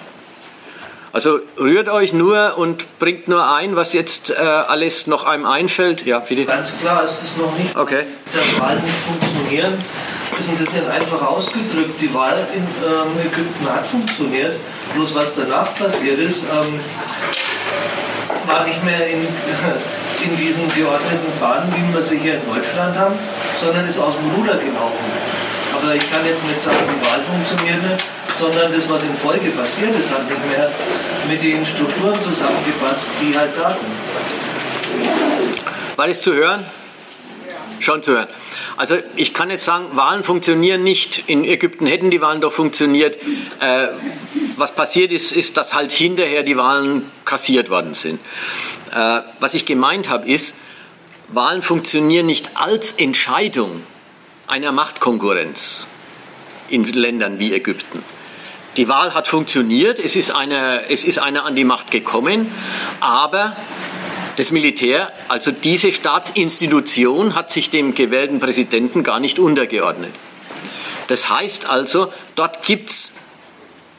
Also 1.14 1.40
rührt 1.60 1.90
euch 1.90 2.12
nur 2.12 2.58
und 2.58 2.98
bringt 2.98 3.28
nur 3.28 3.48
ein, 3.48 3.76
was 3.76 3.94
jetzt 3.94 4.32
äh, 4.32 4.34
alles 4.34 5.06
noch 5.06 5.26
einem 5.26 5.46
einfällt. 5.46 6.08
Ja, 6.08 6.18
bitte. 6.18 6.46
Ganz 6.46 6.80
klar 6.80 7.04
ist 7.04 7.22
es 7.24 7.38
noch 7.38 7.56
nicht, 7.56 7.76
okay. 7.76 8.06
dass 8.34 8.60
Wahlen 8.60 8.82
nicht 8.84 8.96
funktionieren. 8.96 9.74
ist 10.40 10.50
ein 10.50 10.58
bisschen 10.58 10.90
einfach 10.90 11.22
ausgedrückt. 11.22 12.02
Die 12.02 12.12
Wahl 12.16 12.36
in 12.56 12.64
ähm, 12.64 13.32
Ägypten 13.32 13.70
hat 13.72 13.86
funktioniert. 13.86 14.56
Bloß 14.96 15.14
was 15.14 15.36
danach 15.36 15.76
passiert 15.76 16.18
ist, 16.18 16.46
ähm, 16.46 16.80
war 18.48 18.66
nicht 18.66 18.84
mehr 18.84 19.08
in, 19.08 19.20
in 20.32 20.36
diesen 20.36 20.68
geordneten 20.74 21.40
Bahnen, 21.40 21.72
wie 21.78 21.94
wir 21.94 22.02
sie 22.02 22.18
hier 22.18 22.42
in 22.42 22.46
Deutschland 22.48 22.98
haben, 22.98 23.20
sondern 23.56 23.86
ist 23.86 24.00
aus 24.00 24.16
dem 24.16 24.32
Ruder 24.42 24.56
gelaufen. 24.56 25.23
Aber 25.84 25.96
ich 25.96 26.12
kann 26.12 26.26
jetzt 26.26 26.48
nicht 26.48 26.60
sagen, 26.60 26.78
die 26.90 27.06
Wahl 27.06 27.22
funktioniert 27.22 27.84
nicht 27.84 28.04
sondern 28.34 28.72
das, 28.74 28.90
was 28.90 29.04
in 29.04 29.14
Folge 29.16 29.50
passiert 29.52 29.96
ist, 29.98 30.12
hat 30.12 30.30
nicht 30.30 30.46
mehr 30.50 30.72
mit 31.30 31.44
den 31.44 31.66
Strukturen 31.66 32.20
zusammengepasst, 32.20 33.08
die 33.22 33.38
halt 33.38 33.52
da 33.58 33.74
sind. 33.74 33.90
War 35.96 36.08
das 36.08 36.22
zu 36.22 36.34
hören? 36.34 36.66
Schon 37.80 38.02
zu 38.02 38.14
hören. 38.14 38.28
Also 38.78 38.98
ich 39.16 39.34
kann 39.34 39.50
jetzt 39.50 39.66
sagen, 39.66 39.86
Wahlen 39.94 40.24
funktionieren 40.24 40.84
nicht. 40.84 41.24
In 41.28 41.44
Ägypten 41.44 41.86
hätten 41.86 42.10
die 42.10 42.22
Wahlen 42.22 42.42
doch 42.42 42.54
funktioniert. 42.54 43.18
Äh, 43.60 43.90
was 44.58 44.74
passiert 44.74 45.12
ist, 45.12 45.32
ist, 45.32 45.58
dass 45.58 45.74
halt 45.74 45.92
hinterher 45.92 46.44
die 46.44 46.58
Wahlen 46.58 47.12
kassiert 47.26 47.70
worden 47.70 47.94
sind. 47.94 48.20
Äh, 48.92 49.22
was 49.40 49.54
ich 49.54 49.66
gemeint 49.66 50.10
habe, 50.10 50.28
ist, 50.28 50.56
Wahlen 51.28 51.62
funktionieren 51.62 52.26
nicht 52.26 52.52
als 52.56 52.94
Entscheidung 52.94 53.82
einer 54.54 54.72
Machtkonkurrenz 54.72 55.88
in 56.70 56.84
Ländern 56.84 57.40
wie 57.40 57.54
Ägypten. 57.54 58.04
Die 58.78 58.88
Wahl 58.88 59.16
hat 59.16 59.28
funktioniert, 59.28 59.98
es 59.98 60.16
ist 60.16 60.30
einer 60.30 60.92
es 60.92 61.06
ist 61.06 61.18
eine 61.18 61.42
an 61.42 61.56
die 61.56 61.64
Macht 61.64 61.90
gekommen, 61.90 62.52
aber 63.00 63.58
das 64.36 64.52
Militär, 64.52 65.12
also 65.28 65.50
diese 65.50 65.92
Staatsinstitution, 65.92 67.34
hat 67.34 67.50
sich 67.50 67.72
dem 67.72 67.96
gewählten 67.96 68.40
Präsidenten 68.40 69.02
gar 69.02 69.20
nicht 69.20 69.40
untergeordnet. 69.40 70.14
Das 71.08 71.32
heißt 71.32 71.66
also, 71.66 72.14
dort 72.36 72.62
gibt 72.62 72.92
es 72.92 73.16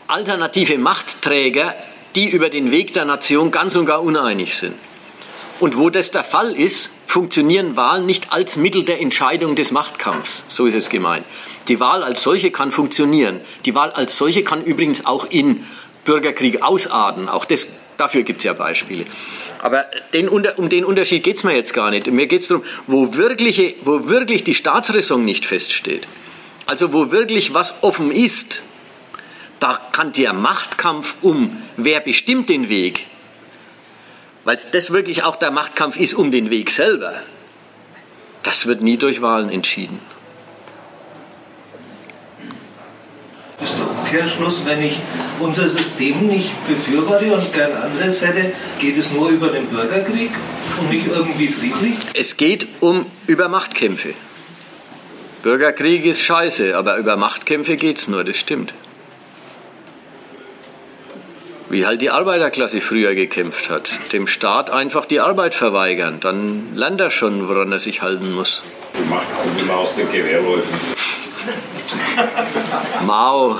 alternative 0.06 0.78
Machtträger, 0.78 1.74
die 2.14 2.28
über 2.28 2.48
den 2.48 2.70
Weg 2.70 2.92
der 2.92 3.06
Nation 3.06 3.50
ganz 3.50 3.74
und 3.74 3.86
gar 3.86 4.04
uneinig 4.04 4.56
sind. 4.56 4.76
Und 5.58 5.76
wo 5.76 5.90
das 5.90 6.12
der 6.12 6.22
Fall 6.22 6.54
ist, 6.54 6.90
funktionieren 7.06 7.76
Wahlen 7.76 8.06
nicht 8.06 8.32
als 8.32 8.56
Mittel 8.56 8.84
der 8.84 9.00
Entscheidung 9.00 9.54
des 9.54 9.70
Machtkampfs. 9.70 10.44
So 10.48 10.66
ist 10.66 10.74
es 10.74 10.88
gemeint. 10.88 11.24
Die 11.68 11.80
Wahl 11.80 12.02
als 12.02 12.22
solche 12.22 12.50
kann 12.50 12.72
funktionieren. 12.72 13.40
Die 13.64 13.74
Wahl 13.74 13.90
als 13.90 14.18
solche 14.18 14.44
kann 14.44 14.64
übrigens 14.64 15.06
auch 15.06 15.26
in 15.30 15.64
Bürgerkrieg 16.04 16.62
ausarten. 16.62 17.28
Auch 17.28 17.44
das, 17.44 17.68
dafür 17.96 18.22
gibt 18.22 18.38
es 18.38 18.44
ja 18.44 18.52
Beispiele. 18.52 19.04
Aber 19.64 19.86
den, 20.12 20.28
um 20.28 20.68
den 20.68 20.84
Unterschied 20.84 21.22
geht 21.22 21.38
es 21.38 21.44
mir 21.44 21.54
jetzt 21.56 21.72
gar 21.72 21.90
nicht. 21.90 22.06
Mir 22.06 22.26
geht 22.26 22.42
es 22.42 22.48
darum, 22.48 22.64
wo, 22.86 23.14
wirkliche, 23.14 23.74
wo 23.82 24.08
wirklich 24.08 24.44
die 24.44 24.54
Staatsräson 24.54 25.24
nicht 25.24 25.46
feststeht, 25.46 26.06
also 26.66 26.92
wo 26.92 27.10
wirklich 27.10 27.54
was 27.54 27.82
offen 27.82 28.10
ist, 28.10 28.62
da 29.60 29.80
kann 29.92 30.12
der 30.12 30.34
Machtkampf 30.34 31.16
um, 31.22 31.62
wer 31.78 32.00
bestimmt 32.00 32.50
den 32.50 32.68
Weg, 32.68 33.06
weil 34.44 34.58
das 34.72 34.90
wirklich 34.90 35.22
auch 35.24 35.36
der 35.36 35.50
Machtkampf 35.50 35.96
ist 35.96 36.14
um 36.14 36.30
den 36.30 36.50
Weg 36.50 36.70
selber, 36.70 37.14
das 38.42 38.66
wird 38.66 38.82
nie 38.82 38.96
durch 38.96 39.22
Wahlen 39.22 39.50
entschieden. 39.50 40.00
ist 43.64 43.74
der 43.78 43.90
Umkehrschluss, 43.90 44.64
wenn 44.64 44.82
ich 44.82 45.00
unser 45.40 45.68
System 45.68 46.26
nicht 46.26 46.50
befürworte 46.66 47.32
und 47.32 47.52
gern 47.52 47.72
anderes 47.72 48.24
hätte, 48.24 48.52
geht 48.78 48.98
es 48.98 49.10
nur 49.12 49.30
über 49.30 49.48
den 49.48 49.66
Bürgerkrieg 49.66 50.30
und 50.78 50.90
nicht 50.90 51.06
irgendwie 51.06 51.48
friedlich? 51.48 51.94
Es 52.14 52.36
geht 52.36 52.68
um 52.80 53.06
über 53.26 53.48
Machtkämpfe. 53.48 54.14
Bürgerkrieg 55.42 56.04
ist 56.06 56.22
scheiße, 56.22 56.76
aber 56.76 56.96
über 56.96 57.16
Machtkämpfe 57.16 57.76
geht 57.76 57.98
es 57.98 58.08
nur, 58.08 58.24
das 58.24 58.36
stimmt. 58.36 58.74
Wie 61.74 61.86
halt 61.86 62.00
die 62.00 62.10
Arbeiterklasse 62.10 62.80
früher 62.80 63.16
gekämpft 63.16 63.68
hat. 63.68 63.90
Dem 64.12 64.28
Staat 64.28 64.70
einfach 64.70 65.06
die 65.06 65.18
Arbeit 65.18 65.56
verweigern, 65.56 66.20
dann 66.20 66.68
lernt 66.72 67.00
er 67.00 67.10
schon, 67.10 67.48
woran 67.48 67.72
er 67.72 67.80
sich 67.80 68.00
halten 68.00 68.32
muss. 68.32 68.62
Die 68.96 69.02
Macht 69.10 69.26
kommt 69.42 69.60
immer 69.60 69.78
aus 69.78 69.92
den 69.96 70.08
Gewehrläufen. 70.08 70.72
Mao. 73.04 73.58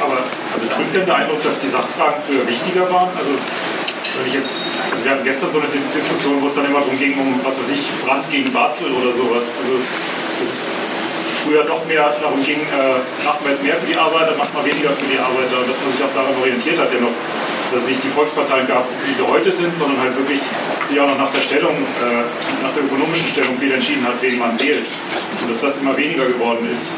Aber 0.00 0.18
also 0.54 0.66
trügt 0.74 0.94
denn 0.96 1.06
der 1.06 1.14
Eindruck, 1.14 1.40
dass 1.44 1.60
die 1.60 1.68
Sachfragen 1.68 2.20
früher 2.26 2.48
wichtiger 2.48 2.90
waren? 2.90 3.10
Also 3.16 3.30
wenn 4.18 4.26
ich 4.26 4.34
jetzt, 4.34 4.66
also 4.92 5.04
wir 5.04 5.10
hatten 5.12 5.24
gestern 5.24 5.50
so 5.52 5.60
eine 5.60 5.68
Diskussion, 5.68 6.42
wo 6.42 6.46
es 6.46 6.54
dann 6.54 6.66
immer 6.66 6.80
darum 6.80 6.98
ging, 6.98 7.18
um 7.18 7.40
was 7.44 7.58
weiß 7.58 7.70
ich, 7.70 7.82
Brand 8.04 8.28
gegen 8.30 8.52
Barzel 8.52 8.90
oder 8.92 9.12
sowas. 9.12 9.52
Also 9.62 9.78
das 10.40 10.58
früher 11.44 11.64
doch 11.64 11.86
mehr 11.86 12.16
darum 12.20 12.42
ging, 12.44 12.60
äh, 12.60 13.00
macht 13.24 13.40
man 13.42 13.52
jetzt 13.52 13.62
mehr 13.62 13.76
für 13.76 13.86
die 13.86 13.96
Arbeiter, 13.96 14.36
macht 14.36 14.52
man 14.52 14.64
weniger 14.64 14.90
für 14.90 15.08
die 15.08 15.18
Arbeiter, 15.18 15.64
dass 15.64 15.78
man 15.80 15.88
sich 15.92 16.02
auch 16.04 16.14
daran 16.14 16.36
orientiert 16.36 16.78
hat, 16.78 16.88
dennoch 16.92 17.14
dass 17.72 17.82
es 17.82 17.88
nicht 17.88 18.02
die 18.02 18.08
Volksparteien 18.08 18.66
gab, 18.66 18.84
wie 19.06 19.14
sie 19.14 19.22
heute 19.22 19.52
sind, 19.52 19.74
sondern 19.76 20.00
halt 20.00 20.16
wirklich 20.16 20.40
sich 20.88 20.98
auch 20.98 21.06
noch 21.06 21.18
nach 21.18 21.30
der 21.30 21.40
Stellung, 21.40 21.76
äh, 21.76 22.62
nach 22.62 22.74
der 22.74 22.84
ökonomischen 22.84 23.28
Stellung 23.28 23.56
viel 23.58 23.72
entschieden 23.72 24.04
hat, 24.04 24.20
wen 24.20 24.38
man 24.38 24.58
wählt. 24.58 24.86
Und 25.40 25.50
dass 25.50 25.60
das 25.60 25.78
immer 25.78 25.96
weniger 25.96 26.26
geworden 26.26 26.68
ist. 26.70 26.90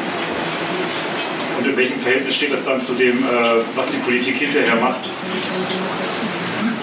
Und 1.59 1.67
in 1.67 1.77
welchem 1.77 1.99
Verhältnis 1.99 2.35
steht 2.35 2.51
das 2.51 2.65
dann 2.65 2.81
zu 2.81 2.93
dem, 2.93 3.19
äh, 3.23 3.27
was 3.75 3.89
die 3.89 3.97
Politik 3.97 4.37
hinterher 4.37 4.75
macht? 4.75 5.01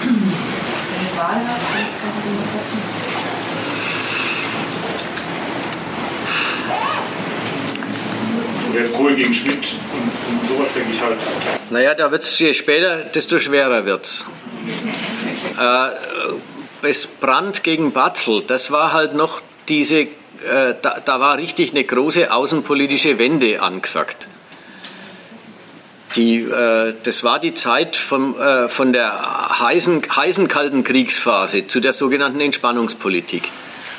Wahl 0.01 1.35
hat, 1.35 1.61
als 1.75 1.93
kann 2.01 2.11
man 2.15 2.23
Demokratie. 2.25 2.81
Und 8.67 8.75
jetzt 8.75 8.93
Kohl 8.93 9.15
gegen 9.15 9.33
Schmidt 9.33 9.75
und, 9.93 10.39
und 10.39 10.47
sowas 10.47 10.73
denke 10.73 10.93
ich 10.93 11.01
halt. 11.01 11.17
Naja, 11.69 11.93
da 11.93 12.11
wird 12.11 12.23
es 12.23 12.39
je 12.39 12.53
später, 12.53 12.97
desto 12.97 13.39
schwerer 13.39 13.85
wird 13.85 14.05
es. 14.05 14.25
Äh, 15.59 16.87
es 16.87 17.05
Brandt 17.05 17.63
gegen 17.63 17.91
Batzel, 17.91 18.43
das 18.47 18.71
war 18.71 18.93
halt 18.93 19.13
noch 19.13 19.41
diese, 19.67 19.99
äh, 19.99 20.07
da, 20.81 20.99
da 21.03 21.19
war 21.19 21.37
richtig 21.37 21.71
eine 21.71 21.83
große 21.83 22.33
außenpolitische 22.33 23.19
Wende 23.19 23.61
angesagt. 23.61 24.27
Die, 26.15 26.41
äh, 26.41 26.93
das 27.03 27.23
war 27.23 27.39
die 27.39 27.53
Zeit 27.53 27.95
von, 27.95 28.37
äh, 28.37 28.67
von 28.67 28.91
der 28.91 29.59
heißen, 29.59 30.01
heißen 30.13 30.47
kalten 30.47 30.83
Kriegsphase 30.83 31.67
zu 31.67 31.79
der 31.79 31.93
sogenannten 31.93 32.41
Entspannungspolitik. 32.41 33.49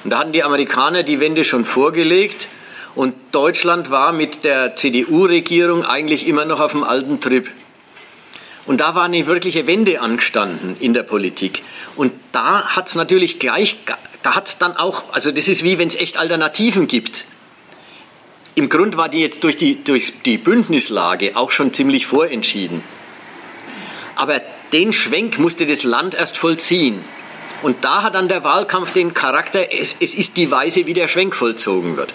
Und 0.05 0.12
da 0.12 0.18
hatten 0.18 0.32
die 0.32 0.43
Amerikaner 0.43 1.05
die 1.05 1.20
Wende 1.20 1.44
schon 1.44 1.64
vorgelegt 1.64 2.48
und 2.94 3.14
Deutschland 3.32 3.90
war 3.90 4.12
mit 4.12 4.44
der 4.44 4.76
CDU-Regierung 4.76 5.84
eigentlich 5.84 6.26
immer 6.26 6.44
noch 6.44 6.60
auf 6.60 6.72
dem 6.72 6.84
alten 6.84 7.20
Trip. 7.20 7.51
Und 8.66 8.80
da 8.80 8.94
war 8.94 9.05
eine 9.05 9.26
wirkliche 9.26 9.66
Wende 9.66 10.01
angestanden 10.01 10.76
in 10.78 10.94
der 10.94 11.02
Politik. 11.02 11.62
Und 11.97 12.12
da 12.30 12.76
hat 12.76 12.89
es 12.89 12.94
natürlich 12.94 13.39
gleich, 13.39 13.78
da 14.22 14.34
hat 14.34 14.48
es 14.48 14.59
dann 14.59 14.76
auch, 14.76 15.05
also 15.12 15.32
das 15.32 15.48
ist 15.48 15.64
wie 15.64 15.78
wenn 15.78 15.89
es 15.89 15.97
echt 15.97 16.18
Alternativen 16.18 16.86
gibt. 16.86 17.24
Im 18.54 18.68
Grund 18.68 18.96
war 18.96 19.08
die 19.08 19.20
jetzt 19.20 19.44
durch 19.44 19.56
die, 19.56 19.82
durch 19.82 20.22
die 20.24 20.36
Bündnislage 20.36 21.36
auch 21.36 21.50
schon 21.50 21.72
ziemlich 21.72 22.06
vorentschieden. 22.06 22.82
Aber 24.14 24.42
den 24.72 24.92
Schwenk 24.92 25.38
musste 25.38 25.64
das 25.64 25.84
Land 25.84 26.14
erst 26.14 26.36
vollziehen. 26.36 27.02
Und 27.62 27.84
da 27.84 28.02
hat 28.02 28.14
dann 28.14 28.28
der 28.28 28.44
Wahlkampf 28.44 28.92
den 28.92 29.14
Charakter, 29.14 29.72
es, 29.72 29.96
es 30.00 30.14
ist 30.14 30.36
die 30.36 30.50
Weise, 30.50 30.86
wie 30.86 30.94
der 30.94 31.08
Schwenk 31.08 31.34
vollzogen 31.34 31.96
wird. 31.96 32.12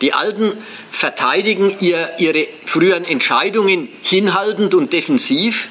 Die 0.00 0.14
Alten 0.14 0.52
verteidigen 0.90 1.76
ihr, 1.80 2.10
ihre 2.18 2.46
früheren 2.64 3.04
Entscheidungen 3.04 3.88
hinhaltend 4.02 4.74
und 4.74 4.92
defensiv. 4.92 5.68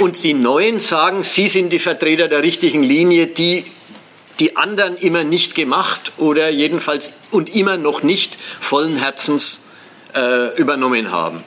Und 0.00 0.24
die 0.24 0.34
Neuen 0.34 0.80
sagen, 0.80 1.22
sie 1.24 1.48
sind 1.48 1.72
die 1.72 1.78
Vertreter 1.78 2.28
der 2.28 2.42
richtigen 2.42 2.82
Linie, 2.82 3.26
die 3.26 3.64
die 4.40 4.56
anderen 4.56 4.96
immer 4.96 5.22
nicht 5.22 5.54
gemacht 5.54 6.12
oder 6.16 6.48
jedenfalls 6.48 7.12
und 7.30 7.54
immer 7.54 7.76
noch 7.76 8.02
nicht 8.02 8.38
vollen 8.58 8.96
Herzens 8.96 9.64
äh, 10.14 10.56
übernommen 10.56 11.10
haben. 11.10 11.44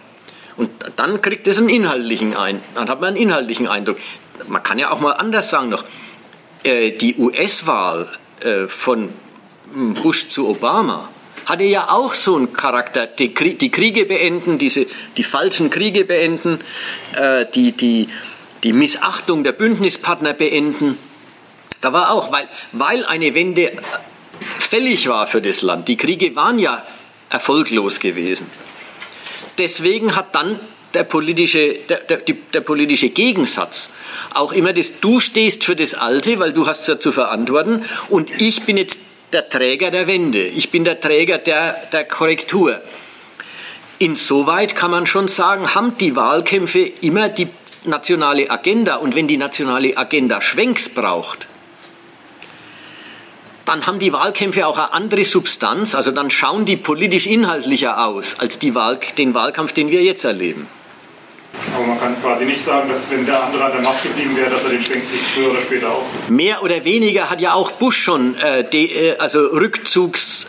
Und 0.55 0.69
dann 0.95 1.21
kriegt 1.21 1.47
es 1.47 1.57
einen 1.57 1.69
inhaltlichen 1.69 2.35
ein, 2.37 2.61
dann 2.75 2.87
hat 2.87 3.01
man 3.01 3.09
einen 3.09 3.17
inhaltlichen 3.17 3.67
Eindruck. 3.67 3.97
Man 4.47 4.61
kann 4.61 4.77
ja 4.77 4.91
auch 4.91 4.99
mal 4.99 5.13
anders 5.13 5.49
sagen 5.49 5.69
noch, 5.69 5.83
äh, 6.63 6.91
die 6.91 7.15
US-Wahl 7.17 8.07
äh, 8.41 8.67
von 8.67 9.09
Bush 9.73 10.27
zu 10.27 10.47
Obama 10.47 11.09
hatte 11.45 11.63
ja 11.63 11.89
auch 11.89 12.13
so 12.13 12.35
einen 12.35 12.53
Charakter, 12.53 13.07
die, 13.07 13.33
Kriege 13.33 14.05
beenden, 14.05 14.57
diese, 14.57 14.85
die 15.17 15.23
falschen 15.23 15.69
Kriege 15.69 16.05
beenden, 16.05 16.59
äh, 17.15 17.45
die, 17.53 17.73
die, 17.73 18.07
die 18.63 18.73
Missachtung 18.73 19.43
der 19.43 19.51
Bündnispartner 19.51 20.33
beenden. 20.33 20.97
Da 21.83 21.91
war 21.91 22.11
auch, 22.11 22.31
weil, 22.31 22.47
weil 22.71 23.05
eine 23.05 23.35
Wende 23.35 23.73
fällig 24.57 25.09
war 25.09 25.27
für 25.27 25.41
das 25.41 25.61
Land. 25.61 25.89
Die 25.89 25.97
Kriege 25.97 26.33
waren 26.33 26.57
ja 26.57 26.81
erfolglos 27.29 27.99
gewesen. 27.99 28.49
Deswegen 29.57 30.15
hat 30.15 30.33
dann 30.33 30.61
der 30.93 31.03
politische, 31.03 31.73
der, 31.89 31.97
der, 31.97 32.19
der, 32.53 32.61
politische 32.61 33.09
Gegensatz 33.09 33.89
auch 34.33 34.53
immer 34.53 34.71
das, 34.71 35.01
du 35.01 35.19
stehst 35.19 35.65
für 35.65 35.75
das 35.75 35.93
Alte, 35.93 36.39
weil 36.39 36.53
du 36.53 36.67
hast 36.67 36.81
es 36.81 36.87
ja 36.87 36.99
zu 36.99 37.11
verantworten 37.11 37.83
und 38.09 38.31
ich 38.39 38.63
bin 38.63 38.77
jetzt 38.77 38.99
der 39.33 39.49
Träger 39.49 39.91
der 39.91 40.07
Wende, 40.07 40.45
ich 40.45 40.69
bin 40.69 40.85
der 40.85 41.01
Träger 41.01 41.37
der, 41.37 41.73
der 41.91 42.05
Korrektur. 42.05 42.79
Insoweit 43.99 44.75
kann 44.75 44.91
man 44.91 45.05
schon 45.05 45.27
sagen, 45.27 45.75
haben 45.75 45.97
die 45.97 46.15
Wahlkämpfe 46.15 46.79
immer 47.01 47.27
die 47.27 47.47
nationale 47.83 48.49
Agenda 48.49 48.95
und 48.95 49.15
wenn 49.15 49.27
die 49.27 49.37
nationale 49.37 49.97
Agenda 49.97 50.39
Schwenks 50.41 50.89
braucht, 50.89 51.47
dann 53.65 53.87
haben 53.87 53.99
die 53.99 54.11
Wahlkämpfe 54.11 54.67
auch 54.67 54.77
eine 54.77 54.93
andere 54.93 55.23
Substanz, 55.23 55.95
also 55.95 56.11
dann 56.11 56.29
schauen 56.29 56.65
die 56.65 56.77
politisch 56.77 57.27
inhaltlicher 57.27 58.05
aus 58.05 58.35
als 58.39 58.59
die 58.59 58.75
Wahl, 58.75 58.99
den 59.17 59.33
Wahlkampf, 59.33 59.73
den 59.73 59.89
wir 59.89 60.03
jetzt 60.03 60.25
erleben. 60.25 60.67
Aber 61.75 61.85
man 61.85 61.99
kann 61.99 62.19
quasi 62.21 62.45
nicht 62.45 62.63
sagen, 62.63 62.89
dass 62.89 63.09
wenn 63.11 63.25
der 63.25 63.43
andere 63.43 63.65
an 63.65 63.71
der 63.73 63.81
Macht 63.81 64.03
geblieben 64.03 64.35
wäre, 64.35 64.49
dass 64.49 64.63
er 64.63 64.71
den 64.71 64.81
Schwenk 64.81 65.03
früher 65.33 65.51
oder 65.51 65.61
später 65.61 65.91
auch. 65.91 66.03
Mehr 66.27 66.63
oder 66.63 66.83
weniger 66.83 67.29
hat 67.29 67.41
ja 67.41 67.53
auch 67.53 67.71
Bush 67.73 67.97
schon 67.97 68.35
äh, 68.35 68.67
die, 68.67 68.91
äh, 68.91 69.17
also 69.17 69.39
Rückzugs 69.39 70.47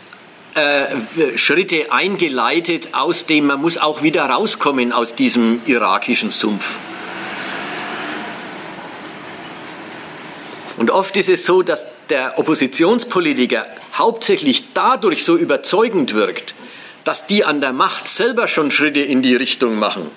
äh, 0.55 1.37
Schritte 1.37 1.91
eingeleitet, 1.91 2.89
aus 2.93 3.27
dem 3.27 3.47
man 3.47 3.61
muss 3.61 3.77
auch 3.77 4.01
wieder 4.01 4.25
rauskommen 4.25 4.93
aus 4.93 5.15
diesem 5.15 5.61
irakischen 5.67 6.31
Sumpf. 6.31 6.77
Und 10.77 10.91
oft 10.91 11.15
ist 11.17 11.29
es 11.29 11.45
so, 11.45 11.61
dass 11.61 11.85
der 12.09 12.39
Oppositionspolitiker 12.39 13.65
hauptsächlich 13.93 14.73
dadurch 14.73 15.25
so 15.25 15.35
überzeugend 15.37 16.13
wirkt, 16.13 16.55
dass 17.03 17.27
die 17.27 17.45
an 17.45 17.61
der 17.61 17.73
Macht 17.73 18.07
selber 18.07 18.47
schon 18.47 18.71
Schritte 18.71 19.01
in 19.01 19.21
die 19.21 19.35
Richtung 19.35 19.77
machen. 19.77 20.09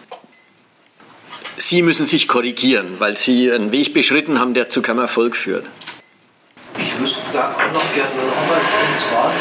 Sie 1.56 1.82
müssen 1.82 2.06
sich 2.06 2.28
korrigieren, 2.28 2.96
weil 2.98 3.16
Sie 3.16 3.50
einen 3.50 3.72
Weg 3.72 3.92
beschritten 3.92 4.38
haben, 4.38 4.54
der 4.54 4.70
zu 4.70 4.80
keinem 4.80 5.00
Erfolg 5.00 5.34
führt. 5.34 5.66
Ich 6.78 7.00
wüsste 7.00 7.18
da 7.32 7.52
auch 7.52 7.72
noch 7.72 7.94
gerne 7.94 8.14
noch 8.14 8.48
was, 8.48 8.64
und 8.64 8.98
zwar, 8.98 9.32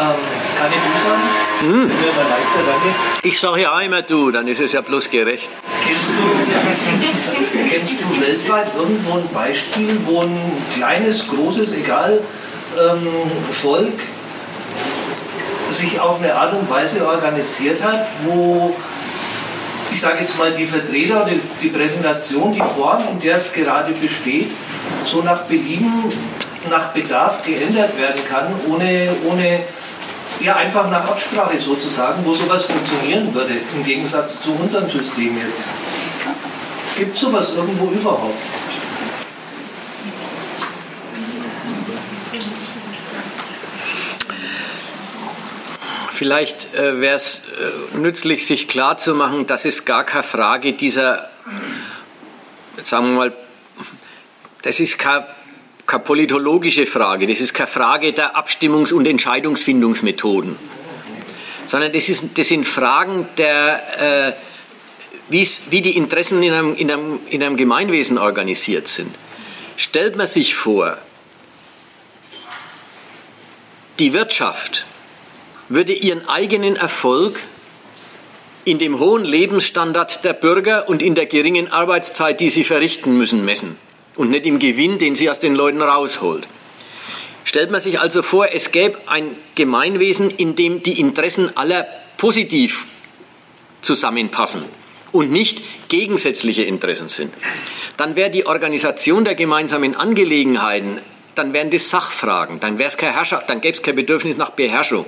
ähm, 0.00 0.16
kann 0.58 0.70
ich 0.70 0.76
du 0.76 1.08
sagen? 1.08 1.22
Hm. 1.60 1.90
Ich 3.22 3.40
sage 3.40 3.62
ja 3.62 3.80
immer 3.80 4.02
du, 4.02 4.30
dann 4.30 4.46
ist 4.48 4.60
es 4.60 4.72
ja 4.72 4.82
bloß 4.82 5.10
gerecht. 5.10 5.48
Kennst 5.86 6.18
du, 6.18 6.22
kennst 7.80 8.02
du 8.02 8.20
weltweit 8.20 8.66
irgendwo 8.76 9.16
ein 9.16 9.28
Beispiel, 9.32 9.98
wo 10.04 10.20
ein 10.20 10.36
kleines, 10.74 11.26
großes, 11.26 11.72
egal, 11.72 12.20
ähm, 12.78 13.08
Volk 13.50 13.94
sich 15.70 15.98
auf 15.98 16.20
eine 16.20 16.34
Art 16.34 16.52
und 16.52 16.68
Weise 16.68 17.06
organisiert 17.06 17.82
hat, 17.82 18.06
wo 18.24 18.76
ich 19.92 20.00
sage 20.00 20.18
jetzt 20.20 20.38
mal, 20.38 20.52
die 20.52 20.66
Vertreter, 20.66 21.24
die, 21.24 21.40
die 21.62 21.68
Präsentation, 21.68 22.52
die 22.52 22.60
Form, 22.60 23.02
in 23.12 23.20
der 23.20 23.36
es 23.36 23.52
gerade 23.52 23.92
besteht, 23.92 24.50
so 25.04 25.22
nach 25.22 25.42
Belieben, 25.42 26.04
nach 26.68 26.92
Bedarf 26.92 27.42
geändert 27.44 27.98
werden 27.98 28.20
kann, 28.28 28.52
ohne, 28.68 29.08
ohne 29.24 29.60
ja, 30.40 30.56
einfach 30.56 30.88
nach 30.90 31.08
Absprache 31.08 31.56
sozusagen, 31.58 32.24
wo 32.26 32.34
sowas 32.34 32.64
funktionieren 32.64 33.34
würde, 33.34 33.54
im 33.74 33.84
Gegensatz 33.84 34.38
zu 34.40 34.52
unserem 34.52 34.90
System 34.90 35.38
jetzt. 35.38 35.70
Gibt 36.96 37.14
es 37.14 37.20
sowas 37.20 37.52
irgendwo 37.54 37.90
überhaupt? 37.90 38.34
Vielleicht 46.12 46.74
äh, 46.74 47.00
wäre 47.00 47.16
es 47.16 47.40
äh, 47.94 47.96
nützlich, 47.96 48.46
sich 48.46 48.68
klarzumachen, 48.68 49.46
das 49.46 49.64
ist 49.64 49.86
gar 49.86 50.04
keine 50.04 50.22
Frage 50.22 50.74
dieser, 50.74 51.30
sagen 52.82 53.06
wir 53.06 53.16
mal, 53.16 53.32
das 54.60 54.80
ist 54.80 54.98
keine, 54.98 55.26
keine 55.86 56.02
politologische 56.02 56.86
Frage, 56.86 57.26
das 57.26 57.40
ist 57.40 57.54
keine 57.54 57.68
Frage 57.68 58.12
der 58.12 58.36
Abstimmungs- 58.36 58.92
und 58.92 59.06
Entscheidungsfindungsmethoden, 59.06 60.56
sondern 61.64 61.90
das, 61.90 62.10
ist, 62.10 62.36
das 62.36 62.48
sind 62.48 62.66
Fragen 62.66 63.26
der, 63.38 64.28
äh, 64.28 64.32
wie 65.30 65.80
die 65.80 65.96
Interessen 65.96 66.42
in 66.42 66.52
einem, 66.52 66.74
in, 66.74 66.90
einem, 66.90 67.20
in 67.28 67.42
einem 67.42 67.56
Gemeinwesen 67.56 68.18
organisiert 68.18 68.88
sind. 68.88 69.14
Stellt 69.76 70.16
man 70.16 70.26
sich 70.26 70.54
vor, 70.54 70.98
die 73.98 74.12
Wirtschaft 74.12 74.86
würde 75.68 75.92
ihren 75.92 76.28
eigenen 76.28 76.76
Erfolg 76.76 77.40
in 78.64 78.78
dem 78.78 78.98
hohen 78.98 79.24
Lebensstandard 79.24 80.24
der 80.24 80.32
Bürger 80.32 80.88
und 80.88 81.00
in 81.00 81.14
der 81.14 81.26
geringen 81.26 81.70
Arbeitszeit, 81.70 82.40
die 82.40 82.50
sie 82.50 82.64
verrichten 82.64 83.16
müssen, 83.16 83.44
messen 83.44 83.78
und 84.16 84.30
nicht 84.30 84.46
im 84.46 84.58
Gewinn, 84.58 84.98
den 84.98 85.14
sie 85.14 85.30
aus 85.30 85.38
den 85.38 85.54
Leuten 85.54 85.80
rausholt. 85.80 86.46
Stellt 87.44 87.70
man 87.70 87.80
sich 87.80 88.00
also 88.00 88.22
vor, 88.22 88.48
es 88.52 88.72
gäbe 88.72 88.98
ein 89.06 89.36
Gemeinwesen, 89.54 90.30
in 90.30 90.56
dem 90.56 90.82
die 90.82 91.00
Interessen 91.00 91.56
aller 91.56 91.86
positiv 92.18 92.86
zusammenpassen 93.80 94.64
und 95.12 95.30
nicht 95.30 95.62
gegensätzliche 95.88 96.62
Interessen 96.62 97.08
sind. 97.08 97.32
Dann 97.96 98.16
wäre 98.16 98.30
die 98.30 98.46
Organisation 98.46 99.24
der 99.24 99.34
gemeinsamen 99.34 99.94
Angelegenheiten, 99.94 100.98
dann 101.34 101.52
wären 101.52 101.70
das 101.70 101.90
Sachfragen, 101.90 102.60
dann, 102.60 102.78
dann 102.78 103.60
gäbe 103.60 103.74
es 103.74 103.82
kein 103.82 103.96
Bedürfnis 103.96 104.36
nach 104.36 104.50
Beherrschung. 104.50 105.06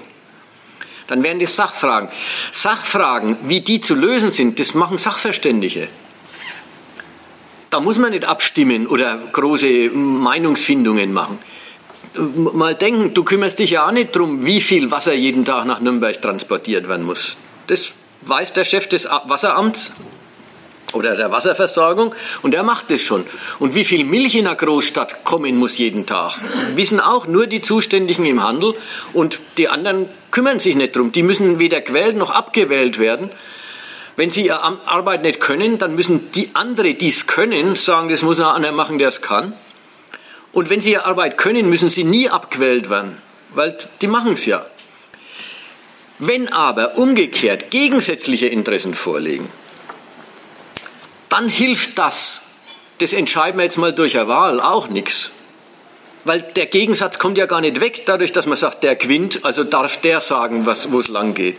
Dann 1.08 1.22
wären 1.22 1.40
das 1.40 1.56
Sachfragen. 1.56 2.08
Sachfragen, 2.52 3.36
wie 3.42 3.60
die 3.60 3.80
zu 3.80 3.94
lösen 3.94 4.30
sind, 4.30 4.58
das 4.58 4.74
machen 4.74 4.98
Sachverständige. 4.98 5.88
Da 7.70 7.80
muss 7.80 7.98
man 7.98 8.12
nicht 8.12 8.24
abstimmen 8.24 8.86
oder 8.86 9.18
große 9.32 9.90
Meinungsfindungen 9.90 11.12
machen. 11.12 11.38
Mal 12.14 12.74
denken, 12.74 13.14
du 13.14 13.24
kümmerst 13.24 13.58
dich 13.58 13.70
ja 13.70 13.86
auch 13.86 13.92
nicht 13.92 14.14
darum, 14.14 14.44
wie 14.44 14.60
viel 14.60 14.90
Wasser 14.90 15.14
jeden 15.14 15.44
Tag 15.44 15.64
nach 15.64 15.80
Nürnberg 15.80 16.20
transportiert 16.20 16.86
werden 16.88 17.06
muss. 17.06 17.36
Das 17.68 17.92
weiß 18.26 18.52
der 18.52 18.64
Chef 18.64 18.86
des 18.88 19.08
Wasseramts 19.24 19.92
oder 20.92 21.16
der 21.16 21.30
Wasserversorgung 21.30 22.14
und 22.42 22.54
er 22.54 22.62
macht 22.62 22.90
es 22.90 23.02
schon. 23.02 23.24
Und 23.58 23.74
wie 23.74 23.84
viel 23.84 24.04
Milch 24.04 24.34
in 24.34 24.46
einer 24.46 24.56
Großstadt 24.56 25.24
kommen 25.24 25.56
muss 25.56 25.78
jeden 25.78 26.06
Tag, 26.06 26.38
wissen 26.74 27.00
auch 27.00 27.26
nur 27.26 27.46
die 27.46 27.62
Zuständigen 27.62 28.26
im 28.26 28.42
Handel 28.42 28.74
und 29.12 29.40
die 29.56 29.68
anderen 29.68 30.08
kümmern 30.30 30.60
sich 30.60 30.74
nicht 30.74 30.96
drum. 30.96 31.12
Die 31.12 31.22
müssen 31.22 31.58
weder 31.58 31.80
gewählt 31.80 32.16
noch 32.16 32.30
abgewählt 32.30 32.98
werden. 32.98 33.30
Wenn 34.16 34.30
sie 34.30 34.46
ihre 34.46 34.62
Arbeit 34.86 35.22
nicht 35.22 35.40
können, 35.40 35.78
dann 35.78 35.94
müssen 35.94 36.30
die 36.32 36.50
andere, 36.54 36.94
die 36.94 37.08
es 37.08 37.26
können, 37.26 37.76
sagen, 37.76 38.10
das 38.10 38.22
muss 38.22 38.40
einer 38.40 38.72
machen, 38.72 38.98
der 38.98 39.08
es 39.08 39.22
kann. 39.22 39.54
Und 40.52 40.68
wenn 40.68 40.82
sie 40.82 40.92
ihre 40.92 41.06
Arbeit 41.06 41.38
können, 41.38 41.68
müssen 41.70 41.88
sie 41.88 42.04
nie 42.04 42.28
abgewählt 42.28 42.90
werden, 42.90 43.16
weil 43.54 43.78
die 44.02 44.06
machen 44.06 44.34
es 44.34 44.44
ja. 44.44 44.66
Wenn 46.24 46.52
aber 46.52 46.98
umgekehrt 46.98 47.72
gegensätzliche 47.72 48.46
Interessen 48.46 48.94
vorliegen, 48.94 49.50
dann 51.28 51.48
hilft 51.48 51.98
das, 51.98 52.42
das 52.98 53.12
entscheiden 53.12 53.58
wir 53.58 53.64
jetzt 53.64 53.76
mal 53.76 53.92
durch 53.92 54.16
eine 54.16 54.28
Wahl, 54.28 54.60
auch 54.60 54.86
nichts. 54.86 55.32
Weil 56.22 56.42
der 56.42 56.66
Gegensatz 56.66 57.18
kommt 57.18 57.38
ja 57.38 57.46
gar 57.46 57.60
nicht 57.60 57.80
weg, 57.80 58.06
dadurch, 58.06 58.30
dass 58.30 58.46
man 58.46 58.56
sagt, 58.56 58.84
der 58.84 58.94
gewinnt, 58.94 59.44
also 59.44 59.64
darf 59.64 60.00
der 60.00 60.20
sagen, 60.20 60.64
wo 60.64 61.00
es 61.00 61.08
lang 61.08 61.34
geht. 61.34 61.58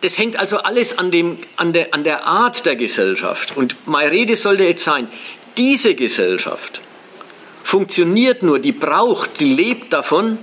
Das 0.00 0.18
hängt 0.18 0.36
also 0.36 0.58
alles 0.58 0.98
an, 0.98 1.12
dem, 1.12 1.38
an, 1.54 1.72
der, 1.72 1.94
an 1.94 2.02
der 2.02 2.26
Art 2.26 2.66
der 2.66 2.74
Gesellschaft. 2.74 3.56
Und 3.56 3.76
meine 3.86 4.10
Rede 4.10 4.34
sollte 4.34 4.64
jetzt 4.64 4.82
sein, 4.82 5.06
diese 5.56 5.94
Gesellschaft 5.94 6.80
funktioniert 7.62 8.42
nur, 8.42 8.58
die 8.58 8.72
braucht, 8.72 9.38
die 9.38 9.54
lebt 9.54 9.92
davon, 9.92 10.36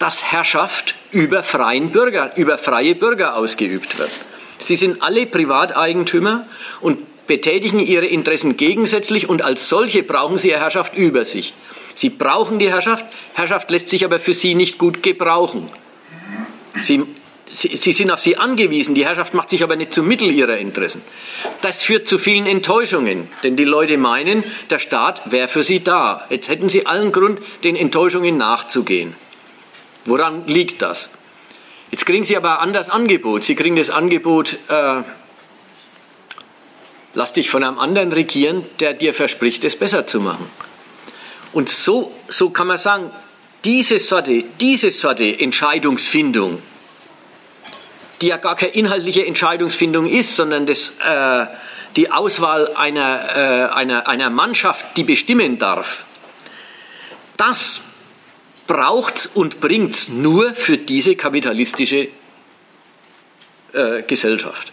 dass 0.00 0.32
Herrschaft 0.32 0.94
über 1.12 1.44
freien 1.44 1.90
Bürger, 1.90 2.32
über 2.34 2.58
freie 2.58 2.94
Bürger 2.96 3.36
ausgeübt 3.36 3.98
wird. 3.98 4.10
Sie 4.58 4.74
sind 4.74 5.02
alle 5.02 5.26
Privateigentümer 5.26 6.46
und 6.80 7.26
betätigen 7.26 7.78
ihre 7.78 8.06
Interessen 8.06 8.56
gegensätzlich 8.56 9.28
und 9.28 9.42
als 9.42 9.68
solche 9.68 10.02
brauchen 10.02 10.38
sie 10.38 10.52
Herrschaft 10.52 10.96
über 10.96 11.24
sich. 11.24 11.52
Sie 11.92 12.08
brauchen 12.08 12.58
die 12.58 12.70
Herrschaft, 12.70 13.04
Herrschaft 13.34 13.70
lässt 13.70 13.90
sich 13.90 14.04
aber 14.04 14.20
für 14.20 14.32
sie 14.32 14.54
nicht 14.54 14.78
gut 14.78 15.02
gebrauchen. 15.02 15.70
Sie, 16.80 17.02
sie, 17.50 17.76
sie 17.76 17.92
sind 17.92 18.10
auf 18.10 18.20
sie 18.20 18.38
angewiesen, 18.38 18.94
die 18.94 19.04
Herrschaft 19.04 19.34
macht 19.34 19.50
sich 19.50 19.62
aber 19.62 19.76
nicht 19.76 19.92
zum 19.92 20.08
Mittel 20.08 20.30
ihrer 20.30 20.56
Interessen. 20.56 21.02
Das 21.60 21.82
führt 21.82 22.08
zu 22.08 22.16
vielen 22.16 22.46
Enttäuschungen, 22.46 23.28
denn 23.42 23.56
die 23.56 23.64
Leute 23.64 23.98
meinen, 23.98 24.44
der 24.70 24.78
Staat 24.78 25.30
wäre 25.30 25.48
für 25.48 25.62
sie 25.62 25.84
da. 25.84 26.24
Jetzt 26.30 26.48
hätten 26.48 26.70
sie 26.70 26.86
allen 26.86 27.12
Grund, 27.12 27.38
den 27.64 27.76
Enttäuschungen 27.76 28.38
nachzugehen. 28.38 29.14
Woran 30.04 30.46
liegt 30.46 30.82
das? 30.82 31.10
Jetzt 31.90 32.06
kriegen 32.06 32.24
sie 32.24 32.36
aber 32.36 32.58
ein 32.58 32.68
anderes 32.68 32.88
Angebot. 32.90 33.44
Sie 33.44 33.54
kriegen 33.54 33.76
das 33.76 33.90
Angebot, 33.90 34.56
äh, 34.68 35.02
Lass 37.12 37.32
dich 37.32 37.50
von 37.50 37.64
einem 37.64 37.78
anderen 37.78 38.12
regieren, 38.12 38.64
der 38.78 38.94
dir 38.94 39.14
verspricht, 39.14 39.64
es 39.64 39.76
besser 39.76 40.06
zu 40.06 40.20
machen. 40.20 40.48
Und 41.52 41.68
so, 41.68 42.14
so 42.28 42.50
kann 42.50 42.68
man 42.68 42.78
sagen, 42.78 43.10
diese 43.64 43.98
Sorte, 43.98 44.44
diese 44.60 44.92
Sorte 44.92 45.40
Entscheidungsfindung, 45.40 46.62
die 48.22 48.28
ja 48.28 48.36
gar 48.36 48.54
keine 48.54 48.72
inhaltliche 48.72 49.26
Entscheidungsfindung 49.26 50.06
ist, 50.06 50.36
sondern 50.36 50.66
das, 50.66 50.92
äh, 51.04 51.46
die 51.96 52.12
Auswahl 52.12 52.76
einer, 52.76 53.36
äh, 53.36 53.74
einer, 53.74 54.06
einer 54.06 54.30
Mannschaft, 54.30 54.96
die 54.96 55.02
bestimmen 55.02 55.58
darf, 55.58 56.04
das 57.36 57.82
braucht 58.70 59.30
und 59.34 59.60
bringt 59.60 59.94
es 59.94 60.08
nur 60.10 60.54
für 60.54 60.78
diese 60.78 61.16
kapitalistische 61.16 62.06
äh, 63.72 64.02
Gesellschaft. 64.06 64.72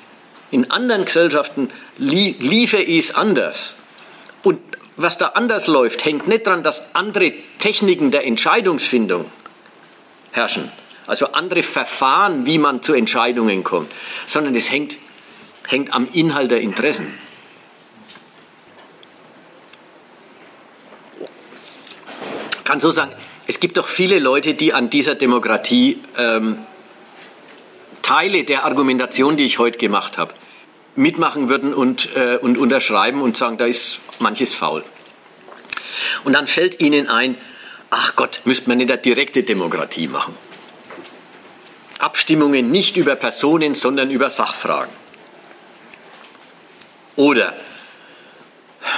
In 0.52 0.70
anderen 0.70 1.06
Gesellschaften 1.06 1.70
liefe 1.98 2.78
es 2.78 3.16
anders. 3.16 3.76
Und 4.44 4.60
was 4.98 5.18
da 5.18 5.30
anders 5.30 5.66
läuft, 5.66 6.06
hängt 6.06 6.28
nicht 6.28 6.46
daran, 6.46 6.62
dass 6.62 6.84
andere 6.94 7.34
Techniken 7.58 8.12
der 8.12 8.24
Entscheidungsfindung 8.28 9.26
herrschen, 10.32 10.72
also 11.08 11.32
andere 11.32 11.64
Verfahren, 11.64 12.46
wie 12.46 12.60
man 12.60 12.84
zu 12.84 12.94
Entscheidungen 12.94 13.64
kommt, 13.64 13.92
sondern 14.28 14.56
es 14.56 14.70
hängt, 14.70 14.98
hängt 15.66 15.92
am 15.92 16.08
Inhalt 16.14 16.52
der 16.52 16.62
Interessen. 16.62 17.18
Kann 22.64 22.80
so 22.80 22.92
sagen, 22.92 23.14
es 23.48 23.62
gibt 23.62 23.78
doch 23.78 23.88
viele 23.88 24.20
Leute, 24.20 24.54
die 24.54 24.74
an 24.74 24.90
dieser 24.90 25.16
Demokratie 25.16 26.04
ähm, 26.18 26.66
Teile 28.02 28.44
der 28.44 28.66
Argumentation, 28.66 29.38
die 29.38 29.46
ich 29.46 29.58
heute 29.58 29.78
gemacht 29.78 30.18
habe, 30.18 30.34
mitmachen 30.96 31.50
würden 31.50 31.74
und, 31.74 32.16
äh, 32.16 32.38
und 32.38 32.58
unterschreiben 32.58 33.22
und 33.22 33.38
sagen, 33.38 33.58
da 33.58 33.66
ist 33.66 34.00
manches 34.20 34.54
faul. 34.54 34.84
Und 36.26 36.34
dann 36.34 36.48
fällt 36.48 36.82
ihnen 36.82 37.08
ein, 37.08 37.38
ach 37.90 38.16
Gott, 38.16 38.42
müsste 38.44 38.70
man 38.70 38.80
in 38.82 38.88
der 38.88 38.98
direkte 38.98 39.44
Demokratie 39.44 40.08
machen. 40.08 40.36
Abstimmungen 42.00 42.70
nicht 42.70 42.98
über 42.98 43.16
Personen, 43.16 43.76
sondern 43.76 44.12
über 44.12 44.30
Sachfragen. 44.30 44.94
Oder, 47.16 47.56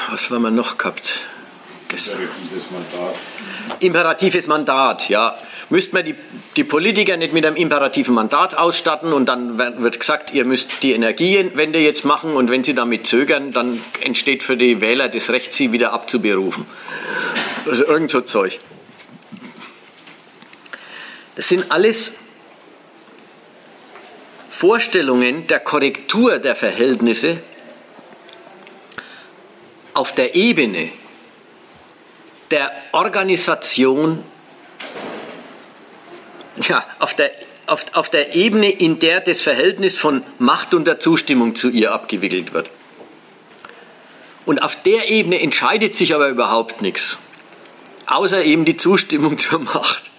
was 0.10 0.30
haben 0.30 0.42
wir 0.42 0.52
noch 0.52 0.78
gehabt? 0.78 1.22
Imperatives 1.91 2.72
Mandat. 2.72 3.16
Imperatives 3.80 4.48
Mandat, 4.48 5.10
ja 5.10 5.38
müsste 5.70 5.95
man 5.95 6.06
die, 6.06 6.16
die 6.56 6.64
Politiker 6.64 7.18
nicht 7.18 7.34
mit 7.34 7.45
einem 7.45 7.56
imperativen 7.56 8.14
Mandat 8.14 8.56
ausstatten 8.56 9.14
und 9.14 9.28
dann 9.28 9.57
wird 9.57 9.99
gesagt, 9.99 10.34
ihr 10.34 10.45
müsst 10.45 10.84
die 10.84 10.94
Energiewende 10.94 11.80
jetzt 11.80 12.06
machen 12.06 12.34
und 12.34 12.49
wenn 12.49 12.64
sie 12.64 12.74
damit 12.74 13.06
zögern, 13.06 13.52
dann 13.52 13.82
entsteht 14.02 14.44
für 14.44 14.57
die 14.57 14.82
Wähler 14.82 15.10
das 15.10 15.30
Recht, 15.30 15.53
sie 15.53 15.72
wieder 15.72 15.94
abzuberufen. 15.94 16.66
Also 17.70 17.86
irgend 17.86 18.10
so 18.10 18.22
Zeug. 18.22 18.60
Das 21.36 21.48
sind 21.48 21.72
alles 21.72 22.14
Vorstellungen 24.49 25.48
der 25.48 25.60
Korrektur 25.60 26.40
der 26.40 26.56
Verhältnisse 26.56 27.38
auf 29.94 30.14
der 30.14 30.36
Ebene 30.36 30.90
der 32.52 32.72
Organisation 32.92 34.24
ja, 36.68 36.86
auf 37.00 37.14
der, 37.14 37.32
auf, 37.68 37.86
auf 37.94 38.10
der 38.10 38.36
Ebene, 38.36 38.70
in 38.70 39.00
der 39.00 39.22
das 39.22 39.42
Verhältnis 39.42 39.98
von 39.98 40.24
Macht 40.40 40.74
und 40.74 40.86
der 40.86 41.00
Zustimmung 41.00 41.56
zu 41.56 41.70
ihr 41.70 41.94
abgewickelt 41.94 42.54
wird. 42.54 42.70
Und 44.46 44.64
auf 44.64 44.82
der 44.82 45.10
Ebene 45.10 45.40
entscheidet 45.40 45.94
sich 45.94 46.16
aber 46.16 46.28
überhaupt 46.30 46.82
nichts, 46.82 47.20
außer 48.08 48.44
eben 48.44 48.66
die 48.66 48.78
Zustimmung 48.78 49.38
zur 49.38 49.60
Macht. 49.60 50.10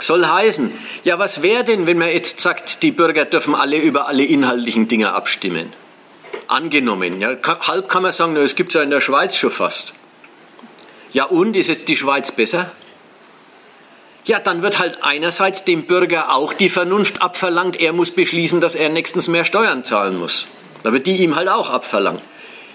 Soll 0.00 0.26
heißen, 0.26 0.72
ja, 1.04 1.18
was 1.18 1.40
wäre 1.40 1.64
denn, 1.64 1.86
wenn 1.86 1.98
man 1.98 2.08
jetzt 2.08 2.40
sagt, 2.40 2.82
die 2.82 2.90
Bürger 2.90 3.24
dürfen 3.24 3.54
alle 3.54 3.78
über 3.78 4.08
alle 4.08 4.24
inhaltlichen 4.24 4.88
Dinge 4.88 5.12
abstimmen? 5.12 5.72
Angenommen, 6.48 7.20
ja, 7.20 7.36
halb 7.60 7.88
kann 7.88 8.02
man 8.02 8.12
sagen, 8.12 8.36
es 8.36 8.56
gibt 8.56 8.70
es 8.70 8.74
ja 8.74 8.82
in 8.82 8.90
der 8.90 9.00
Schweiz 9.00 9.36
schon 9.36 9.52
fast. 9.52 9.94
Ja, 11.14 11.24
und 11.24 11.56
ist 11.56 11.68
jetzt 11.68 11.88
die 11.88 11.96
Schweiz 11.96 12.30
besser? 12.30 12.70
ja, 14.24 14.38
dann 14.38 14.62
wird 14.62 14.78
halt 14.78 14.98
einerseits 15.02 15.64
dem 15.64 15.84
Bürger 15.84 16.34
auch 16.34 16.54
die 16.54 16.70
Vernunft 16.70 17.22
abverlangt, 17.22 17.80
er 17.80 17.92
muss 17.92 18.10
beschließen, 18.10 18.60
dass 18.60 18.74
er 18.74 18.88
nächstens 18.88 19.28
mehr 19.28 19.44
Steuern 19.44 19.84
zahlen 19.84 20.18
muss. 20.18 20.48
Da 20.82 20.92
wird 20.92 21.06
die 21.06 21.16
ihm 21.16 21.36
halt 21.36 21.48
auch 21.48 21.70
abverlangt. 21.70 22.20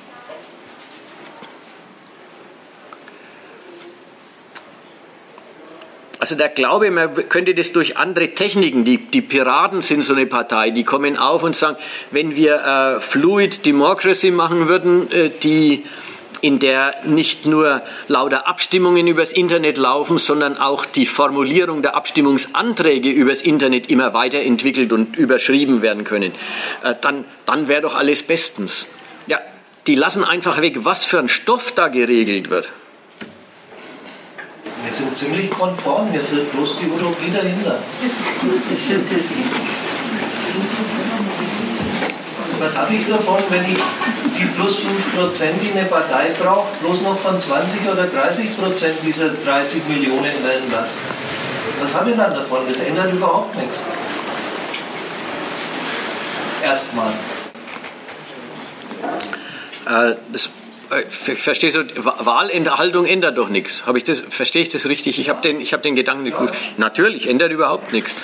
Also 6.26 6.34
der 6.34 6.50
Glaube, 6.50 6.90
man 6.90 7.30
könnte 7.30 7.54
das 7.54 7.72
durch 7.72 7.98
andere 7.98 8.30
Techniken, 8.30 8.84
die, 8.84 8.98
die 8.98 9.22
Piraten 9.22 9.84
sind 9.84 10.02
so 10.02 10.16
eine 10.16 10.26
Partei, 10.26 10.72
die 10.72 10.84
kommen 10.84 11.20
auf 11.20 11.44
und 11.44 11.56
sagen, 11.56 11.78
wenn 12.10 12.36
wir 12.36 12.56
äh, 12.98 13.00
Fluid 13.00 13.64
Democracy 13.64 14.32
machen 14.32 14.68
würden, 14.68 15.12
äh, 15.12 15.30
die 15.30 15.86
in 16.42 16.58
der 16.58 16.96
nicht 17.04 17.46
nur 17.46 17.84
lauter 18.08 18.48
Abstimmungen 18.48 19.06
übers 19.06 19.34
Internet 19.34 19.78
laufen, 19.78 20.18
sondern 20.18 20.58
auch 20.58 20.88
die 20.88 21.06
Formulierung 21.06 21.84
der 21.84 21.96
Abstimmungsanträge 21.96 23.12
übers 23.12 23.44
Internet 23.44 23.92
immer 23.92 24.16
weiterentwickelt 24.16 24.94
und 24.94 25.16
überschrieben 25.18 25.84
werden 25.84 26.06
können, 26.06 26.32
äh, 26.82 26.96
dann, 27.02 27.24
dann 27.46 27.68
wäre 27.68 27.84
doch 27.84 27.94
alles 27.94 28.24
bestens. 28.24 28.88
Ja, 29.28 29.40
die 29.86 29.94
lassen 29.94 30.24
einfach 30.24 30.60
weg, 30.60 30.78
was 30.86 31.06
für 31.06 31.20
ein 31.20 31.30
Stoff 31.30 31.74
da 31.74 31.88
geregelt 31.88 32.50
wird. 32.50 32.68
Wir 34.86 34.94
sind 34.94 35.18
ziemlich 35.18 35.50
konform, 35.50 36.12
mir 36.12 36.22
fehlt 36.22 36.52
bloß 36.52 36.76
die 36.78 36.86
Utopie 36.86 37.32
dahinter. 37.32 37.80
Was 42.60 42.78
habe 42.78 42.94
ich 42.94 43.08
davon, 43.08 43.40
wenn 43.50 43.64
ich 43.66 43.80
die 44.38 44.46
plus 44.56 44.78
5%, 44.78 45.46
die 45.60 45.72
eine 45.72 45.90
Partei 45.90 46.30
braucht, 46.40 46.80
bloß 46.82 47.02
noch 47.02 47.18
von 47.18 47.40
20 47.40 47.82
oder 47.92 48.04
30% 48.04 49.02
dieser 49.04 49.30
30 49.30 49.88
Millionen 49.88 50.44
werden 50.44 50.72
lasse? 50.72 51.00
Was 51.82 51.96
habe 51.96 52.12
ich 52.12 52.18
dann 52.18 52.36
davon? 52.36 52.60
Das 52.68 52.82
ändert 52.82 53.12
überhaupt 53.12 53.56
nichts. 53.58 53.84
Erstmal. 56.64 57.12
Äh, 59.88 60.16
das 60.32 60.50
Verstehst 61.10 61.76
du, 61.76 61.84
Wahlenthaltung 62.04 63.06
ändert 63.06 63.38
doch 63.38 63.50
nichts. 63.50 63.84
ich 63.96 64.04
das, 64.04 64.24
verstehe 64.30 64.62
ich 64.64 64.70
das 64.70 64.86
richtig? 64.86 65.20
Ich 65.20 65.30
habe 65.30 65.42
den, 65.42 65.64
hab 65.64 65.82
den 65.82 65.96
Gedanken 65.96 66.24
nicht 66.24 66.38
gut. 66.38 66.52
Natürlich, 66.78 67.28
ändert 67.28 67.52
überhaupt 67.52 67.92
nichts. 67.92 68.16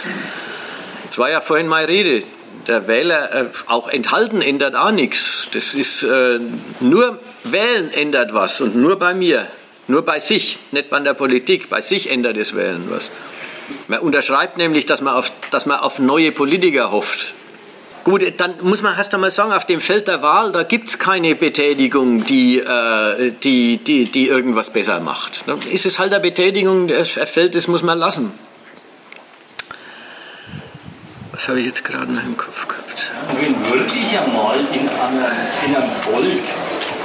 Das 1.07 1.17
war 1.17 1.29
ja 1.29 1.41
vorhin 1.41 1.67
meine 1.67 1.88
Rede. 1.88 2.23
Der 2.67 2.88
Wähler, 2.88 3.33
äh, 3.33 3.45
auch 3.67 3.89
enthalten 3.89 4.41
ändert 4.41 4.75
auch 4.75 4.91
nichts. 4.91 5.47
Das 5.53 5.73
ist 5.73 6.03
äh, 6.03 6.39
nur 6.79 7.19
Wählen 7.43 7.91
ändert 7.91 8.33
was 8.33 8.61
und 8.61 8.75
nur 8.75 8.99
bei 8.99 9.13
mir. 9.13 9.47
Nur 9.88 10.03
bei 10.03 10.19
sich, 10.19 10.59
nicht 10.71 10.89
bei 10.89 10.99
der 10.99 11.15
Politik. 11.15 11.69
Bei 11.69 11.81
sich 11.81 12.11
ändert 12.11 12.38
das 12.38 12.55
Wählen 12.55 12.85
was. 12.89 13.09
Man 13.88 13.99
unterschreibt 13.99 14.57
nämlich, 14.57 14.85
dass 14.85 15.01
man 15.01 15.15
auf, 15.15 15.31
dass 15.49 15.65
man 15.65 15.79
auf 15.79 15.99
neue 15.99 16.31
Politiker 16.31 16.91
hofft. 16.91 17.33
Gut, 18.03 18.23
dann 18.38 18.56
muss 18.64 18.82
man 18.82 18.98
erst 18.98 19.14
einmal 19.14 19.30
sagen, 19.30 19.52
auf 19.52 19.65
dem 19.65 19.80
Feld 19.80 20.07
der 20.07 20.23
Wahl, 20.23 20.52
da 20.52 20.64
gibt 20.64 20.88
es 20.88 20.98
keine 20.98 21.36
Betätigung, 21.36 22.26
die, 22.26 22.57
äh, 22.57 23.32
die, 23.44 23.78
die, 23.78 24.06
die 24.06 24.28
irgendwas 24.28 24.72
besser 24.72 24.99
macht. 24.99 25.44
Dann 25.45 25.61
ist 25.61 25.86
es 25.86 25.99
halt 25.99 26.11
eine 26.11 26.19
Betätigung, 26.19 26.88
das 26.88 27.10
Feld, 27.10 27.53
das 27.53 27.68
muss 27.68 27.84
man 27.84 27.99
lassen. 27.99 28.32
Was 31.32 31.48
habe 31.48 31.60
ich 31.60 31.68
jetzt 31.68 31.84
gerade 31.84 32.11
noch 32.11 32.23
im 32.23 32.36
Kopf 32.36 32.68
gehabt? 32.68 33.11
Wenn 33.40 33.56
wirklich 33.72 34.18
einmal 34.18 34.57
in, 34.73 34.90
einer, 34.90 35.32
in 35.68 35.76
einem 35.76 35.91
Volk, 35.91 36.44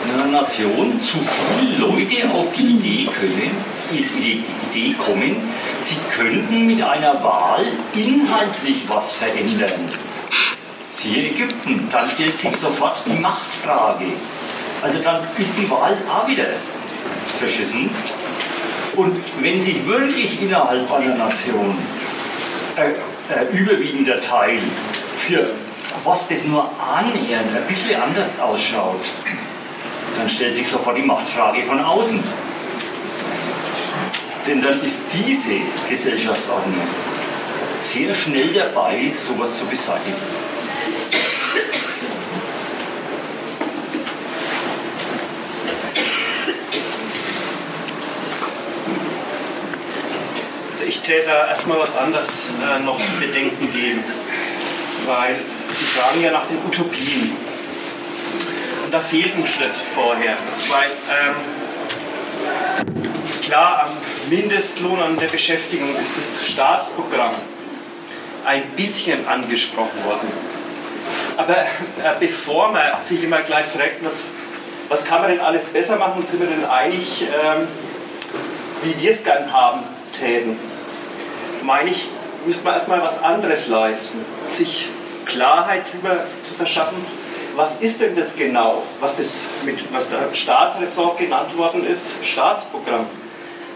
in 0.05 0.21
einer 0.21 0.31
Nation 0.33 0.99
zu 1.03 1.19
viele 1.59 1.79
Leute 1.79 2.31
auf 2.33 2.53
die 2.57 2.63
Idee 2.63 3.11
können, 3.21 3.51
die 3.91 4.45
Idee 4.71 4.95
kommen, 4.95 5.37
sie 5.83 5.97
könnten 6.17 6.67
mit 6.67 6.83
einer 6.83 7.23
Wahl 7.23 7.67
inhaltlich 7.95 8.83
was 8.89 9.13
verändern 9.13 9.91
siehe 10.97 11.31
Ägypten, 11.31 11.89
dann 11.91 12.11
stellt 12.11 12.39
sich 12.39 12.57
sofort 12.57 12.99
die 13.07 13.19
Machtfrage. 13.19 14.07
Also 14.83 14.99
dann 15.03 15.21
ist 15.39 15.57
die 15.59 15.71
Wahl 15.71 15.97
auch 16.09 16.27
wieder 16.27 16.47
verschissen. 17.39 17.91
Und 18.95 19.21
wenn 19.41 19.61
sich 19.61 19.87
wirklich 19.87 20.41
innerhalb 20.41 20.91
einer 20.91 21.15
Nation 21.17 21.77
äh, 22.77 22.93
äh, 23.33 23.57
überwiegender 23.57 24.21
Teil 24.21 24.59
für 25.19 25.51
was 26.05 26.29
das 26.29 26.45
nur 26.45 26.71
annähernd 26.81 27.57
ein 27.57 27.67
bisschen 27.69 28.01
anders 28.01 28.31
ausschaut, 28.41 29.01
dann 30.17 30.29
stellt 30.29 30.55
sich 30.55 30.69
sofort 30.69 30.97
die 30.97 31.03
Machtfrage 31.03 31.63
von 31.65 31.81
außen. 31.81 32.23
Denn 34.47 34.63
dann 34.63 34.81
ist 34.83 35.03
diese 35.13 35.57
Gesellschaftsordnung 35.91 36.87
sehr 37.81 38.15
schnell 38.15 38.49
dabei, 38.55 39.13
sowas 39.17 39.59
zu 39.59 39.67
beseitigen. 39.67 40.46
Ich 50.87 51.01
täte 51.01 51.27
da 51.27 51.49
erstmal 51.49 51.81
was 51.81 51.97
anderes 51.97 52.51
äh, 52.63 52.79
noch 52.81 52.99
zu 52.99 53.13
bedenken 53.19 53.73
geben, 53.73 54.05
weil 55.05 55.37
Sie 55.71 55.85
fragen 55.85 56.23
ja 56.23 56.31
nach 56.31 56.47
den 56.47 56.59
Utopien. 56.65 57.37
Und 58.85 58.95
da 58.95 59.01
fehlt 59.01 59.35
ein 59.37 59.47
Schritt 59.47 59.75
vorher, 59.95 60.37
weil 60.69 60.91
ähm, 61.11 61.35
klar 63.43 63.87
am 63.87 63.97
Mindestlohn 64.31 65.01
an 65.03 65.19
der 65.19 65.27
Beschäftigung 65.27 65.97
ist 65.97 66.17
das 66.17 66.47
Staatsprogramm 66.47 67.35
ein 68.45 68.63
bisschen 68.77 69.27
angesprochen 69.27 70.05
worden. 70.05 70.31
Aber 71.37 71.57
äh, 71.57 71.67
bevor 72.21 72.71
man 72.71 73.03
sich 73.03 73.25
immer 73.25 73.41
gleich 73.41 73.67
fragt, 73.67 74.05
was, 74.05 74.27
was 74.89 75.05
kann 75.05 75.21
man 75.21 75.33
denn 75.33 75.41
alles 75.41 75.65
besser 75.67 75.97
machen, 75.97 76.25
sind 76.25 76.41
wir 76.41 76.49
denn 76.49 76.65
einig, 76.65 77.23
ähm, 77.23 77.67
wie 78.85 79.03
wir 79.03 79.11
es 79.11 79.25
gern 79.25 79.53
haben 79.53 79.81
täten 80.13 80.57
meine 81.67 81.91
ich, 81.91 82.09
müsste 82.47 82.65
man 82.65 82.75
erstmal 82.75 83.03
was 83.03 83.23
anderes 83.23 83.67
leisten, 83.67 84.25
sich 84.45 84.89
Klarheit 85.27 85.83
darüber 85.93 86.25
zu 86.45 86.55
verschaffen, 86.55 87.05
was 87.57 87.81
ist 87.81 88.01
denn 88.01 88.15
das 88.15 88.37
genau, 88.37 88.83
was, 89.01 89.17
das 89.17 89.47
mit, 89.65 89.93
was 89.93 90.11
der 90.11 90.33
Staatsressort 90.33 91.19
genannt 91.19 91.57
worden 91.57 91.87
ist, 91.87 92.25
Staatsprogramm. 92.25 93.07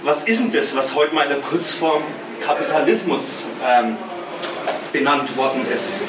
Was 0.03 0.25
ist 0.25 0.41
denn 0.41 0.53
das, 0.53 0.77
was 0.77 0.95
heute 0.95 1.15
mal 1.15 1.25
in 1.25 1.31
der 1.31 1.41
Kurzform 1.41 2.03
Kapitalismus 2.45 3.47
ähm, 3.67 3.97
benannt 4.93 5.37
worden 5.37 5.67
ist? 5.75 6.03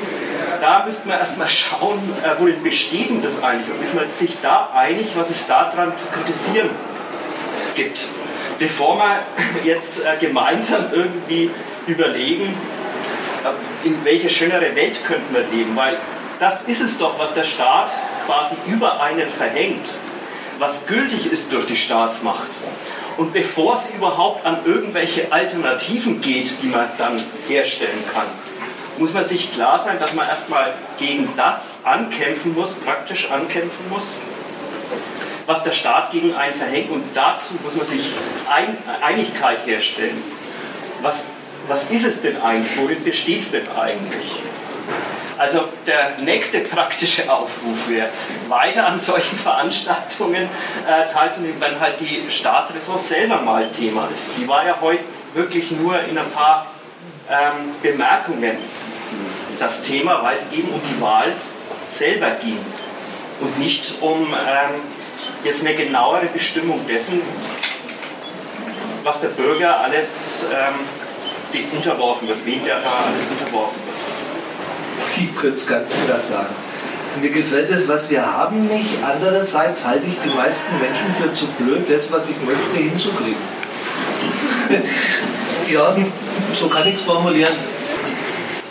Da 0.61 0.85
müsste 0.85 1.07
man 1.07 1.17
erstmal 1.17 1.49
schauen, 1.49 1.99
äh, 2.23 2.39
worin 2.39 2.61
besteht 2.61 3.09
denn 3.09 3.21
das 3.21 3.41
eigentlich 3.41 3.73
und 3.73 3.81
ist 3.81 3.95
man 3.95 4.11
sich 4.11 4.37
da 4.41 4.69
einig, 4.75 5.07
was 5.15 5.29
es 5.29 5.47
daran 5.47 5.97
zu 5.97 6.07
kritisieren 6.09 6.69
gibt 7.73 8.05
bevor 8.61 8.97
wir 8.97 9.23
jetzt 9.63 10.05
äh, 10.05 10.17
gemeinsam 10.19 10.85
irgendwie 10.93 11.49
überlegen, 11.87 12.55
äh, 13.43 13.87
in 13.87 14.03
welche 14.03 14.29
schönere 14.29 14.75
Welt 14.75 15.03
könnten 15.05 15.33
wir 15.33 15.43
leben, 15.43 15.75
weil 15.75 15.97
das 16.39 16.63
ist 16.63 16.81
es 16.81 16.97
doch, 16.97 17.19
was 17.19 17.33
der 17.33 17.43
Staat 17.43 17.91
quasi 18.25 18.55
über 18.67 19.01
einen 19.01 19.29
verhängt, 19.29 19.85
was 20.57 20.87
gültig 20.87 21.31
ist 21.31 21.51
durch 21.53 21.65
die 21.65 21.77
Staatsmacht. 21.77 22.49
Und 23.17 23.33
bevor 23.33 23.75
es 23.75 23.89
überhaupt 23.95 24.45
an 24.45 24.59
irgendwelche 24.65 25.31
Alternativen 25.31 26.21
geht, 26.21 26.51
die 26.63 26.67
man 26.67 26.87
dann 26.97 27.23
herstellen 27.47 28.03
kann, 28.13 28.25
muss 28.97 29.13
man 29.13 29.23
sich 29.23 29.51
klar 29.51 29.79
sein, 29.79 29.99
dass 29.99 30.13
man 30.13 30.27
erstmal 30.27 30.73
gegen 30.97 31.29
das 31.35 31.77
ankämpfen 31.83 32.53
muss, 32.53 32.73
praktisch 32.73 33.29
ankämpfen 33.29 33.89
muss, 33.89 34.19
was 35.45 35.63
der 35.63 35.71
Staat 35.71 36.11
gegen 36.11 36.35
einen 36.35 36.55
verhängt. 36.55 36.91
Und 36.91 37.03
dazu 37.13 37.53
muss 37.63 37.75
man 37.75 37.85
sich 37.85 38.13
Ein 38.49 38.77
Einigkeit 39.01 39.65
herstellen. 39.65 40.21
Was 41.01 41.25
was 41.71 41.89
ist 41.89 42.05
es 42.05 42.21
denn 42.21 42.41
eigentlich? 42.41 42.77
Worin 42.77 43.01
besteht 43.01 43.39
es 43.39 43.51
denn 43.51 43.65
eigentlich? 43.69 44.43
Also 45.37 45.69
der 45.87 46.17
nächste 46.19 46.59
praktische 46.59 47.31
Aufruf 47.31 47.87
wäre, 47.87 48.09
weiter 48.49 48.85
an 48.85 48.99
solchen 48.99 49.39
Veranstaltungen 49.47 50.49
äh, 50.85 51.11
teilzunehmen, 51.11 51.55
wenn 51.61 51.79
halt 51.79 51.99
die 52.01 52.29
Staatsressource 52.29 53.07
selber 53.07 53.37
mal 53.41 53.69
Thema 53.69 54.09
ist. 54.13 54.37
Die 54.37 54.47
war 54.49 54.65
ja 54.65 54.75
heute 54.81 55.03
wirklich 55.33 55.71
nur 55.71 55.97
in 56.01 56.17
ein 56.17 56.29
paar 56.31 56.67
ähm, 57.29 57.73
Bemerkungen 57.81 58.57
das 59.57 59.83
Thema, 59.83 60.21
weil 60.23 60.37
es 60.37 60.51
eben 60.51 60.67
um 60.69 60.81
die 60.93 61.01
Wahl 61.01 61.31
selber 61.87 62.31
ging 62.41 62.57
und 63.39 63.59
nicht 63.59 63.93
um 64.01 64.33
ähm, 64.33 64.81
jetzt 65.45 65.65
eine 65.65 65.73
genauere 65.75 66.25
Bestimmung 66.25 66.85
dessen, 66.85 67.21
was 69.03 69.21
der 69.21 69.29
Bürger 69.29 69.79
alles 69.79 70.47
ähm, 70.51 70.75
unterworfen 71.73 72.27
wird, 72.27 72.45
wem 72.45 72.63
der 72.65 72.81
da 72.81 73.05
alles 73.07 73.23
unterworfen 73.29 73.79
wird. 73.85 74.01
Ich 75.17 75.35
könnte 75.35 75.55
es 75.55 75.67
ganz 75.67 75.93
anders 75.95 76.29
sagen. 76.29 76.55
Mir 77.19 77.29
gefällt 77.29 77.69
das, 77.69 77.87
was 77.87 78.09
wir 78.09 78.25
haben, 78.25 78.67
nicht. 78.67 78.89
Andererseits 79.03 79.85
halte 79.85 80.07
ich 80.07 80.15
die 80.23 80.35
meisten 80.35 80.79
Menschen 80.79 81.13
für 81.13 81.33
zu 81.33 81.45
blöd, 81.59 81.83
das, 81.89 82.11
was 82.11 82.29
ich 82.29 82.35
möchte, 82.45 82.77
hinzukriegen. 82.77 83.35
ja, 85.71 85.95
so 86.53 86.67
kann 86.67 86.87
ich 86.87 86.95
es 86.95 87.01
formulieren. 87.01 87.53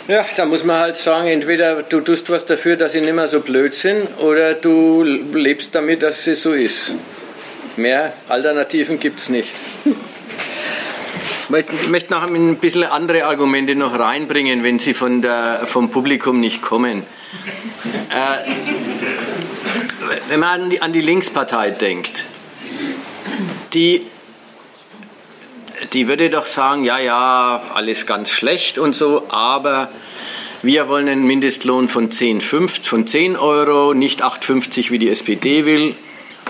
Ja, 0.07 0.25
da 0.35 0.45
muss 0.45 0.63
man 0.63 0.79
halt 0.79 0.95
sagen, 0.95 1.27
entweder 1.27 1.83
du 1.83 2.01
tust 2.01 2.29
was 2.31 2.45
dafür, 2.45 2.75
dass 2.75 2.93
sie 2.93 3.01
nicht 3.01 3.13
mehr 3.13 3.27
so 3.27 3.41
blöd 3.41 3.73
sind, 3.73 4.07
oder 4.17 4.55
du 4.55 5.03
lebst 5.03 5.75
damit, 5.75 6.01
dass 6.01 6.25
es 6.25 6.41
so 6.41 6.53
ist. 6.53 6.95
Mehr 7.77 8.13
Alternativen 8.27 8.99
gibt 8.99 9.19
es 9.19 9.29
nicht. 9.29 9.55
Ich 11.53 11.89
möchte 11.89 12.13
noch 12.13 12.23
ein 12.23 12.57
bisschen 12.57 12.83
andere 12.83 13.25
Argumente 13.25 13.75
noch 13.75 13.97
reinbringen, 13.97 14.63
wenn 14.63 14.79
sie 14.79 14.93
von 14.93 15.21
der, 15.21 15.61
vom 15.65 15.91
Publikum 15.91 16.39
nicht 16.39 16.61
kommen. 16.61 17.03
Äh, 18.09 18.51
wenn 20.29 20.39
man 20.39 20.61
an 20.61 20.69
die, 20.69 20.81
an 20.81 20.93
die 20.93 21.01
Linkspartei 21.01 21.71
denkt, 21.71 22.25
die, 23.73 24.05
die 25.91 26.07
würde 26.07 26.29
doch 26.29 26.45
sagen, 26.45 26.85
ja, 26.85 26.99
ja, 26.99 27.61
alles 27.73 28.05
ganz 28.05 28.29
schlecht 28.29 28.77
und 28.77 28.95
so, 28.95 29.27
aber 29.29 29.89
wir 30.61 30.87
wollen 30.87 31.09
einen 31.09 31.25
Mindestlohn 31.25 31.89
von 31.89 32.11
10, 32.11 32.39
5, 32.39 32.87
von 32.87 33.07
10 33.07 33.35
Euro, 33.35 33.93
nicht 33.93 34.23
8,50 34.23 34.91
wie 34.91 34.99
die 34.99 35.09
SPD 35.09 35.65
will. 35.65 35.95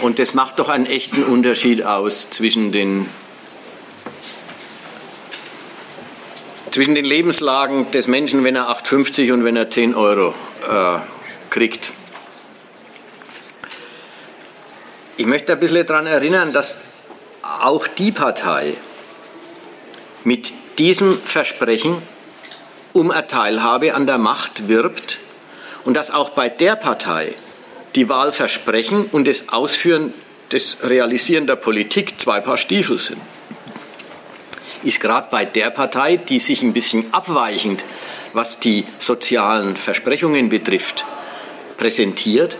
Und 0.01 0.19
das 0.19 0.33
macht 0.33 0.59
doch 0.59 0.69
einen 0.69 0.85
echten 0.85 1.23
Unterschied 1.23 1.85
aus 1.85 2.29
zwischen 2.29 2.71
den 2.71 3.07
zwischen 6.71 6.95
den 6.95 7.05
Lebenslagen 7.05 7.91
des 7.91 8.07
Menschen, 8.07 8.43
wenn 8.43 8.55
er 8.55 8.69
8,50 8.69 9.33
und 9.33 9.43
wenn 9.43 9.55
er 9.55 9.69
10 9.69 9.93
Euro 9.93 10.33
äh, 10.67 10.99
kriegt. 11.49 11.91
Ich 15.17 15.25
möchte 15.25 15.51
ein 15.51 15.59
bisschen 15.59 15.85
daran 15.85 16.07
erinnern, 16.07 16.53
dass 16.53 16.77
auch 17.41 17.87
die 17.87 18.11
Partei 18.11 18.75
mit 20.23 20.53
diesem 20.79 21.19
Versprechen 21.19 22.01
um 22.93 23.11
eine 23.11 23.27
Teilhabe 23.27 23.93
an 23.93 24.07
der 24.07 24.17
Macht 24.17 24.67
wirbt 24.67 25.17
und 25.83 25.95
dass 25.95 26.11
auch 26.11 26.31
bei 26.31 26.49
der 26.49 26.75
Partei 26.75 27.35
die 27.95 28.07
Wahlversprechen 28.07 29.05
und 29.11 29.27
das 29.27 29.49
Ausführen, 29.49 30.13
das 30.49 30.77
Realisieren 30.83 31.47
der 31.47 31.57
Politik 31.57 32.19
zwei 32.19 32.39
Paar 32.39 32.57
Stiefel 32.57 32.97
sind 32.99 33.21
ist 34.83 34.99
gerade 34.99 35.27
bei 35.31 35.45
der 35.45 35.69
Partei, 35.69 36.17
die 36.17 36.39
sich 36.39 36.61
ein 36.61 36.73
bisschen 36.73 37.13
abweichend, 37.13 37.83
was 38.33 38.59
die 38.59 38.85
sozialen 38.99 39.75
Versprechungen 39.75 40.49
betrifft, 40.49 41.05
präsentiert. 41.77 42.57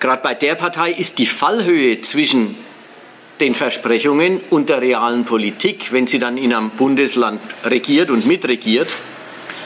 Gerade 0.00 0.22
bei 0.22 0.34
der 0.34 0.54
Partei 0.54 0.92
ist 0.92 1.18
die 1.18 1.26
Fallhöhe 1.26 2.00
zwischen 2.00 2.56
den 3.40 3.54
Versprechungen 3.54 4.40
und 4.50 4.68
der 4.68 4.80
realen 4.80 5.24
Politik, 5.24 5.92
wenn 5.92 6.06
sie 6.06 6.18
dann 6.18 6.36
in 6.36 6.52
einem 6.52 6.70
Bundesland 6.70 7.40
regiert 7.64 8.10
und 8.10 8.26
mitregiert, 8.26 8.88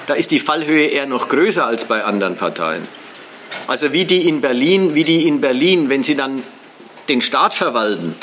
da 0.07 0.15
ist 0.15 0.31
die 0.31 0.40
Fallhöhe 0.40 0.86
eher 0.86 1.07
noch 1.07 1.28
größer 1.28 1.66
als 1.66 1.85
bei 1.85 2.05
anderen 2.05 2.36
Parteien. 2.36 2.86
Also 3.66 3.93
wie 3.93 4.05
die 4.05 4.28
in 4.28 4.40
Berlin, 4.40 4.94
wie 4.94 5.05
die 5.05 5.27
in 5.27 5.40
Berlin, 5.40 5.89
wenn 5.89 6.03
sie 6.03 6.16
dann 6.16 6.43
den 7.09 7.20
Staat 7.20 7.55
verwalten, 7.55 8.15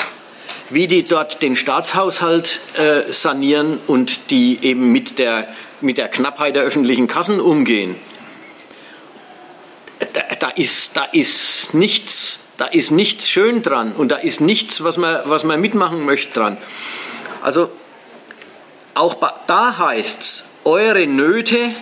wie 0.70 0.86
die 0.86 1.02
dort 1.02 1.42
den 1.42 1.56
Staatshaushalt 1.56 2.60
äh, 2.74 3.12
sanieren 3.12 3.80
und 3.86 4.30
die 4.30 4.58
eben 4.62 4.92
mit 4.92 5.18
der, 5.18 5.48
mit 5.80 5.98
der 5.98 6.08
Knappheit 6.08 6.54
der 6.54 6.62
öffentlichen 6.62 7.06
Kassen 7.06 7.40
umgehen. 7.40 7.96
Da, 10.12 10.22
da, 10.38 10.48
ist, 10.48 10.96
da, 10.96 11.04
ist 11.04 11.74
nichts, 11.74 12.40
da 12.56 12.66
ist 12.66 12.90
nichts 12.90 13.28
schön 13.28 13.62
dran 13.62 13.92
und 13.92 14.10
da 14.10 14.16
ist 14.16 14.40
nichts, 14.40 14.82
was 14.82 14.96
man, 14.96 15.20
was 15.24 15.44
man 15.44 15.60
mitmachen 15.60 16.04
möchte 16.04 16.32
dran. 16.32 16.56
Also 17.42 17.70
auch 18.94 19.16
da 19.46 19.76
heißt 19.76 20.20
es, 20.20 20.44
eure 20.64 21.06
Nöte 21.06 21.74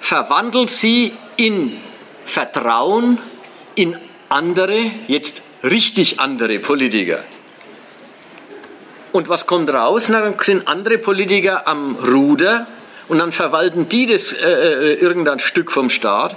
verwandelt 0.00 0.70
sie 0.70 1.12
in 1.36 1.76
Vertrauen 2.24 3.18
in 3.74 3.96
andere, 4.28 4.90
jetzt 5.08 5.42
richtig 5.62 6.20
andere 6.20 6.58
Politiker. 6.58 7.24
Und 9.14 9.28
was 9.28 9.46
kommt 9.46 9.72
raus? 9.72 10.08
Na, 10.08 10.22
dann 10.22 10.34
sind 10.40 10.66
andere 10.66 10.98
Politiker 10.98 11.68
am 11.68 11.94
Ruder 11.94 12.66
und 13.06 13.20
dann 13.20 13.30
verwalten 13.30 13.88
die 13.88 14.06
das 14.06 14.32
äh, 14.32 14.38
äh, 14.38 14.94
irgendein 14.94 15.38
Stück 15.38 15.70
vom 15.70 15.88
Staat. 15.88 16.34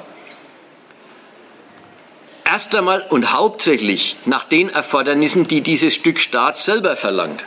Erst 2.46 2.76
einmal 2.76 3.04
und 3.10 3.34
hauptsächlich 3.34 4.18
nach 4.26 4.44
den 4.44 4.70
Erfordernissen, 4.70 5.48
die 5.48 5.62
dieses 5.62 5.96
Stück 5.96 6.20
Staat 6.20 6.56
selber 6.56 6.96
verlangt. 6.96 7.46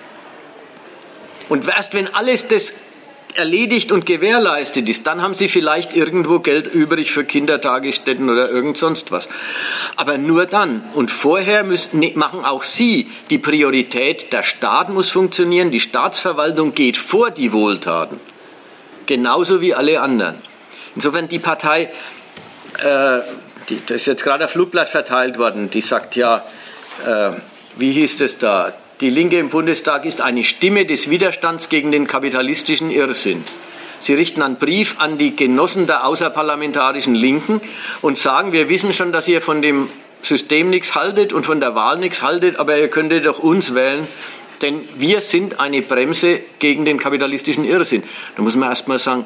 Und 1.48 1.68
erst 1.68 1.94
wenn 1.94 2.12
alles 2.12 2.48
das 2.48 2.72
erledigt 3.36 3.92
und 3.92 4.06
gewährleistet 4.06 4.88
ist, 4.88 5.06
dann 5.06 5.22
haben 5.22 5.34
sie 5.34 5.48
vielleicht 5.48 5.96
irgendwo 5.96 6.40
Geld 6.40 6.66
übrig 6.66 7.12
für 7.12 7.24
Kindertagesstätten 7.24 8.28
oder 8.28 8.50
irgend 8.50 8.76
sonst 8.76 9.12
was. 9.12 9.28
Aber 9.96 10.18
nur 10.18 10.46
dann. 10.46 10.82
Und 10.94 11.10
vorher 11.10 11.64
müssen, 11.64 12.00
machen 12.14 12.44
auch 12.44 12.64
sie 12.64 13.10
die 13.30 13.38
Priorität, 13.38 14.32
der 14.32 14.42
Staat 14.42 14.88
muss 14.88 15.10
funktionieren, 15.10 15.70
die 15.70 15.80
Staatsverwaltung 15.80 16.74
geht 16.74 16.96
vor 16.96 17.30
die 17.30 17.52
Wohltaten. 17.52 18.20
Genauso 19.06 19.60
wie 19.60 19.74
alle 19.74 20.00
anderen. 20.00 20.36
Insofern 20.94 21.28
die 21.28 21.38
Partei, 21.38 21.90
äh, 22.78 23.20
die, 23.68 23.80
da 23.86 23.94
ist 23.94 24.06
jetzt 24.06 24.24
gerade 24.24 24.44
ein 24.44 24.50
Flugblatt 24.50 24.88
verteilt 24.88 25.38
worden, 25.38 25.70
die 25.70 25.80
sagt 25.80 26.16
ja, 26.16 26.44
äh, 27.06 27.32
wie 27.76 27.92
hieß 27.92 28.18
das 28.18 28.38
da, 28.38 28.72
die 29.00 29.08
Linke 29.08 29.38
im 29.38 29.48
Bundestag 29.48 30.04
ist 30.04 30.20
eine 30.20 30.44
Stimme 30.44 30.84
des 30.84 31.08
Widerstands 31.08 31.70
gegen 31.70 31.90
den 31.90 32.06
kapitalistischen 32.06 32.90
Irrsinn. 32.90 33.44
Sie 34.00 34.14
richten 34.14 34.42
einen 34.42 34.56
Brief 34.56 34.96
an 34.98 35.16
die 35.16 35.36
Genossen 35.36 35.86
der 35.86 36.06
außerparlamentarischen 36.06 37.14
Linken 37.14 37.60
und 38.02 38.18
sagen, 38.18 38.52
wir 38.52 38.68
wissen 38.68 38.92
schon, 38.92 39.12
dass 39.12 39.26
ihr 39.26 39.40
von 39.40 39.62
dem 39.62 39.88
System 40.20 40.68
nichts 40.68 40.94
haltet 40.94 41.32
und 41.32 41.46
von 41.46 41.60
der 41.60 41.74
Wahl 41.74 41.98
nichts 41.98 42.22
haltet, 42.22 42.56
aber 42.56 42.76
ihr 42.76 42.88
könntet 42.88 43.24
doch 43.24 43.38
uns 43.38 43.74
wählen, 43.74 44.06
denn 44.60 44.86
wir 44.96 45.22
sind 45.22 45.60
eine 45.60 45.80
Bremse 45.80 46.40
gegen 46.58 46.84
den 46.84 46.98
kapitalistischen 46.98 47.64
Irrsinn. 47.64 48.02
Da 48.36 48.42
muss 48.42 48.54
man 48.54 48.68
erst 48.68 48.86
mal 48.86 48.98
sagen, 48.98 49.24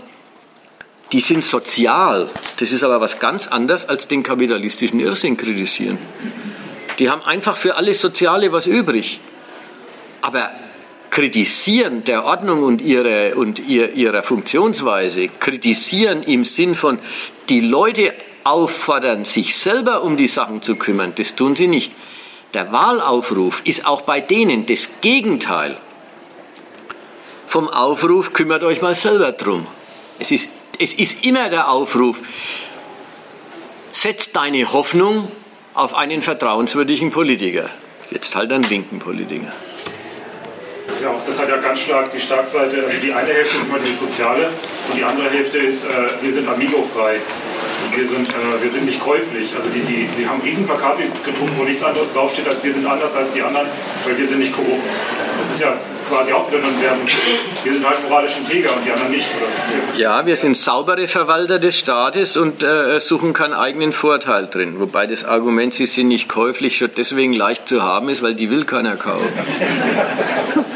die 1.10 1.20
sind 1.20 1.44
sozial. 1.44 2.30
Das 2.58 2.70
ist 2.70 2.84
aber 2.84 3.00
was 3.00 3.18
ganz 3.18 3.48
anderes 3.48 3.88
als 3.88 4.06
den 4.06 4.22
kapitalistischen 4.22 5.00
Irrsinn 5.00 5.36
kritisieren. 5.36 5.98
Die 7.00 7.10
haben 7.10 7.22
einfach 7.22 7.56
für 7.56 7.76
alles 7.76 8.00
Soziale 8.00 8.52
was 8.52 8.68
übrig. 8.68 9.20
Aber 10.24 10.50
kritisieren 11.10 12.02
der 12.04 12.24
Ordnung 12.24 12.62
und, 12.62 12.80
ihre, 12.80 13.34
und 13.34 13.58
ihr, 13.58 13.92
ihrer 13.92 14.22
Funktionsweise, 14.22 15.28
kritisieren 15.28 16.22
im 16.22 16.46
Sinn 16.46 16.74
von, 16.74 16.98
die 17.50 17.60
Leute 17.60 18.14
auffordern, 18.42 19.26
sich 19.26 19.54
selber 19.54 20.02
um 20.02 20.16
die 20.16 20.26
Sachen 20.26 20.62
zu 20.62 20.76
kümmern, 20.76 21.12
das 21.14 21.36
tun 21.36 21.56
sie 21.56 21.66
nicht. 21.66 21.92
Der 22.54 22.72
Wahlaufruf 22.72 23.60
ist 23.66 23.86
auch 23.86 24.00
bei 24.00 24.22
denen 24.22 24.64
das 24.64 25.02
Gegenteil 25.02 25.76
vom 27.46 27.68
Aufruf, 27.68 28.32
kümmert 28.32 28.64
euch 28.64 28.80
mal 28.80 28.94
selber 28.94 29.32
drum. 29.32 29.66
Es 30.18 30.30
ist, 30.30 30.48
es 30.78 30.94
ist 30.94 31.22
immer 31.26 31.50
der 31.50 31.68
Aufruf, 31.68 32.22
setz 33.92 34.32
deine 34.32 34.72
Hoffnung 34.72 35.30
auf 35.74 35.94
einen 35.94 36.22
vertrauenswürdigen 36.22 37.10
Politiker. 37.10 37.68
Jetzt 38.10 38.34
halt 38.34 38.52
einen 38.52 38.64
linken 38.64 39.00
Politiker. 39.00 39.52
Das, 41.04 41.12
ja 41.12 41.18
auch, 41.18 41.26
das 41.26 41.38
hat 41.38 41.50
ja 41.50 41.56
ganz 41.58 41.80
stark 41.80 42.10
die 42.12 42.20
Starkseite, 42.20 42.82
also 42.82 42.98
die 43.02 43.12
eine 43.12 43.28
Hälfte 43.28 43.58
ist 43.58 43.68
immer 43.68 43.78
die 43.78 43.92
soziale 43.92 44.48
und 44.88 44.96
die 44.96 45.04
andere 45.04 45.28
Hälfte 45.28 45.58
ist, 45.58 45.84
äh, 45.84 45.88
wir 46.22 46.32
sind 46.32 46.48
amigofrei. 46.48 47.20
Wir 47.94 48.08
sind, 48.08 48.26
äh, 48.30 48.62
wir 48.62 48.70
sind 48.70 48.86
nicht 48.86 49.00
käuflich. 49.00 49.54
Also 49.54 49.68
die, 49.68 49.80
die, 49.80 50.08
die 50.18 50.26
haben 50.26 50.40
Riesenplakate 50.40 51.02
gedruckt, 51.22 51.52
wo 51.58 51.64
nichts 51.64 51.82
anderes 51.82 52.10
draufsteht, 52.14 52.48
als 52.48 52.64
wir 52.64 52.72
sind 52.72 52.86
anders 52.86 53.14
als 53.14 53.32
die 53.32 53.42
anderen, 53.42 53.66
weil 54.04 54.16
wir 54.16 54.26
sind 54.26 54.38
nicht 54.38 54.54
korrupt. 54.54 54.88
Das 55.38 55.50
ist 55.50 55.60
ja 55.60 55.74
quasi 56.08 56.32
auch 56.32 56.48
wieder 56.48 56.58
ein 56.58 56.82
Werbung. 56.82 57.06
Wir 57.62 57.72
sind 57.72 57.86
halt 57.86 58.02
moralisch 58.08 58.36
integer 58.38 58.74
und 58.74 58.86
die 58.86 58.90
anderen 58.90 59.10
nicht. 59.10 59.26
Oder? 59.36 60.00
Ja, 60.00 60.24
wir 60.24 60.36
sind 60.36 60.56
saubere 60.56 61.06
Verwalter 61.06 61.58
des 61.58 61.78
Staates 61.78 62.38
und 62.38 62.62
äh, 62.62 62.98
suchen 62.98 63.34
keinen 63.34 63.52
eigenen 63.52 63.92
Vorteil 63.92 64.46
drin. 64.46 64.80
Wobei 64.80 65.06
das 65.06 65.26
Argument, 65.26 65.74
sie 65.74 65.86
sind 65.86 66.08
nicht 66.08 66.28
käuflich, 66.28 66.78
schon 66.78 66.90
deswegen 66.96 67.34
leicht 67.34 67.68
zu 67.68 67.82
haben 67.82 68.08
ist, 68.08 68.22
weil 68.22 68.34
die 68.34 68.50
will 68.50 68.64
keiner 68.64 68.96
kaufen. 68.96 69.28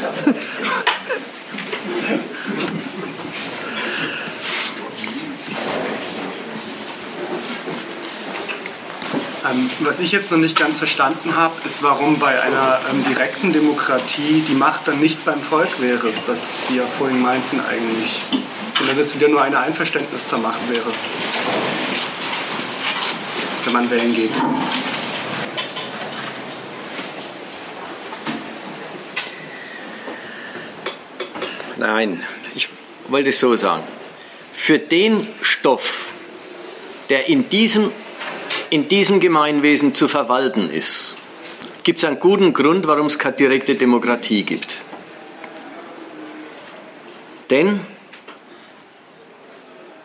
Ähm, 9.51 9.69
was 9.79 9.99
ich 9.99 10.11
jetzt 10.11 10.31
noch 10.31 10.37
nicht 10.37 10.57
ganz 10.57 10.77
verstanden 10.77 11.35
habe, 11.35 11.53
ist, 11.65 11.81
warum 11.81 12.19
bei 12.19 12.41
einer 12.41 12.79
ähm, 12.91 13.03
direkten 13.05 13.53
Demokratie 13.53 14.43
die 14.47 14.53
Macht 14.53 14.87
dann 14.87 14.99
nicht 14.99 15.23
beim 15.25 15.41
Volk 15.41 15.81
wäre, 15.81 16.11
was 16.27 16.67
Sie 16.67 16.77
ja 16.77 16.85
vorhin 16.85 17.21
meinten 17.21 17.59
eigentlich. 17.59 18.21
Sondern 18.77 18.97
das 18.97 19.15
wieder 19.15 19.27
nur 19.27 19.41
eine 19.41 19.59
Einverständnis 19.59 20.25
zur 20.25 20.39
Macht 20.39 20.69
wäre, 20.69 20.91
wenn 23.65 23.73
man 23.73 23.89
wählen 23.89 24.13
geht. 24.13 24.31
Nein, 31.77 32.23
ich 32.55 32.69
wollte 33.07 33.29
es 33.29 33.39
so 33.39 33.55
sagen. 33.55 33.83
für 34.69 34.77
den 34.77 35.27
Stoff, 35.41 36.09
der 37.09 37.27
in 37.27 37.49
diesem, 37.49 37.91
in 38.69 38.87
diesem 38.87 39.19
Gemeinwesen 39.19 39.95
zu 39.95 40.07
verwalten 40.07 40.69
ist, 40.69 41.17
gibt 41.83 41.99
es 41.99 42.05
einen 42.05 42.19
guten 42.19 42.53
Grund, 42.53 42.87
warum 42.87 43.07
es 43.07 43.19
keine 43.19 43.35
direkte 43.35 43.75
Demokratie 43.75 44.43
gibt. 44.43 44.81
Denn 47.49 47.79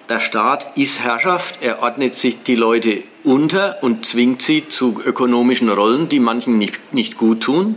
der 0.09 0.21
Staat 0.21 0.77
ist 0.77 1.01
Herrschaft, 1.01 1.59
er 1.62 1.83
ordnet 1.83 2.16
sich 2.16 2.43
die 2.43 2.57
Leute 2.57 3.03
unter 3.23 3.83
und 3.83 4.05
zwingt 4.05 4.43
sie 4.43 4.69
zu 4.69 5.01
ökonomischen 5.03 5.71
Rollen, 5.71 6.09
die 6.09 6.21
manchen 6.21 6.59
nicht, 6.59 6.93
nicht 6.93 7.16
gut 7.16 7.43
tun. 7.43 7.77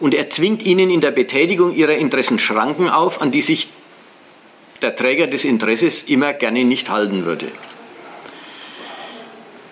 Und 0.00 0.14
er 0.14 0.30
zwingt 0.30 0.64
ihnen 0.64 0.90
in 0.90 1.00
der 1.00 1.10
Betätigung 1.10 1.74
ihrer 1.74 1.94
Interessen 1.94 2.38
Schranken 2.38 2.88
auf, 2.88 3.20
an 3.20 3.30
die 3.30 3.42
sich 3.42 3.68
der 4.82 4.96
Träger 4.96 5.26
des 5.26 5.44
Interesses 5.44 6.02
immer 6.02 6.32
gerne 6.32 6.64
nicht 6.64 6.90
halten 6.90 7.24
würde. 7.24 7.46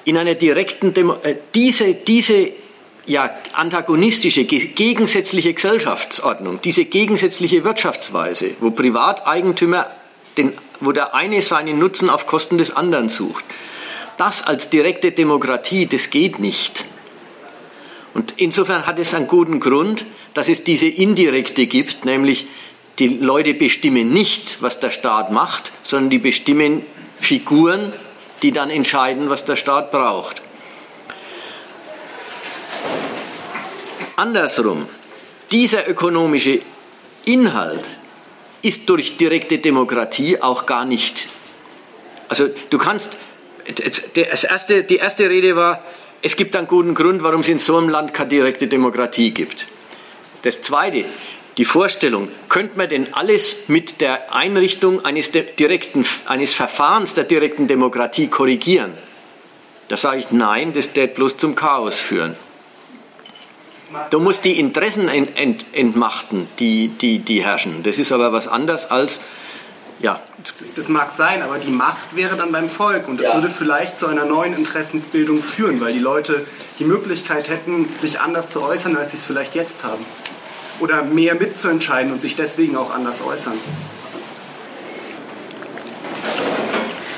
In 0.09 0.17
einer 0.17 0.37
direkten 0.37 0.95
Demo 0.95 1.19
äh, 1.23 1.35
diese, 1.55 1.93
diese 1.93 2.53
ja, 3.05 3.29
antagonistische, 3.53 4.45
gegensätzliche 4.45 5.53
Gesellschaftsordnung, 5.53 6.63
diese 6.63 6.87
gegensätzliche 6.87 7.63
Wirtschaftsweise, 7.63 8.53
wo 8.61 8.71
Privateigentümer, 8.71 9.87
den, 10.39 10.55
wo 10.81 10.93
der 10.93 11.15
eine 11.15 11.43
seinen 11.43 11.79
Nutzen 11.79 12.09
auf 12.09 12.27
Kosten 12.27 12.57
des 12.57 12.75
anderen 12.75 13.11
sucht, 13.11 13.45
das 14.17 14.43
als 14.43 14.71
direkte 14.71 15.13
Demokratie, 15.13 15.85
das 15.85 16.09
geht 16.09 16.39
nicht. 16.39 16.87
Und 18.15 18.33
insofern 18.39 18.87
hat 18.87 18.99
es 18.99 19.13
einen 19.13 19.27
guten 19.27 19.61
Grund, 19.61 20.07
dass 20.33 20.49
es 20.49 20.65
diese 20.65 20.89
indirekte 20.89 21.67
gibt, 21.67 22.07
nämlich 22.07 22.47
die 22.99 23.09
Leute 23.09 23.53
bestimmen 23.53 24.11
nicht, 24.15 24.57
was 24.63 24.81
der 24.81 24.91
Staat 24.91 25.33
macht, 25.33 25.71
sondern 25.83 26.09
die 26.09 26.19
bestimmen 26.19 26.87
Figuren, 27.19 27.93
die 28.43 28.53
dann 28.53 28.71
entscheiden, 28.71 29.31
was 29.31 29.45
der 29.45 29.57
Staat 29.57 29.91
braucht. 29.91 30.43
Andersrum, 34.17 34.89
dieser 35.51 35.89
ökonomische 35.89 36.61
Inhalt 37.25 37.89
ist 38.63 38.89
durch 38.89 39.17
direkte 39.17 39.59
Demokratie 39.59 40.43
auch 40.43 40.67
gar 40.67 40.85
nicht. 40.85 41.29
Also 42.29 42.49
du 42.71 42.79
kannst, 42.79 43.17
das 44.15 44.45
erste, 44.45 44.83
die 44.83 44.97
erste 44.97 45.31
Rede 45.31 45.55
war, 45.57 45.85
es 46.21 46.35
gibt 46.35 46.57
einen 46.57 46.67
guten 46.67 46.95
Grund, 46.95 47.23
warum 47.23 47.41
es 47.41 47.49
in 47.49 47.59
so 47.59 47.77
einem 47.77 47.89
Land 47.89 48.13
keine 48.13 48.31
direkte 48.31 48.67
Demokratie 48.67 49.31
gibt. 49.31 49.67
Das 50.43 50.63
zweite, 50.63 51.05
die 51.59 51.65
Vorstellung, 51.65 52.29
könnte 52.49 52.79
man 52.79 52.89
denn 52.89 53.13
alles 53.15 53.65
mit 53.67 54.01
der 54.01 54.33
Einrichtung 54.33 55.05
eines, 55.05 55.33
direkten, 55.33 56.07
eines 56.27 56.55
Verfahrens 56.55 57.15
der 57.15 57.25
direkten 57.25 57.67
Demokratie 57.67 58.29
korrigieren? 58.29 58.95
Da 59.89 59.97
sage 59.97 60.21
ich 60.21 60.31
nein, 60.31 60.73
das 60.73 60.95
wird 60.95 61.17
bloß 61.17 61.37
zum 61.37 61.57
Chaos 61.57 61.99
führen. 61.99 62.37
Du 64.11 64.21
musst 64.21 64.45
die 64.45 64.61
Interessen 64.61 65.09
ent, 65.09 65.37
ent, 65.37 65.65
entmachten, 65.73 66.47
die, 66.59 66.89
die, 66.89 67.19
die 67.21 67.43
herrschen. 67.43 67.83
Das 67.83 67.99
ist 67.99 68.13
aber 68.13 68.33
was 68.33 68.47
anderes 68.47 68.91
als, 68.91 69.21
ja. 69.99 70.21
Das 70.77 70.89
mag 70.89 71.11
sein, 71.11 71.43
aber 71.43 71.59
die 71.59 71.71
Macht 71.71 72.15
wäre 72.15 72.37
dann 72.37 72.53
beim 72.53 72.69
Volk 72.69 73.09
und 73.09 73.19
das 73.19 73.29
ja. 73.29 73.35
würde 73.35 73.51
vielleicht 73.51 73.99
zu 73.99 74.07
einer 74.07 74.27
neuen 74.27 74.55
Interessensbildung 74.55 75.43
führen, 75.43 75.81
weil 75.81 75.95
die 75.95 75.99
Leute 75.99 76.47
die 76.79 76.85
Möglichkeit 76.85 77.49
hätten, 77.49 77.89
sich 77.95 78.21
anders 78.21 78.51
zu 78.51 78.63
äußern, 78.63 78.97
als 78.97 79.11
sie 79.11 79.17
es 79.17 79.25
vielleicht 79.25 79.55
jetzt 79.55 79.83
haben. 79.83 80.05
Oder 80.81 81.03
mehr 81.03 81.35
mitzuentscheiden 81.35 82.13
und 82.13 82.21
sich 82.21 82.37
deswegen 82.37 82.77
auch 82.77 82.93
anders 82.93 83.23
äußern. 83.23 83.59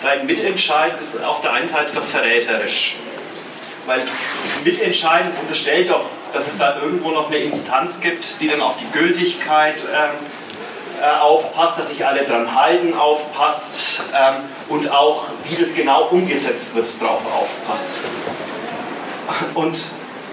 Dein 0.02 0.26
Mitentscheiden 0.26 0.98
ist 1.00 1.22
auf 1.22 1.42
der 1.42 1.52
einen 1.52 1.68
Seite 1.68 1.92
doch 1.94 2.04
verräterisch. 2.04 2.96
Weil 3.86 4.02
Mitentscheiden 4.64 5.30
unterstellt 5.42 5.90
doch 5.90 6.04
dass 6.32 6.46
es 6.46 6.58
da 6.58 6.80
irgendwo 6.80 7.10
noch 7.10 7.28
eine 7.28 7.38
Instanz 7.38 8.00
gibt, 8.00 8.40
die 8.40 8.48
dann 8.48 8.60
auf 8.60 8.76
die 8.78 8.90
Gültigkeit 8.96 9.76
ähm, 9.78 10.10
äh, 11.00 11.18
aufpasst, 11.18 11.78
dass 11.78 11.88
sich 11.88 12.06
alle 12.06 12.24
dran 12.24 12.54
halten, 12.54 12.94
aufpasst 12.94 14.02
ähm, 14.14 14.44
und 14.68 14.90
auch, 14.90 15.24
wie 15.44 15.56
das 15.56 15.74
genau 15.74 16.08
umgesetzt 16.08 16.74
wird, 16.74 16.86
darauf 17.00 17.22
aufpasst. 17.26 18.00
Und 19.54 19.78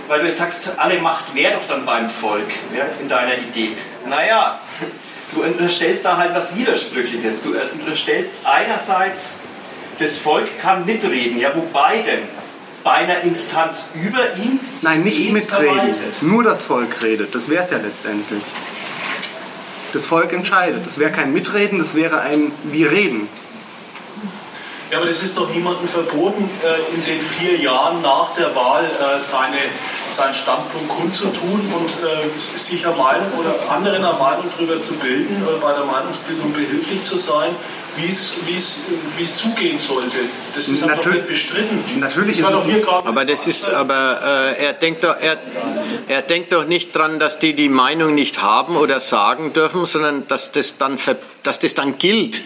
weil 0.07 0.21
du 0.21 0.27
jetzt 0.27 0.39
sagst, 0.39 0.71
alle 0.77 0.99
Macht 0.99 1.33
wäre 1.35 1.53
doch 1.53 1.67
dann 1.67 1.85
beim 1.85 2.09
Volk, 2.09 2.47
wäre 2.71 2.87
jetzt 2.87 3.01
in 3.01 3.09
deiner 3.09 3.37
Idee. 3.37 3.71
Naja, 4.07 4.59
du 5.33 5.43
unterstellst 5.43 6.05
da 6.05 6.17
halt 6.17 6.33
was 6.33 6.55
Widersprüchliches. 6.55 7.43
Du 7.43 7.55
unterstellst 7.79 8.33
einerseits, 8.43 9.39
das 9.99 10.17
Volk 10.17 10.59
kann 10.59 10.85
mitreden. 10.85 11.39
Ja, 11.39 11.55
wobei 11.55 11.99
denn? 11.99 12.23
bei 12.87 12.93
einer 12.93 13.21
Instanz 13.21 13.89
über 13.95 14.37
ihn? 14.37 14.61
Nein, 14.81 15.03
nicht 15.03 15.31
mitreden. 15.33 15.93
Nur 16.21 16.43
das 16.43 16.63
Volk 16.63 17.03
redet. 17.03 17.35
Das 17.35 17.49
wäre 17.49 17.61
es 17.61 17.69
ja 17.69 17.79
letztendlich. 17.79 18.41
Das 19.91 20.07
Volk 20.07 20.31
entscheidet. 20.31 20.85
Das 20.85 20.97
wäre 20.97 21.11
kein 21.11 21.33
Mitreden, 21.33 21.79
das 21.79 21.95
wäre 21.95 22.21
ein 22.21 22.53
Wir 22.63 22.91
reden. 22.91 23.27
Ja, 24.89 24.99
aber 24.99 25.07
das 25.07 25.21
ist 25.21 25.37
doch 25.37 25.49
niemandem 25.49 25.87
verboten, 25.87 26.49
äh, 26.63 26.95
in 26.95 27.03
den 27.03 27.21
vier 27.21 27.57
Jahren 27.57 28.01
nach 28.01 28.33
der 28.35 28.55
Wahl 28.55 28.85
äh, 28.85 29.19
seine, 29.19 29.57
seinen 30.11 30.33
Standpunkt 30.33 30.87
kundzutun 30.87 31.73
und 31.75 31.89
äh, 32.07 32.57
sich 32.57 32.85
einer 32.85 32.95
Meinung 32.95 33.27
oder 33.37 33.53
anderen 33.69 34.03
eine 34.05 34.17
Meinung 34.17 34.45
darüber 34.55 34.79
zu 34.79 34.93
bilden 34.93 35.43
oder 35.45 35.57
bei 35.57 35.73
der 35.73 35.83
Meinungsbildung 35.83 36.53
behilflich 36.53 37.03
zu 37.03 37.17
sein 37.17 37.53
wie 37.97 39.23
es 39.23 39.37
zugehen 39.37 39.77
sollte. 39.77 40.17
Das 40.55 40.67
ist 40.69 40.83
aber 40.83 40.95
doch 40.97 41.05
nicht 41.07 41.27
bestritten. 41.27 41.99
Natürlich 41.99 42.39
ist 42.39 42.47
es 42.47 42.87
aber 42.87 43.25
das 43.25 43.47
ist, 43.47 43.69
aber 43.69 44.53
äh, 44.55 44.65
er 44.65 44.73
denkt 44.73 45.03
doch, 45.03 45.15
er, 45.19 45.37
er 46.07 46.21
denkt 46.21 46.53
doch 46.53 46.65
nicht 46.65 46.95
dran, 46.95 47.19
dass 47.19 47.39
die 47.39 47.53
die 47.53 47.69
Meinung 47.69 48.13
nicht 48.13 48.41
haben 48.41 48.77
oder 48.77 49.01
sagen 49.01 49.53
dürfen, 49.53 49.85
sondern 49.85 50.27
dass 50.27 50.51
das 50.51 50.77
dann, 50.77 50.97
dass 51.43 51.59
das 51.59 51.73
dann 51.73 51.97
gilt. 51.97 52.43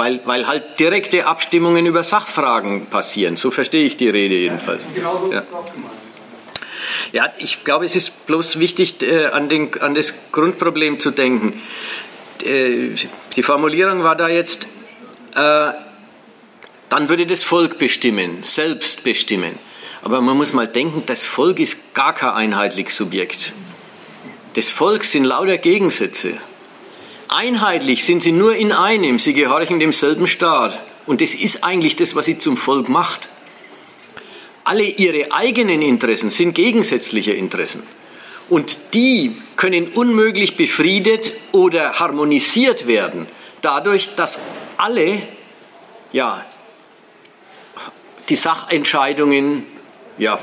Weil, 0.00 0.22
weil 0.24 0.46
halt 0.46 0.80
direkte 0.80 1.26
Abstimmungen 1.26 1.84
über 1.84 2.02
Sachfragen 2.02 2.86
passieren. 2.86 3.36
So 3.36 3.50
verstehe 3.50 3.84
ich 3.84 3.98
die 3.98 4.08
Rede 4.08 4.34
jedenfalls. 4.34 4.88
Genau 4.94 5.18
so 5.18 5.30
ist 5.30 5.44
es 5.44 5.52
auch 5.52 5.70
gemeint. 5.70 5.92
Ja, 7.12 7.30
ich 7.36 7.64
glaube, 7.64 7.84
es 7.84 7.94
ist 7.96 8.26
bloß 8.26 8.58
wichtig, 8.58 9.02
äh, 9.02 9.26
an, 9.26 9.50
den, 9.50 9.78
an 9.82 9.94
das 9.94 10.14
Grundproblem 10.32 11.00
zu 11.00 11.10
denken. 11.10 11.60
Äh, 12.42 12.94
die 13.36 13.42
Formulierung 13.42 14.02
war 14.02 14.16
da 14.16 14.28
jetzt, 14.28 14.66
äh, 15.34 15.72
dann 16.88 17.08
würde 17.10 17.26
das 17.26 17.42
Volk 17.42 17.78
bestimmen, 17.78 18.38
selbst 18.42 19.04
bestimmen. 19.04 19.58
Aber 20.00 20.22
man 20.22 20.34
muss 20.34 20.54
mal 20.54 20.66
denken, 20.66 21.02
das 21.04 21.26
Volk 21.26 21.60
ist 21.60 21.92
gar 21.92 22.14
kein 22.14 22.30
einheitliches 22.30 22.96
Subjekt. 22.96 23.52
Das 24.54 24.70
Volk 24.70 25.04
sind 25.04 25.24
lauter 25.24 25.58
Gegensätze. 25.58 26.38
Einheitlich 27.32 28.04
sind 28.04 28.24
sie 28.24 28.32
nur 28.32 28.56
in 28.56 28.72
einem, 28.72 29.20
sie 29.20 29.34
gehorchen 29.34 29.78
demselben 29.78 30.26
Staat. 30.26 30.80
Und 31.06 31.20
das 31.20 31.32
ist 31.32 31.62
eigentlich 31.62 31.94
das, 31.94 32.16
was 32.16 32.24
sie 32.24 32.38
zum 32.38 32.56
Volk 32.56 32.88
macht. 32.88 33.28
Alle 34.64 34.82
ihre 34.82 35.30
eigenen 35.30 35.80
Interessen 35.80 36.30
sind 36.30 36.54
gegensätzliche 36.54 37.32
Interessen. 37.32 37.84
Und 38.48 38.94
die 38.94 39.36
können 39.54 39.86
unmöglich 39.90 40.56
befriedet 40.56 41.32
oder 41.52 42.00
harmonisiert 42.00 42.88
werden, 42.88 43.28
dadurch, 43.62 44.16
dass 44.16 44.40
alle 44.76 45.22
ja, 46.10 46.44
die 48.28 48.34
Sachentscheidungen 48.34 49.64
ja, 50.18 50.40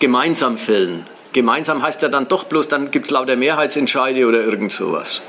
gemeinsam 0.00 0.58
fällen. 0.58 1.06
Gemeinsam 1.32 1.80
heißt 1.80 2.02
ja 2.02 2.08
dann 2.08 2.26
doch 2.26 2.44
bloß, 2.44 2.66
dann 2.66 2.90
gibt 2.90 3.06
es 3.06 3.12
lauter 3.12 3.36
Mehrheitsentscheide 3.36 4.26
oder 4.26 4.42
irgend 4.42 4.72
sowas. 4.72 5.22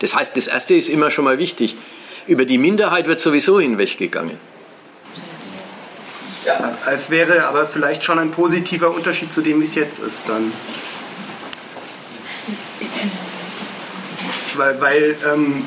Das 0.00 0.14
heißt, 0.14 0.36
das 0.36 0.46
Erste 0.46 0.74
ist 0.74 0.88
immer 0.88 1.10
schon 1.10 1.24
mal 1.24 1.38
wichtig. 1.38 1.76
Über 2.26 2.44
die 2.44 2.58
Minderheit 2.58 3.06
wird 3.06 3.20
sowieso 3.20 3.60
hinweggegangen. 3.60 4.38
Ja, 6.44 6.76
es 6.92 7.10
wäre 7.10 7.46
aber 7.46 7.66
vielleicht 7.66 8.04
schon 8.04 8.18
ein 8.18 8.30
positiver 8.30 8.90
Unterschied 8.90 9.32
zu 9.32 9.40
dem, 9.40 9.60
wie 9.60 9.64
es 9.64 9.74
jetzt 9.74 9.98
ist 9.98 10.28
dann. 10.28 10.52
Weil, 14.54 14.80
weil 14.80 15.16
ähm, 15.26 15.64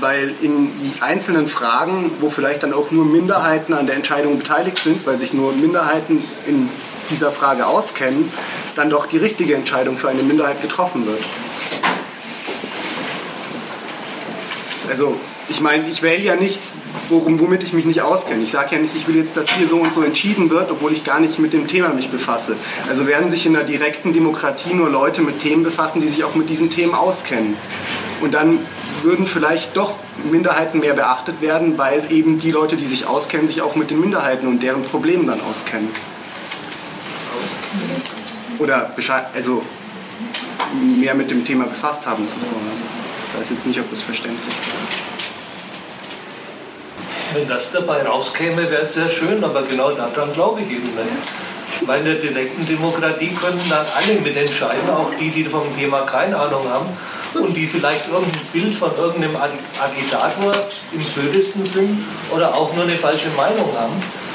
weil 0.00 0.34
in 0.40 0.70
einzelnen 1.00 1.46
Fragen, 1.46 2.10
wo 2.20 2.30
vielleicht 2.30 2.62
dann 2.62 2.72
auch 2.72 2.90
nur 2.90 3.04
Minderheiten 3.04 3.74
an 3.74 3.86
der 3.86 3.96
Entscheidung 3.96 4.38
beteiligt 4.38 4.78
sind, 4.78 5.06
weil 5.06 5.18
sich 5.18 5.32
nur 5.32 5.52
Minderheiten 5.52 6.24
in 6.46 6.68
dieser 7.10 7.32
Frage 7.32 7.66
auskennen, 7.66 8.32
dann 8.76 8.90
doch 8.90 9.06
die 9.06 9.18
richtige 9.18 9.54
Entscheidung 9.54 9.98
für 9.98 10.08
eine 10.08 10.22
Minderheit 10.22 10.62
getroffen 10.62 11.06
wird. 11.06 11.22
Also 14.88 15.16
ich 15.48 15.60
meine, 15.60 15.88
ich 15.88 16.02
wähle 16.02 16.22
ja 16.22 16.36
nichts, 16.36 16.72
worum, 17.08 17.40
womit 17.40 17.62
ich 17.62 17.72
mich 17.72 17.84
nicht 17.84 18.02
auskenne. 18.02 18.42
Ich 18.42 18.50
sage 18.50 18.76
ja 18.76 18.82
nicht, 18.82 18.94
ich 18.96 19.06
will 19.06 19.16
jetzt, 19.16 19.36
dass 19.36 19.48
hier 19.50 19.66
so 19.66 19.78
und 19.78 19.94
so 19.94 20.02
entschieden 20.02 20.50
wird, 20.50 20.70
obwohl 20.70 20.92
ich 20.92 21.04
gar 21.04 21.20
nicht 21.20 21.38
mit 21.38 21.52
dem 21.52 21.66
Thema 21.66 21.90
mich 21.90 22.10
befasse. 22.10 22.56
Also 22.88 23.06
werden 23.06 23.30
sich 23.30 23.46
in 23.46 23.54
der 23.54 23.64
direkten 23.64 24.12
Demokratie 24.12 24.74
nur 24.74 24.90
Leute 24.90 25.22
mit 25.22 25.40
Themen 25.40 25.62
befassen, 25.62 26.00
die 26.00 26.08
sich 26.08 26.24
auch 26.24 26.34
mit 26.34 26.48
diesen 26.48 26.70
Themen 26.70 26.94
auskennen. 26.94 27.56
Und 28.20 28.34
dann 28.34 28.60
würden 29.02 29.26
vielleicht 29.26 29.76
doch 29.76 29.94
Minderheiten 30.30 30.80
mehr 30.80 30.94
beachtet 30.94 31.40
werden, 31.40 31.76
weil 31.76 32.04
eben 32.10 32.38
die 32.38 32.50
Leute, 32.50 32.76
die 32.76 32.86
sich 32.86 33.06
auskennen, 33.06 33.48
sich 33.48 33.62
auch 33.62 33.74
mit 33.74 33.90
den 33.90 34.00
Minderheiten 34.00 34.46
und 34.46 34.62
deren 34.62 34.84
Problemen 34.84 35.26
dann 35.26 35.40
auskennen. 35.40 35.88
Oder 38.58 38.94
also 39.34 39.62
mehr 41.00 41.14
mit 41.14 41.30
dem 41.30 41.44
Thema 41.44 41.64
befasst 41.64 42.06
haben 42.06 42.28
zuvor. 42.28 42.58
Also, 42.70 42.84
ich 43.32 43.40
weiß 43.40 43.50
jetzt 43.50 43.66
nicht, 43.66 43.80
ob 43.80 43.90
das 43.90 44.02
verständlich 44.02 44.48
ist. 44.48 45.02
Wenn 47.34 47.48
das 47.48 47.72
dabei 47.72 48.02
rauskäme, 48.02 48.70
wäre 48.70 48.82
es 48.82 48.92
sehr 48.92 49.08
schön, 49.08 49.42
aber 49.42 49.62
genau 49.62 49.90
daran 49.92 50.34
glaube 50.34 50.60
ich 50.60 50.70
eben 50.70 50.82
nicht. 50.82 51.86
Weil 51.86 52.00
in 52.00 52.04
der 52.06 52.14
direkten 52.16 52.66
Demokratie 52.66 53.30
könnten 53.30 53.68
dann 53.70 53.86
alle 53.96 54.20
mitentscheiden, 54.20 54.90
auch 54.90 55.08
die, 55.18 55.30
die 55.30 55.44
vom 55.44 55.64
Thema 55.76 56.02
keine 56.02 56.36
Ahnung 56.36 56.68
haben 56.68 56.86
und 57.34 57.56
die 57.56 57.66
vielleicht 57.66 58.06
irgendein 58.08 58.40
Bild 58.52 58.74
von 58.74 58.90
irgendeinem 58.98 59.36
Agitator 59.36 60.52
im 60.92 61.02
blödesten 61.02 61.64
sind 61.64 62.04
oder 62.30 62.54
auch 62.54 62.74
nur 62.74 62.84
eine 62.84 62.98
falsche 62.98 63.30
Meinung 63.30 63.72
haben, 63.78 63.94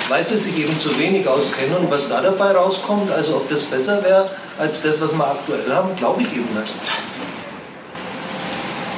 weil 0.09 0.25
sie 0.25 0.37
sich 0.37 0.57
eben 0.57 0.77
zu 0.79 0.97
wenig 0.97 1.27
auskennen 1.27 1.77
und 1.77 1.91
was 1.91 2.09
da 2.09 2.19
dabei 2.21 2.51
rauskommt, 2.51 3.11
also 3.11 3.35
ob 3.35 3.47
das 3.47 3.61
besser 3.63 4.03
wäre 4.03 4.29
als 4.57 4.81
das, 4.81 4.99
was 4.99 5.13
wir 5.13 5.27
aktuell 5.27 5.71
haben, 5.71 5.95
glaube 5.95 6.23
ich 6.23 6.33
eben 6.33 6.49
nicht. 6.57 6.73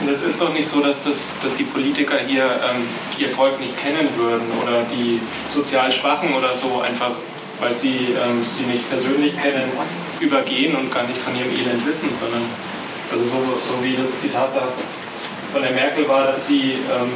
Und 0.01 0.09
es 0.09 0.23
ist 0.23 0.39
doch 0.39 0.53
nicht 0.53 0.67
so, 0.67 0.81
dass, 0.81 1.03
das, 1.03 1.33
dass 1.43 1.55
die 1.55 1.63
Politiker 1.63 2.17
hier 2.25 2.43
ähm, 2.43 2.87
ihr 3.17 3.29
Volk 3.29 3.59
nicht 3.59 3.77
kennen 3.77 4.07
würden 4.15 4.47
oder 4.63 4.83
die 4.83 5.19
sozial 5.49 5.91
Schwachen 5.91 6.33
oder 6.33 6.55
so 6.55 6.81
einfach, 6.81 7.11
weil 7.59 7.75
sie 7.75 8.15
ähm, 8.15 8.41
sie 8.41 8.65
nicht 8.65 8.89
persönlich 8.89 9.35
kennen, 9.37 9.69
übergehen 10.21 10.75
und 10.75 10.91
gar 10.93 11.03
nicht 11.03 11.19
von 11.19 11.35
ihrem 11.35 11.51
Elend 11.51 11.85
wissen, 11.85 12.09
sondern 12.15 12.43
also 13.11 13.25
so, 13.25 13.37
so 13.67 13.83
wie 13.83 13.95
das 13.95 14.21
Zitat 14.21 14.55
da 14.55 14.69
von 15.51 15.63
der 15.63 15.71
Merkel 15.71 16.07
war, 16.07 16.27
dass 16.27 16.47
sie 16.47 16.73
ähm, 16.73 17.11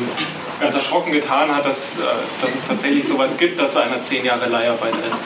ganz 0.60 0.76
erschrocken 0.76 1.12
getan 1.12 1.54
hat, 1.54 1.66
dass, 1.66 1.96
äh, 1.96 2.42
dass 2.42 2.56
es 2.56 2.68
tatsächlich 2.68 3.08
sowas 3.08 3.38
gibt, 3.38 3.60
dass 3.60 3.76
einer 3.76 4.02
zehn 4.04 4.26
Jahre 4.26 4.48
Leiharbeit 4.48 4.94
ist. 5.08 5.18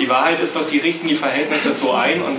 Die 0.00 0.08
Wahrheit 0.08 0.40
ist 0.40 0.56
doch, 0.56 0.66
die 0.66 0.78
richten 0.78 1.08
die 1.08 1.14
Verhältnisse 1.14 1.74
so 1.74 1.92
ein 1.92 2.22
und 2.22 2.38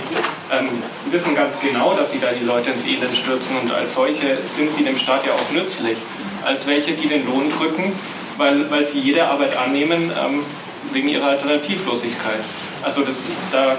ähm, 0.51 0.69
wissen 1.11 1.35
ganz 1.35 1.59
genau, 1.59 1.93
dass 1.93 2.11
sie 2.11 2.19
da 2.19 2.27
die 2.31 2.45
Leute 2.45 2.71
ins 2.71 2.85
Elend 2.85 3.13
stürzen 3.13 3.57
und 3.57 3.71
als 3.71 3.93
solche 3.93 4.37
sind 4.45 4.71
sie 4.71 4.83
dem 4.83 4.97
Staat 4.97 5.25
ja 5.25 5.33
auch 5.33 5.51
nützlich, 5.53 5.97
als 6.43 6.67
welche, 6.67 6.93
die 6.93 7.07
den 7.07 7.25
Lohn 7.25 7.51
drücken, 7.57 7.93
weil, 8.37 8.69
weil 8.69 8.83
sie 8.85 8.99
jede 8.99 9.27
Arbeit 9.27 9.55
annehmen 9.57 10.11
ähm, 10.11 10.43
wegen 10.91 11.07
ihrer 11.07 11.27
Alternativlosigkeit. 11.27 12.41
Also 12.83 13.03
das, 13.03 13.31
da 13.51 13.77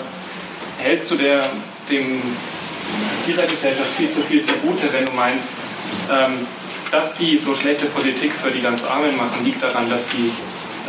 hältst 0.79 1.11
du 1.11 1.17
der, 1.17 1.43
dem, 1.91 2.23
dieser 3.27 3.43
Gesellschaft 3.43 3.89
viel 3.97 4.11
zu 4.11 4.21
viel 4.23 4.45
zugute, 4.45 4.93
wenn 4.93 5.07
du 5.07 5.13
meinst, 5.13 5.51
ähm, 6.11 6.47
dass 6.93 7.17
die 7.17 7.37
so 7.39 7.55
schlechte 7.55 7.87
Politik 7.87 8.33
für 8.33 8.51
die 8.51 8.61
ganz 8.61 8.85
Armen 8.85 9.17
machen, 9.17 9.45
liegt 9.45 9.63
daran, 9.63 9.91
dass 9.91 10.11
sie 10.11 10.31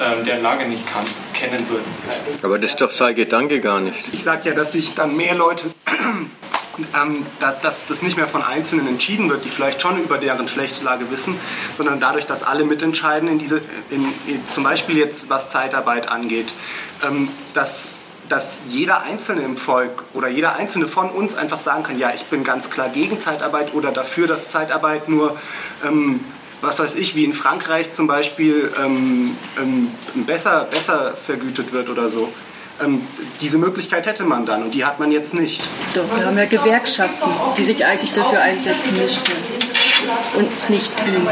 ähm, 0.02 0.26
deren 0.26 0.44
Lage 0.44 0.66
nicht 0.68 0.86
kann, 0.86 1.06
kennen 1.34 1.68
würden. 1.70 1.86
Aber 2.44 2.60
das 2.60 2.72
ist 2.72 2.82
doch 2.82 2.92
sein 2.92 3.16
Gedanke 3.16 3.62
gar 3.62 3.80
nicht. 3.80 3.98
Ich 4.12 4.22
sage 4.24 4.50
ja, 4.50 4.56
dass 4.56 4.74
sich 4.74 4.94
dann 4.96 5.16
mehr 5.16 5.34
Leute, 5.34 5.68
ähm, 7.02 7.26
dass, 7.40 7.62
dass 7.62 7.86
das 7.88 8.02
nicht 8.02 8.18
mehr 8.18 8.28
von 8.28 8.44
Einzelnen 8.44 8.88
entschieden 8.88 9.30
wird, 9.30 9.46
die 9.46 9.50
vielleicht 9.50 9.82
schon 9.82 9.98
über 10.04 10.18
deren 10.18 10.48
schlechte 10.50 10.84
Lage 10.84 11.10
wissen, 11.10 11.40
sondern 11.78 12.02
dadurch, 12.02 12.26
dass 12.26 12.44
alle 12.44 12.66
mitentscheiden, 12.66 13.30
in 13.30 13.40
diese, 13.40 13.62
in, 13.90 14.04
in, 14.28 14.44
zum 14.52 14.64
Beispiel 14.66 14.98
jetzt 14.98 15.30
was 15.30 15.50
Zeitarbeit 15.50 16.10
angeht, 16.10 16.54
ähm, 17.08 17.30
dass 17.54 17.90
dass 18.30 18.58
jeder 18.68 19.02
Einzelne 19.02 19.42
im 19.42 19.58
Volk 19.58 20.04
oder 20.14 20.28
jeder 20.28 20.56
Einzelne 20.56 20.88
von 20.88 21.10
uns 21.10 21.36
einfach 21.36 21.60
sagen 21.60 21.84
kann, 21.84 21.98
ja, 21.98 22.12
ich 22.14 22.26
bin 22.26 22.44
ganz 22.44 22.70
klar 22.70 22.90
gegen 22.90 23.20
Zeitarbeit 23.20 23.74
oder 23.74 23.92
dafür, 23.92 24.28
dass 24.28 24.48
Zeitarbeit 24.48 25.10
nur, 25.10 25.38
ähm, 25.86 26.22
was 26.62 26.80
weiß 26.80 26.96
ich, 26.96 27.16
wie 27.16 27.26
in 27.26 27.34
Frankreich 27.34 27.94
zum 27.94 28.08
Beispiel, 28.08 28.72
ähm, 28.84 29.36
ähm, 29.62 29.92
besser, 30.26 30.68
besser 30.70 31.14
vergütet 31.14 31.74
wird 31.74 31.90
oder 31.90 32.10
so. 32.10 32.30
Ähm, 32.82 33.02
diese 33.42 33.58
Möglichkeit 33.58 34.08
hätte 34.08 34.24
man 34.24 34.46
dann 34.46 34.64
und 34.64 34.72
die 34.74 34.84
hat 34.84 35.00
man 35.00 35.12
jetzt 35.12 35.34
nicht. 35.34 35.62
Doch, 35.94 36.04
wir 36.16 36.26
haben 36.26 36.38
ja 36.38 36.46
Gewerkschaften, 36.46 37.30
die 37.58 37.66
sich 37.66 37.86
eigentlich 37.86 38.14
dafür 38.14 38.42
einsetzen 38.42 38.98
müssten 38.98 39.32
und 40.36 40.70
nicht 40.70 40.92
tun 40.98 41.28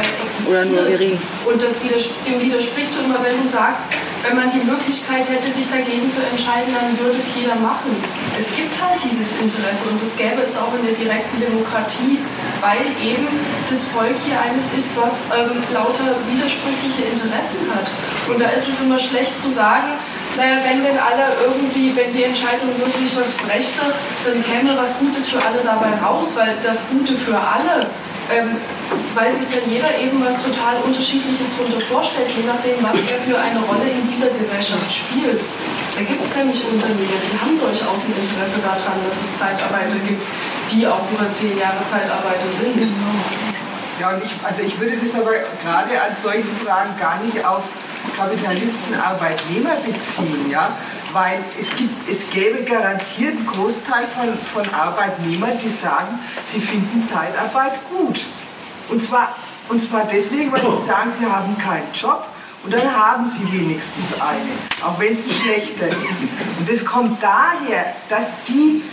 oder 0.50 0.66
nur 0.66 0.84
gering. 0.86 1.18
Und 1.46 1.62
das 1.62 1.80
dem 1.80 2.42
widersprichst 2.42 2.92
du 2.96 3.06
immer, 3.06 3.24
wenn 3.24 3.42
du 3.42 3.48
sagst, 3.48 3.82
wenn 4.24 4.36
man 4.36 4.50
die 4.50 4.62
Möglichkeit 4.64 5.28
hätte, 5.30 5.52
sich 5.52 5.70
dagegen 5.70 6.10
zu 6.10 6.22
entscheiden, 6.22 6.74
dann 6.74 6.98
würde 7.00 7.18
es 7.18 7.34
jeder 7.36 7.56
machen. 7.56 7.92
Es 8.38 8.56
gibt 8.56 8.74
halt 8.82 9.02
dieses 9.04 9.42
Interesse 9.42 9.90
und 9.90 10.02
das 10.02 10.16
gäbe 10.16 10.42
es 10.46 10.58
auch 10.58 10.74
in 10.78 10.86
der 10.86 10.94
direkten 10.94 11.42
Demokratie, 11.42 12.20
weil 12.62 12.86
eben 13.02 13.28
das 13.70 13.88
Volk 13.88 14.16
hier 14.26 14.40
eines 14.40 14.74
ist, 14.74 14.90
was 14.96 15.18
ähm, 15.34 15.64
lauter 15.74 16.16
widersprüchliche 16.30 17.10
Interessen 17.10 17.66
hat. 17.74 17.90
Und 18.30 18.40
da 18.40 18.50
ist 18.50 18.68
es 18.68 18.82
immer 18.82 19.00
schlecht 19.00 19.38
zu 19.38 19.50
sagen, 19.50 19.98
naja, 20.38 20.56
wenn 20.64 20.84
denn 20.84 20.98
alle 20.98 21.36
irgendwie, 21.44 21.96
wenn 21.96 22.14
die 22.14 22.24
Entscheidung 22.24 22.70
wirklich 22.78 23.12
was 23.18 23.34
brächte, 23.34 23.94
dann 24.24 24.44
käme 24.46 24.78
was 24.78 24.98
Gutes 25.00 25.28
für 25.28 25.44
alle 25.44 25.60
dabei 25.64 25.92
raus, 26.00 26.36
weil 26.36 26.56
das 26.64 26.88
Gute 26.90 27.16
für 27.16 27.36
alle 27.36 27.88
ähm, 28.32 28.58
weil 29.16 29.32
sich 29.32 29.48
dann 29.52 29.68
jeder 29.70 29.92
eben 30.00 30.24
was 30.24 30.40
total 30.44 30.80
Unterschiedliches 30.88 31.52
darunter 31.58 31.82
vorstellt, 31.82 32.32
je 32.32 32.48
nachdem, 32.48 32.80
was 32.84 32.96
er 33.12 33.20
für 33.28 33.38
eine 33.38 33.60
Rolle 33.68 33.88
in 33.92 34.08
dieser 34.08 34.32
Gesellschaft 34.32 34.88
spielt. 34.88 35.44
Da 35.96 36.02
gibt 36.04 36.24
es 36.24 36.36
nämlich 36.36 36.64
Unternehmen, 36.72 37.20
die 37.28 37.38
haben 37.38 37.60
durchaus 37.60 38.08
ein 38.08 38.16
Interesse 38.16 38.60
daran, 38.64 39.00
dass 39.04 39.20
es 39.20 39.38
Zeitarbeiter 39.38 40.00
gibt, 40.08 40.24
die 40.72 40.88
auch 40.88 41.04
über 41.12 41.30
zehn 41.30 41.58
Jahre 41.60 41.84
Zeitarbeiter 41.84 42.48
sind. 42.48 42.76
Genau. 42.76 43.16
Ja, 44.00 44.16
und 44.16 44.24
ich, 44.24 44.32
also 44.42 44.64
ich 44.64 44.80
würde 44.80 44.98
das 44.98 45.14
aber 45.14 45.32
gerade 45.62 45.94
an 46.00 46.16
solchen 46.24 46.56
Fragen 46.64 46.96
gar 46.98 47.20
nicht 47.22 47.44
auf 47.46 47.64
Kapitalisten, 48.16 48.96
Arbeitnehmer 48.96 49.76
beziehen, 49.76 50.50
ja, 50.50 50.76
weil 51.14 51.40
es, 51.60 51.70
gibt, 51.76 52.10
es 52.10 52.30
gäbe 52.30 52.64
garantiert 52.64 53.36
einen 53.36 53.46
Großteil 53.46 54.06
von, 54.08 54.64
von 54.64 54.74
Arbeitnehmern, 54.74 55.60
die 55.64 55.70
sagen, 55.70 56.20
sie 56.46 56.60
finden 56.60 57.08
Zeitarbeit 57.08 57.74
gut. 57.90 58.22
Und 58.90 59.04
zwar, 59.04 59.36
und 59.70 59.82
zwar 59.82 60.06
deswegen, 60.12 60.52
weil 60.52 60.62
sie 60.62 60.88
sagen, 60.88 61.12
sie 61.18 61.26
haben 61.26 61.58
keinen 61.58 61.92
Job 61.94 62.26
und 62.64 62.74
dann 62.74 62.96
haben 62.96 63.30
sie 63.30 63.52
wenigstens 63.52 64.14
eine, 64.20 64.86
auch 64.88 65.00
wenn 65.00 65.16
sie 65.16 65.32
schlechter 65.32 65.88
ist. 65.88 66.24
Und 66.60 66.70
es 66.70 66.86
kommt 66.86 67.22
daher, 67.22 67.94
dass 68.10 68.34
die 68.48 68.84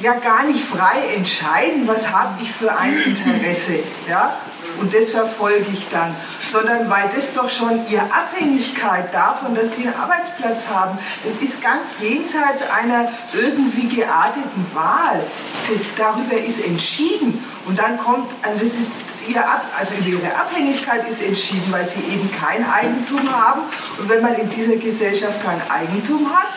ja 0.00 0.14
gar 0.14 0.44
nicht 0.44 0.64
frei 0.64 1.14
entscheiden, 1.16 1.86
was 1.86 2.08
habe 2.08 2.42
ich 2.42 2.50
für 2.50 2.74
ein 2.74 3.02
Interesse. 3.06 3.80
Ja? 4.08 4.36
und 4.80 4.92
das 4.94 5.10
verfolge 5.10 5.66
ich 5.72 5.86
dann, 5.90 6.14
sondern 6.50 6.88
weil 6.90 7.10
das 7.14 7.32
doch 7.32 7.48
schon 7.48 7.86
ihre 7.88 8.02
Abhängigkeit 8.02 9.12
davon, 9.12 9.54
dass 9.54 9.76
sie 9.76 9.86
einen 9.86 9.94
Arbeitsplatz 9.94 10.66
haben, 10.68 10.98
das 11.24 11.48
ist 11.48 11.62
ganz 11.62 11.96
jenseits 12.00 12.62
einer 12.70 13.08
irgendwie 13.32 13.88
gearteten 13.88 14.66
Wahl. 14.74 15.22
Das, 15.70 15.82
darüber 15.96 16.36
ist 16.36 16.64
entschieden 16.64 17.44
und 17.66 17.78
dann 17.78 17.98
kommt, 17.98 18.28
also 18.42 18.58
das 18.58 18.74
ist 18.74 18.90
ihr 19.28 19.40
Ab, 19.40 19.64
also 19.78 19.94
ihre 20.04 20.34
Abhängigkeit 20.34 21.08
ist 21.08 21.22
entschieden, 21.22 21.70
weil 21.70 21.86
sie 21.86 22.00
eben 22.00 22.28
kein 22.40 22.68
Eigentum 22.68 23.30
haben 23.30 23.60
und 23.98 24.08
wenn 24.08 24.20
man 24.20 24.34
in 24.34 24.50
dieser 24.50 24.76
Gesellschaft 24.76 25.44
kein 25.44 25.60
Eigentum 25.70 26.28
hat, 26.28 26.50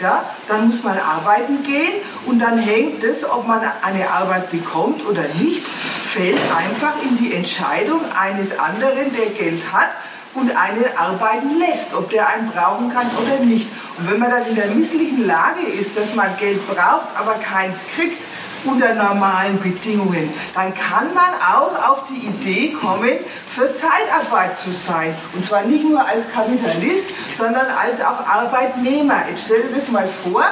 ja, 0.00 0.24
dann 0.48 0.68
muss 0.68 0.82
man 0.82 0.98
arbeiten 0.98 1.62
gehen 1.62 1.94
und 2.26 2.38
dann 2.38 2.58
hängt 2.58 3.02
es, 3.04 3.28
ob 3.28 3.46
man 3.46 3.60
eine 3.82 4.10
Arbeit 4.10 4.50
bekommt 4.50 5.04
oder 5.06 5.22
nicht, 5.40 5.66
fällt 5.66 6.38
einfach 6.56 6.94
in 7.02 7.16
die 7.16 7.34
Entscheidung 7.34 8.00
eines 8.18 8.58
anderen, 8.58 9.12
der 9.16 9.26
Geld 9.26 9.62
hat 9.72 9.90
und 10.34 10.56
einen 10.56 10.84
arbeiten 10.96 11.58
lässt, 11.58 11.94
ob 11.94 12.10
der 12.10 12.28
einen 12.28 12.50
brauchen 12.50 12.92
kann 12.92 13.10
oder 13.22 13.44
nicht. 13.44 13.68
Und 13.98 14.10
wenn 14.10 14.18
man 14.18 14.30
dann 14.30 14.46
in 14.46 14.54
der 14.54 14.66
misslichen 14.66 15.26
Lage 15.26 15.62
ist, 15.62 15.96
dass 15.96 16.14
man 16.14 16.36
Geld 16.38 16.66
braucht, 16.66 17.08
aber 17.16 17.34
keins 17.34 17.76
kriegt, 17.94 18.24
unter 18.64 18.94
normalen 18.94 19.60
Bedingungen, 19.60 20.32
dann 20.54 20.74
kann 20.74 21.14
man 21.14 21.34
auch 21.34 21.90
auf 21.90 22.04
die 22.08 22.26
Idee 22.26 22.72
kommen, 22.72 23.12
für 23.48 23.74
Zeitarbeit 23.74 24.58
zu 24.58 24.72
sein. 24.72 25.14
Und 25.34 25.44
zwar 25.44 25.62
nicht 25.62 25.84
nur 25.84 26.00
als 26.00 26.24
Kapitalist, 26.32 27.06
sondern 27.36 27.66
als 27.66 28.00
auch 28.00 28.26
Arbeitnehmer. 28.26 29.28
Jetzt 29.28 29.44
stell 29.44 29.62
dir 29.62 29.74
das 29.74 29.88
mal 29.88 30.08
vor, 30.08 30.44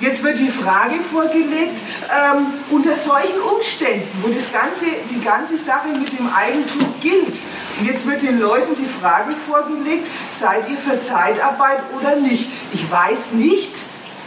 Jetzt 0.00 0.24
wird 0.24 0.38
die 0.38 0.50
Frage 0.50 0.96
vorgelegt, 0.96 1.78
ähm, 2.10 2.46
unter 2.70 2.96
solchen 2.96 3.40
Umständen, 3.40 4.08
wo 4.22 4.28
das 4.28 4.52
ganze, 4.52 4.86
die 5.08 5.22
ganze 5.22 5.56
Sache 5.56 5.88
mit 5.88 6.18
dem 6.18 6.28
Eigentum 6.34 6.92
gilt, 7.00 7.36
und 7.78 7.86
jetzt 7.86 8.06
wird 8.06 8.22
den 8.22 8.40
Leuten 8.40 8.74
die 8.74 8.86
Frage 8.86 9.32
vorgelegt, 9.32 10.06
seid 10.30 10.68
ihr 10.68 10.76
für 10.76 11.00
Zeitarbeit 11.02 11.80
oder 11.98 12.16
nicht? 12.16 12.48
Ich 12.72 12.90
weiß 12.90 13.32
nicht, 13.32 13.72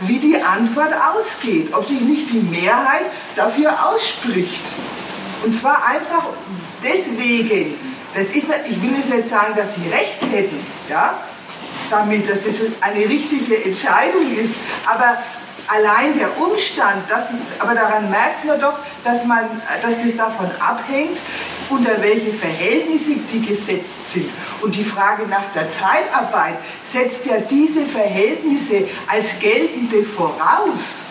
wie 0.02 0.20
die 0.20 0.42
Antwort 0.42 0.94
ausgeht, 0.94 1.74
ob 1.74 1.88
sich 1.88 2.02
nicht 2.02 2.32
die 2.32 2.40
Mehrheit 2.40 3.06
dafür 3.36 3.88
ausspricht. 3.88 4.62
Und 5.44 5.54
zwar 5.54 5.86
einfach 5.86 6.24
deswegen, 6.84 7.76
das 8.14 8.26
ist, 8.26 8.48
ich 8.70 8.82
will 8.82 8.96
jetzt 8.96 9.10
nicht 9.10 9.30
sagen, 9.30 9.54
dass 9.56 9.76
sie 9.76 9.88
recht 9.90 10.22
hätten, 10.32 10.60
ja, 10.90 11.20
damit, 11.90 12.30
dass 12.30 12.44
das 12.44 12.56
eine 12.82 13.06
richtige 13.06 13.64
Entscheidung 13.64 14.32
ist, 14.36 14.56
aber 14.86 15.18
allein 15.68 16.18
der 16.18 16.38
Umstand, 16.40 17.10
dass, 17.10 17.30
aber 17.60 17.76
daran 17.76 18.10
merkt 18.10 18.46
man 18.46 18.60
doch, 18.60 18.80
dass, 19.04 19.26
man, 19.26 19.46
dass 19.82 20.02
das 20.02 20.16
davon 20.16 20.50
abhängt, 20.60 21.20
unter 21.70 22.02
welche 22.02 22.34
Verhältnisse 22.34 23.16
die 23.32 23.46
gesetzt 23.46 24.08
sind. 24.08 24.30
Und 24.62 24.76
die 24.76 24.86
Frage 24.86 25.28
nach 25.28 25.52
der 25.54 25.70
Zeitarbeit 25.70 26.58
setzt 26.84 27.26
ja 27.26 27.38
diese 27.40 27.86
Verhältnisse 27.86 28.88
als 29.08 29.38
geltende 29.40 30.04
voraus. 30.04 31.07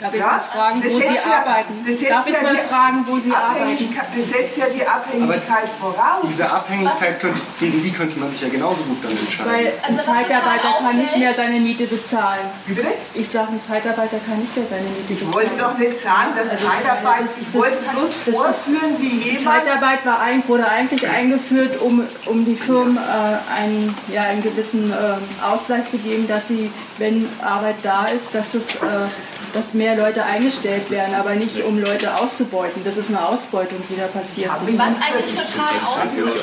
Darf 0.00 0.14
ich 0.14 0.20
ja? 0.20 0.26
mal 0.26 0.40
fragen, 0.40 0.82
wo 0.82 0.98
Sie 0.98 1.04
ja, 1.04 1.40
arbeiten? 1.40 1.74
Darf 2.08 2.26
ich 2.26 2.42
mal 2.42 2.56
fragen, 2.56 3.04
wo 3.06 3.18
Sie 3.18 3.30
arbeiten? 3.30 3.94
Das 4.16 4.28
setzt 4.28 4.56
ja 4.56 4.66
die 4.72 4.86
Abhängigkeit 4.86 5.68
Aber 5.78 5.92
voraus. 5.92 6.24
Diese 6.26 6.50
Abhängigkeit, 6.50 7.20
könnte, 7.20 7.40
gegen 7.58 7.82
die 7.82 7.90
könnte 7.90 8.18
man 8.18 8.32
sich 8.32 8.40
ja 8.40 8.48
genauso 8.48 8.82
gut 8.84 9.04
dann 9.04 9.10
entscheiden. 9.10 9.52
Weil 9.52 9.66
ein 9.66 9.98
also 9.98 10.00
Zeitarbeiter 10.00 10.72
kann 10.80 10.96
nicht 10.96 11.16
mehr 11.18 11.34
seine 11.34 11.60
Miete 11.60 11.84
bezahlen. 11.84 12.46
Wie 12.64 12.72
bitte? 12.72 12.88
Ich 13.12 13.28
sage, 13.28 13.52
ein 13.52 13.60
Zeitarbeiter 13.60 14.16
kann 14.24 14.38
nicht 14.38 14.56
mehr 14.56 14.66
seine 14.70 14.88
Miete 14.88 15.12
bezahlen. 15.12 15.28
Ich 15.28 15.34
wollte 15.34 15.56
doch 15.58 15.76
nicht 15.76 16.00
sagen, 16.00 16.30
dass 16.34 16.48
also 16.48 16.66
Zeitarbeit, 16.66 17.28
ich 17.38 17.54
wollte 17.54 17.76
bloß 17.92 18.14
vorführen, 18.14 18.96
wie 19.00 19.18
jemand... 19.18 19.64
Zeitarbeit 19.64 20.06
war, 20.06 20.20
wurde 20.46 20.66
eigentlich 20.66 21.06
eingeführt, 21.06 21.78
um, 21.82 22.08
um 22.24 22.44
die 22.46 22.56
Firmen 22.56 22.96
äh, 22.96 23.52
einen, 23.54 23.94
ja, 24.08 24.22
einen 24.22 24.42
gewissen 24.42 24.92
äh, 24.92 25.44
Ausgleich 25.44 25.90
zu 25.90 25.98
geben, 25.98 26.26
dass 26.26 26.48
sie, 26.48 26.70
wenn 26.96 27.28
Arbeit 27.42 27.76
da 27.82 28.06
ist, 28.06 28.34
dass 28.34 28.54
es... 28.54 28.76
Äh, 28.76 29.08
dass 29.52 29.74
mehr 29.74 29.89
Leute 29.96 30.24
eingestellt 30.24 30.90
werden, 30.90 31.14
aber 31.14 31.34
nicht 31.34 31.62
um 31.64 31.78
Leute 31.78 32.16
auszubeuten. 32.16 32.82
Das 32.84 32.96
ist 32.96 33.08
eine 33.08 33.26
Ausbeutung, 33.26 33.78
die 33.88 33.96
da 33.96 34.06
passiert. 34.06 34.50
Was 34.50 34.86
eigentlich 35.00 35.34
total 35.34 35.74
auslöst. 35.84 36.36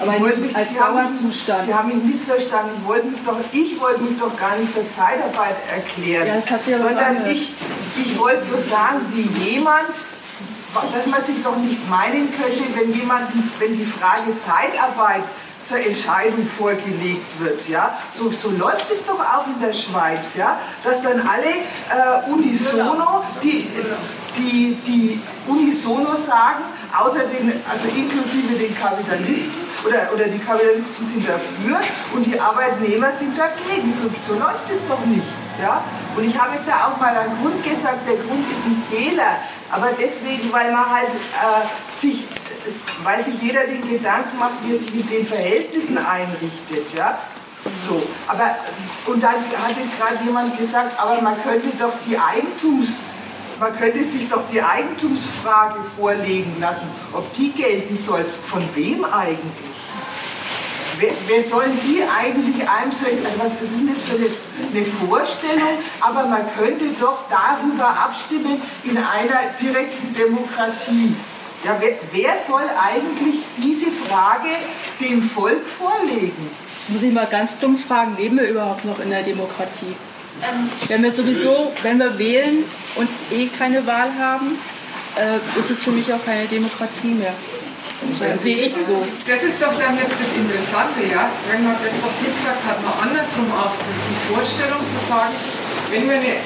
Aber 0.00 0.12
als 0.54 0.74
Dauerzustand. 0.74 1.66
Sie 1.66 1.74
haben 1.74 1.88
mich 1.88 2.14
missverstanden. 2.14 2.72
Ich 2.80 2.88
wollte 2.88 3.06
mich 3.08 3.20
doch, 3.24 3.36
ich 3.52 3.80
wollte 3.80 4.02
mich 4.02 4.18
doch 4.18 4.36
gar 4.36 4.56
nicht 4.56 4.72
für 4.72 4.88
Zeitarbeit 4.88 5.56
erklären, 5.74 6.26
ja, 6.26 6.36
das 6.36 6.50
hat 6.50 6.66
ja 6.66 6.78
sondern 6.78 7.26
ich, 7.26 7.52
ich 7.96 8.18
wollte 8.18 8.44
nur 8.46 8.58
sagen, 8.58 9.00
wie 9.12 9.50
jemand 9.50 9.88
dass 10.92 11.06
man 11.06 11.22
sich 11.24 11.42
doch 11.42 11.56
nicht 11.56 11.88
meinen 11.88 12.28
könnte, 12.36 12.64
wenn 12.74 12.92
jemand, 12.92 13.28
wenn 13.58 13.76
die 13.76 13.86
Frage 13.86 14.36
Zeitarbeit 14.38 15.22
zur 15.66 15.78
Entscheidung 15.78 16.46
vorgelegt 16.46 17.40
wird. 17.40 17.68
Ja? 17.68 17.98
So, 18.12 18.30
so 18.30 18.50
läuft 18.50 18.90
es 18.90 19.04
doch 19.04 19.18
auch 19.18 19.46
in 19.46 19.60
der 19.60 19.74
Schweiz, 19.74 20.34
ja? 20.36 20.60
dass 20.84 21.02
dann 21.02 21.20
alle 21.20 21.46
äh, 21.46 22.30
unisono, 22.30 23.24
die, 23.42 23.68
die, 24.36 24.78
die 24.86 25.20
unisono 25.46 26.14
sagen, 26.16 26.64
außer 26.96 27.20
den, 27.20 27.60
also 27.70 27.88
inklusive 27.88 28.54
den 28.54 28.76
Kapitalisten, 28.76 29.66
oder, 29.86 30.08
oder 30.12 30.24
die 30.24 30.38
Kapitalisten 30.38 31.06
sind 31.06 31.28
dafür 31.28 31.80
und 32.14 32.26
die 32.26 32.38
Arbeitnehmer 32.38 33.12
sind 33.12 33.36
dagegen. 33.38 33.92
So, 33.94 34.08
so 34.26 34.38
läuft 34.38 34.70
es 34.70 34.80
doch 34.88 35.04
nicht. 35.06 35.26
Ja? 35.60 35.82
Und 36.16 36.24
ich 36.24 36.38
habe 36.38 36.56
jetzt 36.56 36.66
ja 36.66 36.86
auch 36.86 37.00
mal 37.00 37.16
einen 37.16 37.36
Grund 37.40 37.62
gesagt, 37.62 38.06
der 38.06 38.16
Grund 38.16 38.44
ist 38.50 38.64
ein 38.64 38.82
Fehler, 38.90 39.38
aber 39.70 39.90
deswegen, 39.98 40.52
weil 40.52 40.72
man 40.72 40.88
halt 40.88 41.10
äh, 41.10 42.00
sich 42.00 42.24
weil 43.02 43.24
sich 43.24 43.34
jeder 43.40 43.66
den 43.66 43.88
Gedanken 43.88 44.38
macht, 44.38 44.54
wie 44.64 44.74
er 44.74 44.78
sich 44.78 44.94
mit 44.94 45.10
den 45.10 45.26
Verhältnissen 45.26 45.98
einrichtet. 45.98 46.94
Ja? 46.96 47.18
So, 47.86 48.02
aber, 48.28 48.56
und 49.06 49.22
dann 49.22 49.34
hat 49.34 49.76
jetzt 49.78 49.98
gerade 49.98 50.24
jemand 50.24 50.56
gesagt, 50.56 50.98
aber 51.00 51.20
man 51.20 51.42
könnte 51.42 51.68
doch 51.78 51.92
die 52.06 52.18
Eigentums, 52.18 53.00
man 53.58 53.76
könnte 53.76 54.04
sich 54.04 54.28
doch 54.28 54.42
die 54.52 54.62
Eigentumsfrage 54.62 55.80
vorlegen 55.96 56.56
lassen, 56.60 56.88
ob 57.12 57.32
die 57.34 57.50
gelten 57.52 57.96
soll. 57.96 58.24
Von 58.44 58.62
wem 58.74 59.04
eigentlich? 59.04 59.76
Wer, 60.98 61.12
wer 61.26 61.48
soll 61.48 61.66
die 61.82 62.02
eigentlich 62.02 62.66
einstellen? 62.68 63.18
Also 63.24 63.38
was, 63.38 63.52
was 63.60 63.68
ist 63.68 63.80
denn 63.80 63.88
das 63.88 63.98
für 64.08 64.16
eine, 64.16 64.30
eine, 64.72 64.86
Vorstellung? 65.08 65.78
Aber 66.00 66.26
man 66.26 66.42
könnte 66.56 66.86
doch 66.98 67.18
darüber 67.28 67.88
abstimmen 67.88 68.62
in 68.84 68.96
einer 68.96 69.52
direkten 69.60 70.14
Demokratie. 70.14 71.14
Ja, 71.66 71.76
wer, 71.80 71.94
wer 72.12 72.34
soll 72.46 72.62
eigentlich 72.80 73.40
diese 73.56 73.86
Frage 73.90 74.50
dem 75.00 75.20
Volk 75.20 75.66
vorlegen? 75.66 76.48
Jetzt 76.78 76.90
muss 76.90 77.02
ich 77.02 77.12
mal 77.12 77.26
ganz 77.26 77.58
dumm 77.58 77.76
fragen, 77.76 78.16
leben 78.16 78.36
wir 78.36 78.48
überhaupt 78.48 78.84
noch 78.84 79.00
in 79.00 79.10
der 79.10 79.24
Demokratie? 79.24 79.96
Ähm, 80.42 80.70
wenn 80.86 81.02
wir 81.02 81.10
sowieso, 81.10 81.72
wenn 81.82 81.98
wir 81.98 82.16
wählen 82.20 82.62
und 82.94 83.08
eh 83.32 83.48
keine 83.48 83.84
Wahl 83.84 84.12
haben, 84.16 84.60
äh, 85.16 85.58
ist 85.58 85.72
es 85.72 85.82
für 85.82 85.90
mich 85.90 86.12
auch 86.12 86.24
keine 86.24 86.46
Demokratie 86.46 87.08
mehr. 87.08 87.34
Das 88.20 88.42
sehe 88.42 88.66
ich 88.66 88.72
so. 88.72 89.04
Das 89.26 89.42
ist 89.42 89.60
doch 89.60 89.74
dann 89.76 89.98
jetzt 89.98 90.14
das 90.20 90.32
Interessante, 90.38 91.02
ja? 91.10 91.30
wenn 91.50 91.64
man 91.64 91.74
das, 91.82 91.94
was 92.00 92.20
sie 92.20 92.26
gesagt 92.26 92.62
hat, 92.64 92.80
mal 92.84 92.94
andersrum 93.02 93.50
ausdrückt. 93.50 94.06
Die 94.06 94.34
Vorstellung 94.34 94.78
zu 94.78 95.04
sagen, 95.04 95.34
wenn 95.90 96.08
wir 96.08 96.16
eine 96.16 96.36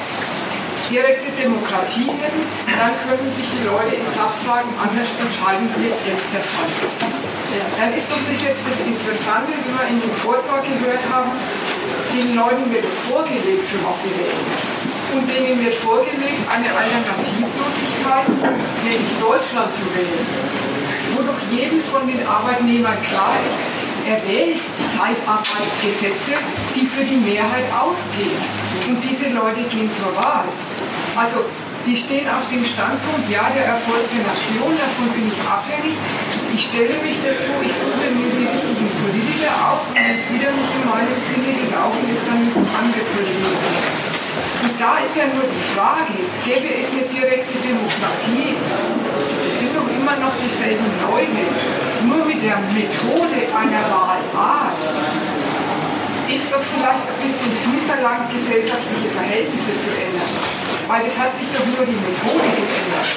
direkte 0.90 1.30
Demokratie 1.38 2.10
hätten, 2.10 2.42
dann 2.66 2.92
könnten 3.06 3.30
sich 3.30 3.46
die 3.46 3.62
Leute 3.62 3.94
in 3.94 4.06
Sachfragen 4.10 4.68
anders 4.74 5.06
entscheiden, 5.22 5.70
wie 5.78 5.86
es 5.86 6.02
jetzt 6.02 6.28
der 6.34 6.42
Fall 6.42 6.66
ist. 6.66 6.98
Dann 7.78 7.94
ist 7.94 8.10
doch 8.10 8.18
das 8.26 8.38
jetzt 8.42 8.66
das 8.66 8.78
Interessante, 8.82 9.54
wie 9.54 9.70
wir 9.70 9.86
in 9.86 10.02
dem 10.02 10.14
Vortrag 10.18 10.66
gehört 10.66 11.02
haben, 11.06 11.30
den 12.10 12.34
Leuten 12.34 12.66
wird 12.74 12.86
vorgelegt, 13.06 13.70
für 13.70 13.80
was 13.86 14.02
sie 14.02 14.10
wählen. 14.18 14.46
Und 15.14 15.26
denen 15.26 15.58
wird 15.62 15.74
vorgelegt, 15.78 16.42
eine 16.50 16.70
Alternativlosigkeit, 16.70 18.26
nämlich 18.82 19.10
Deutschland 19.18 19.70
zu 19.74 19.86
wählen. 19.94 20.26
Wo 21.14 21.22
doch 21.22 21.40
jedem 21.50 21.82
von 21.90 22.06
den 22.06 22.22
Arbeitnehmern 22.26 22.98
klar 23.10 23.34
ist, 23.46 23.58
er 24.10 24.18
wählt 24.26 24.58
Zeitarbeitsgesetze, 24.90 26.34
die 26.74 26.86
für 26.90 27.06
die 27.06 27.22
Mehrheit 27.22 27.70
ausgehen. 27.70 28.42
Und 28.90 28.98
diese 29.06 29.30
Leute 29.30 29.62
gehen 29.70 29.90
zur 29.94 30.10
Wahl. 30.18 30.50
Also 31.14 31.46
die 31.86 31.96
stehen 31.96 32.26
auf 32.26 32.44
dem 32.50 32.66
Standpunkt, 32.66 33.30
ja, 33.30 33.48
der 33.54 33.78
Erfolg 33.78 34.04
der 34.10 34.26
Nation, 34.26 34.74
davon 34.74 35.08
bin 35.14 35.30
ich 35.30 35.38
abhängig. 35.46 35.96
Ich 36.52 36.66
stelle 36.66 36.98
mich 37.00 37.16
dazu, 37.22 37.54
ich 37.62 37.72
suche 37.72 38.10
mir 38.10 38.28
die 38.34 38.46
richtigen 38.50 38.90
Politiker 39.00 39.54
aus 39.64 39.88
und 39.88 39.96
wenn 39.96 40.18
es 40.18 40.26
wieder 40.28 40.50
nicht 40.58 40.72
in 40.74 40.84
meinem 40.90 41.16
Sinne 41.16 41.54
gelaufen 41.56 42.04
ist, 42.10 42.26
dann 42.26 42.42
müssen 42.44 42.66
andere 42.66 43.06
Politiker. 43.14 44.10
Und 44.60 44.74
da 44.76 45.00
ist 45.00 45.16
ja 45.16 45.30
nur 45.32 45.46
die 45.46 45.64
Frage, 45.72 46.20
gäbe 46.44 46.68
es 46.68 46.90
eine 46.92 47.06
direkte 47.08 47.56
Demokratie, 47.62 48.58
immer 50.10 50.26
noch 50.26 50.34
dieselben 50.42 50.86
Leute, 51.06 51.42
nur 52.06 52.24
mit 52.24 52.42
der 52.42 52.58
Methode 52.74 53.46
einer 53.54 53.84
Wahlart 53.90 54.78
ist 56.26 56.46
doch 56.50 56.62
vielleicht 56.62 57.04
ein 57.10 57.18
bisschen 57.22 57.50
viel 57.62 57.82
verlangt, 57.86 58.30
gesellschaftliche 58.32 59.10
Verhältnisse 59.10 59.74
zu 59.78 59.90
ändern. 59.90 60.30
Weil 60.86 61.06
es 61.06 61.18
hat 61.18 61.34
sich 61.34 61.46
doch 61.50 61.66
nur 61.66 61.86
die 61.86 61.98
Methode 61.98 62.46
geändert. 62.54 63.10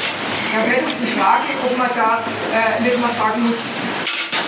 Da 0.53 0.59
wäre 0.65 0.81
doch 0.81 0.97
die 0.97 1.13
Frage, 1.17 1.49
ob 1.65 1.77
man 1.77 1.89
da 1.93 2.21
äh, 2.53 2.81
nicht 2.81 2.99
mal 3.01 3.13
sagen 3.13 3.41
muss, 3.45 3.57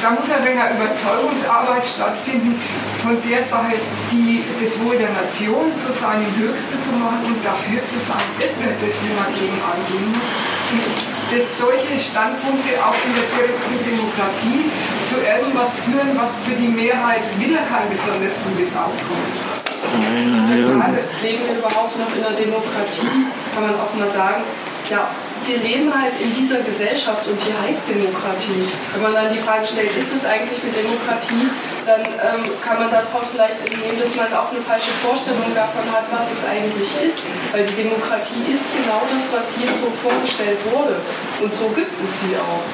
da 0.01 0.11
muss 0.11 0.27
ein 0.29 0.43
wenig 0.43 0.63
Überzeugungsarbeit 0.75 1.85
stattfinden, 1.85 2.59
von 3.01 3.17
der 3.21 3.43
Sache, 3.43 3.77
die, 4.11 4.43
das 4.59 4.73
Wohl 4.81 4.97
der 4.97 5.11
Nation 5.13 5.71
zu 5.77 5.93
seinem 5.93 6.27
Höchsten 6.35 6.81
zu 6.81 6.91
machen 6.97 7.21
und 7.25 7.39
dafür 7.45 7.79
zu 7.87 7.99
sein. 8.01 8.25
Das 8.41 8.53
wäre 8.59 8.75
das, 8.81 8.93
wie 9.01 9.13
man 9.13 9.29
gegen 9.37 9.59
angehen 9.61 10.09
muss. 10.11 10.29
Und 10.73 10.97
dass 11.31 11.45
solche 11.57 11.95
Standpunkte 11.97 12.73
auch 12.81 12.97
in 13.05 13.13
der 13.13 13.27
direkten 13.33 13.77
Demokratie 13.85 14.69
zu 15.07 15.21
irgendwas 15.21 15.77
führen, 15.85 16.11
was 16.17 16.37
für 16.43 16.57
die 16.57 16.69
Mehrheit 16.69 17.23
wieder 17.37 17.61
kein 17.69 17.89
besonders 17.89 18.35
gutes 18.41 18.73
Auskommen 18.73 19.29
ist. 19.37 19.65
Gerade 19.95 20.99
leben 21.21 21.43
wir 21.45 21.57
überhaupt 21.61 21.93
noch 21.97 22.09
in 22.09 22.23
einer 22.23 22.35
Demokratie, 22.35 23.29
kann 23.53 23.63
man 23.69 23.75
auch 23.79 23.93
mal 23.93 24.09
sagen, 24.09 24.43
ja, 24.89 25.07
wir 25.47 25.57
leben 25.59 25.93
halt 25.93 26.13
in 26.19 26.33
dieser 26.33 26.59
Gesellschaft 26.61 27.27
und 27.27 27.37
die 27.41 27.53
heißt 27.53 27.89
Demokratie. 27.89 28.67
Wenn 28.93 29.01
man 29.01 29.13
dann 29.13 29.33
die 29.33 29.39
Frage 29.39 29.65
stellt, 29.65 29.95
ist 29.95 30.13
es 30.13 30.25
eigentlich 30.25 30.61
eine 30.63 30.73
Demokratie, 30.73 31.49
dann 31.85 32.01
ähm, 32.01 32.49
kann 32.65 32.79
man 32.79 32.89
daraus 32.89 33.29
vielleicht 33.31 33.59
entnehmen, 33.61 33.99
dass 34.01 34.15
man 34.15 34.33
auch 34.33 34.49
eine 34.51 34.61
falsche 34.61 34.91
Vorstellung 35.05 35.53
davon 35.53 35.85
hat, 35.91 36.05
was 36.11 36.33
es 36.33 36.45
eigentlich 36.45 36.89
ist. 37.05 37.23
Weil 37.51 37.65
die 37.65 37.83
Demokratie 37.83 38.45
ist 38.51 38.65
genau 38.73 39.01
das, 39.11 39.29
was 39.33 39.55
hier 39.55 39.73
so 39.73 39.91
vorgestellt 40.01 40.57
wurde. 40.71 40.97
Und 41.41 41.53
so 41.53 41.69
gibt 41.69 41.93
es 42.03 42.21
sie 42.21 42.35
auch. 42.37 42.65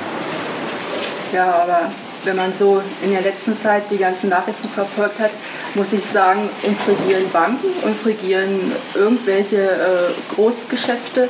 Ja, 1.34 1.64
aber 1.64 1.92
wenn 2.24 2.36
man 2.36 2.54
so 2.54 2.82
in 3.04 3.12
der 3.12 3.22
letzten 3.22 3.58
Zeit 3.58 3.84
die 3.90 3.98
ganzen 3.98 4.30
Nachrichten 4.30 4.70
verfolgt 4.70 5.20
hat, 5.20 5.32
muss 5.76 5.94
ich 5.94 6.06
sagen, 6.06 6.50
uns 6.64 6.80
regieren 6.88 7.30
Banken, 7.32 7.68
uns 7.84 8.06
regieren 8.06 8.72
irgendwelche 8.94 9.58
äh, 9.58 10.36
Großgeschäfte. 10.36 11.30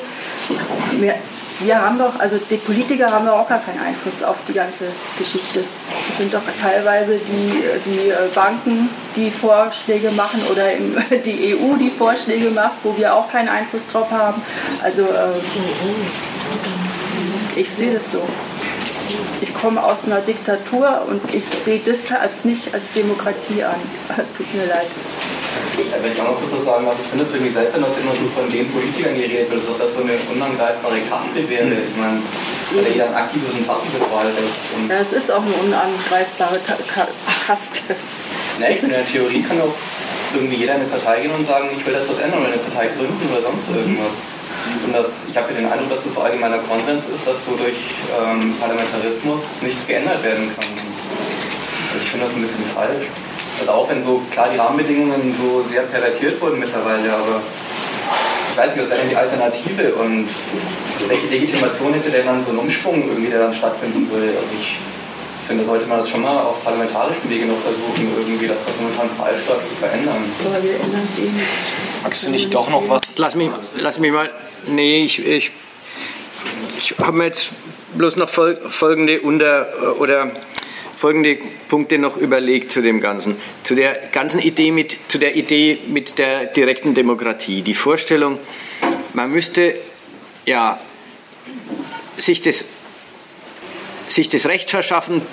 Wir, 0.99 1.15
wir 1.59 1.79
haben 1.79 1.97
doch, 1.97 2.19
also 2.19 2.37
die 2.49 2.57
Politiker 2.57 3.11
haben 3.11 3.25
doch 3.25 3.39
auch 3.39 3.47
gar 3.47 3.59
keinen 3.59 3.79
Einfluss 3.79 4.23
auf 4.23 4.37
die 4.47 4.53
ganze 4.53 4.87
Geschichte. 5.17 5.63
Es 6.09 6.17
sind 6.17 6.33
doch 6.33 6.41
teilweise 6.61 7.19
die, 7.19 7.63
die 7.85 8.09
äh, 8.09 8.15
Banken, 8.33 8.89
die 9.15 9.29
Vorschläge 9.29 10.11
machen 10.11 10.41
oder 10.51 10.69
die 11.25 11.55
EU, 11.55 11.77
die 11.77 11.89
Vorschläge 11.89 12.49
macht, 12.49 12.77
wo 12.83 12.97
wir 12.97 13.13
auch 13.13 13.31
keinen 13.31 13.49
Einfluss 13.49 13.83
drauf 13.91 14.09
haben. 14.11 14.41
Also 14.83 15.03
äh, 15.03 15.39
ich 17.55 17.69
sehe 17.69 17.93
das 17.93 18.11
so 18.11 18.21
ich 19.41 19.53
komme 19.53 19.83
aus 19.83 20.05
einer 20.05 20.21
Diktatur 20.21 21.05
und 21.07 21.21
ich 21.33 21.43
sehe 21.65 21.79
das 21.79 22.11
als 22.11 22.45
nicht 22.45 22.73
als 22.73 22.83
Demokratie 22.95 23.63
an. 23.63 23.75
Tut 24.37 24.53
mir 24.53 24.65
leid. 24.65 24.87
Wenn 26.01 26.11
ich 26.11 26.21
auch 26.21 26.31
noch 26.31 26.39
kurz 26.39 26.53
was 26.53 26.65
sagen 26.65 26.85
darf, 26.85 26.95
ich 27.01 27.07
finde 27.07 27.23
es 27.23 27.31
irgendwie 27.31 27.51
seltsam, 27.51 27.81
dass 27.81 27.97
immer 27.97 28.11
so 28.11 28.27
von 28.35 28.49
den 28.51 28.69
Politikern 28.71 29.15
geredet 29.15 29.51
wird, 29.51 29.61
ob 29.67 29.79
das 29.79 29.93
so 29.95 30.01
eine 30.01 30.17
unangreifbare 30.33 30.99
Kaste 31.09 31.47
wäre. 31.49 31.67
Ich 31.67 31.97
meine, 31.97 32.19
hat 32.19 32.85
ja 32.87 32.91
jeder 32.91 33.07
ein 33.07 33.15
aktives 33.15 33.49
und 33.51 33.67
passives 33.67 34.05
Wahlrecht. 34.11 34.57
Und 34.77 34.89
ja, 34.89 34.99
es 34.99 35.13
ist 35.13 35.31
auch 35.31 35.43
eine 35.43 35.55
unangreifbare 35.55 36.59
Kaste. 37.45 37.95
Ne, 38.59 38.71
ich 38.71 38.83
in 38.83 38.89
der 38.89 39.05
Theorie 39.05 39.41
kann 39.41 39.59
auch 39.61 39.73
irgendwie 40.33 40.55
jeder 40.55 40.75
in 40.75 40.81
eine 40.81 40.89
Partei 40.89 41.21
gehen 41.21 41.31
und 41.31 41.45
sagen, 41.45 41.69
ich 41.75 41.85
will 41.85 41.95
was 41.95 42.19
ändern 42.19 42.39
oder 42.39 42.53
eine 42.53 42.61
Partei 42.63 42.87
gründen 42.95 43.27
oder 43.31 43.41
sonst 43.41 43.69
irgendwas. 43.69 44.13
Und 44.85 44.93
das, 44.93 45.25
ich 45.29 45.37
habe 45.37 45.53
den 45.53 45.65
Eindruck, 45.65 45.89
dass 45.89 46.03
das 46.05 46.13
so 46.13 46.21
allgemeiner 46.21 46.59
Konsens 46.59 47.05
ist, 47.13 47.27
dass 47.27 47.37
so 47.45 47.55
durch 47.55 47.77
ähm, 48.17 48.55
Parlamentarismus 48.59 49.61
nichts 49.61 49.87
geändert 49.87 50.23
werden 50.23 50.51
kann. 50.55 50.65
Also 51.93 52.03
ich 52.03 52.09
finde 52.09 52.25
das 52.25 52.35
ein 52.35 52.41
bisschen 52.41 52.65
falsch. 52.73 53.07
Also 53.59 53.71
auch 53.71 53.89
wenn 53.89 54.01
so 54.01 54.21
klar 54.31 54.49
die 54.51 54.57
Rahmenbedingungen 54.57 55.35
so 55.37 55.63
sehr 55.69 55.83
pervertiert 55.83 56.41
wurden 56.41 56.59
mittlerweile, 56.59 57.13
aber 57.13 57.41
ich 58.51 58.57
weiß 58.57 58.75
nicht, 58.75 58.83
was 58.83 58.89
wäre 58.89 59.01
denn 59.01 59.09
die 59.09 59.15
Alternative 59.15 59.93
und 59.95 60.29
welche 61.07 61.27
Legitimation 61.27 61.93
hätte 61.93 62.09
denn 62.09 62.25
dann 62.25 62.43
so 62.43 62.51
ein 62.51 62.57
Umschwung 62.57 63.07
irgendwie, 63.07 63.29
der 63.29 63.39
dann 63.39 63.53
stattfinden 63.53 64.09
würde? 64.09 64.27
Also 64.27 64.53
ich 64.59 64.77
finde, 65.47 65.65
sollte 65.65 65.85
man 65.85 65.99
das 65.99 66.09
schon 66.09 66.21
mal 66.21 66.37
auf 66.37 66.63
parlamentarischen 66.63 67.29
Wege 67.29 67.45
noch 67.45 67.59
versuchen, 67.59 68.11
irgendwie 68.17 68.47
das, 68.47 68.57
was 68.65 68.73
momentan 68.79 69.09
falsch 69.17 69.47
läuft, 69.47 69.67
zu 69.69 69.75
verändern. 69.75 70.23
Aber 70.45 70.63
wir 70.63 70.75
ändern 70.75 71.07
es 71.11 71.19
eh 71.19 71.29
nicht. 71.29 71.47
Magst 72.03 72.25
du 72.25 72.31
nicht 72.31 72.53
doch 72.53 72.69
noch 72.69 72.83
was? 72.87 73.01
Lass 73.17 73.35
mich, 73.35 73.49
lass 73.75 73.99
mich 73.99 74.11
mal. 74.11 74.29
Nee, 74.67 75.03
ich, 75.05 75.25
ich, 75.25 75.51
ich 76.77 76.95
habe 76.99 77.17
mir 77.17 77.25
jetzt 77.25 77.51
bloß 77.95 78.15
noch 78.15 78.29
folgende 78.29 79.21
Unter- 79.21 79.99
oder 79.99 80.31
folgende 80.97 81.39
Punkte 81.67 81.97
noch 81.97 82.15
überlegt 82.15 82.71
zu 82.71 82.81
dem 82.81 83.01
Ganzen. 83.01 83.35
Zu 83.63 83.73
der 83.73 83.93
ganzen 84.11 84.39
Idee 84.39 84.71
mit, 84.71 84.97
zu 85.07 85.17
der 85.17 85.35
Idee 85.35 85.79
mit 85.87 86.19
der 86.19 86.45
direkten 86.45 86.93
Demokratie. 86.93 87.63
Die 87.63 87.73
Vorstellung, 87.73 88.37
man 89.13 89.31
müsste 89.31 89.75
ja 90.45 90.79
sich 92.17 92.41
das, 92.41 92.65
sich 94.07 94.29
das 94.29 94.45
Recht 94.45 94.69
verschaffen, 94.69 95.23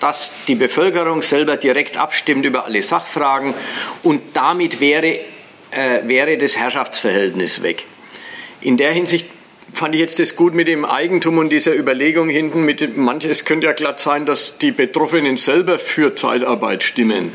dass 0.00 0.32
die 0.48 0.56
Bevölkerung 0.56 1.22
selber 1.22 1.56
direkt 1.56 1.98
abstimmt 1.98 2.44
über 2.44 2.64
alle 2.64 2.82
Sachfragen 2.82 3.54
und 4.02 4.22
damit 4.34 4.80
wäre, 4.80 5.20
äh, 5.70 6.00
wäre 6.08 6.38
das 6.38 6.56
Herrschaftsverhältnis 6.56 7.62
weg. 7.62 7.84
In 8.60 8.76
der 8.76 8.92
Hinsicht 8.92 9.26
fand 9.72 9.94
ich 9.94 10.00
jetzt 10.00 10.18
das 10.18 10.36
gut 10.36 10.54
mit 10.54 10.68
dem 10.68 10.84
Eigentum 10.84 11.38
und 11.38 11.50
dieser 11.50 11.74
Überlegung 11.74 12.28
hinten. 12.28 12.64
Mit 12.64 12.96
manches 12.96 13.44
könnte 13.44 13.66
ja 13.66 13.72
glatt 13.72 14.00
sein, 14.00 14.26
dass 14.26 14.58
die 14.58 14.72
Betroffenen 14.72 15.36
selber 15.36 15.78
für 15.78 16.14
Zeitarbeit 16.14 16.82
stimmen. 16.82 17.32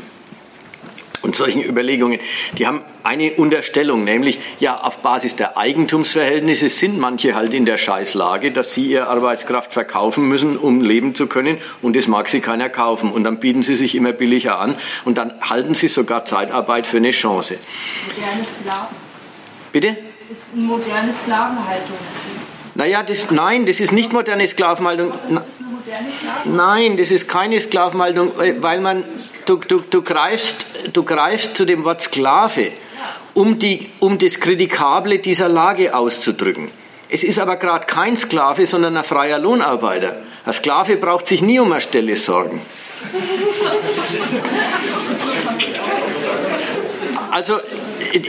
Und 1.26 1.34
solchen 1.34 1.60
Überlegungen, 1.60 2.20
die 2.56 2.68
haben 2.68 2.82
eine 3.02 3.32
Unterstellung, 3.32 4.04
nämlich 4.04 4.38
ja, 4.60 4.80
auf 4.80 4.98
Basis 4.98 5.34
der 5.34 5.58
Eigentumsverhältnisse 5.58 6.68
sind 6.68 7.00
manche 7.00 7.34
halt 7.34 7.52
in 7.52 7.66
der 7.66 7.78
Scheißlage, 7.78 8.52
dass 8.52 8.74
sie 8.74 8.86
ihre 8.86 9.08
Arbeitskraft 9.08 9.72
verkaufen 9.72 10.28
müssen, 10.28 10.56
um 10.56 10.80
leben 10.82 11.16
zu 11.16 11.26
können, 11.26 11.58
und 11.82 11.96
das 11.96 12.06
mag 12.06 12.28
sie 12.28 12.40
keiner 12.40 12.68
kaufen. 12.68 13.10
Und 13.10 13.24
dann 13.24 13.40
bieten 13.40 13.62
sie 13.62 13.74
sich 13.74 13.96
immer 13.96 14.12
billiger 14.12 14.60
an 14.60 14.76
und 15.04 15.18
dann 15.18 15.32
halten 15.40 15.74
sie 15.74 15.88
sogar 15.88 16.24
Zeitarbeit 16.24 16.86
für 16.86 16.98
eine 16.98 17.10
Chance. 17.10 17.58
Moderne 18.14 18.46
Sklaven. 18.60 18.96
Bitte? 19.72 19.96
Das 20.28 20.38
ist 20.38 20.44
eine 20.54 20.62
moderne 20.62 21.12
Sklavenhaltung. 21.24 21.96
Naja, 22.76 23.02
das, 23.02 23.32
nein, 23.32 23.66
das 23.66 23.80
ist 23.80 23.90
nicht 23.90 24.12
moderne 24.12 24.46
Sklavenhaltung. 24.46 25.12
Nein, 26.44 26.96
das 26.96 27.10
ist 27.10 27.28
keine 27.28 27.60
Sklavenhaltung, 27.60 28.32
weil 28.60 28.80
man, 28.80 29.04
du, 29.44 29.56
du, 29.56 29.80
du, 29.80 30.02
greifst, 30.02 30.66
du 30.92 31.02
greifst 31.04 31.56
zu 31.56 31.64
dem 31.64 31.84
Wort 31.84 32.02
Sklave, 32.02 32.72
um, 33.34 33.58
die, 33.58 33.90
um 34.00 34.18
das 34.18 34.40
Kritikable 34.40 35.18
dieser 35.18 35.48
Lage 35.48 35.94
auszudrücken. 35.94 36.70
Es 37.08 37.22
ist 37.22 37.38
aber 37.38 37.56
gerade 37.56 37.86
kein 37.86 38.16
Sklave, 38.16 38.66
sondern 38.66 38.96
ein 38.96 39.04
freier 39.04 39.38
Lohnarbeiter. 39.38 40.22
Ein 40.44 40.52
Sklave 40.52 40.96
braucht 40.96 41.28
sich 41.28 41.40
nie 41.40 41.60
um 41.60 41.70
eine 41.70 41.80
Stelle 41.80 42.16
sorgen. 42.16 42.60
Also 47.30 47.60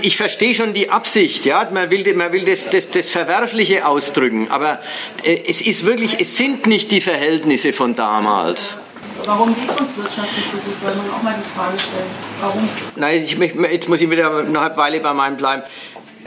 ich 0.02 0.18
verstehe 0.18 0.56
schon 0.56 0.74
die 0.74 0.90
Absicht, 0.90 1.46
ja, 1.46 1.68
man 1.72 1.90
will, 1.90 2.14
man 2.14 2.32
will 2.32 2.46
das, 2.46 2.70
das, 2.70 2.90
das 2.90 3.10
Verwerfliche 3.10 3.86
ausdrücken, 3.86 4.50
aber 4.50 4.80
äh, 5.24 5.44
es 5.48 5.62
ist 5.62 5.86
wirklich, 5.86 6.20
es 6.20 6.38
sind 6.38 6.68
nicht 6.68 6.92
die 6.92 7.02
Verhältnisse 7.02 7.74
von 7.74 7.96
damals. 7.96 8.80
Warum 9.26 9.56
geht 9.56 9.70
es 9.70 9.80
uns 9.80 9.98
wirtschaftlich 9.98 10.46
so 10.46 10.58
gut? 10.58 10.76
Soll 10.82 10.96
man 10.96 11.10
auch 11.12 11.24
mal 11.24 11.36
die 11.38 11.58
Frage 11.58 11.80
stellen. 11.80 12.10
Warum? 12.40 12.70
Nein, 12.96 13.24
ich, 13.24 13.38
jetzt 13.72 13.90
muss 13.90 14.02
ich 14.02 14.10
wieder 14.10 14.38
eine 14.38 14.78
Weile 14.78 15.00
bei 15.00 15.14
meinem 15.14 15.38
bleiben. 15.38 15.64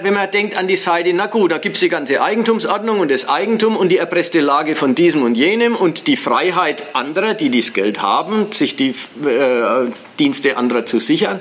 Wenn 0.02 0.14
man 0.14 0.30
denkt 0.30 0.56
an 0.56 0.66
die 0.66 0.76
Seite, 0.76 1.12
na 1.12 1.26
gut, 1.26 1.52
da 1.52 1.58
gibt 1.58 1.76
es 1.76 1.80
die 1.80 1.88
ganze 1.88 2.22
Eigentumsordnung 2.22 3.00
und 3.00 3.10
das 3.10 3.28
Eigentum 3.28 3.76
und 3.76 3.90
die 3.90 3.98
erpresste 3.98 4.40
Lage 4.40 4.74
von 4.74 4.94
diesem 4.94 5.22
und 5.22 5.34
jenem 5.34 5.76
und 5.76 6.06
die 6.06 6.16
Freiheit 6.16 6.94
anderer, 6.94 7.34
die 7.34 7.50
das 7.50 7.74
Geld 7.74 8.00
haben, 8.00 8.50
sich 8.52 8.76
die 8.76 8.90
äh, 8.90 9.90
Dienste 10.18 10.56
anderer 10.56 10.86
zu 10.86 11.00
sichern. 11.00 11.40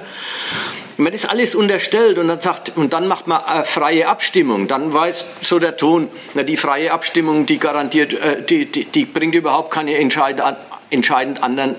Wenn 0.99 1.05
man 1.05 1.13
das 1.13 1.25
alles 1.25 1.55
unterstellt 1.55 2.17
und 2.17 2.27
dann 2.27 2.41
sagt, 2.41 2.73
und 2.75 2.91
dann 2.91 3.07
macht 3.07 3.25
man 3.25 3.41
eine 3.41 3.63
freie 3.63 4.05
Abstimmung, 4.09 4.67
dann 4.67 4.91
weiß 4.91 5.27
so 5.41 5.57
der 5.57 5.77
Ton, 5.77 6.09
na, 6.33 6.43
die 6.43 6.57
freie 6.57 6.91
Abstimmung, 6.91 7.45
die 7.45 7.57
garantiert, 7.57 8.11
äh, 8.15 8.43
die, 8.43 8.65
die, 8.65 8.83
die, 8.83 9.05
bringt 9.05 9.33
überhaupt 9.33 9.71
keine 9.71 9.97
entscheidend, 9.97 10.43
entscheidend 10.89 11.41
anderen 11.41 11.77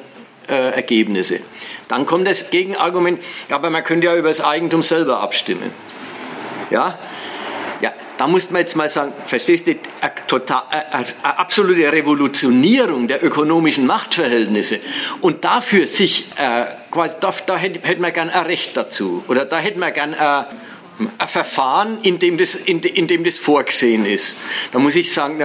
äh, 0.49 0.71
Ergebnisse. 0.75 1.41
Dann 1.89 2.07
kommt 2.07 2.27
das 2.27 2.49
Gegenargument, 2.49 3.23
aber 3.51 3.69
man 3.69 3.85
könnte 3.85 4.07
ja 4.07 4.17
über 4.17 4.29
das 4.29 4.41
Eigentum 4.41 4.83
selber 4.83 5.21
abstimmen. 5.21 5.71
Ja, 6.71 6.99
da 8.21 8.27
muss 8.27 8.51
man 8.51 8.61
jetzt 8.61 8.77
mal 8.77 8.91
sagen, 8.91 9.15
verstehst 9.27 9.67
du, 9.67 9.77
eine, 10.03 10.13
total, 10.27 10.65
eine 10.71 11.39
absolute 11.39 11.91
Revolutionierung 11.91 13.09
der 13.09 13.25
ökonomischen 13.25 13.87
Machtverhältnisse 13.87 14.79
und 15.23 15.43
dafür 15.47 15.87
sich, 15.87 16.27
äh, 16.37 16.67
quasi, 16.91 17.15
da, 17.21 17.35
da 17.47 17.57
hätte, 17.57 17.81
hätte 17.87 18.01
man 18.01 18.13
gern 18.13 18.31
ein 18.31 18.47
Recht 18.47 18.77
dazu 18.77 19.25
oder 19.29 19.45
da 19.45 19.59
hätte 19.59 19.79
man 19.79 19.93
gern 19.93 20.15
ein, 20.15 20.45
ein 21.19 21.29
Verfahren, 21.29 21.99
in 22.03 22.19
dem, 22.19 22.37
das, 22.37 22.55
in, 22.55 22.81
in, 22.81 23.07
dem 23.07 23.25
das 23.25 23.39
vorgesehen 23.39 24.05
ist. 24.05 24.37
Da 24.73 24.79
muss 24.79 24.97
ich 24.97 25.13
sagen, 25.15 25.39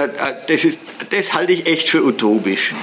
das, 0.48 0.66
ist, 0.66 0.80
das 1.10 1.34
halte 1.34 1.54
ich 1.54 1.66
echt 1.66 1.90
für 1.90 2.04
utopisch. 2.04 2.74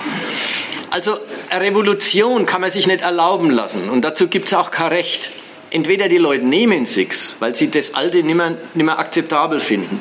Also 0.91 1.19
eine 1.51 1.65
Revolution 1.65 2.47
kann 2.47 2.61
man 2.61 2.71
sich 2.71 2.87
nicht 2.87 3.03
erlauben 3.03 3.51
lassen 3.51 3.89
und 3.89 4.03
dazu 4.03 4.29
gibt 4.29 4.49
es 4.49 4.55
auch 4.55 4.71
kein 4.71 4.89
Recht 4.89 5.31
entweder 5.73 6.09
die 6.09 6.19
Leute 6.19 6.45
nehmen 6.45 6.87
sich's, 6.87 7.37
weil 7.41 7.55
sie 7.55 7.71
das 7.71 7.95
Alte 7.95 8.23
nicht 8.23 8.35
mehr, 8.35 8.57
nicht 8.75 8.85
mehr 8.85 8.99
akzeptabel 8.99 9.61
finden, 9.61 10.01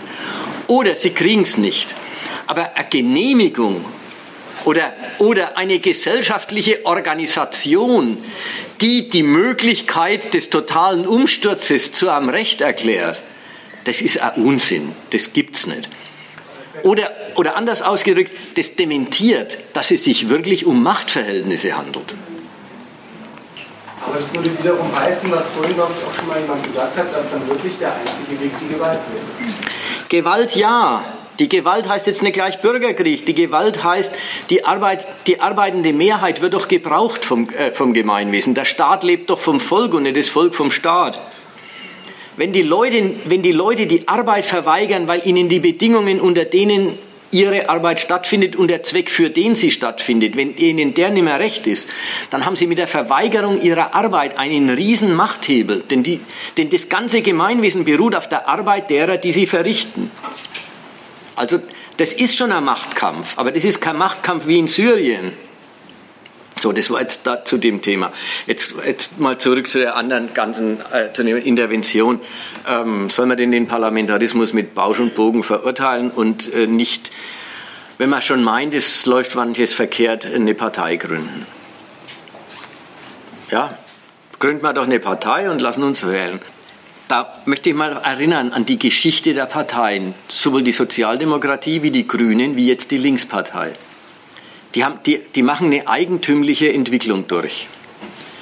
oder 0.68 0.96
sie 0.96 1.12
kriegen 1.12 1.44
es 1.44 1.58
nicht. 1.58 1.96
Aber 2.48 2.76
eine 2.76 2.88
Genehmigung 2.90 3.86
oder, 4.66 4.94
oder 5.20 5.58
eine 5.58 5.80
gesellschaftliche 5.80 6.86
Organisation, 6.86 8.18
die 8.82 9.10
die 9.10 9.24
Möglichkeit 9.24 10.34
des 10.34 10.50
totalen 10.50 11.08
Umsturzes 11.08 11.94
zu 11.94 12.10
einem 12.10 12.30
Recht 12.30 12.62
erklärt, 12.62 13.22
das 13.86 14.02
ist 14.02 14.22
ein 14.22 14.44
Unsinn. 14.44 14.94
Das 15.10 15.34
gibt's 15.34 15.66
nicht. 15.66 15.90
Oder, 16.84 17.12
oder 17.36 17.56
anders 17.58 17.82
ausgedrückt, 17.82 18.32
das 18.56 18.76
dementiert, 18.76 19.58
dass 19.74 19.92
es 19.92 20.04
sich 20.04 20.30
wirklich 20.30 20.66
um 20.66 20.82
Machtverhältnisse 20.82 21.78
handelt. 21.78 22.16
Aber 24.06 24.18
das 24.18 24.34
würde 24.34 24.58
wiederum 24.58 24.96
heißen, 24.96 25.32
was 25.32 25.48
vorhin, 25.50 25.76
glaube 25.76 25.94
ich, 25.98 26.08
auch 26.08 26.14
schon 26.14 26.28
mal 26.28 26.40
jemand 26.40 26.64
gesagt 26.64 26.98
hat, 26.98 27.14
dass 27.14 27.30
dann 27.30 27.48
wirklich 27.48 27.78
der 27.78 27.94
einzige 27.94 28.40
Weg 28.42 28.52
die 28.60 28.74
Gewalt 28.74 29.00
wäre. 29.14 29.54
Gewalt 30.10 30.56
ja. 30.56 31.04
Die 31.42 31.50
Gewalt 31.50 31.90
heißt 31.90 32.06
jetzt 32.06 32.22
nicht 32.22 32.34
gleich 32.34 32.62
Bürgerkrieg. 32.62 33.26
Die 33.26 33.34
Gewalt 33.34 33.84
heißt, 33.84 34.12
die, 34.52 34.64
Arbeit, 34.64 35.08
die 35.26 35.42
arbeitende 35.42 35.92
Mehrheit 35.92 36.40
wird 36.40 36.54
doch 36.54 36.68
gebraucht 36.68 37.26
vom, 37.26 37.50
äh, 37.50 37.72
vom 37.72 37.96
Gemeinwesen. 37.96 38.54
Der 38.54 38.66
Staat 38.66 39.02
lebt 39.04 39.32
doch 39.32 39.40
vom 39.40 39.60
Volk 39.60 39.96
und 39.96 40.04
nicht 40.04 40.18
das 40.18 40.30
Volk 40.30 40.54
vom 40.54 40.70
Staat. 40.70 41.20
Wenn 42.38 42.52
die, 42.52 42.62
Leute, 42.62 43.16
wenn 43.26 43.42
die 43.42 43.54
Leute 43.54 43.88
die 43.88 44.08
Arbeit 44.08 44.46
verweigern, 44.46 45.08
weil 45.08 45.26
ihnen 45.26 45.50
die 45.50 45.60
Bedingungen, 45.60 46.22
unter 46.22 46.46
denen 46.46 46.96
ihre 47.32 47.70
Arbeit 47.70 48.00
stattfindet 48.00 48.56
und 48.56 48.68
der 48.68 48.84
Zweck, 48.84 49.10
für 49.10 49.32
den 49.32 49.56
sie 49.56 49.72
stattfindet, 49.72 50.36
wenn 50.36 50.56
ihnen 50.58 50.94
der 50.94 51.10
nicht 51.10 51.24
mehr 51.24 51.40
recht 51.40 51.66
ist, 51.66 51.90
dann 52.30 52.46
haben 52.46 52.56
sie 52.56 52.68
mit 52.68 52.78
der 52.78 52.88
Verweigerung 52.88 53.60
ihrer 53.62 53.96
Arbeit 53.96 54.38
einen 54.38 54.70
riesen 54.70 55.16
Machthebel, 55.16 55.84
denn, 55.90 56.04
die, 56.04 56.20
denn 56.58 56.70
das 56.70 56.88
ganze 56.88 57.24
Gemeinwesen 57.24 57.84
beruht 57.84 58.14
auf 58.14 58.30
der 58.30 58.48
Arbeit 58.48 58.92
derer, 58.92 59.18
die 59.18 59.32
sie 59.32 59.48
verrichten. 59.48 60.12
Also 61.36 61.60
das 61.98 62.14
ist 62.14 62.36
schon 62.36 62.52
ein 62.52 62.64
Machtkampf, 62.64 63.38
aber 63.38 63.52
das 63.52 63.64
ist 63.64 63.82
kein 63.82 63.98
Machtkampf 63.98 64.48
wie 64.48 64.60
in 64.60 64.68
Syrien. 64.68 65.34
So, 66.62 66.72
das 66.72 66.92
war 66.92 67.02
jetzt 67.02 67.26
da 67.26 67.44
zu 67.44 67.58
dem 67.58 67.82
Thema. 67.82 68.12
Jetzt, 68.46 68.76
jetzt 68.86 69.20
mal 69.20 69.40
zurück 69.40 69.68
zu 69.68 69.80
der 69.80 69.96
anderen 69.96 70.34
ganzen 70.36 70.80
äh, 70.92 71.12
zu 71.12 71.24
der 71.24 71.44
Intervention. 71.44 72.20
Ähm, 72.70 73.10
soll 73.10 73.26
man 73.26 73.38
denn 73.38 73.52
den 73.52 73.68
Parlamentarismus 73.68 74.54
mit 74.54 74.76
Bausch 74.76 75.00
und 75.00 75.16
Bogen 75.16 75.42
verurteilen 75.42 76.12
und 76.12 76.54
äh, 76.54 76.68
nicht, 76.68 77.12
wenn 77.98 78.12
man 78.12 78.22
schon 78.22 78.44
meint, 78.44 78.76
es 78.76 79.08
läuft 79.08 79.34
manches 79.34 79.74
verkehrt, 79.74 80.28
eine 80.28 80.54
Partei 80.54 80.98
gründen? 80.98 81.48
Ja, 83.50 83.76
gründen 84.38 84.64
wir 84.64 84.74
doch 84.74 84.84
eine 84.84 85.00
Partei 85.00 85.50
und 85.50 85.62
lassen 85.62 85.82
uns 85.82 86.06
wählen. 86.06 86.40
Da 87.12 87.42
möchte 87.44 87.70
ich 87.70 87.76
mal 87.76 87.92
erinnern 87.92 88.54
an 88.54 88.66
die 88.66 88.80
Geschichte 88.80 89.34
der 89.34 89.46
Parteien, 89.46 90.14
sowohl 90.30 90.64
die 90.64 90.72
Sozialdemokratie 90.72 91.84
wie 91.84 91.92
die 91.92 92.08
Grünen, 92.08 92.56
wie 92.56 92.66
jetzt 92.66 92.90
die 92.90 92.96
Linkspartei. 92.96 93.74
Die, 94.76 94.86
haben, 94.86 95.00
die, 95.06 95.20
die 95.36 95.42
machen 95.42 95.68
eine 95.68 95.90
eigentümliche 95.90 96.72
Entwicklung 96.72 97.28
durch. 97.28 97.68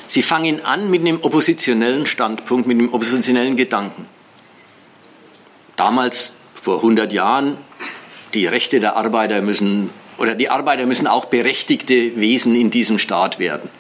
Sie 0.06 0.22
fangen 0.22 0.64
an 0.64 0.92
mit 0.92 1.02
einem 1.02 1.18
oppositionellen 1.24 2.06
Standpunkt, 2.06 2.68
mit 2.68 2.78
einem 2.78 2.94
oppositionellen 2.94 3.56
Gedanken. 3.56 4.06
Damals, 5.76 6.34
vor 6.54 6.76
100 6.76 7.12
Jahren, 7.12 7.58
die 8.36 8.46
Rechte 8.46 8.80
der 8.80 8.96
Arbeiter 8.96 9.42
müssen, 9.42 9.90
oder 10.20 10.36
die 10.36 10.52
Arbeiter 10.52 10.86
müssen 10.86 11.08
auch 11.08 11.26
berechtigte 11.26 12.18
Wesen 12.18 12.56
in 12.56 12.70
diesem 12.70 13.00
Staat 13.00 13.40
werden. 13.40 13.72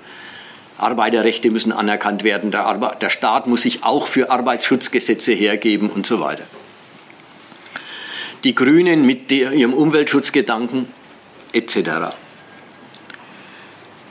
Arbeiterrechte 0.81 1.51
müssen 1.51 1.71
anerkannt 1.71 2.23
werden, 2.23 2.51
der, 2.51 2.65
Arbe 2.65 2.95
der 2.99 3.09
Staat 3.09 3.47
muss 3.47 3.63
sich 3.63 3.83
auch 3.83 4.07
für 4.07 4.31
Arbeitsschutzgesetze 4.31 5.33
hergeben 5.33 5.89
und 5.89 6.05
so 6.05 6.19
weiter. 6.19 6.45
Die 8.43 8.55
Grünen 8.55 9.05
mit 9.05 9.31
ihrem 9.31 9.73
Umweltschutzgedanken 9.73 10.87
etc. 11.51 12.15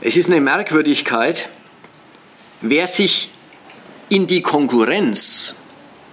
Es 0.01 0.17
ist 0.17 0.29
eine 0.29 0.41
Merkwürdigkeit, 0.41 1.49
wer 2.61 2.87
sich 2.87 3.31
in 4.09 4.27
die 4.27 4.43
Konkurrenz 4.43 5.55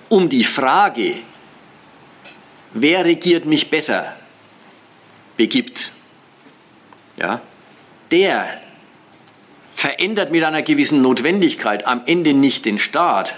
um 0.09 0.29
die 0.29 0.43
Frage, 0.43 1.15
wer 2.73 3.05
regiert 3.05 3.45
mich 3.45 3.69
besser, 3.69 4.15
begibt, 5.37 5.91
ja, 7.17 7.41
der 8.11 8.61
verändert 9.75 10.31
mit 10.31 10.43
einer 10.43 10.61
gewissen 10.61 11.01
Notwendigkeit 11.01 11.85
am 11.85 12.01
Ende 12.05 12.33
nicht 12.33 12.63
den 12.65 12.79
Staat, 12.79 13.35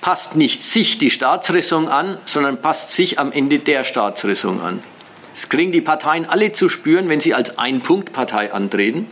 passt 0.00 0.34
nicht 0.34 0.62
sich 0.62 0.98
die 0.98 1.10
Staatsräson 1.10 1.86
an, 1.88 2.18
sondern 2.24 2.60
passt 2.60 2.90
sich 2.90 3.18
am 3.20 3.30
Ende 3.30 3.60
der 3.60 3.84
Staatsräson 3.84 4.60
an. 4.60 4.82
Das 5.32 5.48
kriegen 5.48 5.70
die 5.70 5.80
Parteien 5.80 6.26
alle 6.26 6.50
zu 6.52 6.68
spüren, 6.68 7.08
wenn 7.08 7.20
sie 7.20 7.32
als 7.32 7.58
Ein-Punkt-Partei 7.58 8.52
antreten. 8.52 9.08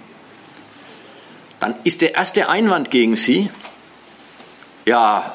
Dann 1.61 1.77
ist 1.85 2.01
der 2.01 2.17
erste 2.17 2.49
Einwand 2.49 2.91
gegen 2.91 3.15
sie, 3.15 3.49
ja, 4.87 5.35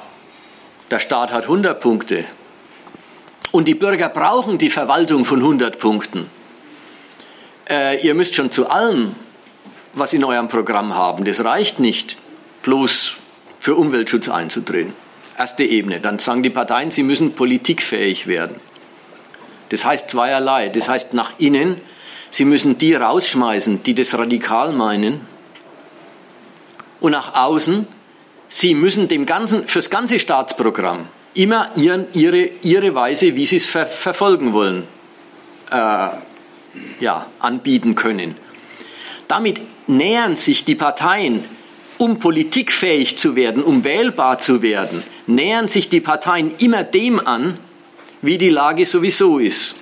der 0.91 0.99
Staat 0.99 1.31
hat 1.31 1.43
100 1.43 1.79
Punkte 1.79 2.25
und 3.51 3.67
die 3.69 3.75
Bürger 3.75 4.09
brauchen 4.09 4.57
die 4.57 4.69
Verwaltung 4.69 5.23
von 5.23 5.39
100 5.39 5.79
Punkten. 5.79 6.29
Äh, 7.69 8.05
ihr 8.05 8.15
müsst 8.15 8.35
schon 8.35 8.51
zu 8.51 8.69
allem 8.69 9.15
was 9.93 10.13
in 10.13 10.23
eurem 10.23 10.47
Programm 10.47 10.95
haben. 10.95 11.25
Das 11.25 11.43
reicht 11.43 11.79
nicht, 11.79 12.17
bloß 12.63 13.17
für 13.59 13.75
Umweltschutz 13.75 14.29
einzutreten. 14.29 14.93
Erste 15.37 15.63
Ebene. 15.63 15.99
Dann 15.99 16.19
sagen 16.19 16.43
die 16.43 16.49
Parteien, 16.49 16.91
sie 16.91 17.03
müssen 17.03 17.33
politikfähig 17.33 18.27
werden. 18.27 18.57
Das 19.69 19.85
heißt 19.85 20.09
zweierlei. 20.09 20.69
Das 20.69 20.89
heißt 20.89 21.13
nach 21.13 21.33
innen, 21.39 21.81
sie 22.29 22.45
müssen 22.45 22.77
die 22.77 22.93
rausschmeißen, 22.93 23.83
die 23.83 23.95
das 23.95 24.17
radikal 24.17 24.73
meinen. 24.73 25.21
Und 26.99 27.11
nach 27.11 27.35
außen, 27.35 27.87
sie 28.47 28.75
müssen 28.75 29.07
dem 29.07 29.25
ganzen, 29.25 29.67
fürs 29.67 29.89
ganze 29.89 30.19
Staatsprogramm 30.19 31.07
immer 31.33 31.71
ihren, 31.75 32.05
ihre, 32.13 32.49
ihre 32.61 32.93
Weise, 32.95 33.35
wie 33.35 33.45
sie 33.45 33.57
es 33.57 33.65
ver, 33.65 33.87
verfolgen 33.87 34.53
wollen, 34.53 34.87
äh, 35.71 36.09
ja, 36.99 37.27
anbieten 37.39 37.95
können. 37.95 38.35
Damit 39.27 39.61
nähern 39.87 40.35
sich 40.35 40.65
die 40.65 40.75
Parteien, 40.75 41.43
um 41.97 42.19
politikfähig 42.19 43.17
zu 43.17 43.35
werden, 43.35 43.63
um 43.63 43.83
wählbar 43.83 44.39
zu 44.39 44.61
werden, 44.61 45.03
nähern 45.27 45.67
sich 45.67 45.89
die 45.89 46.01
Parteien 46.01 46.53
immer 46.59 46.83
dem 46.83 47.25
an, 47.25 47.57
wie 48.21 48.37
die 48.37 48.49
Lage 48.49 48.85
sowieso 48.85 49.39
ist. 49.39 49.75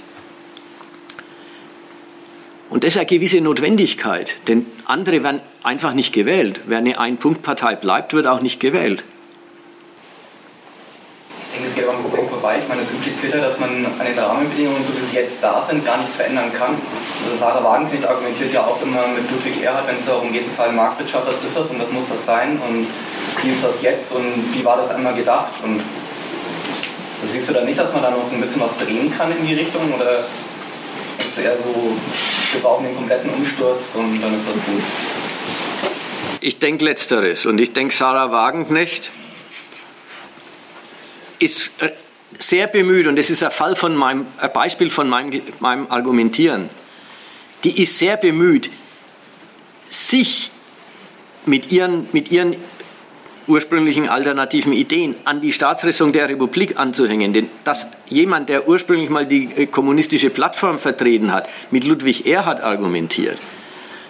Und 2.69 2.84
das 2.84 2.93
ist 2.93 2.97
eine 2.97 3.05
gewisse 3.05 3.41
Notwendigkeit, 3.41 4.35
denn 4.47 4.65
andere 4.85 5.23
werden 5.23 5.41
einfach 5.63 5.93
nicht 5.93 6.13
gewählt. 6.13 6.61
Wer 6.68 6.77
eine 6.77 6.99
Ein-Punkt-Partei 6.99 7.76
bleibt, 7.76 8.13
wird 8.13 8.27
auch 8.27 8.41
nicht 8.41 8.59
gewählt 8.59 9.03
denke, 11.61 11.68
es 11.68 11.76
geht 11.76 11.84
aber 11.88 11.97
am 11.97 12.03
Problem 12.03 12.27
vorbei. 12.52 12.61
Ich 12.61 12.68
meine, 12.68 12.82
es 12.82 12.91
impliziert 12.91 13.34
ja, 13.34 13.41
dass 13.41 13.60
man 13.60 13.69
an 13.69 14.06
den 14.06 14.18
Rahmenbedingungen, 14.18 14.84
so 14.84 14.94
wie 14.95 15.06
sie 15.06 15.15
jetzt 15.15 15.44
da 15.44 15.65
sind, 15.69 15.86
gar 15.86 15.98
nichts 15.98 16.18
verändern 16.18 16.52
kann. 16.53 16.76
Also 17.23 17.38
Sarah 17.38 17.64
Wagenknecht 17.64 18.06
argumentiert 18.06 18.53
ja 18.53 18.65
auch 18.65 18.82
immer 18.82 19.07
mit 19.07 19.30
Ludwig 19.32 19.64
Erhard, 19.64 19.88
wenn 19.88 19.98
es 19.98 20.06
darum 20.06 20.32
geht, 20.32 20.53
sagen, 20.53 20.76
Marktwirtschaft, 20.76 21.28
das 21.28 21.44
ist 21.44 21.57
das 21.57 21.69
und 21.69 21.80
das 21.80 21.91
muss 21.91 22.07
das 22.10 22.26
sein 22.26 22.60
und 22.68 22.88
wie 23.44 23.52
ist 23.52 23.64
das 23.64 23.82
jetzt 23.82 24.11
und 24.11 24.53
wie 24.53 24.65
war 24.65 24.78
das 24.78 24.90
einmal 24.90 25.14
gedacht 25.14 25.53
und 25.64 25.82
siehst 27.26 27.49
du 27.49 27.53
da 27.53 27.64
nicht, 27.64 27.80
dass 27.80 27.94
man 27.94 28.02
da 28.02 28.11
noch 28.11 28.32
ein 28.32 28.41
bisschen 28.41 28.61
was 28.61 28.78
drehen 28.78 29.14
kann 29.15 29.32
in 29.38 29.45
die 29.45 29.53
Richtung 29.53 29.94
oder 29.94 30.19
ist 30.19 30.30
es 31.19 31.38
eher 31.38 31.56
so, 31.57 31.95
wir 32.53 32.61
brauchen 32.61 32.86
den 32.86 32.95
kompletten 32.95 33.30
Umsturz 33.30 33.95
und 33.95 34.22
dann 34.22 34.36
ist 34.36 34.48
das 34.48 34.56
gut? 34.56 34.84
Ich 36.41 36.57
denke 36.57 36.86
letzteres 36.86 37.45
und 37.45 37.60
ich 37.60 37.73
denke 37.73 37.94
Sarah 37.94 38.32
Wagenknecht 38.32 39.11
ist 41.38 41.72
sehr 42.41 42.68
bemüht, 42.68 43.07
und 43.07 43.15
das 43.15 43.30
ist 43.30 43.43
ein, 43.43 43.51
Fall 43.51 43.76
von 43.76 43.95
meinem, 43.95 44.26
ein 44.38 44.51
Beispiel 44.53 44.89
von 44.89 45.07
meinem, 45.09 45.41
meinem 45.59 45.88
Argumentieren, 45.89 46.69
die 47.63 47.81
ist 47.81 47.97
sehr 47.97 48.18
bemüht, 48.18 48.69
sich 49.88 50.51
mit 51.45 51.72
ihren, 51.72 52.07
mit 52.11 52.31
ihren 52.31 52.55
ursprünglichen 53.47 54.07
alternativen 54.07 54.72
Ideen 54.72 55.15
an 55.26 55.41
die 55.41 55.51
Staatsräson 55.51 56.13
der 56.13 56.30
Republik 56.30 56.77
anzuhängen. 56.77 57.34
Denn 57.34 57.49
dass 57.63 57.88
jemand, 58.07 58.49
der 58.49 58.68
ursprünglich 58.68 59.09
mal 59.09 59.26
die 59.26 59.49
äh, 59.55 59.65
kommunistische 59.65 60.30
Plattform 60.30 60.80
vertreten 60.80 61.34
hat, 61.34 61.49
mit 61.69 61.84
Ludwig 61.84 62.26
Erhard 62.26 62.61
argumentiert, 62.61 63.38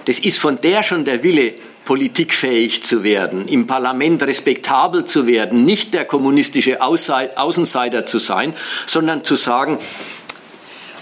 das 0.06 0.20
ist 0.20 0.40
von 0.40 0.60
der 0.62 0.84
schon 0.84 1.06
der 1.06 1.24
Wille, 1.24 1.54
politikfähig 1.86 2.84
zu 2.84 3.04
werden, 3.04 3.48
im 3.48 3.68
Parlament 3.68 4.24
respektabel 4.24 5.06
zu 5.06 5.28
werden, 5.28 5.66
nicht 5.66 5.94
der 5.94 6.06
kommunistische 6.06 6.82
Außenseiter 6.82 8.06
zu 8.06 8.20
sein, 8.20 8.54
sondern 8.86 9.24
zu 9.24 9.36
sagen, 9.36 9.80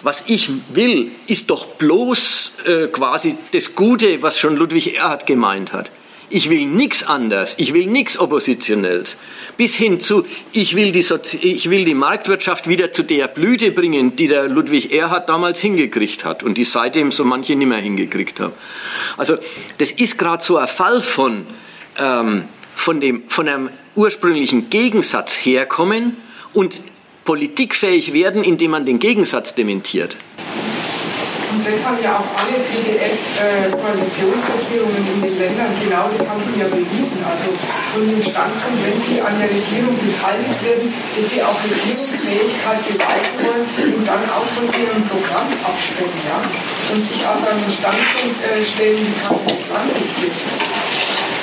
was 0.02 0.24
ich 0.28 0.50
will, 0.74 1.12
ist 1.28 1.50
doch 1.50 1.66
bloß 1.66 2.54
äh, 2.66 2.88
quasi 2.88 3.38
das 3.52 3.76
Gute, 3.76 4.22
was 4.22 4.40
schon 4.40 4.56
Ludwig 4.56 4.96
Erhard 4.96 5.26
gemeint 5.26 5.74
hat. 5.74 5.92
Ich 6.32 6.50
will 6.50 6.66
nichts 6.68 7.04
anderes, 7.04 7.56
ich 7.58 7.74
will 7.74 7.88
nichts 7.88 8.20
Oppositionelles. 8.20 9.18
Bis 9.58 9.76
hin 9.76 10.00
zu, 10.00 10.26
ich 10.52 10.76
will, 10.76 10.92
die 10.92 11.06
ich 11.42 11.70
will 11.70 11.86
die 11.86 11.94
Marktwirtschaft 11.94 12.68
wieder 12.68 12.92
zu 12.92 13.04
der 13.04 13.28
Blüte 13.28 13.72
bringen, 13.72 14.16
die 14.16 14.28
der 14.28 14.48
Ludwig 14.48 14.94
Erhard 14.94 15.28
damals 15.28 15.60
hingekriegt 15.60 16.26
hat 16.26 16.44
und 16.44 16.58
die 16.58 16.66
seitdem 16.66 17.12
so 17.12 17.24
manche 17.24 17.56
nicht 17.56 17.68
mehr 17.68 17.80
hingekriegt 17.80 18.40
haben. 18.40 18.54
Also 19.18 19.38
das 19.80 19.92
ist 19.92 20.18
gerade 20.18 20.44
so 20.44 20.58
ein 20.58 20.68
Fall 20.68 21.02
von, 21.02 21.48
ähm, 21.98 22.44
von, 22.76 23.02
dem, 23.02 23.24
von 23.28 23.48
einem 23.48 23.70
ursprünglichen 23.96 24.70
Gegensatz 24.70 25.34
herkommen 25.34 26.18
und 26.54 26.82
politikfähig 27.26 28.14
werden, 28.14 28.44
indem 28.44 28.72
man 28.72 28.86
den 28.86 29.00
Gegensatz 29.00 29.56
dementiert. 29.56 30.16
Und 31.50 31.66
das 31.66 31.82
haben 31.82 31.98
ja 31.98 32.22
auch 32.22 32.30
alle 32.38 32.62
PDS-Koalitionsregierungen 32.62 35.02
äh, 35.02 35.18
in 35.18 35.26
den 35.26 35.34
Ländern, 35.42 35.74
genau 35.82 36.06
das 36.14 36.22
haben 36.30 36.38
sie 36.38 36.62
ja 36.62 36.70
bewiesen. 36.70 37.18
Also 37.26 37.50
von 37.90 38.06
dem 38.06 38.22
Standpunkt, 38.22 38.78
wenn 38.86 38.94
sie 39.02 39.18
an 39.18 39.34
der 39.42 39.50
Regierung 39.50 39.98
beteiligt 39.98 40.62
werden, 40.62 40.94
dass 40.94 41.26
sie 41.26 41.42
auch 41.42 41.58
Regierungsfähigkeit 41.66 42.86
beweisen 42.86 43.34
wollen 43.42 43.66
und 43.98 44.06
dann 44.06 44.30
auch 44.30 44.46
von 44.54 44.70
ihrem 44.78 45.02
Programm 45.10 45.50
absprechen. 45.66 46.22
Ja? 46.30 46.38
Und 46.94 47.02
sich 47.02 47.26
auch 47.26 47.42
an 47.42 47.58
den 47.58 47.74
Standpunkt 47.74 48.46
äh, 48.46 48.62
stellen, 48.62 49.02
wie 49.02 49.18
kann 49.26 49.42
das 49.50 49.66
Land 49.74 49.90
regiert. 49.90 50.38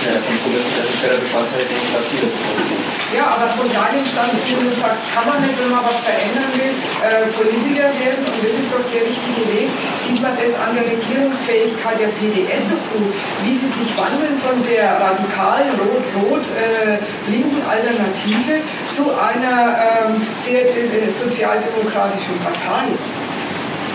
Ja, 0.07 0.23
Kompromiss 0.23 0.71
ist 0.71 1.03
ja 1.03 1.19
ein 1.19 1.19
Bestandteil 1.19 1.67
der 1.67 1.75
Demokratie. 1.75 2.95
Ja, 3.15 3.39
aber 3.39 3.47
von 3.55 3.71
deinem 3.71 4.03
Standpunkt, 4.03 4.51
du 4.51 4.67
sagst, 4.75 5.07
kann 5.15 5.31
man 5.31 5.39
nicht, 5.39 5.55
wenn 5.63 5.71
man 5.71 5.87
was 5.87 6.03
verändern 6.03 6.51
will, 6.59 6.75
äh, 7.07 7.31
Politiker 7.31 7.87
werden, 8.03 8.27
und 8.27 8.43
das 8.43 8.51
ist 8.59 8.67
doch 8.67 8.83
der 8.83 9.07
richtige 9.07 9.47
Weg, 9.47 9.71
sieht 10.03 10.19
man 10.19 10.35
das 10.35 10.51
an 10.59 10.75
der 10.75 10.91
Regierungsfähigkeit 10.91 12.03
der 12.03 12.11
PDS 12.19 12.67
so 12.67 12.77
gut, 12.91 13.15
wie 13.47 13.55
sie 13.55 13.71
sich 13.71 13.95
wandeln 13.95 14.35
von 14.43 14.59
der 14.67 14.99
radikalen 14.99 15.71
rot-rot-linken 15.79 17.63
äh, 17.63 17.71
Alternative 17.71 18.59
zu 18.91 19.15
einer 19.15 20.11
ähm, 20.11 20.19
sehr 20.35 20.67
äh, 20.67 21.07
sozialdemokratischen 21.07 22.35
Partei 22.43 22.91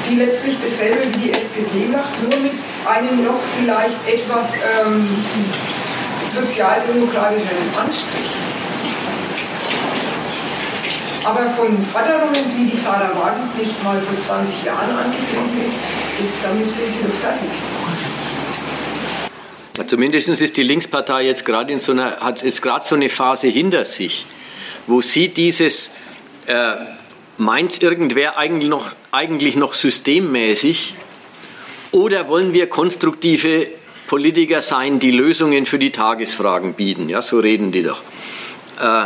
die 0.10 0.16
letztlich 0.16 0.58
dasselbe 0.62 1.08
wie 1.14 1.30
die 1.30 1.32
SPD 1.32 1.88
macht, 1.88 2.12
nur 2.22 2.40
mit 2.42 2.52
einem 2.86 3.24
noch 3.24 3.40
vielleicht 3.58 3.96
etwas 4.08 4.56
ähm, 4.56 5.08
sozialdemokratischeren 6.28 7.70
Anstrich. 7.80 8.51
Aber 11.24 11.50
von 11.52 11.80
Forderungen, 11.84 12.36
wie 12.58 12.72
die 12.72 12.76
Sarah 12.76 13.12
Wagenknecht 13.16 13.84
mal 13.84 14.00
vor 14.00 14.20
20 14.20 14.66
Jahren 14.66 14.90
angetreten 14.90 15.64
ist, 15.64 15.78
ist 16.20 16.38
damit 16.44 16.70
sind 16.70 16.90
sie 16.90 17.00
doch 17.04 17.14
fertig. 17.22 17.50
Zumindest 19.88 20.30
ist 20.30 20.58
die 20.58 20.64
Linkspartei 20.64 21.24
jetzt 21.24 21.46
gerade 21.46 21.74
in 21.74 21.80
so 21.80 21.92
einer, 21.92 22.18
hat 22.18 22.44
jetzt 22.44 22.62
gerade 22.62 22.86
so 22.86 22.96
eine 22.96 23.10
Phase 23.10 23.48
hinter 23.48 23.86
sich, 23.86 24.26
wo 24.88 25.02
sie 25.02 25.30
dieses 25.30 25.92
äh, 26.48 26.74
meint 27.38 27.82
irgendwer 27.82 28.38
eigentlich 28.38 28.70
noch, 28.70 28.92
eigentlich 29.12 29.56
noch 29.56 29.76
systemmäßig 29.76 30.96
oder 31.92 32.28
wollen 32.30 32.54
wir 32.54 32.68
konstruktive 32.68 33.68
Politiker 34.08 34.62
sein, 34.62 35.00
die 35.00 35.12
Lösungen 35.12 35.66
für 35.66 35.80
die 35.80 35.92
Tagesfragen 35.92 36.74
bieten? 36.74 37.10
Ja, 37.10 37.22
so 37.22 37.40
reden 37.40 37.72
die 37.72 37.84
doch. 37.84 38.02
Äh 38.80 39.06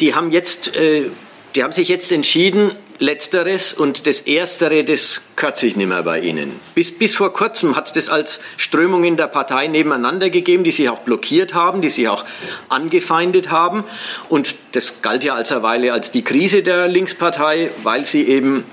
die 0.00 0.14
haben 0.14 0.30
jetzt, 0.30 0.74
äh, 0.76 1.10
die 1.54 1.62
haben 1.62 1.72
sich 1.72 1.88
jetzt 1.88 2.10
entschieden, 2.12 2.72
Letzteres 3.00 3.72
und 3.72 4.06
das 4.06 4.20
Erstere, 4.20 4.84
das 4.84 5.22
gehört 5.34 5.58
sich 5.58 5.74
nicht 5.74 5.88
mehr 5.88 6.04
bei 6.04 6.20
Ihnen. 6.20 6.52
Bis, 6.76 6.96
bis 6.96 7.14
vor 7.14 7.32
kurzem 7.32 7.74
hat 7.74 7.88
es 7.88 7.92
das 7.92 8.08
als 8.08 8.40
Strömung 8.56 9.02
in 9.02 9.16
der 9.16 9.26
Partei 9.26 9.66
nebeneinander 9.66 10.30
gegeben, 10.30 10.62
die 10.62 10.70
sich 10.70 10.88
auch 10.88 11.00
blockiert 11.00 11.54
haben, 11.54 11.82
die 11.82 11.90
sich 11.90 12.08
auch 12.08 12.24
angefeindet 12.68 13.50
haben. 13.50 13.82
Und 14.28 14.54
das 14.72 15.02
galt 15.02 15.24
ja 15.24 15.34
als 15.34 15.50
eine 15.50 15.64
Weile 15.64 15.92
als 15.92 16.12
die 16.12 16.22
Krise 16.22 16.62
der 16.62 16.86
Linkspartei, 16.86 17.70
weil 17.82 18.04
sie 18.04 18.22
eben 18.28 18.64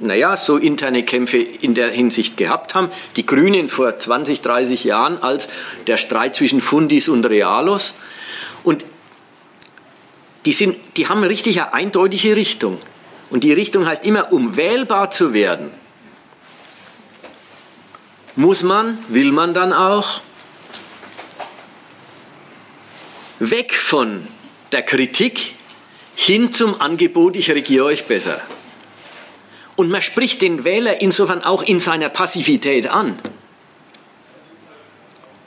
naja, 0.00 0.36
so 0.36 0.56
interne 0.56 1.02
Kämpfe 1.02 1.38
in 1.38 1.74
der 1.74 1.90
Hinsicht 1.90 2.36
gehabt 2.36 2.74
haben. 2.74 2.90
Die 3.16 3.26
Grünen 3.26 3.68
vor 3.68 3.98
20, 3.98 4.40
30 4.40 4.84
Jahren 4.84 5.22
als 5.22 5.48
der 5.86 5.96
Streit 5.96 6.34
zwischen 6.34 6.60
Fundis 6.60 7.08
und 7.08 7.24
Realos. 7.24 7.94
Und 8.64 8.84
die, 10.44 10.52
sind, 10.52 10.76
die 10.96 11.08
haben 11.08 11.22
richtig 11.24 11.60
eine 11.60 11.72
eindeutige 11.72 12.36
Richtung. 12.36 12.78
Und 13.30 13.44
die 13.44 13.52
Richtung 13.52 13.86
heißt 13.86 14.04
immer, 14.04 14.32
um 14.32 14.56
wählbar 14.56 15.10
zu 15.10 15.32
werden, 15.32 15.70
muss 18.36 18.62
man, 18.62 18.98
will 19.08 19.32
man 19.32 19.54
dann 19.54 19.72
auch, 19.72 20.20
weg 23.38 23.74
von 23.74 24.26
der 24.70 24.82
Kritik 24.82 25.56
hin 26.14 26.52
zum 26.52 26.80
Angebot, 26.80 27.36
ich 27.36 27.50
regiere 27.50 27.84
euch 27.84 28.04
besser. 28.04 28.40
Und 29.76 29.90
man 29.90 30.02
spricht 30.02 30.42
den 30.42 30.64
Wähler 30.64 31.00
insofern 31.00 31.42
auch 31.42 31.62
in 31.62 31.80
seiner 31.80 32.08
Passivität 32.08 32.88
an. 32.88 33.18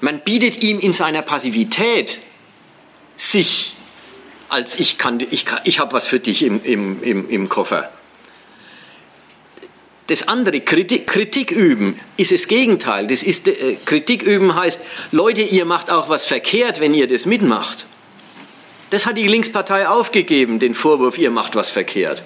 Man 0.02 0.20
bietet 0.20 0.62
ihm 0.62 0.80
in 0.80 0.94
seiner 0.94 1.22
Passivität 1.22 2.20
sich 3.16 3.76
als 4.56 4.80
ich 4.80 4.98
kann, 4.98 5.19
ich, 5.19 5.45
kann, 5.45 5.60
ich 5.65 5.80
habe 5.80 5.91
was 5.91 6.07
für 6.07 6.22
dich 6.22 6.41
im, 6.41 6.64
im, 6.64 7.03
im, 7.03 7.30
im 7.30 7.49
Koffer. 7.49 7.90
Das 10.07 10.30
andere, 10.30 10.61
Kritik, 10.61 11.07
Kritik, 11.07 11.52
üben, 11.52 11.99
ist 12.15 12.32
das 12.32 12.48
Gegenteil. 12.48 13.07
Das 13.07 13.22
ist, 13.22 13.49
äh, 13.49 13.76
Kritik 13.84 14.23
üben 14.23 14.56
heißt, 14.56 14.80
Leute, 15.11 15.41
ihr 15.41 15.65
macht 15.65 15.90
auch 15.90 16.07
was 16.07 16.26
verkehrt, 16.26 16.80
wenn 16.80 16.94
ihr 16.94 17.07
das 17.07 17.26
mitmacht. 17.26 17.86
Das 18.91 19.06
hat 19.06 19.18
die 19.18 19.27
Linkspartei 19.27 19.90
aufgegeben, 19.90 20.60
den 20.60 20.73
Vorwurf, 20.73 21.18
ihr 21.18 21.32
macht 21.32 21.56
was 21.56 21.69
verkehrt. 21.69 22.23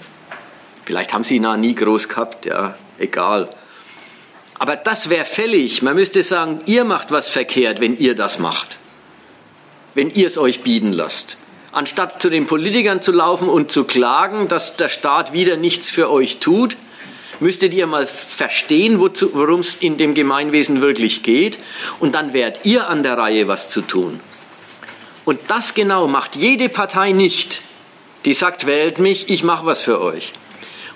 Vielleicht 0.86 1.14
haben 1.14 1.24
sie 1.24 1.38
ihn 1.38 1.60
nie 1.62 1.74
groß 1.74 2.10
gehabt, 2.10 2.46
ja, 2.46 2.76
egal. 3.00 3.50
Aber 4.60 4.76
das 4.76 5.10
wäre 5.10 5.26
fällig. 5.26 5.82
Man 5.82 5.96
müsste 5.96 6.22
sagen, 6.22 6.62
ihr 6.68 6.84
macht 6.84 7.10
was 7.10 7.28
verkehrt, 7.28 7.82
wenn 7.82 7.98
ihr 7.98 8.14
das 8.14 8.38
macht. 8.38 8.78
Wenn 9.96 10.12
ihr 10.12 10.28
es 10.28 10.38
euch 10.38 10.62
bieten 10.62 10.94
lasst 10.94 11.38
anstatt 11.72 12.22
zu 12.22 12.30
den 12.30 12.48
Politikern 12.48 13.02
zu 13.02 13.12
laufen 13.12 13.50
und 13.50 13.72
zu 13.72 13.84
klagen, 13.84 14.48
dass 14.48 14.76
der 14.76 14.90
Staat 14.90 15.34
wieder 15.34 15.58
nichts 15.58 15.90
für 15.90 16.10
euch 16.10 16.40
tut, 16.40 16.76
müsstet 17.40 17.74
ihr 17.74 17.88
mal 17.88 18.08
verstehen, 18.08 19.00
worum 19.00 19.62
es 19.62 19.76
in 19.76 19.98
dem 19.98 20.14
Gemeinwesen 20.14 20.82
wirklich 20.82 21.24
geht, 21.24 21.60
und 22.00 22.16
dann 22.16 22.34
wärt 22.34 22.62
ihr 22.66 22.88
an 22.88 23.04
der 23.04 23.18
Reihe, 23.18 23.48
was 23.48 23.70
zu 23.70 23.82
tun. 23.82 24.20
Und 25.26 25.40
das 25.48 25.74
genau 25.74 26.08
macht 26.08 26.36
jede 26.36 26.70
Partei 26.70 27.12
nicht, 27.12 27.62
die 28.26 28.34
sagt, 28.34 28.66
wählt 28.66 29.00
mich, 29.00 29.30
ich 29.30 29.44
mache 29.44 29.66
was 29.66 29.82
für 29.82 30.02
euch. 30.02 30.34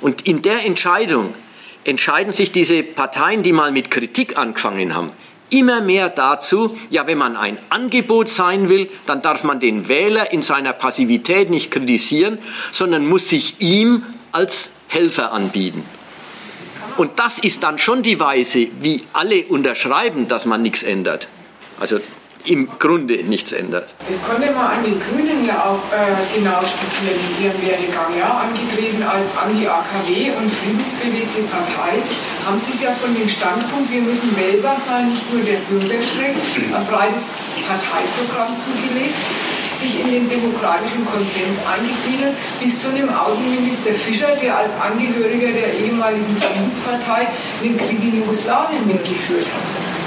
Und 0.02 0.28
in 0.28 0.41
der 0.41 0.66
Entscheidung 0.66 1.34
entscheiden 1.86 2.34
sich 2.34 2.52
diese 2.52 2.84
Parteien, 2.84 3.44
die 3.44 3.54
mal 3.54 3.72
mit 3.72 3.91
Kritik 3.91 4.38
angefangen 4.38 4.95
haben, 4.95 5.12
immer 5.54 5.82
mehr 5.82 6.10
dazu, 6.10 6.78
ja, 6.90 7.08
wenn 7.08 7.18
man 7.18 7.38
ein 7.38 7.60
Angebot 7.70 8.28
sein 8.28 8.70
will, 8.70 8.90
dann 9.06 9.22
darf 9.22 9.44
man 9.44 9.60
den 9.60 9.88
Wähler 9.88 10.32
in 10.32 10.42
seiner 10.42 10.74
Passivität 10.74 11.50
nicht 11.50 11.72
kritisieren, 11.72 12.40
sondern 12.72 13.08
muss 13.08 13.30
sich 13.30 13.62
ihm 13.62 14.04
als 14.32 14.72
Helfer 14.88 15.32
anbieten. 15.32 15.86
Und 16.98 17.20
das 17.20 17.40
ist 17.40 17.64
dann 17.64 17.80
schon 17.80 18.04
die 18.04 18.20
Weise, 18.20 18.68
wie 18.82 19.04
alle 19.14 19.46
unterschreiben, 19.46 20.28
dass 20.28 20.46
man 20.46 20.62
nichts 20.62 20.84
ändert. 20.84 21.28
Also 21.80 21.99
im 22.46 22.68
Grunde 22.78 23.23
nichts 23.23 23.52
ändert. 23.52 23.94
Das 24.07 24.22
konnte 24.22 24.52
man 24.52 24.80
an 24.80 24.84
den 24.84 24.99
Grünen 24.99 25.47
ja 25.47 25.63
auch 25.63 25.84
äh, 25.96 26.12
genau 26.36 26.60
studieren 26.60 27.15
in 27.15 27.46
ihrem 27.46 27.60
Werdegang. 27.63 28.12
Ja? 28.18 28.44
Angetreten 28.44 29.04
als 29.04 29.30
Anti-AKW 29.38 30.31
und 30.36 30.52
friedensbewegte 30.52 31.41
Partei 31.47 32.04
haben 32.46 32.60
sie 32.60 32.72
es 32.72 32.81
ja 32.81 32.91
von 32.91 33.15
dem 33.15 33.30
Standpunkt, 33.30 33.91
wir 33.91 34.02
müssen 34.02 34.36
wählbar 34.36 34.76
sein, 34.76 35.10
nicht 35.10 35.31
nur 35.31 35.44
der 35.44 35.60
Bürgerschreck, 35.72 36.36
ein 36.36 36.86
breites 36.88 37.23
Parteiprogramm 37.63 38.57
zugelegt 38.57 39.15
sich 39.73 39.99
in 39.99 40.12
den 40.12 40.30
demokratischen 40.30 41.05
Konsens 41.05 41.57
eingegliedert, 41.65 42.36
bis 42.62 42.80
zu 42.80 42.89
einem 42.89 43.10
Außenminister 43.10 43.91
Fischer, 43.94 44.36
der 44.41 44.57
als 44.57 44.72
Angehöriger 44.80 45.52
der 45.52 45.73
ehemaligen 45.73 46.38
Friedenspartei 46.38 47.28
den 47.63 47.76
Krieg 47.78 47.99
in 48.04 48.20
Jugoslawien 48.20 48.86
mitgeführt 48.88 49.47
hat. 49.47 50.03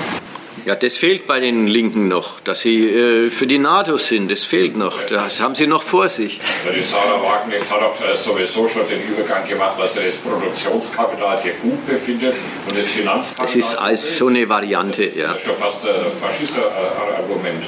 Ja, 0.67 0.75
das 0.75 0.99
fehlt 0.99 1.29
bei 1.29 1.39
den 1.39 1.69
Linken 1.69 2.09
noch, 2.09 2.41
dass 2.41 2.63
sie 2.63 2.89
äh, 2.89 3.31
für 3.31 3.47
die 3.47 3.59
NATO 3.59 3.99
sind. 3.99 4.29
Das 4.29 4.43
fehlt 4.43 4.77
noch. 4.77 5.01
Das 5.05 5.41
haben 5.41 5.55
sie 5.55 5.69
noch 5.69 5.85
vor 5.85 6.09
sich. 6.09 6.41
Die 6.77 6.83
Sarah 6.83 7.23
Wagenknecht 7.23 7.71
hat 7.71 7.81
auch 7.81 7.95
äh, 8.01 8.17
sowieso 8.17 8.67
schon 8.67 8.83
den 8.89 9.01
Übergang 9.09 9.47
gemacht, 9.47 9.79
dass 9.79 9.95
er 9.95 10.07
das 10.07 10.17
Produktionskapital 10.17 11.39
für 11.39 11.53
gut 11.63 11.87
befindet 11.87 12.35
und 12.69 12.77
das 12.77 12.89
Finanzkapital. 12.89 13.47
Das 13.47 13.55
ist 13.55 13.75
als 13.77 14.19
so 14.19 14.27
eine 14.27 14.49
Variante, 14.49 15.05
ja. 15.05 15.35
Das 15.35 15.43
ist 15.43 15.47
schon 15.47 15.55
fast 15.55 15.87
ein 15.87 16.11
Faschismus-Argument. 16.11 17.63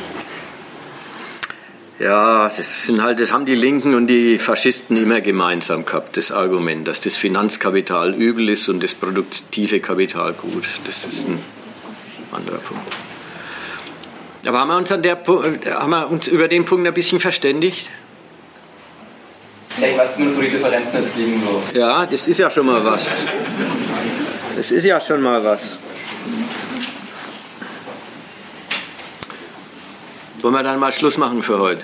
Ja, 2.01 2.49
das, 2.49 2.83
sind 2.83 3.01
halt, 3.01 3.21
das 3.21 3.33
haben 3.33 3.47
die 3.47 3.55
Linken 3.55 3.95
und 3.95 4.09
die 4.09 4.41
Faschisten 4.41 4.97
immer 4.97 5.21
gemeinsam 5.21 5.85
gehabt, 5.85 6.17
das 6.17 6.33
Argument, 6.33 6.89
dass 6.89 7.01
das 7.01 7.17
Finanzkapital 7.17 8.13
übel 8.15 8.49
ist 8.49 8.69
und 8.69 8.83
das 8.83 8.95
produktive 8.95 9.79
Kapital 9.79 10.33
gut. 10.33 10.65
Das 10.85 11.05
ist 11.05 11.29
ein 11.29 11.39
anderer 12.33 12.59
Punkt. 12.59 12.93
Aber 14.47 14.61
haben 14.61 14.69
wir 14.69 14.77
uns, 14.77 14.91
an 14.93 15.03
der, 15.03 15.19
haben 15.27 15.91
wir 15.91 16.11
uns 16.11 16.29
über 16.29 16.49
den 16.49 16.65
Punkt 16.65 16.87
ein 16.87 16.95
bisschen 16.95 17.21
verständigt? 17.21 17.91
Ja, 19.81 19.89
ich 19.89 19.99
weiß 19.99 20.19
nur, 20.19 20.37
wo 20.37 20.41
die 20.41 20.51
Differenzen 20.51 21.01
jetzt 21.03 21.17
liegen. 21.17 21.43
So. 21.43 21.79
Ja, 21.79 22.07
das 22.07 22.29
ist 22.29 22.39
ja 22.39 22.51
schon 22.51 22.67
mal 22.67 22.85
was. 22.85 23.11
Das 24.57 24.71
ist 24.71 24.85
ja 24.85 25.01
schon 25.01 25.23
mal 25.23 25.45
was. 25.45 25.79
Wollen 30.41 30.55
wir 30.55 30.63
dann 30.63 30.79
mal 30.79 30.93
Schluss 30.93 31.19
machen 31.19 31.43
für 31.43 31.59
heute? 31.59 31.83